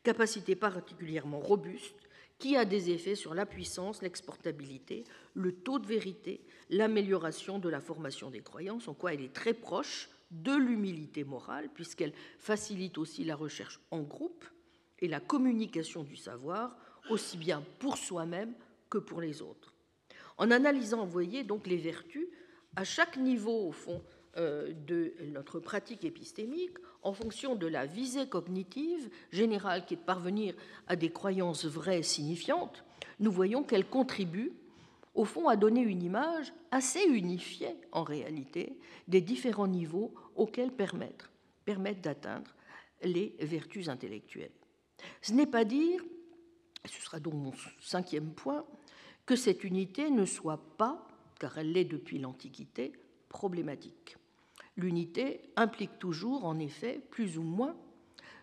Capacité 0.03 0.57
particulièrement 0.57 1.41
robuste 1.41 2.09
qui 2.39 2.57
a 2.57 2.64
des 2.64 2.91
effets 2.91 3.14
sur 3.14 3.35
la 3.35 3.47
puissance, 3.47 4.03
l'exportabilité, 4.03 5.05
le 5.35 5.53
taux 5.53 5.78
de 5.78 5.87
vérité, 5.87 6.41
l'amélioration 6.70 7.59
de 7.59 7.68
la 7.68 7.80
formation 7.80 8.30
des 8.30 8.41
croyances, 8.41 8.89
en 8.89 8.95
quoi 8.95 9.12
elle 9.14 9.20
est 9.20 9.33
très 9.33 9.55
proche 9.55 10.09
de 10.33 10.57
l'humilité 10.57 11.24
morale, 11.24 11.68
puisqu'elle 11.72 12.12
facilite 12.39 12.99
aussi 12.99 13.24
la 13.24 13.37
recherche 13.37 13.80
en 13.91 14.01
groupe 14.01 14.45
et 14.99 15.09
la 15.09 15.20
communication 15.20 16.03
du 16.03 16.16
savoir, 16.16 16.76
aussi 17.11 17.37
bien 17.37 17.62
pour 17.78 17.97
soi-même 17.97 18.55
que 18.89 18.99
pour 18.99 19.20
les 19.20 19.43
autres. 19.43 19.74
En 20.39 20.51
analysant, 20.51 21.05
vous 21.05 21.11
voyez, 21.11 21.45
donc 21.45 21.66
les 21.66 21.76
vertus 21.76 22.26
à 22.76 22.85
chaque 22.85 23.16
niveau, 23.16 23.68
au 23.68 23.72
fond, 23.72 24.03
euh, 24.39 24.72
de 24.87 25.12
notre 25.26 25.61
pratique 25.61 26.05
épistémique, 26.05 26.78
en 27.03 27.12
fonction 27.12 27.55
de 27.55 27.66
la 27.66 27.85
visée 27.85 28.26
cognitive 28.26 29.11
générale 29.30 29.85
qui 29.85 29.95
est 29.95 29.99
de 29.99 30.03
parvenir 30.03 30.55
à 30.87 30.97
des 30.97 31.11
croyances 31.11 31.66
vraies 31.66 32.03
signifiantes, 32.03 32.85
nous 33.20 33.30
voyons 33.30 33.62
qu'elle 33.62 33.87
contribue 33.87 34.53
au 35.15 35.25
fond, 35.25 35.49
à 35.49 35.57
donner 35.57 35.83
une 35.83 36.03
image 36.03 36.53
assez 36.71 37.05
unifiée, 37.05 37.77
en 37.93 38.03
réalité, 38.03 38.79
des 39.09 39.21
différents 39.21 39.67
niveaux 39.67 40.15
auxquels 40.37 40.73
permettre, 40.73 41.31
permettre 41.65 42.01
d'atteindre 42.01 42.55
les 43.03 43.35
vertus 43.41 43.89
intellectuelles. 43.89 44.53
Ce 45.21 45.33
n'est 45.33 45.47
pas 45.47 45.65
dire, 45.65 46.03
ce 46.85 47.03
sera 47.03 47.21
donc 47.21 47.35
mon 47.35 47.53
cinquième 47.81 48.33
point, 48.33 48.65
que 49.27 49.37
cette 49.37 49.65
unité 49.65 50.11
ne 50.11 50.25
soit 50.25 50.77
pas, 50.77 51.07
car 51.39 51.59
elle 51.59 51.73
l'est 51.73 51.85
depuis 51.85 52.19
l'Antiquité, 52.19 52.93
problématique. 53.29 54.17
L'unité 54.77 55.41
implique 55.57 55.99
toujours, 55.99 56.45
en 56.45 56.59
effet, 56.59 57.01
plus 57.11 57.39
ou 57.39 57.43
moins, 57.43 57.77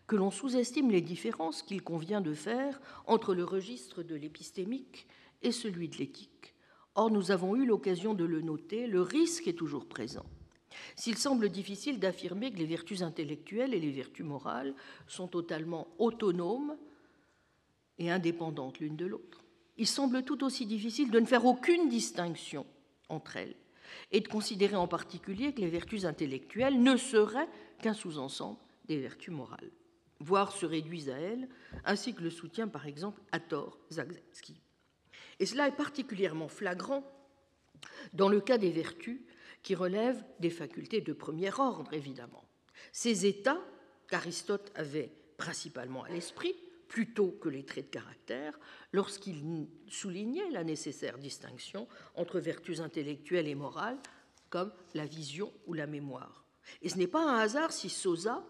que 0.08 0.16
l'on 0.16 0.32
sous-estime 0.32 0.90
les 0.90 1.02
différences 1.02 1.62
qu'il 1.62 1.84
convient 1.84 2.22
de 2.22 2.34
faire 2.34 2.82
entre 3.06 3.36
le 3.36 3.44
registre 3.44 4.04
de 4.04 4.16
l'épistémique 4.16 5.08
et 5.42 5.52
celui 5.52 5.88
de 5.88 5.98
l'éthique, 5.98 6.56
Or, 6.96 7.12
nous 7.12 7.32
avons 7.32 7.56
eu 7.56 7.66
l'occasion 7.66 8.14
de 8.14 8.26
le 8.26 8.42
noter, 8.42 8.88
le 8.88 9.02
risque 9.02 9.48
est 9.48 9.54
toujours 9.54 9.88
présent. 9.88 10.26
S'il 10.96 11.18
semble 11.18 11.50
difficile 11.50 12.00
d'affirmer 12.00 12.52
que 12.52 12.58
les 12.58 12.66
vertus 12.66 13.02
intellectuelles 13.02 13.74
et 13.74 13.80
les 13.80 13.92
vertus 13.92 14.26
morales 14.26 14.74
sont 15.08 15.28
totalement 15.28 15.88
autonomes 15.98 16.78
et 17.98 18.12
indépendantes 18.12 18.80
l'une 18.80 18.96
de 18.96 19.06
l'autre, 19.06 19.44
il 19.78 19.88
semble 19.88 20.24
tout 20.24 20.44
aussi 20.44 20.66
difficile 20.66 21.10
de 21.10 21.20
ne 21.20 21.26
faire 21.26 21.46
aucune 21.46 21.90
distinction 21.90 22.66
entre 23.08 23.38
elles 23.38 23.56
et 24.12 24.20
de 24.20 24.28
considérer 24.28 24.76
en 24.76 24.88
particulier 24.88 25.54
que 25.54 25.62
les 25.62 25.70
vertus 25.70 26.06
intellectuelles 26.06 26.82
ne 26.82 26.98
seraient 26.98 27.50
qu'un 27.82 27.94
sous-ensemble 27.94 28.60
des 28.86 29.00
vertus 29.00 29.34
morales, 29.34 29.72
voire 30.20 30.52
se 30.52 30.66
réduisent 30.66 31.10
à 31.10 31.18
elles, 31.18 31.48
ainsi 31.86 32.14
que 32.14 32.22
le 32.22 32.30
soutient 32.30 32.68
par 32.68 32.86
exemple 32.86 33.22
à 33.32 33.40
tort 33.40 33.80
Zagzebski. 33.92 34.62
Et 35.40 35.46
cela 35.46 35.68
est 35.68 35.76
particulièrement 35.76 36.48
flagrant 36.48 37.04
dans 38.14 38.30
le 38.30 38.42
cas 38.42 38.58
des 38.58 38.72
vertus 38.72 39.22
qui 39.64 39.76
relèvent 39.76 40.24
des 40.40 40.50
facultés 40.50 41.02
de 41.02 41.14
premier 41.14 41.52
ordre, 41.60 41.94
évidemment. 41.94 42.44
Ces 42.92 43.26
états 43.26 43.62
qu'Aristote 44.08 44.72
avait 44.76 45.12
principalement 45.38 46.04
à 46.04 46.10
l'esprit, 46.10 46.56
plutôt 46.88 47.32
que 47.32 47.50
les 47.50 47.64
traits 47.64 47.86
de 47.86 47.92
caractère, 47.92 48.60
lorsqu'il 48.92 49.68
soulignait 49.88 50.50
la 50.50 50.64
nécessaire 50.64 51.18
distinction 51.20 51.88
entre 52.16 52.40
vertus 52.40 52.80
intellectuelles 52.80 53.48
et 53.48 53.56
morales, 53.56 54.00
comme 54.50 54.74
la 54.96 55.06
vision 55.06 55.54
ou 55.68 55.74
la 55.74 55.86
mémoire. 55.86 56.44
Et 56.82 56.90
ce 56.90 56.98
n'est 56.98 57.08
pas 57.08 57.24
un 57.24 57.38
hasard 57.38 57.72
si 57.72 57.90
Sosa, 57.90 58.44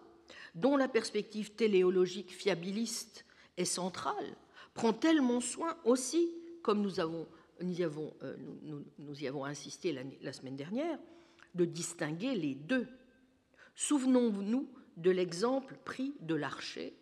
dont 0.55 0.77
la 0.77 0.87
perspective 0.87 1.51
téléologique 1.51 2.33
fiabiliste 2.33 3.25
est 3.57 3.65
centrale, 3.65 4.37
prend 4.73 4.93
tellement 4.93 5.41
soin 5.41 5.77
aussi 5.83 6.31
comme 6.69 6.83
nous, 6.83 6.99
avons, 6.99 7.27
nous, 7.61 7.79
y, 7.79 7.83
avons, 7.83 8.13
euh, 8.21 9.43
insisté 9.43 9.91
la, 9.91 10.03
la 10.21 10.31
semaine 10.31 10.55
dernière, 10.55 10.99
de 11.55 11.65
distinguer 11.65 12.35
les 12.35 12.53
deux. 12.53 12.87
Souvenons-nous 13.73 14.69
de 14.95 15.09
l'exemple 15.09 15.75
pris 15.83 16.13
de 16.19 16.35
l'archer, 16.35 16.93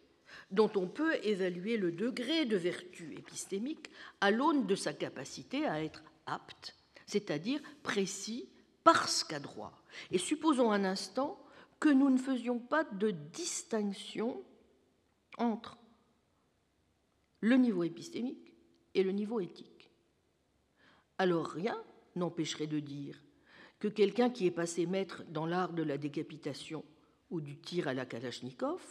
dont 0.52 0.72
on 0.78 0.88
peut 0.88 1.16
évaluer 1.22 1.76
le 1.76 1.92
degré 1.92 2.46
de 2.46 2.56
vertu 2.56 3.14
épistémique 3.18 3.90
à 4.22 4.32
l'aune 4.32 4.68
de 4.68 4.76
sa 4.76 4.94
capacité 4.94 5.66
à 5.66 5.84
être 5.84 6.02
apte, 6.28 6.74
c'est-à-dire 7.06 7.60
précis, 7.84 8.48
parce 8.86 9.26
qu'à 9.26 9.42
droit. 9.42 9.74
Et 10.12 10.18
supposons 10.18 10.72
un 10.72 10.86
instant 10.86 11.38
que 11.82 11.90
nous 11.90 12.10
ne 12.10 12.18
faisions 12.18 12.60
pas 12.60 12.86
de 12.86 13.12
distinction 13.12 14.42
entre 15.38 15.78
le 17.42 17.58
niveau 17.58 17.84
épistémique 17.84 18.47
et 18.98 19.04
le 19.04 19.12
niveau 19.12 19.40
éthique. 19.40 19.92
Alors 21.20 21.48
rien 21.48 21.82
n'empêcherait 22.16 22.68
de 22.68 22.80
dire 22.80 23.24
que 23.80 23.88
quelqu'un 23.88 24.32
qui 24.32 24.48
est 24.48 24.52
passé 24.52 24.88
maître 24.88 25.24
dans 25.30 25.46
l'art 25.46 25.74
de 25.74 25.84
la 25.84 26.00
décapitation 26.00 26.84
ou 27.30 27.40
du 27.40 27.58
tir 27.58 27.88
à 27.88 27.94
la 27.94 28.08
Kalachnikov 28.08 28.82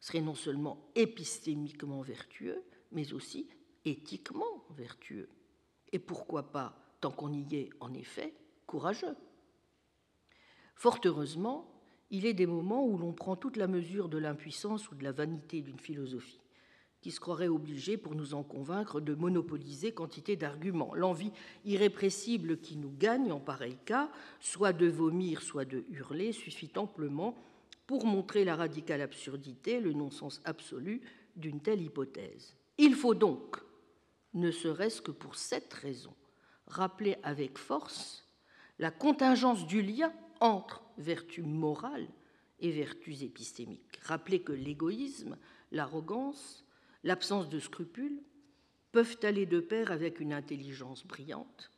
serait 0.00 0.20
non 0.20 0.34
seulement 0.34 0.90
épistémiquement 0.96 2.02
vertueux, 2.02 2.64
mais 2.90 3.12
aussi 3.12 3.48
éthiquement 3.84 4.64
vertueux. 4.70 5.28
Et 5.92 6.00
pourquoi 6.00 6.50
pas, 6.50 6.76
tant 7.00 7.12
qu'on 7.12 7.32
y 7.32 7.54
est 7.54 7.70
en 7.78 7.94
effet, 7.94 8.34
courageux. 8.66 9.16
Fort 10.74 10.98
heureusement, 11.04 11.72
il 12.10 12.26
est 12.26 12.34
des 12.34 12.46
moments 12.46 12.84
où 12.84 12.98
l'on 12.98 13.12
prend 13.12 13.36
toute 13.36 13.56
la 13.56 13.68
mesure 13.68 14.08
de 14.08 14.18
l'impuissance 14.18 14.90
ou 14.90 14.96
de 14.96 15.04
la 15.04 15.12
vanité 15.12 15.62
d'une 15.62 15.78
philosophie 15.78 16.40
qui 17.00 17.10
se 17.10 17.20
croirait 17.20 17.48
obligée, 17.48 17.96
pour 17.96 18.14
nous 18.14 18.34
en 18.34 18.42
convaincre, 18.42 19.00
de 19.00 19.14
monopoliser 19.14 19.92
quantité 19.92 20.36
d'arguments. 20.36 20.94
L'envie 20.94 21.32
irrépressible 21.64 22.58
qui 22.58 22.76
nous 22.76 22.92
gagne 22.98 23.30
en 23.32 23.40
pareil 23.40 23.76
cas, 23.84 24.10
soit 24.40 24.72
de 24.72 24.86
vomir, 24.86 25.42
soit 25.42 25.64
de 25.64 25.84
hurler, 25.90 26.32
suffit 26.32 26.70
amplement 26.76 27.36
pour 27.86 28.04
montrer 28.06 28.44
la 28.44 28.56
radicale 28.56 29.00
absurdité, 29.00 29.80
le 29.80 29.92
non-sens 29.92 30.40
absolu 30.44 31.00
d'une 31.36 31.60
telle 31.60 31.82
hypothèse. 31.82 32.56
Il 32.78 32.94
faut 32.94 33.14
donc, 33.14 33.56
ne 34.34 34.50
serait-ce 34.50 35.00
que 35.00 35.12
pour 35.12 35.36
cette 35.36 35.72
raison, 35.72 36.14
rappeler 36.66 37.16
avec 37.22 37.58
force 37.58 38.26
la 38.78 38.90
contingence 38.90 39.66
du 39.66 39.80
lien 39.80 40.12
entre 40.40 40.82
vertus 40.98 41.44
morales 41.44 42.08
et 42.60 42.70
vertus 42.70 43.22
épistémiques. 43.22 43.98
Rappeler 44.02 44.40
que 44.40 44.52
l'égoïsme, 44.52 45.36
l'arrogance, 45.72 46.65
l'absence 47.06 47.48
de 47.48 47.60
scrupules 47.60 48.20
peuvent 48.90 49.18
aller 49.22 49.46
de 49.46 49.60
pair 49.60 49.92
avec 49.92 50.18
une 50.18 50.32
intelligence 50.32 51.06
brillante, 51.06 51.70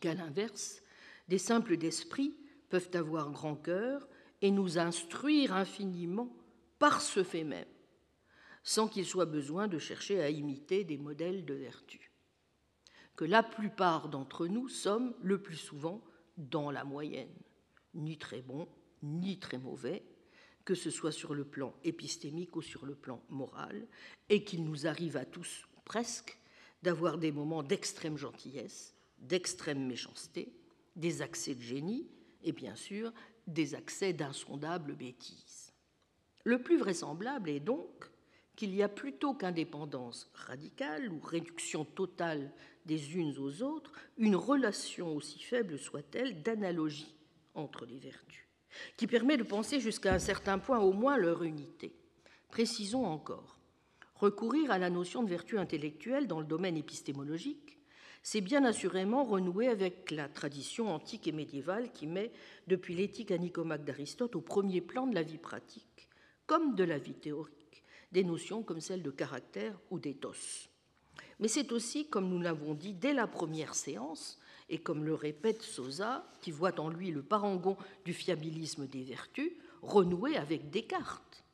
qu'à 0.00 0.14
l'inverse, 0.14 0.82
des 1.28 1.38
simples 1.38 1.76
d'esprit 1.76 2.34
peuvent 2.70 2.90
avoir 2.94 3.30
grand 3.30 3.56
cœur 3.56 4.08
et 4.40 4.50
nous 4.50 4.78
instruire 4.78 5.52
infiniment 5.52 6.34
par 6.78 7.02
ce 7.02 7.22
fait 7.22 7.44
même, 7.44 7.68
sans 8.62 8.88
qu'il 8.88 9.04
soit 9.04 9.26
besoin 9.26 9.68
de 9.68 9.78
chercher 9.78 10.22
à 10.22 10.30
imiter 10.30 10.84
des 10.84 10.96
modèles 10.96 11.44
de 11.44 11.54
vertu. 11.54 12.10
Que 13.14 13.26
la 13.26 13.42
plupart 13.42 14.08
d'entre 14.08 14.46
nous 14.46 14.68
sommes 14.68 15.14
le 15.20 15.40
plus 15.40 15.56
souvent 15.56 16.02
dans 16.38 16.70
la 16.70 16.84
moyenne, 16.84 17.36
ni 17.92 18.16
très 18.16 18.40
bons, 18.40 18.68
ni 19.02 19.38
très 19.38 19.58
mauvais, 19.58 20.02
que 20.66 20.74
ce 20.74 20.90
soit 20.90 21.12
sur 21.12 21.32
le 21.32 21.44
plan 21.44 21.72
épistémique 21.84 22.56
ou 22.56 22.60
sur 22.60 22.84
le 22.84 22.96
plan 22.96 23.22
moral, 23.30 23.86
et 24.28 24.44
qu'il 24.44 24.64
nous 24.64 24.86
arrive 24.86 25.16
à 25.16 25.24
tous, 25.24 25.64
presque, 25.84 26.36
d'avoir 26.82 27.16
des 27.16 27.32
moments 27.32 27.62
d'extrême 27.62 28.18
gentillesse, 28.18 28.94
d'extrême 29.18 29.86
méchanceté, 29.86 30.52
des 30.96 31.22
accès 31.22 31.54
de 31.54 31.62
génie, 31.62 32.08
et 32.42 32.52
bien 32.52 32.74
sûr 32.74 33.12
des 33.46 33.76
accès 33.76 34.12
d'insondables 34.12 34.96
bêtises. 34.96 35.72
Le 36.44 36.60
plus 36.60 36.78
vraisemblable 36.78 37.48
est 37.48 37.60
donc 37.60 38.10
qu'il 38.56 38.74
y 38.74 38.82
a 38.82 38.88
plutôt 38.88 39.34
qu'indépendance 39.34 40.30
radicale 40.34 41.12
ou 41.12 41.20
réduction 41.20 41.84
totale 41.84 42.52
des 42.86 43.14
unes 43.14 43.38
aux 43.38 43.62
autres, 43.62 43.92
une 44.18 44.36
relation, 44.36 45.14
aussi 45.14 45.38
faible 45.38 45.78
soit-elle, 45.78 46.42
d'analogie 46.42 47.14
entre 47.54 47.86
les 47.86 47.98
vertus 47.98 48.45
qui 48.96 49.06
permet 49.06 49.36
de 49.36 49.42
penser 49.42 49.80
jusqu'à 49.80 50.14
un 50.14 50.18
certain 50.18 50.58
point 50.58 50.78
au 50.80 50.92
moins 50.92 51.16
leur 51.16 51.42
unité. 51.42 51.94
Précisons 52.50 53.04
encore, 53.04 53.58
recourir 54.14 54.70
à 54.70 54.78
la 54.78 54.90
notion 54.90 55.22
de 55.22 55.28
vertu 55.28 55.58
intellectuelle 55.58 56.26
dans 56.26 56.40
le 56.40 56.46
domaine 56.46 56.76
épistémologique, 56.76 57.78
c'est 58.22 58.40
bien 58.40 58.64
assurément 58.64 59.22
renouer 59.22 59.68
avec 59.68 60.10
la 60.10 60.28
tradition 60.28 60.92
antique 60.92 61.28
et 61.28 61.32
médiévale 61.32 61.92
qui 61.92 62.08
met, 62.08 62.32
depuis 62.66 62.94
l'éthique 62.96 63.30
à 63.30 63.38
d'Aristote, 63.38 64.34
au 64.34 64.40
premier 64.40 64.80
plan 64.80 65.06
de 65.06 65.14
la 65.14 65.22
vie 65.22 65.38
pratique, 65.38 66.08
comme 66.46 66.74
de 66.74 66.82
la 66.82 66.98
vie 66.98 67.14
théorique, 67.14 67.84
des 68.10 68.24
notions 68.24 68.64
comme 68.64 68.80
celle 68.80 69.02
de 69.02 69.12
caractère 69.12 69.78
ou 69.90 70.00
d'éthos. 70.00 70.68
Mais 71.38 71.48
c'est 71.48 71.70
aussi, 71.70 72.08
comme 72.08 72.28
nous 72.28 72.40
l'avons 72.40 72.74
dit 72.74 72.94
dès 72.94 73.12
la 73.12 73.28
première 73.28 73.74
séance, 73.74 74.40
et 74.68 74.78
comme 74.78 75.04
le 75.04 75.14
répète 75.14 75.62
Sosa, 75.62 76.26
qui 76.40 76.50
voit 76.50 76.80
en 76.80 76.88
lui 76.88 77.10
le 77.10 77.22
parangon 77.22 77.76
du 78.04 78.12
fiabilisme 78.12 78.86
des 78.86 79.02
vertus, 79.02 79.52
renouer 79.82 80.36
avec 80.36 80.70
Descartes, 80.70 81.44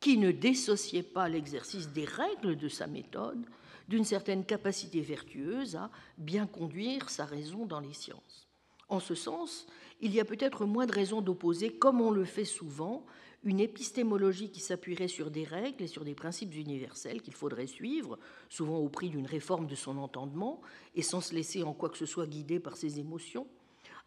qui 0.00 0.18
ne 0.18 0.30
dissociait 0.30 1.02
pas 1.02 1.28
l'exercice 1.28 1.88
des 1.88 2.04
règles 2.04 2.56
de 2.56 2.68
sa 2.68 2.86
méthode 2.86 3.44
d'une 3.88 4.04
certaine 4.04 4.44
capacité 4.44 5.00
vertueuse 5.00 5.76
à 5.76 5.90
bien 6.18 6.46
conduire 6.46 7.10
sa 7.10 7.24
raison 7.24 7.66
dans 7.66 7.80
les 7.80 7.92
sciences. 7.92 8.46
En 8.88 9.00
ce 9.00 9.14
sens, 9.14 9.66
il 10.00 10.12
y 10.12 10.20
a 10.20 10.24
peut-être 10.24 10.66
moins 10.66 10.86
de 10.86 10.92
raisons 10.92 11.20
d'opposer, 11.20 11.70
comme 11.70 12.00
on 12.00 12.10
le 12.10 12.24
fait 12.24 12.44
souvent, 12.44 13.04
une 13.44 13.60
épistémologie 13.60 14.50
qui 14.50 14.60
s'appuierait 14.60 15.08
sur 15.08 15.30
des 15.30 15.44
règles 15.44 15.82
et 15.82 15.88
sur 15.88 16.04
des 16.04 16.14
principes 16.14 16.54
universels 16.54 17.22
qu'il 17.22 17.34
faudrait 17.34 17.66
suivre, 17.66 18.18
souvent 18.48 18.78
au 18.78 18.88
prix 18.88 19.08
d'une 19.08 19.26
réforme 19.26 19.66
de 19.66 19.74
son 19.74 19.98
entendement 19.98 20.60
et 20.94 21.02
sans 21.02 21.20
se 21.20 21.34
laisser 21.34 21.62
en 21.62 21.72
quoi 21.72 21.88
que 21.88 21.98
ce 21.98 22.06
soit 22.06 22.26
guider 22.26 22.60
par 22.60 22.76
ses 22.76 23.00
émotions, 23.00 23.46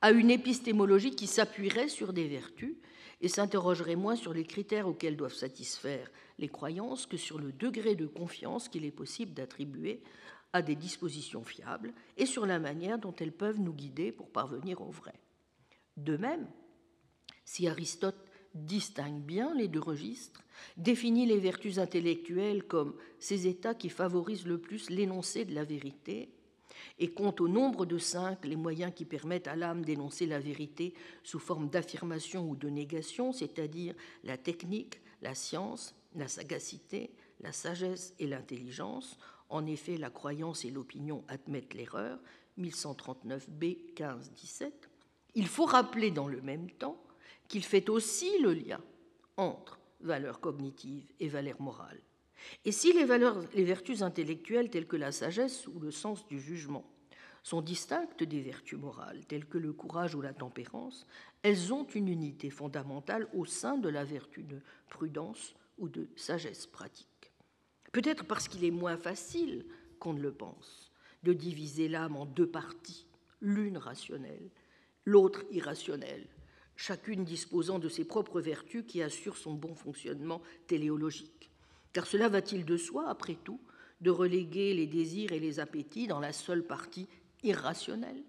à 0.02 0.12
une 0.12 0.32
épistémologie 0.32 1.16
qui 1.16 1.28
s'appuierait 1.28 1.90
sur 1.90 2.14
des 2.14 2.28
vertus 2.28 2.76
et 3.22 3.28
s'interrogerait 3.28 3.96
moins 3.96 4.16
sur 4.16 4.34
les 4.34 4.46
critères 4.46 4.88
auxquels 4.88 5.18
doivent 5.18 5.34
satisfaire 5.34 6.12
les 6.38 6.50
croyances 6.50 7.06
que 7.06 7.18
sur 7.18 7.40
le 7.40 7.52
degré 7.52 7.96
de 7.96 8.08
confiance 8.08 8.70
qu'il 8.70 8.86
est 8.86 8.92
possible 8.92 9.34
d'attribuer 9.34 10.02
à 10.54 10.62
des 10.62 10.76
dispositions 10.76 11.44
fiables 11.44 11.94
et 12.18 12.26
sur 12.26 12.46
la 12.46 12.60
manière 12.60 13.00
dont 13.00 13.16
elles 13.20 13.32
peuvent 13.32 13.60
nous 13.60 13.74
guider 13.74 14.12
pour 14.12 14.30
parvenir 14.30 14.82
au 14.82 14.90
vrai. 14.90 15.14
De 15.98 16.18
même, 16.18 16.48
si 17.46 17.68
Aristote 17.68 18.25
distingue 18.56 19.22
bien 19.22 19.54
les 19.54 19.68
deux 19.68 19.82
registres, 19.82 20.44
définit 20.78 21.26
les 21.26 21.40
vertus 21.40 21.78
intellectuelles 21.78 22.64
comme 22.64 22.96
ces 23.20 23.48
états 23.48 23.76
qui 23.76 23.90
favorisent 23.90 24.48
le 24.48 24.58
plus 24.58 24.90
l'énoncé 24.90 25.46
de 25.46 25.54
la 25.54 25.64
vérité, 25.64 26.30
et 27.00 27.12
compte 27.12 27.42
au 27.42 27.48
nombre 27.48 27.86
de 27.86 27.98
cinq 27.98 28.46
les 28.46 28.56
moyens 28.56 28.94
qui 28.96 29.06
permettent 29.06 29.48
à 29.48 29.56
l'âme 29.56 29.84
d'énoncer 29.84 30.26
la 30.26 30.40
vérité 30.40 30.94
sous 31.24 31.40
forme 31.40 31.70
d'affirmation 31.70 32.50
ou 32.50 32.56
de 32.56 32.70
négation, 32.70 33.34
c'est-à-dire 33.34 33.96
la 34.24 34.38
technique, 34.38 35.02
la 35.22 35.36
science, 35.36 35.96
la 36.16 36.28
sagacité, 36.28 37.12
la 37.42 37.52
sagesse 37.52 38.14
et 38.20 38.28
l'intelligence. 38.28 39.18
En 39.50 39.66
effet, 39.66 39.98
la 39.98 40.10
croyance 40.10 40.66
et 40.66 40.72
l'opinion 40.72 41.24
admettent 41.28 41.74
l'erreur. 41.74 42.20
1139b 42.58 43.94
15-17. 43.96 44.72
Il 45.36 45.48
faut 45.48 45.66
rappeler 45.66 46.12
dans 46.12 46.30
le 46.30 46.42
même 46.42 46.72
temps 46.72 46.98
qu'il 47.48 47.64
fait 47.64 47.90
aussi 47.90 48.40
le 48.40 48.54
lien 48.54 48.82
entre 49.38 49.80
valeurs 50.02 50.40
cognitives 50.40 51.08
et 51.20 51.28
valeurs 51.28 51.62
morales. 51.62 52.02
Et 52.64 52.72
si 52.72 52.94
les, 52.94 53.06
valeurs, 53.06 53.44
les 53.54 53.64
vertus 53.64 54.02
intellectuelles 54.02 54.70
telles 54.70 54.88
que 54.88 54.98
la 54.98 55.12
sagesse 55.12 55.68
ou 55.68 55.80
le 55.80 55.92
sens 55.92 56.28
du 56.28 56.40
jugement 56.40 56.86
sont 57.44 57.62
distinctes 57.62 58.24
des 58.24 58.42
vertus 58.42 58.80
morales 58.80 59.26
telles 59.26 59.46
que 59.46 59.58
le 59.58 59.74
courage 59.74 60.16
ou 60.16 60.22
la 60.22 60.34
tempérance, 60.34 61.06
elles 61.44 61.74
ont 61.74 61.86
une 61.86 62.08
unité 62.08 62.50
fondamentale 62.50 63.28
au 63.34 63.46
sein 63.46 63.78
de 63.78 63.90
la 63.90 64.04
vertu 64.04 64.44
de 64.44 64.62
prudence 64.90 65.56
ou 65.78 65.90
de 65.90 66.08
sagesse 66.16 66.66
pratique. 66.66 67.32
Peut-être 67.92 68.26
parce 68.26 68.48
qu'il 68.48 68.66
est 68.66 68.72
moins 68.72 68.98
facile 68.98 69.66
qu'on 70.00 70.14
ne 70.14 70.22
le 70.22 70.34
pense 70.34 70.92
de 71.24 71.34
diviser 71.34 71.88
l'âme 71.88 72.16
en 72.16 72.26
deux 72.26 72.48
parties, 72.48 73.08
l'une 73.42 73.78
rationnelle, 73.78 74.50
l'autre 75.06 75.44
irrationnelle, 75.52 76.28
chacune 76.76 77.24
disposant 77.24 77.80
de 77.80 77.90
ses 77.90 78.06
propres 78.06 78.42
vertus 78.42 78.84
qui 78.88 79.02
assurent 79.02 79.38
son 79.38 79.54
bon 79.54 79.76
fonctionnement 79.76 80.42
téléologique. 80.68 81.50
Car 81.94 82.08
cela 82.08 82.28
va-t-il 82.28 82.66
de 82.66 82.78
soi, 82.78 83.08
après 83.08 83.38
tout, 83.44 83.60
de 84.02 84.10
reléguer 84.10 84.74
les 84.74 84.88
désirs 84.88 85.32
et 85.32 85.40
les 85.40 85.60
appétits 85.60 86.08
dans 86.08 86.20
la 86.20 86.34
seule 86.34 86.64
partie 86.64 87.08
irrationnelle? 87.44 88.24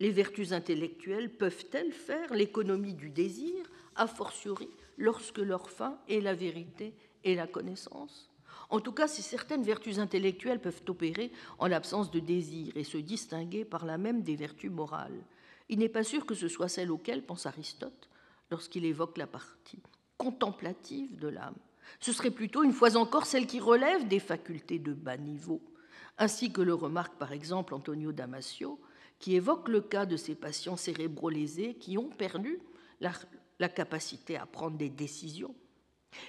Les 0.00 0.10
vertus 0.10 0.52
intellectuelles 0.52 1.30
peuvent-elles 1.30 1.92
faire 1.92 2.32
l'économie 2.32 2.94
du 2.94 3.10
désir, 3.10 3.70
a 3.96 4.06
fortiori 4.06 4.68
lorsque 4.96 5.38
leur 5.38 5.70
fin 5.70 5.98
est 6.08 6.20
la 6.20 6.34
vérité 6.34 6.94
et 7.24 7.34
la 7.34 7.46
connaissance? 7.46 8.30
En 8.70 8.80
tout 8.80 8.92
cas, 8.92 9.08
si 9.08 9.22
certaines 9.22 9.62
vertus 9.62 9.98
intellectuelles 9.98 10.60
peuvent 10.60 10.82
opérer 10.88 11.32
en 11.58 11.68
l'absence 11.68 12.10
de 12.10 12.20
désir 12.20 12.76
et 12.76 12.84
se 12.84 12.98
distinguer 12.98 13.64
par 13.64 13.86
la 13.86 13.98
même 13.98 14.22
des 14.22 14.36
vertus 14.36 14.70
morales, 14.70 15.24
il 15.68 15.78
n'est 15.78 15.88
pas 15.88 16.04
sûr 16.04 16.26
que 16.26 16.34
ce 16.34 16.48
soit 16.48 16.68
celle 16.68 16.90
auquel 16.90 17.22
pense 17.22 17.46
Aristote 17.46 18.08
lorsqu'il 18.50 18.84
évoque 18.84 19.18
la 19.18 19.26
partie 19.26 19.82
contemplative 20.16 21.18
de 21.18 21.28
l'âme. 21.28 21.56
Ce 22.00 22.12
serait 22.12 22.30
plutôt, 22.30 22.62
une 22.64 22.72
fois 22.72 22.96
encore, 22.96 23.26
celle 23.26 23.46
qui 23.46 23.60
relève 23.60 24.08
des 24.08 24.20
facultés 24.20 24.78
de 24.78 24.92
bas 24.92 25.16
niveau, 25.16 25.62
ainsi 26.18 26.52
que 26.52 26.60
le 26.60 26.74
remarque 26.74 27.16
par 27.16 27.32
exemple 27.32 27.74
Antonio 27.74 28.12
Damasio, 28.12 28.80
qui 29.18 29.34
évoque 29.34 29.68
le 29.68 29.80
cas 29.80 30.06
de 30.06 30.16
ces 30.16 30.34
patients 30.34 30.76
cérébrolésés 30.76 31.74
qui 31.74 31.98
ont 31.98 32.08
perdu 32.08 32.58
la, 33.00 33.12
la 33.58 33.68
capacité 33.68 34.36
à 34.36 34.46
prendre 34.46 34.76
des 34.76 34.90
décisions, 34.90 35.54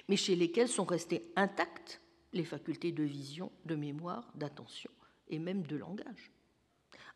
mais 0.08 0.16
chez 0.16 0.36
lesquels 0.36 0.68
sont 0.68 0.84
restées 0.84 1.32
intactes 1.36 2.00
les 2.32 2.44
facultés 2.44 2.92
de 2.92 3.02
vision, 3.02 3.50
de 3.64 3.74
mémoire, 3.74 4.30
d'attention 4.34 4.90
et 5.28 5.38
même 5.38 5.62
de 5.62 5.76
langage. 5.76 6.32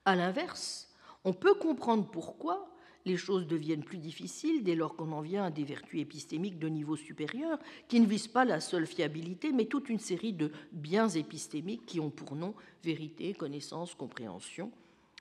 A 0.05 0.17
l'inverse, 0.17 0.94
on 1.25 1.33
peut 1.33 1.55
comprendre 1.55 2.09
pourquoi 2.11 2.71
les 3.07 3.17
choses 3.17 3.47
deviennent 3.47 3.85
plus 3.85 3.99
difficiles 3.99 4.63
dès 4.63 4.75
lors 4.75 4.97
qu'on 4.97 5.13
en 5.13 5.21
vient 5.21 5.45
à 5.45 5.51
des 5.51 5.65
vertus 5.65 6.01
épistémiques 6.01 6.59
de 6.59 6.69
niveau 6.69 6.97
supérieur 6.97 7.59
qui 7.89 8.01
ne 8.01 8.07
visent 8.07 8.29
pas 8.29 8.45
la 8.45 8.61
seule 8.61 8.87
fiabilité, 8.87 9.53
mais 9.53 9.67
toute 9.67 9.89
une 9.89 9.99
série 9.99 10.33
de 10.33 10.51
biens 10.73 11.09
épistémiques 11.09 11.85
qui 11.87 12.01
ont 12.01 12.11
pour 12.11 12.35
nom 12.35 12.55
vérité, 12.83 13.35
connaissance, 13.35 13.95
compréhension, 13.95 14.73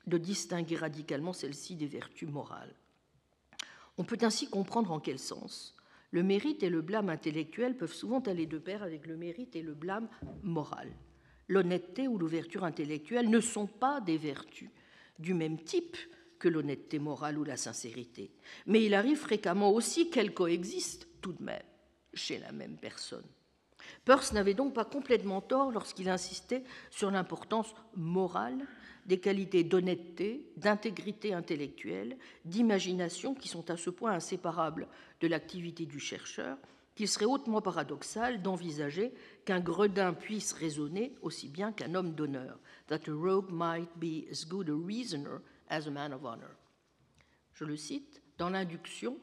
de 0.08 0.18
distinguer 0.18 0.78
radicalement 0.78 1.34
celles-ci 1.34 1.76
des 1.76 1.88
vertus 1.88 2.30
morales. 2.30 2.74
On 3.98 4.04
peut 4.04 4.18
ainsi 4.22 4.50
comprendre 4.50 4.92
en 4.92 5.00
quel 5.00 5.20
sens 5.20 5.76
le 6.12 6.24
mérite 6.24 6.62
et 6.62 6.70
le 6.70 6.82
blâme 6.82 7.10
intellectuel 7.10 7.76
peuvent 7.76 7.94
souvent 7.94 8.20
aller 8.20 8.46
de 8.46 8.60
pair 8.60 8.84
avec 8.84 9.08
le 9.08 9.18
mérite 9.18 9.56
et 9.56 9.64
le 9.64 9.74
blâme 9.74 10.08
moral. 10.44 10.88
L'honnêteté 11.48 12.08
ou 12.08 12.20
l'ouverture 12.20 12.64
intellectuelle 12.64 13.30
ne 13.30 13.40
sont 13.40 13.66
pas 13.66 14.00
des 14.00 14.18
vertus 14.18 14.70
du 15.20 15.34
même 15.34 15.60
type 15.62 15.98
que 16.40 16.50
l'honnêteté 16.50 17.00
morale 17.00 17.38
ou 17.38 17.44
la 17.44 17.58
sincérité, 17.58 18.32
mais 18.66 18.84
il 18.84 18.94
arrive 18.94 19.18
fréquemment 19.18 19.72
aussi 19.72 20.10
qu'elles 20.10 20.34
coexistent 20.34 21.08
tout 21.22 21.34
de 21.34 21.44
même 21.44 21.64
chez 22.14 22.38
la 22.38 22.52
même 22.52 22.78
personne. 22.78 23.26
Peirce 24.06 24.34
n'avait 24.34 24.54
donc 24.54 24.74
pas 24.74 24.86
complètement 24.86 25.42
tort 25.42 25.72
lorsqu'il 25.72 26.10
insistait 26.10 26.64
sur 26.90 27.12
l'importance 27.12 27.74
morale 27.96 28.66
des 29.06 29.20
qualités 29.20 29.64
d'honnêteté, 29.64 30.46
d'intégrité 30.58 31.34
intellectuelle, 31.34 32.18
d'imagination 32.46 33.36
qui 33.36 33.50
sont 33.50 33.70
à 33.70 33.78
ce 33.78 33.90
point 33.90 34.12
inséparables 34.12 34.88
de 35.22 35.28
l'activité 35.28 35.86
du 35.86 36.00
chercheur 36.00 36.58
qu'il 36.96 37.08
serait 37.08 37.26
hautement 37.26 37.62
paradoxal 37.62 38.42
d'envisager 38.42 39.14
qu'un 39.46 39.60
gredin 39.60 40.14
puisse 40.14 40.54
raisonner 40.54 41.16
aussi 41.22 41.50
bien 41.50 41.72
qu'un 41.72 41.96
homme 41.96 42.14
d'honneur, 42.14 42.60
that 42.88 43.08
a 43.08 43.14
rogue 43.14 43.52
might 43.52 43.90
be 44.00 44.28
as 44.32 44.46
good 44.46 44.70
a 44.70 44.74
reasoner 44.74 45.42
as 45.70 45.88
a 45.88 45.92
man 45.92 46.14
of. 46.14 46.22
Je 47.54 47.66
le 47.66 47.78
cite, 47.78 48.22
dans 48.38 48.50
l'induction, 48.50 49.18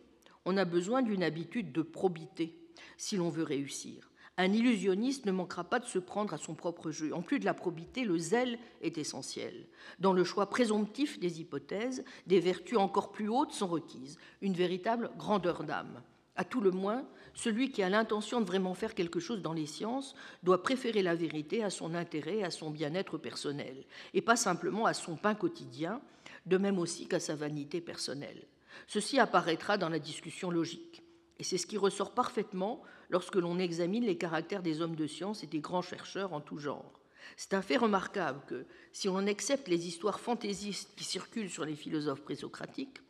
on 0.44 0.56
a 0.56 0.64
besoin 0.64 1.02
d'une 1.02 1.22
habitude 1.22 1.72
de 1.72 1.82
probité 1.82 2.56
si 2.96 3.16
l'on 3.16 3.28
veut 3.28 3.42
réussir. 3.42 4.10
Un 4.36 4.52
illusionniste 4.52 5.26
ne 5.26 5.32
manquera 5.32 5.64
pas 5.64 5.80
de 5.80 5.86
se 5.86 5.98
prendre 5.98 6.32
à 6.32 6.38
son 6.38 6.54
propre 6.54 6.90
jeu. 6.90 7.12
En 7.12 7.20
plus 7.20 7.38
de 7.38 7.44
la 7.44 7.52
probité, 7.52 8.04
le 8.04 8.16
zèle 8.16 8.58
est 8.80 8.96
essentiel. 8.96 9.66
Dans 9.98 10.14
le 10.14 10.24
choix 10.24 10.48
présomptif 10.48 11.20
des 11.20 11.40
hypothèses, 11.40 12.04
des 12.26 12.40
vertus 12.40 12.78
encore 12.78 13.12
plus 13.12 13.28
hautes 13.28 13.52
sont 13.52 13.66
requises, 13.66 14.16
une 14.40 14.54
véritable 14.54 15.10
grandeur 15.18 15.64
d'âme. 15.64 16.02
À 16.36 16.44
tout 16.44 16.62
le 16.62 16.70
moins, 16.70 17.06
celui 17.34 17.70
qui 17.70 17.82
a 17.82 17.88
l'intention 17.88 18.40
de 18.40 18.46
vraiment 18.46 18.74
faire 18.74 18.94
quelque 18.94 19.20
chose 19.20 19.42
dans 19.42 19.52
les 19.52 19.66
sciences 19.66 20.14
doit 20.42 20.62
préférer 20.62 21.02
la 21.02 21.14
vérité 21.14 21.62
à 21.62 21.70
son 21.70 21.94
intérêt, 21.94 22.42
à 22.42 22.50
son 22.50 22.70
bien-être 22.70 23.18
personnel, 23.18 23.84
et 24.14 24.22
pas 24.22 24.36
simplement 24.36 24.86
à 24.86 24.94
son 24.94 25.16
pain 25.16 25.34
quotidien, 25.34 26.00
de 26.46 26.58
même 26.58 26.78
aussi 26.78 27.06
qu'à 27.06 27.20
sa 27.20 27.34
vanité 27.34 27.80
personnelle. 27.80 28.46
Ceci 28.86 29.18
apparaîtra 29.18 29.78
dans 29.78 29.88
la 29.88 29.98
discussion 29.98 30.50
logique. 30.50 31.02
Et 31.38 31.44
c'est 31.44 31.58
ce 31.58 31.66
qui 31.66 31.78
ressort 31.78 32.12
parfaitement 32.12 32.82
lorsque 33.08 33.36
l'on 33.36 33.58
examine 33.58 34.04
les 34.04 34.18
caractères 34.18 34.62
des 34.62 34.80
hommes 34.80 34.96
de 34.96 35.06
science 35.06 35.42
et 35.42 35.46
des 35.46 35.60
grands 35.60 35.82
chercheurs 35.82 36.32
en 36.32 36.40
tout 36.40 36.58
genre. 36.58 37.00
C'est 37.36 37.54
un 37.54 37.62
fait 37.62 37.76
remarquable 37.76 38.40
que, 38.46 38.66
si 38.92 39.08
on 39.08 39.26
accepte 39.26 39.68
les 39.68 39.86
histoires 39.86 40.20
fantaisistes 40.20 40.94
qui 40.96 41.04
circulent 41.04 41.50
sur 41.50 41.64
les 41.64 41.76
philosophes 41.76 42.22
présocratiques, 42.22 43.00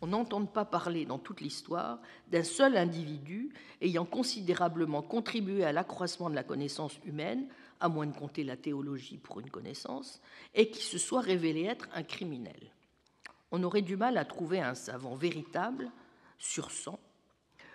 on 0.00 0.08
n'entend 0.08 0.44
pas 0.46 0.64
parler 0.64 1.04
dans 1.04 1.18
toute 1.18 1.40
l'histoire 1.40 2.00
d'un 2.28 2.44
seul 2.44 2.76
individu 2.76 3.52
ayant 3.80 4.04
considérablement 4.04 5.02
contribué 5.02 5.64
à 5.64 5.72
l'accroissement 5.72 6.30
de 6.30 6.34
la 6.34 6.44
connaissance 6.44 6.98
humaine, 7.04 7.48
à 7.80 7.88
moins 7.88 8.06
de 8.06 8.16
compter 8.16 8.44
la 8.44 8.56
théologie 8.56 9.18
pour 9.18 9.40
une 9.40 9.50
connaissance, 9.50 10.20
et 10.54 10.70
qui 10.70 10.82
se 10.82 10.98
soit 10.98 11.20
révélé 11.20 11.64
être 11.64 11.88
un 11.94 12.04
criminel. 12.04 12.72
On 13.50 13.62
aurait 13.64 13.82
du 13.82 13.96
mal 13.96 14.16
à 14.18 14.24
trouver 14.24 14.60
un 14.60 14.74
savant 14.74 15.14
véritable, 15.14 15.90
sur 16.38 16.70
cent, 16.70 16.98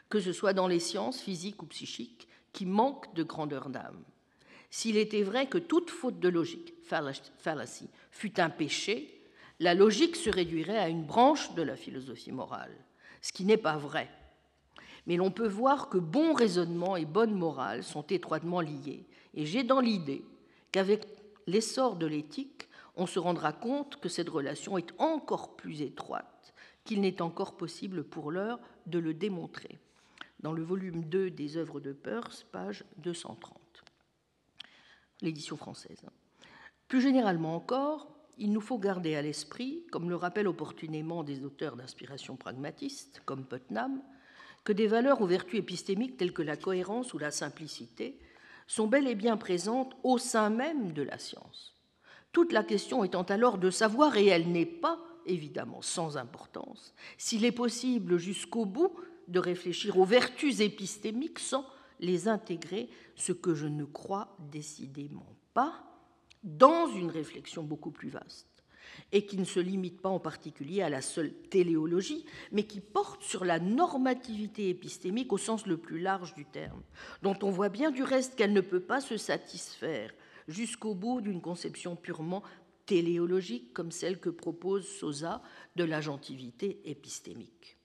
que 0.09 0.19
ce 0.19 0.33
soit 0.33 0.53
dans 0.53 0.67
les 0.67 0.79
sciences 0.79 1.21
physiques 1.21 1.61
ou 1.63 1.67
psychiques, 1.67 2.27
qui 2.51 2.65
manquent 2.65 3.13
de 3.13 3.23
grandeur 3.23 3.69
d'âme. 3.69 4.03
S'il 4.69 4.97
était 4.97 5.23
vrai 5.23 5.47
que 5.47 5.57
toute 5.57 5.89
faute 5.89 6.19
de 6.19 6.27
logique, 6.27 6.73
fallacy, 6.83 7.89
fût 8.11 8.39
un 8.39 8.49
péché, 8.49 9.16
la 9.59 9.73
logique 9.73 10.15
se 10.15 10.29
réduirait 10.29 10.77
à 10.77 10.89
une 10.89 11.03
branche 11.03 11.53
de 11.53 11.61
la 11.61 11.75
philosophie 11.75 12.31
morale, 12.31 12.75
ce 13.21 13.33
qui 13.33 13.45
n'est 13.45 13.57
pas 13.57 13.77
vrai. 13.77 14.09
Mais 15.07 15.15
l'on 15.15 15.31
peut 15.31 15.47
voir 15.47 15.89
que 15.89 15.97
bon 15.97 16.33
raisonnement 16.33 16.95
et 16.95 17.05
bonne 17.05 17.33
morale 17.33 17.83
sont 17.83 18.05
étroitement 18.07 18.61
liés, 18.61 19.05
et 19.33 19.45
j'ai 19.45 19.63
dans 19.63 19.79
l'idée 19.79 20.23
qu'avec 20.71 21.07
l'essor 21.47 21.95
de 21.95 22.05
l'éthique, 22.05 22.67
on 22.95 23.05
se 23.05 23.19
rendra 23.19 23.53
compte 23.53 23.99
que 23.99 24.09
cette 24.09 24.29
relation 24.29 24.77
est 24.77 24.93
encore 24.99 25.55
plus 25.55 25.81
étroite 25.81 26.53
qu'il 26.83 27.01
n'est 27.01 27.21
encore 27.21 27.57
possible 27.57 28.03
pour 28.03 28.31
l'heure 28.31 28.59
de 28.85 28.97
le 28.97 29.13
démontrer 29.13 29.77
dans 30.39 30.53
le 30.53 30.63
volume 30.63 31.03
2 31.03 31.31
des 31.31 31.57
œuvres 31.57 31.79
de 31.79 31.91
Peirce, 31.91 32.45
page 32.51 32.85
230, 32.97 33.83
l'édition 35.21 35.57
française. 35.57 36.01
Plus 36.87 37.01
généralement 37.01 37.55
encore, 37.55 38.16
il 38.37 38.51
nous 38.51 38.61
faut 38.61 38.77
garder 38.77 39.15
à 39.15 39.21
l'esprit, 39.21 39.83
comme 39.91 40.09
le 40.09 40.15
rappellent 40.15 40.47
opportunément 40.47 41.23
des 41.23 41.43
auteurs 41.43 41.75
d'inspiration 41.75 42.35
pragmatiste, 42.35 43.21
comme 43.25 43.45
Putnam, 43.45 44.01
que 44.63 44.73
des 44.73 44.87
valeurs 44.87 45.21
ou 45.21 45.25
vertus 45.25 45.59
épistémiques 45.59 46.17
telles 46.17 46.33
que 46.33 46.41
la 46.41 46.57
cohérence 46.57 47.13
ou 47.13 47.17
la 47.17 47.31
simplicité 47.31 48.19
sont 48.67 48.87
bel 48.87 49.07
et 49.07 49.15
bien 49.15 49.37
présentes 49.37 49.95
au 50.03 50.17
sein 50.17 50.49
même 50.49 50.91
de 50.91 51.01
la 51.01 51.17
science. 51.17 51.75
Toute 52.33 52.51
la 52.51 52.63
question 52.63 53.03
étant 53.03 53.23
alors 53.23 53.57
de 53.57 53.69
savoir, 53.69 54.17
et 54.17 54.27
elle 54.27 54.51
n'est 54.51 54.65
pas 54.65 54.99
évidemment 55.25 55.81
sans 55.81 56.17
importance, 56.17 56.93
s'il 57.17 57.45
est 57.45 57.51
possible 57.51 58.17
jusqu'au 58.17 58.65
bout 58.65 58.93
de 59.27 59.39
réfléchir 59.39 59.97
aux 59.97 60.05
vertus 60.05 60.59
épistémiques 60.59 61.39
sans 61.39 61.65
les 61.99 62.27
intégrer, 62.27 62.89
ce 63.15 63.31
que 63.31 63.55
je 63.55 63.67
ne 63.67 63.85
crois 63.85 64.35
décidément 64.51 65.35
pas, 65.53 65.86
dans 66.47 66.87
une 66.87 67.11
réflexion 67.11 67.61
beaucoup 67.61 67.91
plus 67.91 68.09
vaste, 68.09 68.47
et 69.11 69.25
qui 69.25 69.37
ne 69.37 69.43
se 69.43 69.59
limite 69.59 70.01
pas 70.01 70.09
en 70.09 70.19
particulier 70.19 70.81
à 70.81 70.89
la 70.89 71.01
seule 71.01 71.33
téléologie, 71.49 72.25
mais 72.51 72.63
qui 72.63 72.79
porte 72.79 73.21
sur 73.21 73.45
la 73.45 73.59
normativité 73.59 74.69
épistémique 74.69 75.33
au 75.33 75.37
sens 75.37 75.67
le 75.67 75.77
plus 75.77 75.99
large 75.99 76.33
du 76.33 76.45
terme, 76.45 76.81
dont 77.21 77.37
on 77.43 77.51
voit 77.51 77.69
bien 77.69 77.91
du 77.91 78.01
reste 78.01 78.35
qu'elle 78.35 78.53
ne 78.53 78.61
peut 78.61 78.79
pas 78.79 79.01
se 79.01 79.17
satisfaire 79.17 80.13
jusqu'au 80.47 80.95
bout 80.95 81.19
d'une 81.19 81.41
conception 81.41 81.95
purement 81.95 82.43
téléologique 82.85 83.73
comme 83.73 83.91
celle 83.91 84.19
que 84.19 84.29
propose 84.29 84.87
Sosa 84.87 85.41
de 85.75 85.83
l'agentivité 85.83 86.81
épistémique 86.85 87.76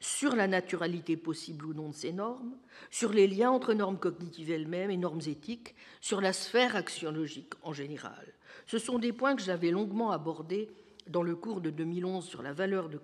sur 0.00 0.36
la 0.36 0.46
naturalité 0.46 1.16
possible 1.16 1.66
ou 1.66 1.74
non 1.74 1.88
de 1.88 1.94
ces 1.94 2.12
normes, 2.12 2.56
sur 2.90 3.12
les 3.12 3.26
liens 3.26 3.50
entre 3.50 3.74
normes 3.74 3.98
cognitives 3.98 4.50
elles-mêmes 4.50 4.90
et 4.90 4.96
normes 4.96 5.20
éthiques, 5.26 5.74
sur 6.00 6.20
la 6.20 6.32
sphère 6.32 6.76
axiologique 6.76 7.54
en 7.62 7.72
général. 7.72 8.34
Ce 8.66 8.78
sont 8.78 8.98
des 8.98 9.12
points 9.12 9.34
que 9.34 9.42
j'avais 9.42 9.70
longuement 9.70 10.12
abordés 10.12 10.68
dans 11.08 11.22
le 11.22 11.34
cours 11.34 11.60
de 11.60 11.70
2011 11.70 12.24
sur 12.24 12.42
la 12.42 12.52
valeur 12.52 12.88
de, 12.88 13.00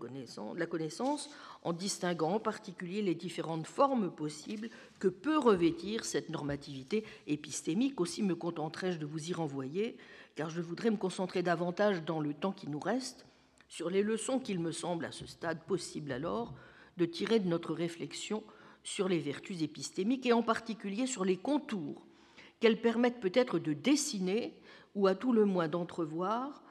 la 0.56 0.66
connaissance, 0.66 1.30
en 1.62 1.72
distinguant 1.72 2.34
en 2.34 2.40
particulier 2.40 3.02
les 3.02 3.14
différentes 3.14 3.66
formes 3.66 4.10
possibles 4.10 4.68
que 4.98 5.08
peut 5.08 5.38
revêtir 5.38 6.04
cette 6.04 6.28
normativité 6.28 7.04
épistémique. 7.26 8.00
Aussi 8.00 8.22
me 8.22 8.34
contenterai-je 8.34 8.98
de 8.98 9.06
vous 9.06 9.30
y 9.30 9.32
renvoyer, 9.32 9.96
car 10.34 10.50
je 10.50 10.60
voudrais 10.60 10.90
me 10.90 10.96
concentrer 10.96 11.42
davantage 11.42 12.04
dans 12.04 12.20
le 12.20 12.34
temps 12.34 12.52
qui 12.52 12.68
nous 12.68 12.80
reste 12.80 13.26
sur 13.68 13.90
les 13.90 14.02
leçons 14.02 14.38
qu'il 14.38 14.60
me 14.60 14.70
semble 14.70 15.06
à 15.06 15.12
ce 15.12 15.26
stade 15.26 15.64
possible 15.64 16.12
alors 16.12 16.54
de 16.96 17.04
tirer 17.04 17.40
de 17.40 17.48
notre 17.48 17.74
réflexion 17.74 18.42
sur 18.82 19.08
les 19.08 19.18
vertus 19.18 19.62
épistémiques 19.62 20.26
et 20.26 20.32
en 20.32 20.42
particulier 20.42 21.06
sur 21.06 21.24
les 21.24 21.36
contours 21.36 22.06
qu'elles 22.60 22.80
permettent 22.80 23.20
peut-être 23.20 23.58
de 23.58 23.72
dessiner 23.72 24.54
ou 24.94 25.06
à 25.06 25.14
tout 25.14 25.32
le 25.32 25.44
moins 25.44 25.68
d'entrevoir 25.68 26.62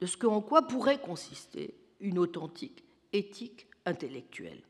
de 0.00 0.06
ce 0.06 0.26
en 0.26 0.40
quoi 0.40 0.62
pourrait 0.62 1.00
consister 1.00 1.74
une 2.00 2.18
authentique 2.18 2.84
éthique 3.12 3.66
intellectuelle. 3.84 4.62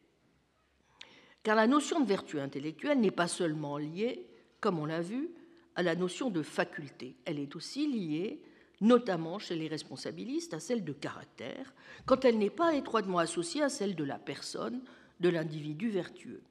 Car 1.43 1.57
la 1.57 1.66
notion 1.66 2.01
de 2.01 2.07
vertu 2.07 2.39
intellectuelle 2.39 3.01
n'est 3.01 3.11
pas 3.11 3.28
seulement 3.28 3.78
liée, 3.78 4.27
comme 4.61 4.78
on 4.78 4.87
l'a 4.87 5.01
vu, 5.01 5.31
à 5.74 5.82
la 5.82 5.95
notion 5.95 6.31
de 6.31 6.43
faculté, 6.43 7.16
elle 7.24 7.39
est 7.39 7.57
aussi 7.57 7.87
liée 7.87 8.43
notamment 8.81 9.39
chez 9.39 9.57
les 9.57 9.69
responsabilistes, 9.69 10.55
à 10.55 10.61
celle 10.61 10.85
de 10.85 10.93
caractère, 10.93 11.74
quand 12.07 12.24
elle 12.24 12.39
n'est 12.39 12.51
pas 12.51 12.74
étroitement 12.74 13.19
associée 13.19 13.62
à 13.62 13.69
celle 13.69 13.95
de 13.95 14.05
la 14.05 14.19
personne, 14.19 14.81
de 15.20 15.28
l'individu 15.28 15.90
vertueux. 15.90 16.42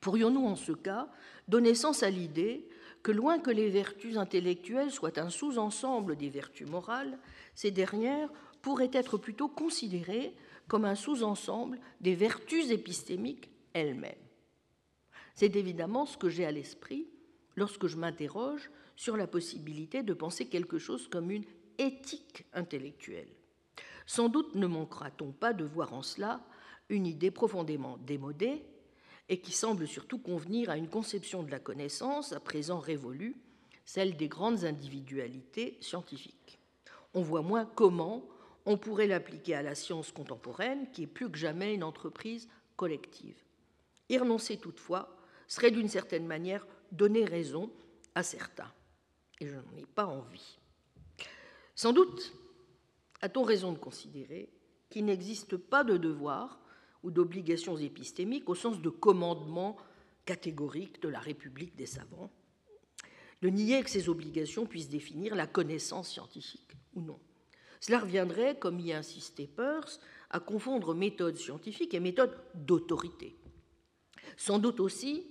Pourrions-nous 0.00 0.46
en 0.46 0.56
ce 0.56 0.72
cas 0.72 1.08
donner 1.48 1.74
sens 1.74 2.02
à 2.02 2.10
l'idée 2.10 2.68
que 3.02 3.12
loin 3.12 3.38
que 3.38 3.50
les 3.50 3.70
vertus 3.70 4.16
intellectuelles 4.16 4.90
soient 4.90 5.18
un 5.18 5.30
sous-ensemble 5.30 6.16
des 6.16 6.28
vertus 6.28 6.68
morales, 6.68 7.18
ces 7.54 7.70
dernières 7.70 8.30
pourrait 8.62 8.90
être 8.92 9.16
plutôt 9.16 9.48
considéré 9.48 10.34
comme 10.68 10.84
un 10.84 10.96
sous-ensemble 10.96 11.78
des 12.00 12.14
vertus 12.14 12.70
épistémiques 12.70 13.50
elles-mêmes. 13.72 14.14
C'est 15.34 15.54
évidemment 15.54 16.06
ce 16.06 16.16
que 16.16 16.28
j'ai 16.28 16.46
à 16.46 16.50
l'esprit 16.50 17.06
lorsque 17.54 17.86
je 17.86 17.96
m'interroge 17.96 18.70
sur 18.96 19.16
la 19.16 19.26
possibilité 19.26 20.02
de 20.02 20.14
penser 20.14 20.46
quelque 20.46 20.78
chose 20.78 21.08
comme 21.08 21.30
une 21.30 21.44
éthique 21.78 22.44
intellectuelle. 22.52 23.28
Sans 24.06 24.28
doute 24.28 24.54
ne 24.54 24.66
manquera-t-on 24.66 25.32
pas 25.32 25.52
de 25.52 25.64
voir 25.64 25.92
en 25.92 26.02
cela 26.02 26.40
une 26.88 27.06
idée 27.06 27.30
profondément 27.30 27.98
démodée 27.98 28.62
et 29.28 29.40
qui 29.40 29.52
semble 29.52 29.86
surtout 29.86 30.18
convenir 30.18 30.70
à 30.70 30.76
une 30.76 30.88
conception 30.88 31.42
de 31.42 31.50
la 31.50 31.58
connaissance 31.58 32.32
à 32.32 32.40
présent 32.40 32.78
révolue, 32.78 33.36
celle 33.84 34.16
des 34.16 34.28
grandes 34.28 34.64
individualités 34.64 35.78
scientifiques. 35.80 36.58
On 37.14 37.22
voit 37.22 37.42
moins 37.42 37.64
comment 37.64 38.26
on 38.66 38.76
pourrait 38.76 39.06
l'appliquer 39.06 39.54
à 39.54 39.62
la 39.62 39.74
science 39.74 40.12
contemporaine, 40.12 40.90
qui 40.90 41.04
est 41.04 41.08
plus 41.08 41.30
que 41.30 41.38
jamais 41.38 41.74
une 41.74 41.84
entreprise 41.84 42.48
collective. 42.76 43.42
Y 44.08 44.18
renoncer 44.18 44.58
toutefois 44.58 45.16
serait 45.48 45.70
d'une 45.70 45.88
certaine 45.88 46.26
manière 46.26 46.66
donner 46.92 47.24
raison 47.24 47.70
à 48.14 48.22
certains, 48.22 48.72
et 49.40 49.46
je 49.46 49.54
n'en 49.54 49.76
ai 49.76 49.86
pas 49.86 50.06
envie. 50.06 50.58
Sans 51.74 51.92
doute 51.92 52.32
a-t-on 53.22 53.44
raison 53.44 53.72
de 53.72 53.78
considérer 53.78 54.50
qu'il 54.90 55.04
n'existe 55.04 55.56
pas 55.56 55.84
de 55.84 55.96
devoir 55.96 56.60
ou 57.06 57.12
d'obligations 57.12 57.78
épistémiques 57.78 58.50
au 58.50 58.56
sens 58.56 58.82
de 58.82 58.90
commandement 58.90 59.76
catégorique 60.24 61.00
de 61.00 61.08
la 61.08 61.20
République 61.20 61.76
des 61.76 61.86
savants, 61.86 62.32
de 63.42 63.48
nier 63.48 63.84
que 63.84 63.90
ces 63.90 64.08
obligations 64.08 64.66
puissent 64.66 64.88
définir 64.88 65.36
la 65.36 65.46
connaissance 65.46 66.08
scientifique 66.08 66.72
ou 66.94 67.00
non. 67.00 67.20
Cela 67.80 68.00
reviendrait, 68.00 68.58
comme 68.58 68.80
y 68.80 68.92
insistait 68.92 69.46
Peirce, 69.46 70.00
à 70.30 70.40
confondre 70.40 70.94
méthode 70.94 71.36
scientifique 71.36 71.94
et 71.94 72.00
méthode 72.00 72.36
d'autorité. 72.54 73.36
Sans 74.36 74.58
doute 74.58 74.80
aussi 74.80 75.28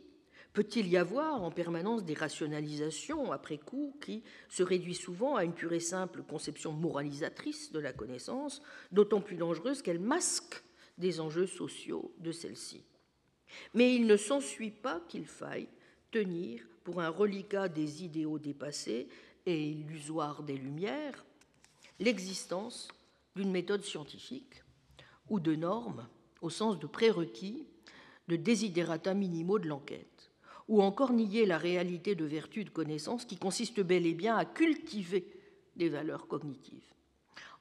peut-il 0.54 0.88
y 0.88 0.96
avoir 0.96 1.44
en 1.44 1.52
permanence 1.52 2.06
des 2.06 2.14
rationalisations 2.14 3.34
après 3.34 3.58
coup 3.58 3.94
qui 4.02 4.24
se 4.48 4.64
réduisent 4.64 5.02
souvent 5.02 5.36
à 5.36 5.44
une 5.44 5.54
pure 5.54 5.74
et 5.74 5.82
simple 5.82 6.24
conception 6.24 6.72
moralisatrice 6.72 7.74
de 7.74 7.80
la 7.80 7.92
connaissance, 7.92 8.62
d'autant 8.94 9.20
plus 9.20 9.36
dangereuse 9.36 9.82
qu'elle 9.82 10.00
masque 10.00 10.64
des 10.98 11.20
enjeux 11.20 11.48
sociaux 11.48 12.14
de 12.20 12.32
celle-ci. 12.32 12.84
Mais 13.74 13.96
il 13.96 14.06
ne 14.08 14.18
s'ensuit 14.18 14.72
pas 14.72 15.02
qu'il 15.08 15.26
faille 15.26 15.68
tenir 16.12 16.62
pour 16.84 17.02
un 17.02 17.10
reliquat 17.10 17.68
des 17.68 18.04
idéaux 18.04 18.40
dépassés 18.40 19.08
et 19.46 19.70
illusoires 19.70 20.44
des 20.44 20.58
Lumières 20.58 21.26
l'existence 22.00 22.88
d'une 23.36 23.52
méthode 23.52 23.84
scientifique 23.84 24.64
ou 25.30 25.40
de 25.40 25.56
normes 25.56 26.08
au 26.42 26.50
sens 26.50 26.78
de 26.80 26.88
prérequis, 26.88 27.66
de 28.28 28.36
desiderata 28.36 29.14
minimaux 29.14 29.60
de 29.60 29.68
l'enquête, 29.68 30.32
ou 30.68 30.82
encore 30.82 31.14
nier 31.14 31.46
la 31.46 31.58
réalité 31.58 32.16
de 32.16 32.26
vertu 32.26 32.64
de 32.64 32.70
connaissance 32.70 33.26
qui 33.26 33.38
consiste 33.38 33.82
bel 33.82 34.06
et 34.06 34.14
bien 34.14 34.36
à 34.36 34.46
cultiver 34.46 35.28
des 35.76 35.90
valeurs 35.90 36.28
cognitives. 36.28 36.94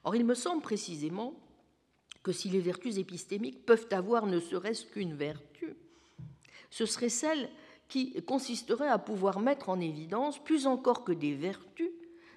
Or, 0.03 0.15
il 0.15 0.25
me 0.25 0.35
semble 0.35 0.61
précisément 0.61 1.33
que 2.25 2.31
si 2.31 2.49
les 2.49 2.59
vertus 2.59 2.97
épistémiques 2.97 3.67
peuvent 3.67 3.87
avoir 3.91 4.25
ne 4.25 4.39
serait-ce 4.39 4.83
qu'une 4.83 5.13
vertu, 5.13 5.75
ce 6.71 6.87
serait 6.87 7.09
celle 7.09 7.47
qui 7.87 8.19
consisterait 8.23 8.87
à 8.87 8.97
pouvoir 8.97 9.39
mettre 9.39 9.69
en 9.69 9.79
évidence, 9.79 10.43
plus 10.43 10.65
encore 10.65 11.03
que 11.03 11.11
des 11.11 11.35
vertus, 11.35 11.91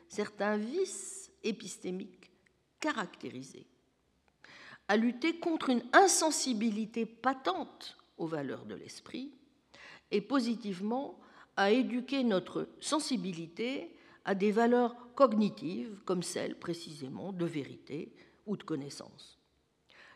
certains 0.07 0.59
vices 0.59 1.33
épistémiques 1.43 2.31
caractérisés, 2.81 3.65
à 4.89 4.99
lutter 4.99 5.39
contre 5.39 5.71
une 5.71 5.83
insensibilité 5.95 7.07
patente 7.07 7.97
aux 8.19 8.27
valeurs 8.27 8.67
de 8.67 8.75
l'esprit 8.75 9.33
et 10.11 10.21
positivement 10.21 11.19
à 11.57 11.71
éduquer 11.71 12.25
notre 12.25 12.69
sensibilité 12.79 13.97
à 14.27 14.35
des 14.35 14.53
valeurs 14.53 14.95
cognitives 15.15 15.99
comme 16.05 16.23
celles 16.23 16.59
précisément 16.59 17.33
de 17.33 17.47
vérité 17.47 18.13
ou 18.45 18.59
de 18.59 18.65
connaissance 18.65 19.38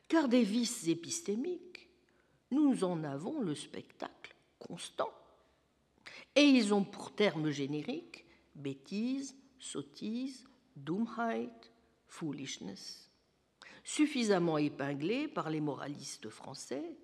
car 0.09 0.29
des 0.29 0.43
vices 0.43 0.89
épistémiques, 0.89 1.89
nous 2.51 2.85
en 2.85 3.03
avons 3.05 3.41
le 3.41 3.55
spectacle 3.55 4.35
constant. 4.59 5.13
Et 6.35 6.43
ils 6.43 6.73
ont 6.75 6.85
pour 6.85 7.15
terme 7.15 7.51
générique 7.51 8.27
bêtise, 8.55 9.35
sottise, 9.59 10.45
dummheit, 10.77 11.73
foolishness, 12.07 13.11
suffisamment 13.85 14.59
épinglés 14.59 15.29
par 15.29 15.51
les 15.51 15.61
moralistes 15.61 16.29
français, 16.29 16.97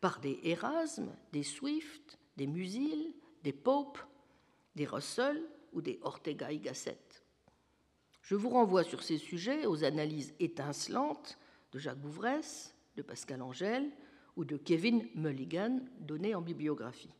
par 0.00 0.20
des 0.20 0.38
Erasme, 0.44 1.14
des 1.32 1.42
Swift, 1.42 2.18
des 2.36 2.46
Musil, 2.46 3.14
des 3.42 3.52
Pope, 3.52 3.98
des 4.74 4.86
Russell 4.86 5.42
ou 5.72 5.80
des 5.80 5.98
Ortega 6.02 6.52
y 6.52 6.58
Gasset. 6.58 6.98
Je 8.22 8.34
vous 8.34 8.50
renvoie 8.50 8.84
sur 8.84 9.02
ces 9.02 9.18
sujets 9.18 9.66
aux 9.66 9.84
analyses 9.84 10.34
étincelantes 10.38 11.38
de 11.72 11.78
Jacques 11.78 12.00
Bouvresse, 12.00 12.74
de 12.96 13.02
Pascal 13.02 13.42
Angèle 13.42 13.90
ou 14.36 14.44
de 14.44 14.56
Kevin 14.56 15.06
Mulligan 15.14 15.80
données 16.00 16.34
en 16.34 16.42
bibliographie. 16.42 17.14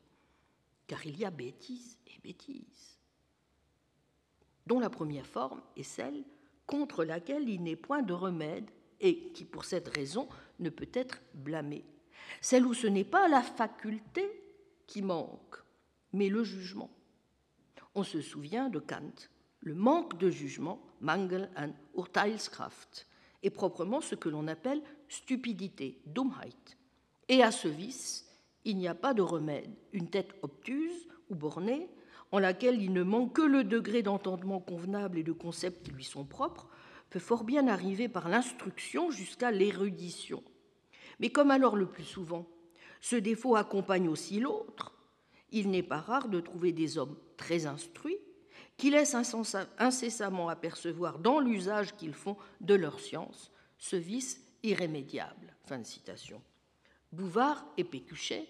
Car 0.86 1.04
il 1.06 1.18
y 1.18 1.24
a 1.24 1.30
bêtises 1.30 1.98
et 2.06 2.18
bêtises, 2.22 2.98
dont 4.66 4.78
la 4.78 4.90
première 4.90 5.26
forme 5.26 5.62
est 5.76 5.82
celle 5.82 6.24
contre 6.66 7.04
laquelle 7.04 7.48
il 7.48 7.62
n'est 7.62 7.76
point 7.76 8.02
de 8.02 8.12
remède 8.12 8.70
et 9.00 9.32
qui, 9.32 9.44
pour 9.44 9.64
cette 9.64 9.88
raison, 9.88 10.28
ne 10.60 10.70
peut 10.70 10.88
être 10.92 11.20
blâmée. 11.34 11.84
Celle 12.40 12.66
où 12.66 12.74
ce 12.74 12.86
n'est 12.86 13.04
pas 13.04 13.28
la 13.28 13.42
faculté 13.42 14.28
qui 14.86 15.02
manque, 15.02 15.56
mais 16.12 16.28
le 16.28 16.44
jugement. 16.44 16.90
On 17.94 18.04
se 18.04 18.20
souvient 18.20 18.68
de 18.68 18.78
Kant, 18.78 19.28
le 19.60 19.74
manque 19.74 20.18
de 20.18 20.30
jugement, 20.30 20.80
Mangel 21.00 21.50
an 21.56 21.72
Urteilskraft, 21.96 23.06
est 23.42 23.50
proprement 23.50 24.00
ce 24.00 24.14
que 24.14 24.28
l'on 24.28 24.48
appelle 24.48 24.82
stupidité, 25.08 26.00
Dummheit. 26.06 26.76
Et 27.28 27.42
à 27.42 27.50
ce 27.50 27.68
vice, 27.68 28.28
il 28.64 28.76
n'y 28.76 28.88
a 28.88 28.94
pas 28.94 29.14
de 29.14 29.22
remède. 29.22 29.70
Une 29.92 30.08
tête 30.08 30.34
obtuse 30.42 31.08
ou 31.30 31.34
bornée, 31.34 31.88
en 32.30 32.38
laquelle 32.38 32.80
il 32.80 32.92
ne 32.92 33.02
manque 33.02 33.34
que 33.34 33.42
le 33.42 33.64
degré 33.64 34.02
d'entendement 34.02 34.60
convenable 34.60 35.18
et 35.18 35.22
de 35.22 35.32
concepts 35.32 35.84
qui 35.84 35.92
lui 35.92 36.04
sont 36.04 36.24
propres, 36.24 36.68
peut 37.10 37.18
fort 37.18 37.44
bien 37.44 37.68
arriver 37.68 38.08
par 38.08 38.28
l'instruction 38.28 39.10
jusqu'à 39.10 39.50
l'érudition. 39.50 40.42
Mais 41.20 41.30
comme 41.30 41.50
alors 41.50 41.76
le 41.76 41.86
plus 41.86 42.04
souvent, 42.04 42.48
ce 43.00 43.16
défaut 43.16 43.56
accompagne 43.56 44.08
aussi 44.08 44.40
l'autre, 44.40 44.94
il 45.50 45.70
n'est 45.70 45.82
pas 45.82 46.00
rare 46.00 46.28
de 46.28 46.40
trouver 46.40 46.72
des 46.72 46.96
hommes 46.96 47.16
très 47.36 47.66
instruits 47.66 48.18
qui 48.76 48.90
laissent 48.90 49.14
incessamment 49.78 50.48
apercevoir 50.48 51.18
dans 51.18 51.40
l'usage 51.40 51.94
qu'ils 51.96 52.14
font 52.14 52.36
de 52.60 52.74
leur 52.74 52.98
science 53.00 53.50
ce 53.78 53.96
vice 53.96 54.40
irrémédiable. 54.62 55.54
Bouvard 57.12 57.66
et 57.76 57.84
Pécuchet 57.84 58.48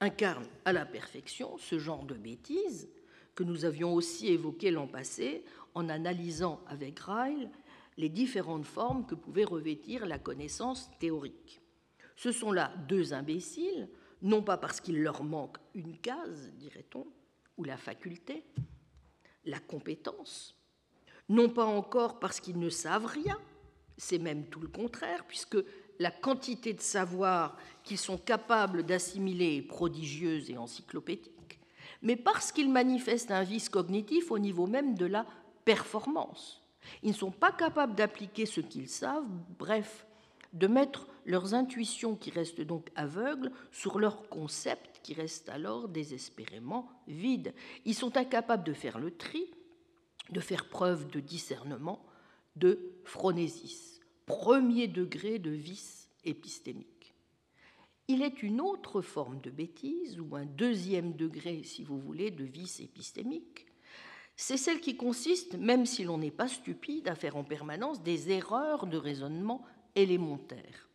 incarnent 0.00 0.48
à 0.64 0.72
la 0.72 0.86
perfection 0.86 1.56
ce 1.58 1.78
genre 1.78 2.04
de 2.04 2.14
bêtises 2.14 2.88
que 3.34 3.44
nous 3.44 3.64
avions 3.64 3.94
aussi 3.94 4.28
évoqué 4.28 4.70
l'an 4.70 4.86
passé 4.86 5.44
en 5.74 5.88
analysant 5.88 6.60
avec 6.66 6.98
Ryle 7.00 7.50
les 7.96 8.08
différentes 8.08 8.64
formes 8.64 9.06
que 9.06 9.14
pouvait 9.14 9.44
revêtir 9.44 10.06
la 10.06 10.18
connaissance 10.18 10.90
théorique. 10.98 11.60
Ce 12.16 12.32
sont 12.32 12.52
là 12.52 12.72
deux 12.88 13.12
imbéciles, 13.12 13.88
non 14.22 14.42
pas 14.42 14.56
parce 14.56 14.80
qu'il 14.80 15.02
leur 15.02 15.22
manque 15.22 15.58
une 15.74 15.96
case, 15.98 16.50
dirait-on, 16.54 17.06
ou 17.56 17.64
la 17.64 17.76
faculté, 17.76 18.44
la 19.48 19.58
compétence, 19.58 20.56
non 21.28 21.48
pas 21.48 21.64
encore 21.64 22.20
parce 22.20 22.40
qu'ils 22.40 22.58
ne 22.58 22.70
savent 22.70 23.06
rien, 23.06 23.38
c'est 23.96 24.18
même 24.18 24.46
tout 24.46 24.60
le 24.60 24.68
contraire, 24.68 25.24
puisque 25.26 25.58
la 25.98 26.10
quantité 26.10 26.72
de 26.72 26.80
savoir 26.80 27.56
qu'ils 27.82 27.98
sont 27.98 28.18
capables 28.18 28.84
d'assimiler 28.84 29.56
est 29.56 29.62
prodigieuse 29.62 30.50
et 30.50 30.56
encyclopédique, 30.56 31.58
mais 32.02 32.16
parce 32.16 32.52
qu'ils 32.52 32.70
manifestent 32.70 33.32
un 33.32 33.42
vice 33.42 33.68
cognitif 33.68 34.30
au 34.30 34.38
niveau 34.38 34.66
même 34.66 34.94
de 34.94 35.06
la 35.06 35.26
performance. 35.64 36.62
Ils 37.02 37.10
ne 37.10 37.14
sont 37.14 37.32
pas 37.32 37.52
capables 37.52 37.94
d'appliquer 37.94 38.46
ce 38.46 38.60
qu'ils 38.60 38.88
savent, 38.88 39.26
bref, 39.58 40.06
de 40.52 40.66
mettre 40.66 41.06
leurs 41.26 41.54
intuitions 41.54 42.14
qui 42.14 42.30
restent 42.30 42.60
donc 42.60 42.88
aveugles 42.94 43.50
sur 43.72 43.98
leurs 43.98 44.28
concepts 44.28 44.97
qui 45.08 45.14
restent 45.14 45.48
alors 45.48 45.88
désespérément 45.88 46.86
vides. 47.06 47.54
Ils 47.86 47.94
sont 47.94 48.18
incapables 48.18 48.62
de 48.62 48.74
faire 48.74 48.98
le 48.98 49.10
tri, 49.10 49.50
de 50.28 50.38
faire 50.38 50.68
preuve 50.68 51.08
de 51.08 51.18
discernement, 51.18 52.04
de 52.56 52.92
phronésis, 53.04 54.02
premier 54.26 54.86
degré 54.86 55.38
de 55.38 55.48
vice 55.48 56.10
épistémique. 56.24 57.14
Il 58.08 58.20
est 58.20 58.42
une 58.42 58.60
autre 58.60 59.00
forme 59.00 59.40
de 59.40 59.48
bêtise, 59.48 60.20
ou 60.20 60.36
un 60.36 60.44
deuxième 60.44 61.14
degré, 61.14 61.62
si 61.62 61.84
vous 61.84 61.98
voulez, 61.98 62.30
de 62.30 62.44
vice 62.44 62.80
épistémique, 62.80 63.64
c'est 64.36 64.58
celle 64.58 64.82
qui 64.82 64.94
consiste, 64.94 65.54
même 65.54 65.86
si 65.86 66.04
l'on 66.04 66.18
n'est 66.18 66.30
pas 66.30 66.48
stupide, 66.48 67.08
à 67.08 67.14
faire 67.14 67.36
en 67.36 67.44
permanence 67.44 68.02
des 68.02 68.30
erreurs 68.30 68.86
de 68.86 68.98
raisonnement 68.98 69.64
élémentaires. 69.94 70.87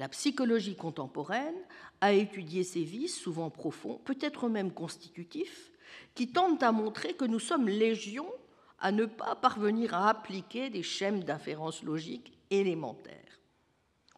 La 0.00 0.08
psychologie 0.08 0.76
contemporaine 0.76 1.58
a 2.00 2.14
étudié 2.14 2.64
ces 2.64 2.84
vices, 2.84 3.20
souvent 3.20 3.50
profonds, 3.50 4.00
peut-être 4.06 4.48
même 4.48 4.72
constitutifs, 4.72 5.70
qui 6.14 6.32
tentent 6.32 6.62
à 6.62 6.72
montrer 6.72 7.12
que 7.12 7.26
nous 7.26 7.38
sommes 7.38 7.68
légions 7.68 8.32
à 8.78 8.92
ne 8.92 9.04
pas 9.04 9.36
parvenir 9.36 9.92
à 9.92 10.08
appliquer 10.08 10.70
des 10.70 10.82
schèmes 10.82 11.22
d'inférence 11.22 11.82
logique 11.82 12.32
élémentaires. 12.48 13.40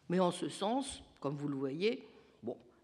Mais 0.07 0.21
en 0.21 0.31
ce 0.31 0.47
sens, 0.47 1.03
comme 1.19 1.35
vous 1.35 1.49
le 1.49 1.57
voyez, 1.57 2.07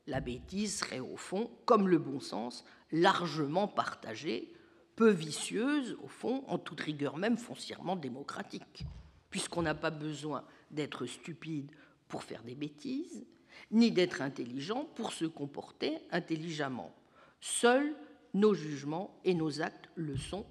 la 0.06 0.20
bêtise 0.20 0.80
serait 0.80 1.00
au 1.00 1.16
fond, 1.16 1.50
comme 1.64 1.88
le 1.88 2.00
bon 2.00 2.20
sens, 2.20 2.66
largement 2.92 3.70
partagée, 3.70 4.54
peu 4.98 5.10
vicieuse, 5.10 5.96
au 6.04 6.10
fond, 6.10 6.44
en 6.48 6.58
toute 6.58 6.82
rigueur 6.82 7.16
même 7.16 7.38
foncièrement 7.38 7.96
démocratique, 7.96 8.84
puisqu'on 9.30 9.62
n'a 9.62 9.76
pas 9.76 9.90
besoin 9.90 10.44
d'être 10.70 11.06
stupide 11.06 11.72
pour 12.10 12.24
faire 12.24 12.44
des 12.44 12.56
bêtises, 12.56 13.26
ni 13.72 13.92
d'être 13.92 14.22
intelligent 14.22 14.86
pour 14.96 15.14
se 15.14 15.26
comporter 15.26 16.00
intelligemment. 16.12 16.94
Seuls 17.40 17.96
nos 18.34 18.54
jugements 18.54 19.20
et 19.24 19.34
nos 19.34 19.62
actes 19.62 19.90
le 19.96 20.18
sont, 20.18 20.46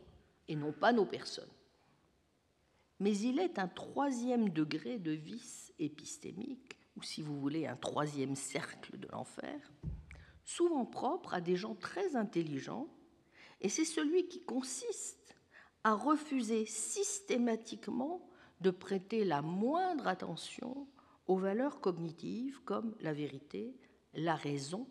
et 0.49 0.57
non 0.57 0.73
pas 0.73 0.93
nos 0.93 1.05
personnes. 1.05 1.51
Mais 3.01 3.17
il 3.19 3.39
est 3.39 3.59
un 3.59 3.69
troisième 3.69 4.49
degré 4.49 4.99
de 4.99 5.13
vice 5.13 5.73
épistémique, 5.79 6.79
ou 6.97 7.03
si 7.03 7.23
vous 7.23 7.39
voulez 7.39 7.67
un 7.67 7.77
troisième 7.77 8.35
cercle 8.35 8.99
de 8.99 9.09
l'enfer, 9.09 9.71
souvent 10.45 10.87
propre 10.87 11.35
à 11.35 11.41
des 11.41 11.57
gens 11.57 11.75
très 11.75 12.17
intelligents, 12.17 12.89
et 13.61 13.69
c'est 13.69 13.85
celui 13.85 14.27
qui 14.29 14.43
consiste 14.43 15.37
à 15.85 15.95
refuser 15.95 16.67
systématiquement 16.67 18.29
de 18.61 18.71
prêter 18.71 19.25
la 19.25 19.43
moindre 19.43 20.09
attention 20.09 20.89
aux 21.29 21.37
valeurs 21.37 21.81
cognitives 21.81 22.61
comme 22.65 22.95
la 23.01 23.13
vérité, 23.13 23.75
la 24.15 24.35
raison 24.35 24.87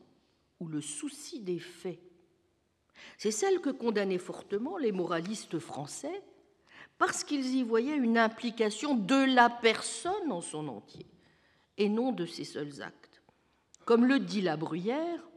ou 0.59 0.67
le 0.67 0.81
souci 0.81 1.39
des 1.41 1.59
faits. 1.59 1.99
C'est 3.17 3.31
celle 3.31 3.59
que 3.59 3.69
condamnaient 3.69 4.17
fortement 4.17 4.77
les 4.77 4.91
moralistes 4.91 5.59
français 5.59 6.23
parce 6.97 7.23
qu'ils 7.23 7.55
y 7.55 7.63
voyaient 7.63 7.97
une 7.97 8.17
implication 8.17 8.95
de 8.95 9.35
la 9.35 9.49
personne 9.49 10.31
en 10.31 10.41
son 10.41 10.67
entier 10.67 11.05
et 11.77 11.89
non 11.89 12.11
de 12.11 12.25
ses 12.25 12.45
seuls 12.45 12.81
actes. 12.81 13.21
Comme 13.85 14.05
le 14.05 14.19
dit 14.19 14.41
la 14.41 14.57
Bruyère, 14.57 15.27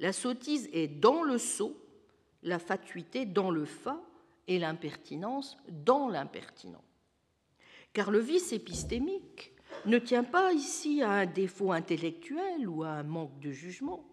la 0.00 0.12
sottise 0.12 0.68
est 0.72 0.88
dans 0.88 1.22
le 1.22 1.38
sot, 1.38 1.76
la 2.42 2.58
fatuité 2.58 3.24
dans 3.24 3.50
le 3.50 3.64
fa 3.64 4.00
et 4.48 4.58
l'impertinence 4.58 5.56
dans 5.68 6.08
l'impertinent. 6.08 6.84
Car 7.92 8.10
le 8.10 8.18
vice 8.18 8.52
épistémique 8.52 9.52
ne 9.86 9.98
tient 9.98 10.24
pas 10.24 10.52
ici 10.52 11.02
à 11.02 11.10
un 11.10 11.26
défaut 11.26 11.72
intellectuel 11.72 12.68
ou 12.68 12.82
à 12.82 12.90
un 12.90 13.02
manque 13.02 13.38
de 13.40 13.50
jugement, 13.50 14.04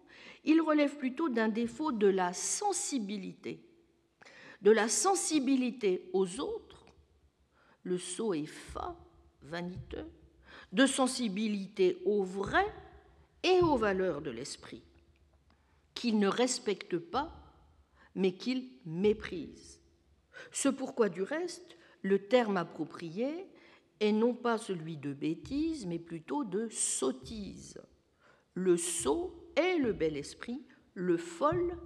il 0.44 0.60
relève 0.60 0.96
plutôt 0.96 1.28
d'un 1.28 1.48
défaut 1.48 1.92
de 1.92 2.06
la 2.06 2.32
sensibilité, 2.32 3.62
de 4.62 4.70
la 4.70 4.88
sensibilité 4.88 6.08
aux 6.12 6.40
autres, 6.40 6.86
le 7.82 7.98
sot 7.98 8.34
et 8.34 8.46
fa, 8.46 8.96
vaniteux, 9.42 10.06
de 10.72 10.86
sensibilité 10.86 12.00
au 12.04 12.22
vrai 12.22 12.66
et 13.42 13.60
aux 13.60 13.76
valeurs 13.76 14.22
de 14.22 14.30
l'esprit, 14.30 14.82
qu'il 15.94 16.18
ne 16.18 16.28
respecte 16.28 16.98
pas, 16.98 17.32
mais 18.14 18.32
qu'il 18.32 18.68
méprise. 18.86 19.80
Ce 20.52 20.68
pourquoi, 20.68 21.08
du 21.08 21.22
reste, 21.22 21.76
le 22.02 22.26
terme 22.26 22.56
approprié 22.56 23.46
est 24.00 24.12
non 24.12 24.34
pas 24.34 24.58
celui 24.58 24.96
de 24.96 25.12
bêtise, 25.12 25.86
mais 25.86 25.98
plutôt 25.98 26.44
de 26.44 26.68
sottise. 26.70 27.78
Le 28.54 28.76
sot 28.76 29.52
est 29.56 29.78
le 29.78 29.92
bel 29.92 30.16
esprit, 30.16 30.62
le 30.94 31.16
fol, 31.16 31.76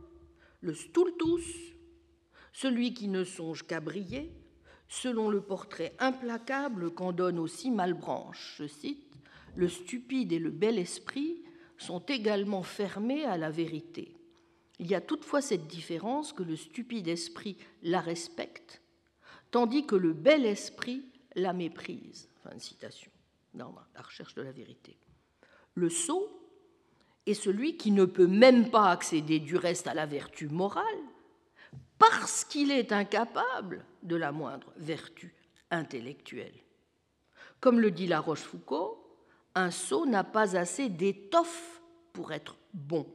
le 0.60 0.72
stultus, 0.72 1.74
celui 2.52 2.94
qui 2.94 3.08
ne 3.08 3.24
songe 3.24 3.66
qu'à 3.66 3.80
briller, 3.80 4.32
selon 4.88 5.28
le 5.28 5.40
portrait 5.40 5.94
implacable 5.98 6.92
qu'en 6.92 7.12
donne 7.12 7.38
aussi 7.38 7.70
Malbranche. 7.70 8.54
Je 8.58 8.66
cite 8.66 9.12
Le 9.56 9.68
stupide 9.68 10.32
et 10.32 10.38
le 10.38 10.50
bel 10.50 10.78
esprit 10.78 11.42
sont 11.76 12.00
également 12.00 12.62
fermés 12.62 13.24
à 13.24 13.36
la 13.36 13.50
vérité. 13.50 14.14
Il 14.78 14.86
y 14.88 14.94
a 14.94 15.00
toutefois 15.00 15.40
cette 15.40 15.66
différence 15.66 16.32
que 16.32 16.42
le 16.42 16.56
stupide 16.56 17.08
esprit 17.08 17.56
la 17.82 18.00
respecte, 18.00 18.82
tandis 19.50 19.86
que 19.86 19.96
le 19.96 20.12
bel 20.12 20.46
esprit 20.46 21.04
la 21.34 21.52
méprise. 21.52 22.28
Fin 22.42 22.54
de 22.54 22.60
citation. 22.60 23.10
La 23.54 24.02
recherche 24.02 24.34
de 24.34 24.42
la 24.42 24.52
vérité. 24.52 24.96
Le 25.74 25.88
sot 25.88 26.28
est 27.26 27.34
celui 27.34 27.76
qui 27.76 27.90
ne 27.90 28.04
peut 28.04 28.26
même 28.26 28.70
pas 28.70 28.90
accéder 28.90 29.38
du 29.38 29.56
reste 29.56 29.86
à 29.86 29.94
la 29.94 30.06
vertu 30.06 30.48
morale 30.48 30.84
parce 31.98 32.44
qu'il 32.44 32.70
est 32.70 32.92
incapable 32.92 33.84
de 34.02 34.16
la 34.16 34.32
moindre 34.32 34.72
vertu 34.76 35.34
intellectuelle. 35.70 36.54
Comme 37.60 37.80
le 37.80 37.90
dit 37.90 38.06
La 38.06 38.20
Rochefoucauld, 38.20 38.98
un 39.54 39.70
sot 39.70 40.06
n'a 40.06 40.24
pas 40.24 40.56
assez 40.56 40.88
d'étoffe 40.88 41.80
pour 42.12 42.32
être 42.32 42.56
bon. 42.72 43.06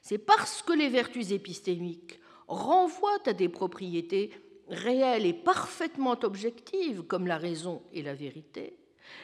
C'est 0.00 0.18
parce 0.18 0.62
que 0.62 0.72
les 0.72 0.88
vertus 0.88 1.30
épistémiques 1.30 2.20
renvoient 2.48 3.20
à 3.26 3.32
des 3.32 3.48
propriétés 3.48 4.32
réelles 4.72 5.26
et 5.26 5.32
parfaitement 5.32 6.18
objectives 6.22 7.02
comme 7.02 7.26
la 7.26 7.38
raison 7.38 7.82
et 7.92 8.02
la 8.02 8.14
vérité, 8.14 8.78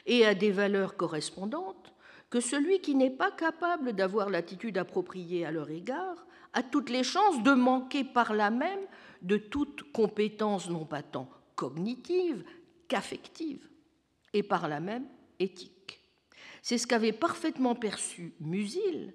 et 0.06 0.24
à 0.26 0.34
des 0.34 0.50
valeurs 0.50 0.96
correspondantes, 0.96 1.92
que 2.30 2.40
celui 2.40 2.80
qui 2.80 2.94
n'est 2.94 3.10
pas 3.10 3.30
capable 3.30 3.94
d'avoir 3.94 4.28
l'attitude 4.30 4.78
appropriée 4.78 5.46
à 5.46 5.50
leur 5.50 5.70
égard 5.70 6.26
a 6.52 6.62
toutes 6.62 6.90
les 6.90 7.04
chances 7.04 7.42
de 7.42 7.52
manquer 7.52 8.04
par 8.04 8.34
là 8.34 8.50
même 8.50 8.80
de 9.22 9.36
toute 9.36 9.92
compétence 9.92 10.68
non 10.68 10.84
pas 10.84 11.02
tant 11.02 11.30
cognitive 11.56 12.44
qu'affective, 12.86 13.68
et 14.32 14.42
par 14.42 14.68
là 14.68 14.78
même 14.78 15.06
éthique. 15.40 16.00
C'est 16.62 16.78
ce 16.78 16.86
qu'avait 16.86 17.12
parfaitement 17.12 17.74
perçu 17.74 18.34
Musil, 18.40 19.14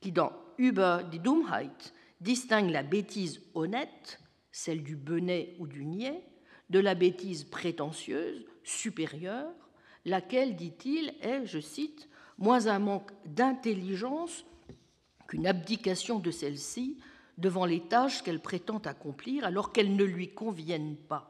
qui 0.00 0.12
dans 0.12 0.32
Über 0.58 0.98
die 1.10 1.18
Dummheit 1.18 1.92
distingue 2.20 2.70
la 2.70 2.82
bêtise 2.82 3.42
honnête, 3.54 4.20
celle 4.52 4.82
du 4.82 4.96
benet 4.96 5.56
ou 5.58 5.66
du 5.66 5.84
niais, 5.84 6.22
de 6.70 6.78
la 6.78 6.94
bêtise 6.94 7.44
prétentieuse, 7.44 8.44
supérieure, 8.62 9.52
laquelle, 10.04 10.56
dit-il, 10.56 11.14
est, 11.22 11.46
je 11.46 11.58
cite, 11.58 12.08
moins 12.38 12.66
un 12.66 12.78
manque 12.78 13.10
d'intelligence 13.24 14.44
qu'une 15.26 15.46
abdication 15.46 16.18
de 16.18 16.30
celle-ci 16.30 16.98
devant 17.38 17.64
les 17.64 17.80
tâches 17.80 18.22
qu'elle 18.22 18.40
prétend 18.40 18.78
accomplir 18.78 19.44
alors 19.44 19.72
qu'elles 19.72 19.96
ne 19.96 20.04
lui 20.04 20.28
conviennent 20.28 20.96
pas. 20.96 21.28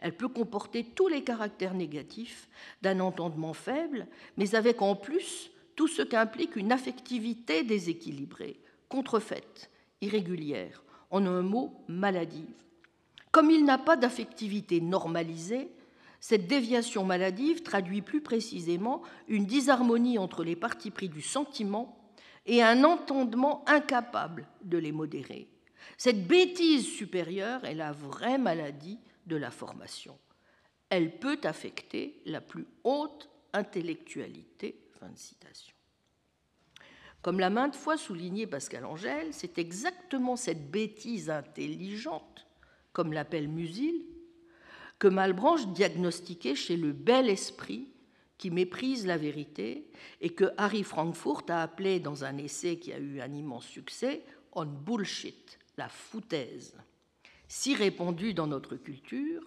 Elle 0.00 0.16
peut 0.16 0.28
comporter 0.28 0.84
tous 0.84 1.08
les 1.08 1.22
caractères 1.22 1.74
négatifs 1.74 2.48
d'un 2.82 3.00
entendement 3.00 3.54
faible, 3.54 4.06
mais 4.36 4.54
avec 4.54 4.82
en 4.82 4.96
plus 4.96 5.50
tout 5.76 5.88
ce 5.88 6.02
qu'implique 6.02 6.56
une 6.56 6.72
affectivité 6.72 7.62
déséquilibrée, 7.62 8.60
contrefaite, 8.88 9.70
irrégulière, 10.00 10.82
en 11.10 11.26
un 11.26 11.42
mot 11.42 11.84
maladive. 11.88 12.46
Comme 13.30 13.50
il 13.50 13.64
n'a 13.64 13.78
pas 13.78 13.96
d'affectivité 13.96 14.80
normalisée, 14.80 15.70
cette 16.20 16.46
déviation 16.46 17.04
maladive 17.04 17.62
traduit 17.62 18.02
plus 18.02 18.20
précisément 18.20 19.02
une 19.28 19.46
disharmonie 19.46 20.18
entre 20.18 20.44
les 20.44 20.56
parties 20.56 20.90
pris 20.90 21.08
du 21.08 21.22
sentiment 21.22 21.96
et 22.46 22.62
un 22.62 22.84
entendement 22.84 23.64
incapable 23.66 24.46
de 24.62 24.78
les 24.78 24.92
modérer. 24.92 25.48
Cette 25.96 26.26
bêtise 26.26 26.86
supérieure 26.86 27.64
est 27.64 27.74
la 27.74 27.92
vraie 27.92 28.38
maladie 28.38 28.98
de 29.26 29.36
la 29.36 29.50
formation. 29.50 30.18
Elle 30.88 31.18
peut 31.18 31.40
affecter 31.44 32.20
la 32.26 32.40
plus 32.40 32.66
haute 32.84 33.30
intellectualité. 33.52 34.88
Fin 34.98 35.08
de 35.08 35.18
citation. 35.18 35.74
Comme 37.22 37.40
l'a 37.40 37.50
maintes 37.50 37.76
fois 37.76 37.98
souligné 37.98 38.46
Pascal 38.46 38.84
Angèle, 38.84 39.32
c'est 39.32 39.58
exactement 39.58 40.36
cette 40.36 40.70
bêtise 40.70 41.28
intelligente, 41.28 42.46
comme 42.92 43.12
l'appelle 43.12 43.48
Musil, 43.48 44.06
que 44.98 45.08
Malbranche 45.08 45.66
diagnostiquait 45.68 46.54
chez 46.54 46.76
le 46.76 46.92
bel 46.92 47.28
esprit 47.28 47.88
qui 48.38 48.50
méprise 48.50 49.06
la 49.06 49.18
vérité 49.18 49.90
et 50.22 50.30
que 50.30 50.46
Harry 50.56 50.82
Frankfurt 50.82 51.44
a 51.50 51.62
appelé 51.62 52.00
dans 52.00 52.24
un 52.24 52.38
essai 52.38 52.78
qui 52.78 52.92
a 52.92 52.98
eu 52.98 53.20
un 53.20 53.34
immense 53.34 53.66
succès 53.66 54.22
on 54.52 54.66
bullshit, 54.66 55.58
la 55.76 55.88
foutaise, 55.88 56.74
si 57.48 57.74
répandue 57.74 58.34
dans 58.34 58.46
notre 58.46 58.76
culture 58.76 59.42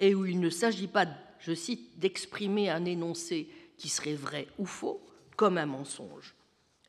et 0.00 0.14
où 0.14 0.24
il 0.26 0.40
ne 0.40 0.50
s'agit 0.50 0.88
pas, 0.88 1.06
je 1.38 1.54
cite, 1.54 1.98
d'exprimer 1.98 2.70
un 2.70 2.84
énoncé 2.84 3.48
qui 3.76 3.88
serait 3.88 4.14
vrai 4.14 4.48
ou 4.58 4.66
faux 4.66 5.06
comme 5.36 5.58
un 5.58 5.66
mensonge. 5.66 6.34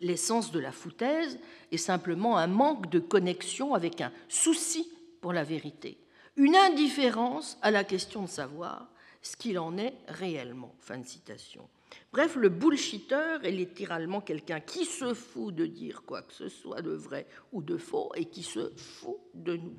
L'essence 0.01 0.51
de 0.51 0.59
la 0.59 0.71
foutaise 0.71 1.39
est 1.71 1.77
simplement 1.77 2.37
un 2.37 2.47
manque 2.47 2.89
de 2.89 2.99
connexion 2.99 3.73
avec 3.73 4.01
un 4.01 4.11
souci 4.27 4.89
pour 5.21 5.33
la 5.33 5.43
vérité, 5.43 5.97
une 6.37 6.55
indifférence 6.55 7.57
à 7.61 7.71
la 7.71 7.83
question 7.83 8.23
de 8.23 8.29
savoir 8.29 8.89
ce 9.21 9.35
qu'il 9.35 9.59
en 9.59 9.77
est 9.77 9.93
réellement. 10.07 10.73
Fin 10.79 10.99
de 10.99 11.05
citation. 11.05 11.67
Bref, 12.13 12.35
le 12.35 12.49
bullshitter 12.49 13.39
est 13.43 13.51
littéralement 13.51 14.21
quelqu'un 14.21 14.59
qui 14.59 14.85
se 14.85 15.13
fout 15.13 15.53
de 15.53 15.65
dire 15.65 16.03
quoi 16.05 16.21
que 16.21 16.33
ce 16.33 16.47
soit 16.47 16.81
de 16.81 16.91
vrai 16.91 17.27
ou 17.51 17.61
de 17.61 17.77
faux 17.77 18.11
et 18.15 18.25
qui 18.25 18.43
se 18.43 18.71
fout 18.77 19.17
de 19.33 19.57
nous. 19.57 19.77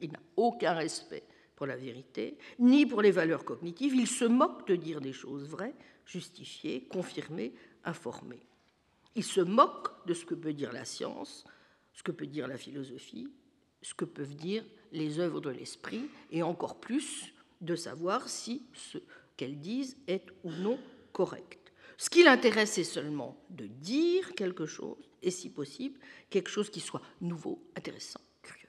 Il 0.00 0.12
n'a 0.12 0.20
aucun 0.36 0.72
respect 0.72 1.24
pour 1.56 1.66
la 1.66 1.76
vérité, 1.76 2.36
ni 2.58 2.84
pour 2.84 3.00
les 3.00 3.12
valeurs 3.12 3.44
cognitives. 3.44 3.94
Il 3.94 4.08
se 4.08 4.24
moque 4.24 4.66
de 4.66 4.76
dire 4.76 5.00
des 5.00 5.12
choses 5.12 5.48
vraies, 5.48 5.74
justifiées, 6.04 6.84
confirmées, 6.90 7.54
informées. 7.84 8.44
Il 9.16 9.24
se 9.24 9.40
moque 9.40 10.06
de 10.06 10.14
ce 10.14 10.24
que 10.24 10.34
peut 10.34 10.52
dire 10.52 10.72
la 10.72 10.84
science, 10.84 11.44
ce 11.92 12.02
que 12.02 12.12
peut 12.12 12.26
dire 12.26 12.48
la 12.48 12.58
philosophie, 12.58 13.28
ce 13.82 13.94
que 13.94 14.04
peuvent 14.04 14.34
dire 14.34 14.64
les 14.92 15.20
œuvres 15.20 15.40
de 15.40 15.50
l'esprit, 15.50 16.08
et 16.30 16.42
encore 16.42 16.80
plus 16.80 17.32
de 17.60 17.76
savoir 17.76 18.28
si 18.28 18.66
ce 18.72 18.98
qu'elles 19.36 19.60
disent 19.60 19.96
est 20.06 20.26
ou 20.42 20.50
non 20.50 20.78
correct. 21.12 21.72
Ce 21.96 22.10
qui 22.10 22.24
l'intéresse, 22.24 22.72
c'est 22.72 22.84
seulement 22.84 23.36
de 23.50 23.66
dire 23.66 24.34
quelque 24.34 24.66
chose, 24.66 25.08
et 25.22 25.30
si 25.30 25.48
possible, 25.48 26.00
quelque 26.30 26.50
chose 26.50 26.70
qui 26.70 26.80
soit 26.80 27.02
nouveau, 27.20 27.62
intéressant, 27.76 28.20
curieux. 28.42 28.68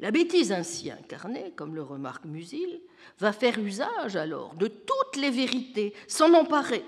La 0.00 0.10
bêtise 0.10 0.50
ainsi 0.50 0.90
incarnée, 0.90 1.52
comme 1.54 1.74
le 1.74 1.82
remarque 1.82 2.24
Musil, 2.24 2.80
va 3.18 3.32
faire 3.32 3.58
usage 3.58 4.16
alors 4.16 4.54
de 4.56 4.66
toutes 4.66 5.16
les 5.16 5.30
vérités, 5.30 5.94
s'en 6.08 6.34
emparer, 6.34 6.84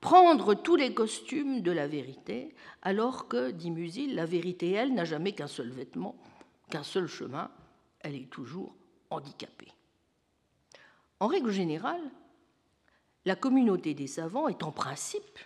prendre 0.00 0.54
tous 0.54 0.76
les 0.76 0.94
costumes 0.94 1.62
de 1.62 1.72
la 1.72 1.86
vérité, 1.86 2.54
alors 2.82 3.28
que, 3.28 3.50
dit 3.50 3.70
Musil, 3.70 4.14
la 4.14 4.26
vérité, 4.26 4.72
elle, 4.72 4.94
n'a 4.94 5.04
jamais 5.04 5.32
qu'un 5.32 5.46
seul 5.46 5.70
vêtement, 5.70 6.16
qu'un 6.70 6.82
seul 6.82 7.06
chemin, 7.06 7.50
elle 8.00 8.14
est 8.14 8.30
toujours 8.30 8.74
handicapée. 9.10 9.72
En 11.18 11.26
règle 11.26 11.50
générale, 11.50 12.10
la 13.24 13.36
communauté 13.36 13.94
des 13.94 14.06
savants 14.06 14.48
est 14.48 14.62
en 14.62 14.70
principe 14.70 15.38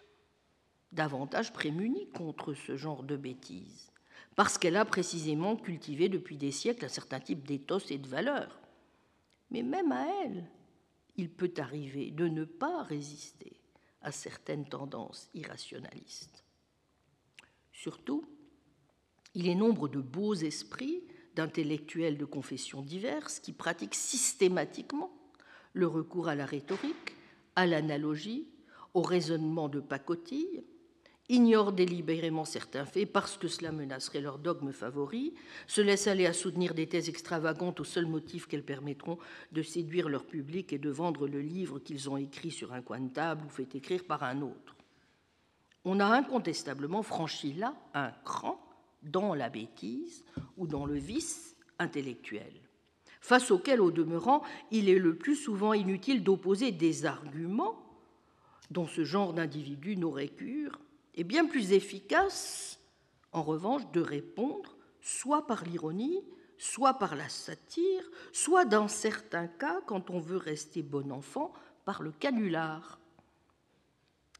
davantage 0.92 1.52
prémunie 1.52 2.08
contre 2.10 2.52
ce 2.52 2.76
genre 2.76 3.04
de 3.04 3.16
bêtises, 3.16 3.92
parce 4.34 4.58
qu'elle 4.58 4.76
a 4.76 4.84
précisément 4.84 5.56
cultivé 5.56 6.08
depuis 6.08 6.36
des 6.36 6.50
siècles 6.50 6.84
un 6.84 6.88
certain 6.88 7.20
type 7.20 7.46
d'éthos 7.46 7.90
et 7.90 7.98
de 7.98 8.08
valeurs. 8.08 8.58
Mais 9.50 9.62
même 9.62 9.92
à 9.92 10.06
elle, 10.24 10.44
il 11.16 11.30
peut 11.30 11.52
arriver 11.58 12.10
de 12.10 12.26
ne 12.26 12.44
pas 12.44 12.82
résister 12.82 13.59
à 14.02 14.12
certaines 14.12 14.66
tendances 14.66 15.28
irrationalistes. 15.34 16.44
Surtout, 17.72 18.24
il 19.34 19.48
est 19.48 19.54
nombre 19.54 19.88
de 19.88 20.00
beaux 20.00 20.34
esprits, 20.34 21.02
d'intellectuels 21.34 22.18
de 22.18 22.24
confessions 22.24 22.82
diverses, 22.82 23.38
qui 23.38 23.52
pratiquent 23.52 23.94
systématiquement 23.94 25.12
le 25.72 25.86
recours 25.86 26.28
à 26.28 26.34
la 26.34 26.46
rhétorique, 26.46 27.16
à 27.56 27.66
l'analogie, 27.66 28.48
au 28.94 29.02
raisonnement 29.02 29.68
de 29.68 29.80
pacotille, 29.80 30.64
ignorent 31.30 31.72
délibérément 31.72 32.44
certains 32.44 32.84
faits 32.84 33.10
parce 33.10 33.38
que 33.38 33.48
cela 33.48 33.72
menacerait 33.72 34.20
leur 34.20 34.38
dogme 34.38 34.72
favori, 34.72 35.34
se 35.66 35.80
laissent 35.80 36.08
aller 36.08 36.26
à 36.26 36.32
soutenir 36.32 36.74
des 36.74 36.86
thèses 36.86 37.08
extravagantes 37.08 37.80
au 37.80 37.84
seul 37.84 38.06
motif 38.06 38.46
qu'elles 38.46 38.64
permettront 38.64 39.18
de 39.52 39.62
séduire 39.62 40.08
leur 40.08 40.26
public 40.26 40.72
et 40.72 40.78
de 40.78 40.90
vendre 40.90 41.26
le 41.26 41.40
livre 41.40 41.78
qu'ils 41.78 42.10
ont 42.10 42.16
écrit 42.16 42.50
sur 42.50 42.72
un 42.72 42.82
coin 42.82 43.00
de 43.00 43.12
table 43.12 43.46
ou 43.46 43.48
fait 43.48 43.74
écrire 43.74 44.04
par 44.04 44.22
un 44.22 44.42
autre. 44.42 44.76
On 45.84 46.00
a 46.00 46.06
incontestablement 46.06 47.02
franchi 47.02 47.54
là 47.54 47.74
un 47.94 48.10
cran 48.24 48.60
dans 49.02 49.34
la 49.34 49.48
bêtise 49.48 50.24
ou 50.58 50.66
dans 50.66 50.84
le 50.84 50.98
vice 50.98 51.56
intellectuel 51.78 52.52
face 53.20 53.50
auquel, 53.50 53.80
au 53.80 53.90
demeurant, 53.90 54.42
il 54.70 54.88
est 54.88 54.98
le 54.98 55.14
plus 55.14 55.36
souvent 55.36 55.72
inutile 55.72 56.24
d'opposer 56.24 56.72
des 56.72 57.06
arguments 57.06 57.76
dont 58.70 58.86
ce 58.86 59.04
genre 59.04 59.32
d'individu 59.32 59.96
n'aurait 59.96 60.28
cure, 60.28 60.78
et 61.14 61.24
bien 61.24 61.46
plus 61.46 61.72
efficace, 61.72 62.78
en 63.32 63.42
revanche, 63.42 63.90
de 63.92 64.00
répondre 64.00 64.76
soit 65.00 65.46
par 65.46 65.64
l'ironie, 65.64 66.22
soit 66.58 66.94
par 66.94 67.16
la 67.16 67.28
satire, 67.28 68.10
soit 68.32 68.64
dans 68.64 68.88
certains 68.88 69.48
cas, 69.48 69.80
quand 69.86 70.10
on 70.10 70.20
veut 70.20 70.36
rester 70.36 70.82
bon 70.82 71.10
enfant, 71.10 71.52
par 71.84 72.02
le 72.02 72.12
canular. 72.12 73.00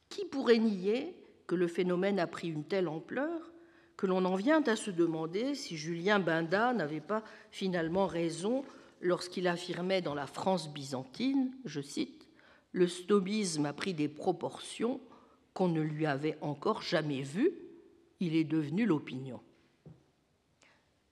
Qui 0.09 0.24
pourrait 0.26 0.59
nier 0.59 1.16
que 1.47 1.55
le 1.55 1.66
phénomène 1.66 2.18
a 2.18 2.26
pris 2.26 2.48
une 2.48 2.64
telle 2.64 2.88
ampleur 2.88 3.52
que 3.97 4.06
l'on 4.06 4.24
en 4.24 4.34
vient 4.34 4.62
à 4.62 4.76
se 4.76 4.90
demander 4.90 5.55
si 5.55 5.76
Julien 5.76 6.20
Binda 6.20 6.72
n'avait 6.72 7.01
pas 7.01 7.22
finalement 7.51 8.06
raison 8.06 8.64
lorsqu'il 9.01 9.47
affirmait 9.47 10.01
dans 10.01 10.14
la 10.14 10.26
France 10.26 10.72
byzantine, 10.72 11.52
je 11.64 11.80
cite, 11.80 12.28
Le 12.72 12.86
snobisme 12.86 13.66
a 13.66 13.72
pris 13.72 13.94
des 13.94 14.09
proportions 14.09 15.01
ne 15.69 15.81
lui 15.81 16.07
avait 16.07 16.39
encore 16.41 16.82
jamais 16.82 17.23
vues, 17.23 17.53
il 18.20 18.37
est 18.37 18.45
devenu 18.45 18.87
l'opinion. 18.87 19.41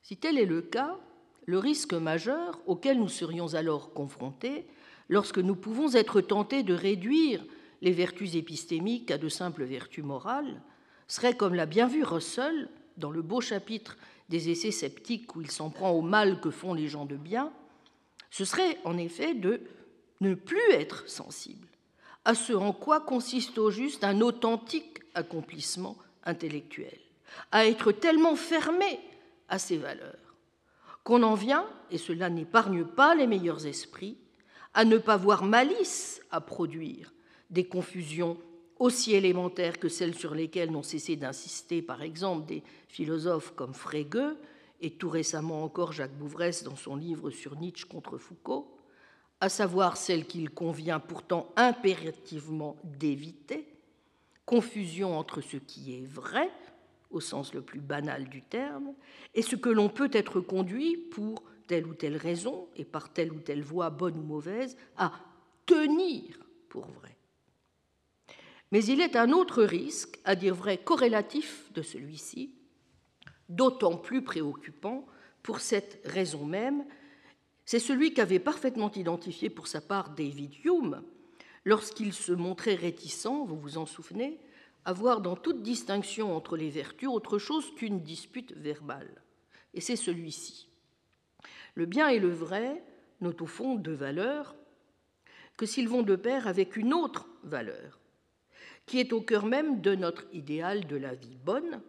Si 0.03 0.17
tel 0.17 0.39
est 0.39 0.47
le 0.47 0.63
cas, 0.63 0.99
le 1.47 1.59
risque 1.59 1.95
majeur 1.95 2.61
auquel 2.67 2.99
nous 2.99 3.09
serions 3.09 3.55
alors 3.55 3.93
confrontés, 3.93 4.67
lorsque 5.09 5.39
nous 5.39 5.57
pouvons 5.57 5.95
être 5.95 6.21
tentés 6.21 6.63
de 6.63 6.75
réduire 6.75 7.45
les 7.81 7.93
vertus 7.93 8.35
épistémiques 8.35 9.11
à 9.11 9.19
de 9.19 9.29
simples 9.29 9.65
vertus 9.65 10.05
morales, 10.05 10.61
serait, 11.07 11.37
comme 11.37 11.55
l'a 11.55 11.67
bien 11.67 11.87
vu 11.87 12.03
Russell, 12.03 12.69
dans 12.97 13.11
le 13.11 13.23
beau 13.23 13.41
chapitre 13.41 13.97
des 14.29 14.51
essais 14.51 14.71
sceptiques 14.71 15.37
où 15.37 15.41
il 15.41 15.51
s'en 15.51 15.71
prend 15.71 15.91
au 15.93 16.03
mal 16.03 16.41
que 16.41 16.51
font 16.51 16.75
les 16.75 16.89
gens 16.89 17.07
de 17.07 17.17
bien, 17.17 17.53
ce 18.31 18.45
serait 18.45 18.79
en 18.85 18.99
effet 18.99 19.35
de 19.35 19.63
ne 20.21 20.35
plus 20.35 20.71
être 20.71 21.09
sensible 21.09 21.68
à 22.29 22.35
ce 22.35 22.53
en 22.53 22.75
quoi 22.75 23.01
consiste 23.01 23.57
au 23.57 23.71
juste 23.71 24.05
un 24.05 24.21
authentique 24.21 24.99
accomplissement 25.15 25.97
intellectuel, 26.25 26.99
à 27.53 27.67
être 27.67 27.91
tellement 27.91 28.37
fermé 28.37 29.01
à 29.49 29.59
ses 29.59 29.79
valeurs 29.79 30.37
qu'on 31.05 31.23
en 31.23 31.33
vient, 31.33 31.65
et 31.91 31.97
cela 31.97 32.29
n'épargne 32.29 32.85
pas 32.85 33.15
les 33.15 33.27
meilleurs 33.27 33.65
esprits, 33.65 34.19
à 34.75 34.85
ne 34.85 34.99
pas 34.99 35.17
voir 35.17 35.43
malice 35.43 36.21
à 36.31 36.43
produire 36.43 37.15
des 37.49 37.65
confusions 37.67 38.37
aussi 38.79 39.15
élémentaires 39.15 39.79
que 39.79 39.89
celles 39.89 40.15
sur 40.15 40.35
lesquelles 40.35 40.71
n'ont 40.71 40.83
cessé 40.83 41.17
d'insister, 41.17 41.81
par 41.81 42.03
exemple, 42.03 42.45
des 42.45 42.63
philosophes 42.89 43.55
comme 43.57 43.73
Frege, 43.73 44.37
et 44.83 44.91
tout 44.91 45.09
récemment 45.09 45.65
encore 45.65 45.93
Jacques 45.93 46.19
Bouvresse 46.19 46.63
dans 46.63 46.77
son 46.77 46.95
livre 46.95 47.31
sur 47.31 47.57
Nietzsche 47.57 47.87
contre 47.89 48.19
Foucault, 48.19 48.78
à 49.41 49.49
savoir 49.49 49.97
celles 49.97 50.27
qu'il 50.27 50.51
convient 50.51 51.01
pourtant 51.01 51.53
impérativement 51.57 52.77
d'éviter, 52.85 53.67
confusion 54.45 55.17
entre 55.19 55.41
ce 55.41 55.57
qui 55.57 55.95
est 55.97 56.07
vrai, 56.07 56.51
au 57.11 57.21
sens 57.21 57.55
le 57.55 57.63
plus 57.63 57.81
banal 57.81 58.29
du 58.29 58.43
terme, 58.43 58.95
et 59.35 59.43
ce 59.43 59.57
que 59.57 59.69
l'on 59.69 59.89
peut 59.89 60.11
être 60.13 60.41
conduit 60.41 60.97
pour 60.97 61.43
telle 61.67 61.87
ou 61.87 61.95
telle 61.95 62.17
raison, 62.17 62.69
et 62.77 62.85
par 62.85 63.13
telle 63.13 63.33
ou 63.33 63.41
telle 63.41 63.63
voie, 63.63 63.91
bonne 63.91 64.19
ou 64.19 64.23
mauvaise, 64.23 64.77
à 64.97 65.13
tenir 65.67 66.39
pour 66.69 66.87
vrai. 66.87 67.17
Mais 68.73 68.85
il 68.85 69.01
est 69.01 69.17
un 69.17 69.33
autre 69.33 69.63
risque, 69.63 70.19
à 70.25 70.35
dire 70.35 70.55
vrai 70.55 70.79
corrélatif 70.79 71.73
de 71.73 71.83
celui-ci, 71.83 72.55
d'autant 73.49 73.97
plus 73.97 74.23
préoccupant 74.23 75.07
pour 75.43 75.61
cette 75.61 76.01
raison 76.05 76.45
même. 76.45 76.85
C'est 77.69 77.81
celui 77.81 78.15
qu'avait 78.15 78.39
parfaitement 78.39 78.91
identifié 78.93 79.51
pour 79.51 79.67
sa 79.67 79.83
part 79.83 80.15
David 80.15 80.55
Hume 80.65 81.03
lorsqu'il 81.67 82.15
se 82.15 82.33
montrait 82.33 82.77
réticent, 82.77 83.27
vous 83.27 83.61
vous 83.61 83.77
en 83.77 83.85
souvenez, 83.85 84.41
à 84.87 84.95
voir 84.95 85.21
dans 85.21 85.37
toute 85.37 85.63
distinction 85.63 86.35
entre 86.35 86.57
les 86.57 86.71
vertus 86.71 87.11
autre 87.11 87.37
chose 87.37 87.75
qu'une 87.75 88.01
dispute 88.01 88.55
verbale. 88.55 89.23
Et 89.75 89.83
c'est 89.83 89.97
celui-ci. 89.97 90.71
Le 91.75 91.85
bien 91.85 92.09
et 92.09 92.19
le 92.19 92.31
vrai 92.31 92.83
n'ont 93.21 93.37
au 93.39 93.47
fond 93.47 93.75
deux 93.75 93.93
valeurs 93.93 94.57
que 95.59 95.67
s'ils 95.67 95.91
vont 95.91 96.03
de 96.03 96.17
pair 96.17 96.49
avec 96.49 96.75
une 96.75 96.95
autre 96.95 97.29
valeur, 97.43 98.01
qui 98.87 98.99
est 98.99 99.13
au 99.13 99.21
cœur 99.21 99.45
même 99.45 99.83
de 99.83 99.95
notre 99.95 100.25
idéal 100.33 100.87
de 100.87 100.97
la 100.97 101.15
vie 101.15 101.37
bonne, 101.37 101.83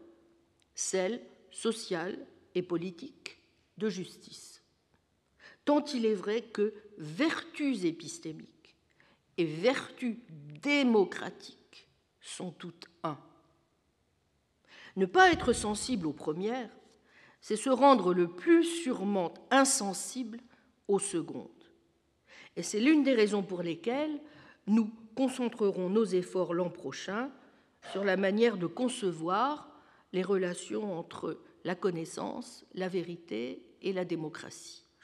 celle 0.75 1.21
sociale 1.51 2.19
et 2.53 2.63
politique 2.63 3.39
de 3.77 3.87
justice. 3.87 4.48
Tant 5.69 5.85
il 5.93 6.07
est 6.07 6.15
vrai 6.15 6.41
que 6.41 6.73
vertus 6.97 7.83
épistémiques 7.83 8.75
et 9.37 9.45
vertus 9.45 10.17
démocratiques 10.63 11.87
sont 12.19 12.49
toutes 12.49 12.87
un. 13.03 13.19
Ne 14.95 15.05
pas 15.05 15.31
être 15.31 15.53
sensible 15.53 16.07
aux 16.07 16.11
premières, 16.11 16.75
c'est 17.39 17.55
se 17.55 17.69
rendre 17.69 18.15
le 18.15 18.29
plus 18.29 18.63
sûrement 18.63 19.31
insensible 19.51 20.39
aux 20.87 20.97
secondes. 20.97 21.45
Et 22.55 22.63
c'est 22.63 22.79
l'une 22.79 23.03
des 23.03 23.13
raisons 23.13 23.43
pour 23.43 23.61
lesquelles 23.61 24.19
nous 24.65 24.89
concentrerons 25.13 25.91
nos 25.91 26.05
efforts 26.05 26.55
l'an 26.55 26.71
prochain 26.71 27.29
sur 27.91 28.03
la 28.03 28.17
manière 28.17 28.57
de 28.57 28.65
concevoir 28.65 29.69
les 30.13 30.23
relations 30.23 30.97
entre 30.97 31.39
la 31.63 31.75
connaissance, 31.75 32.65
la 32.73 32.87
vérité 32.87 33.61
et 33.83 33.93
la 33.93 34.03
démocratie. 34.03 34.88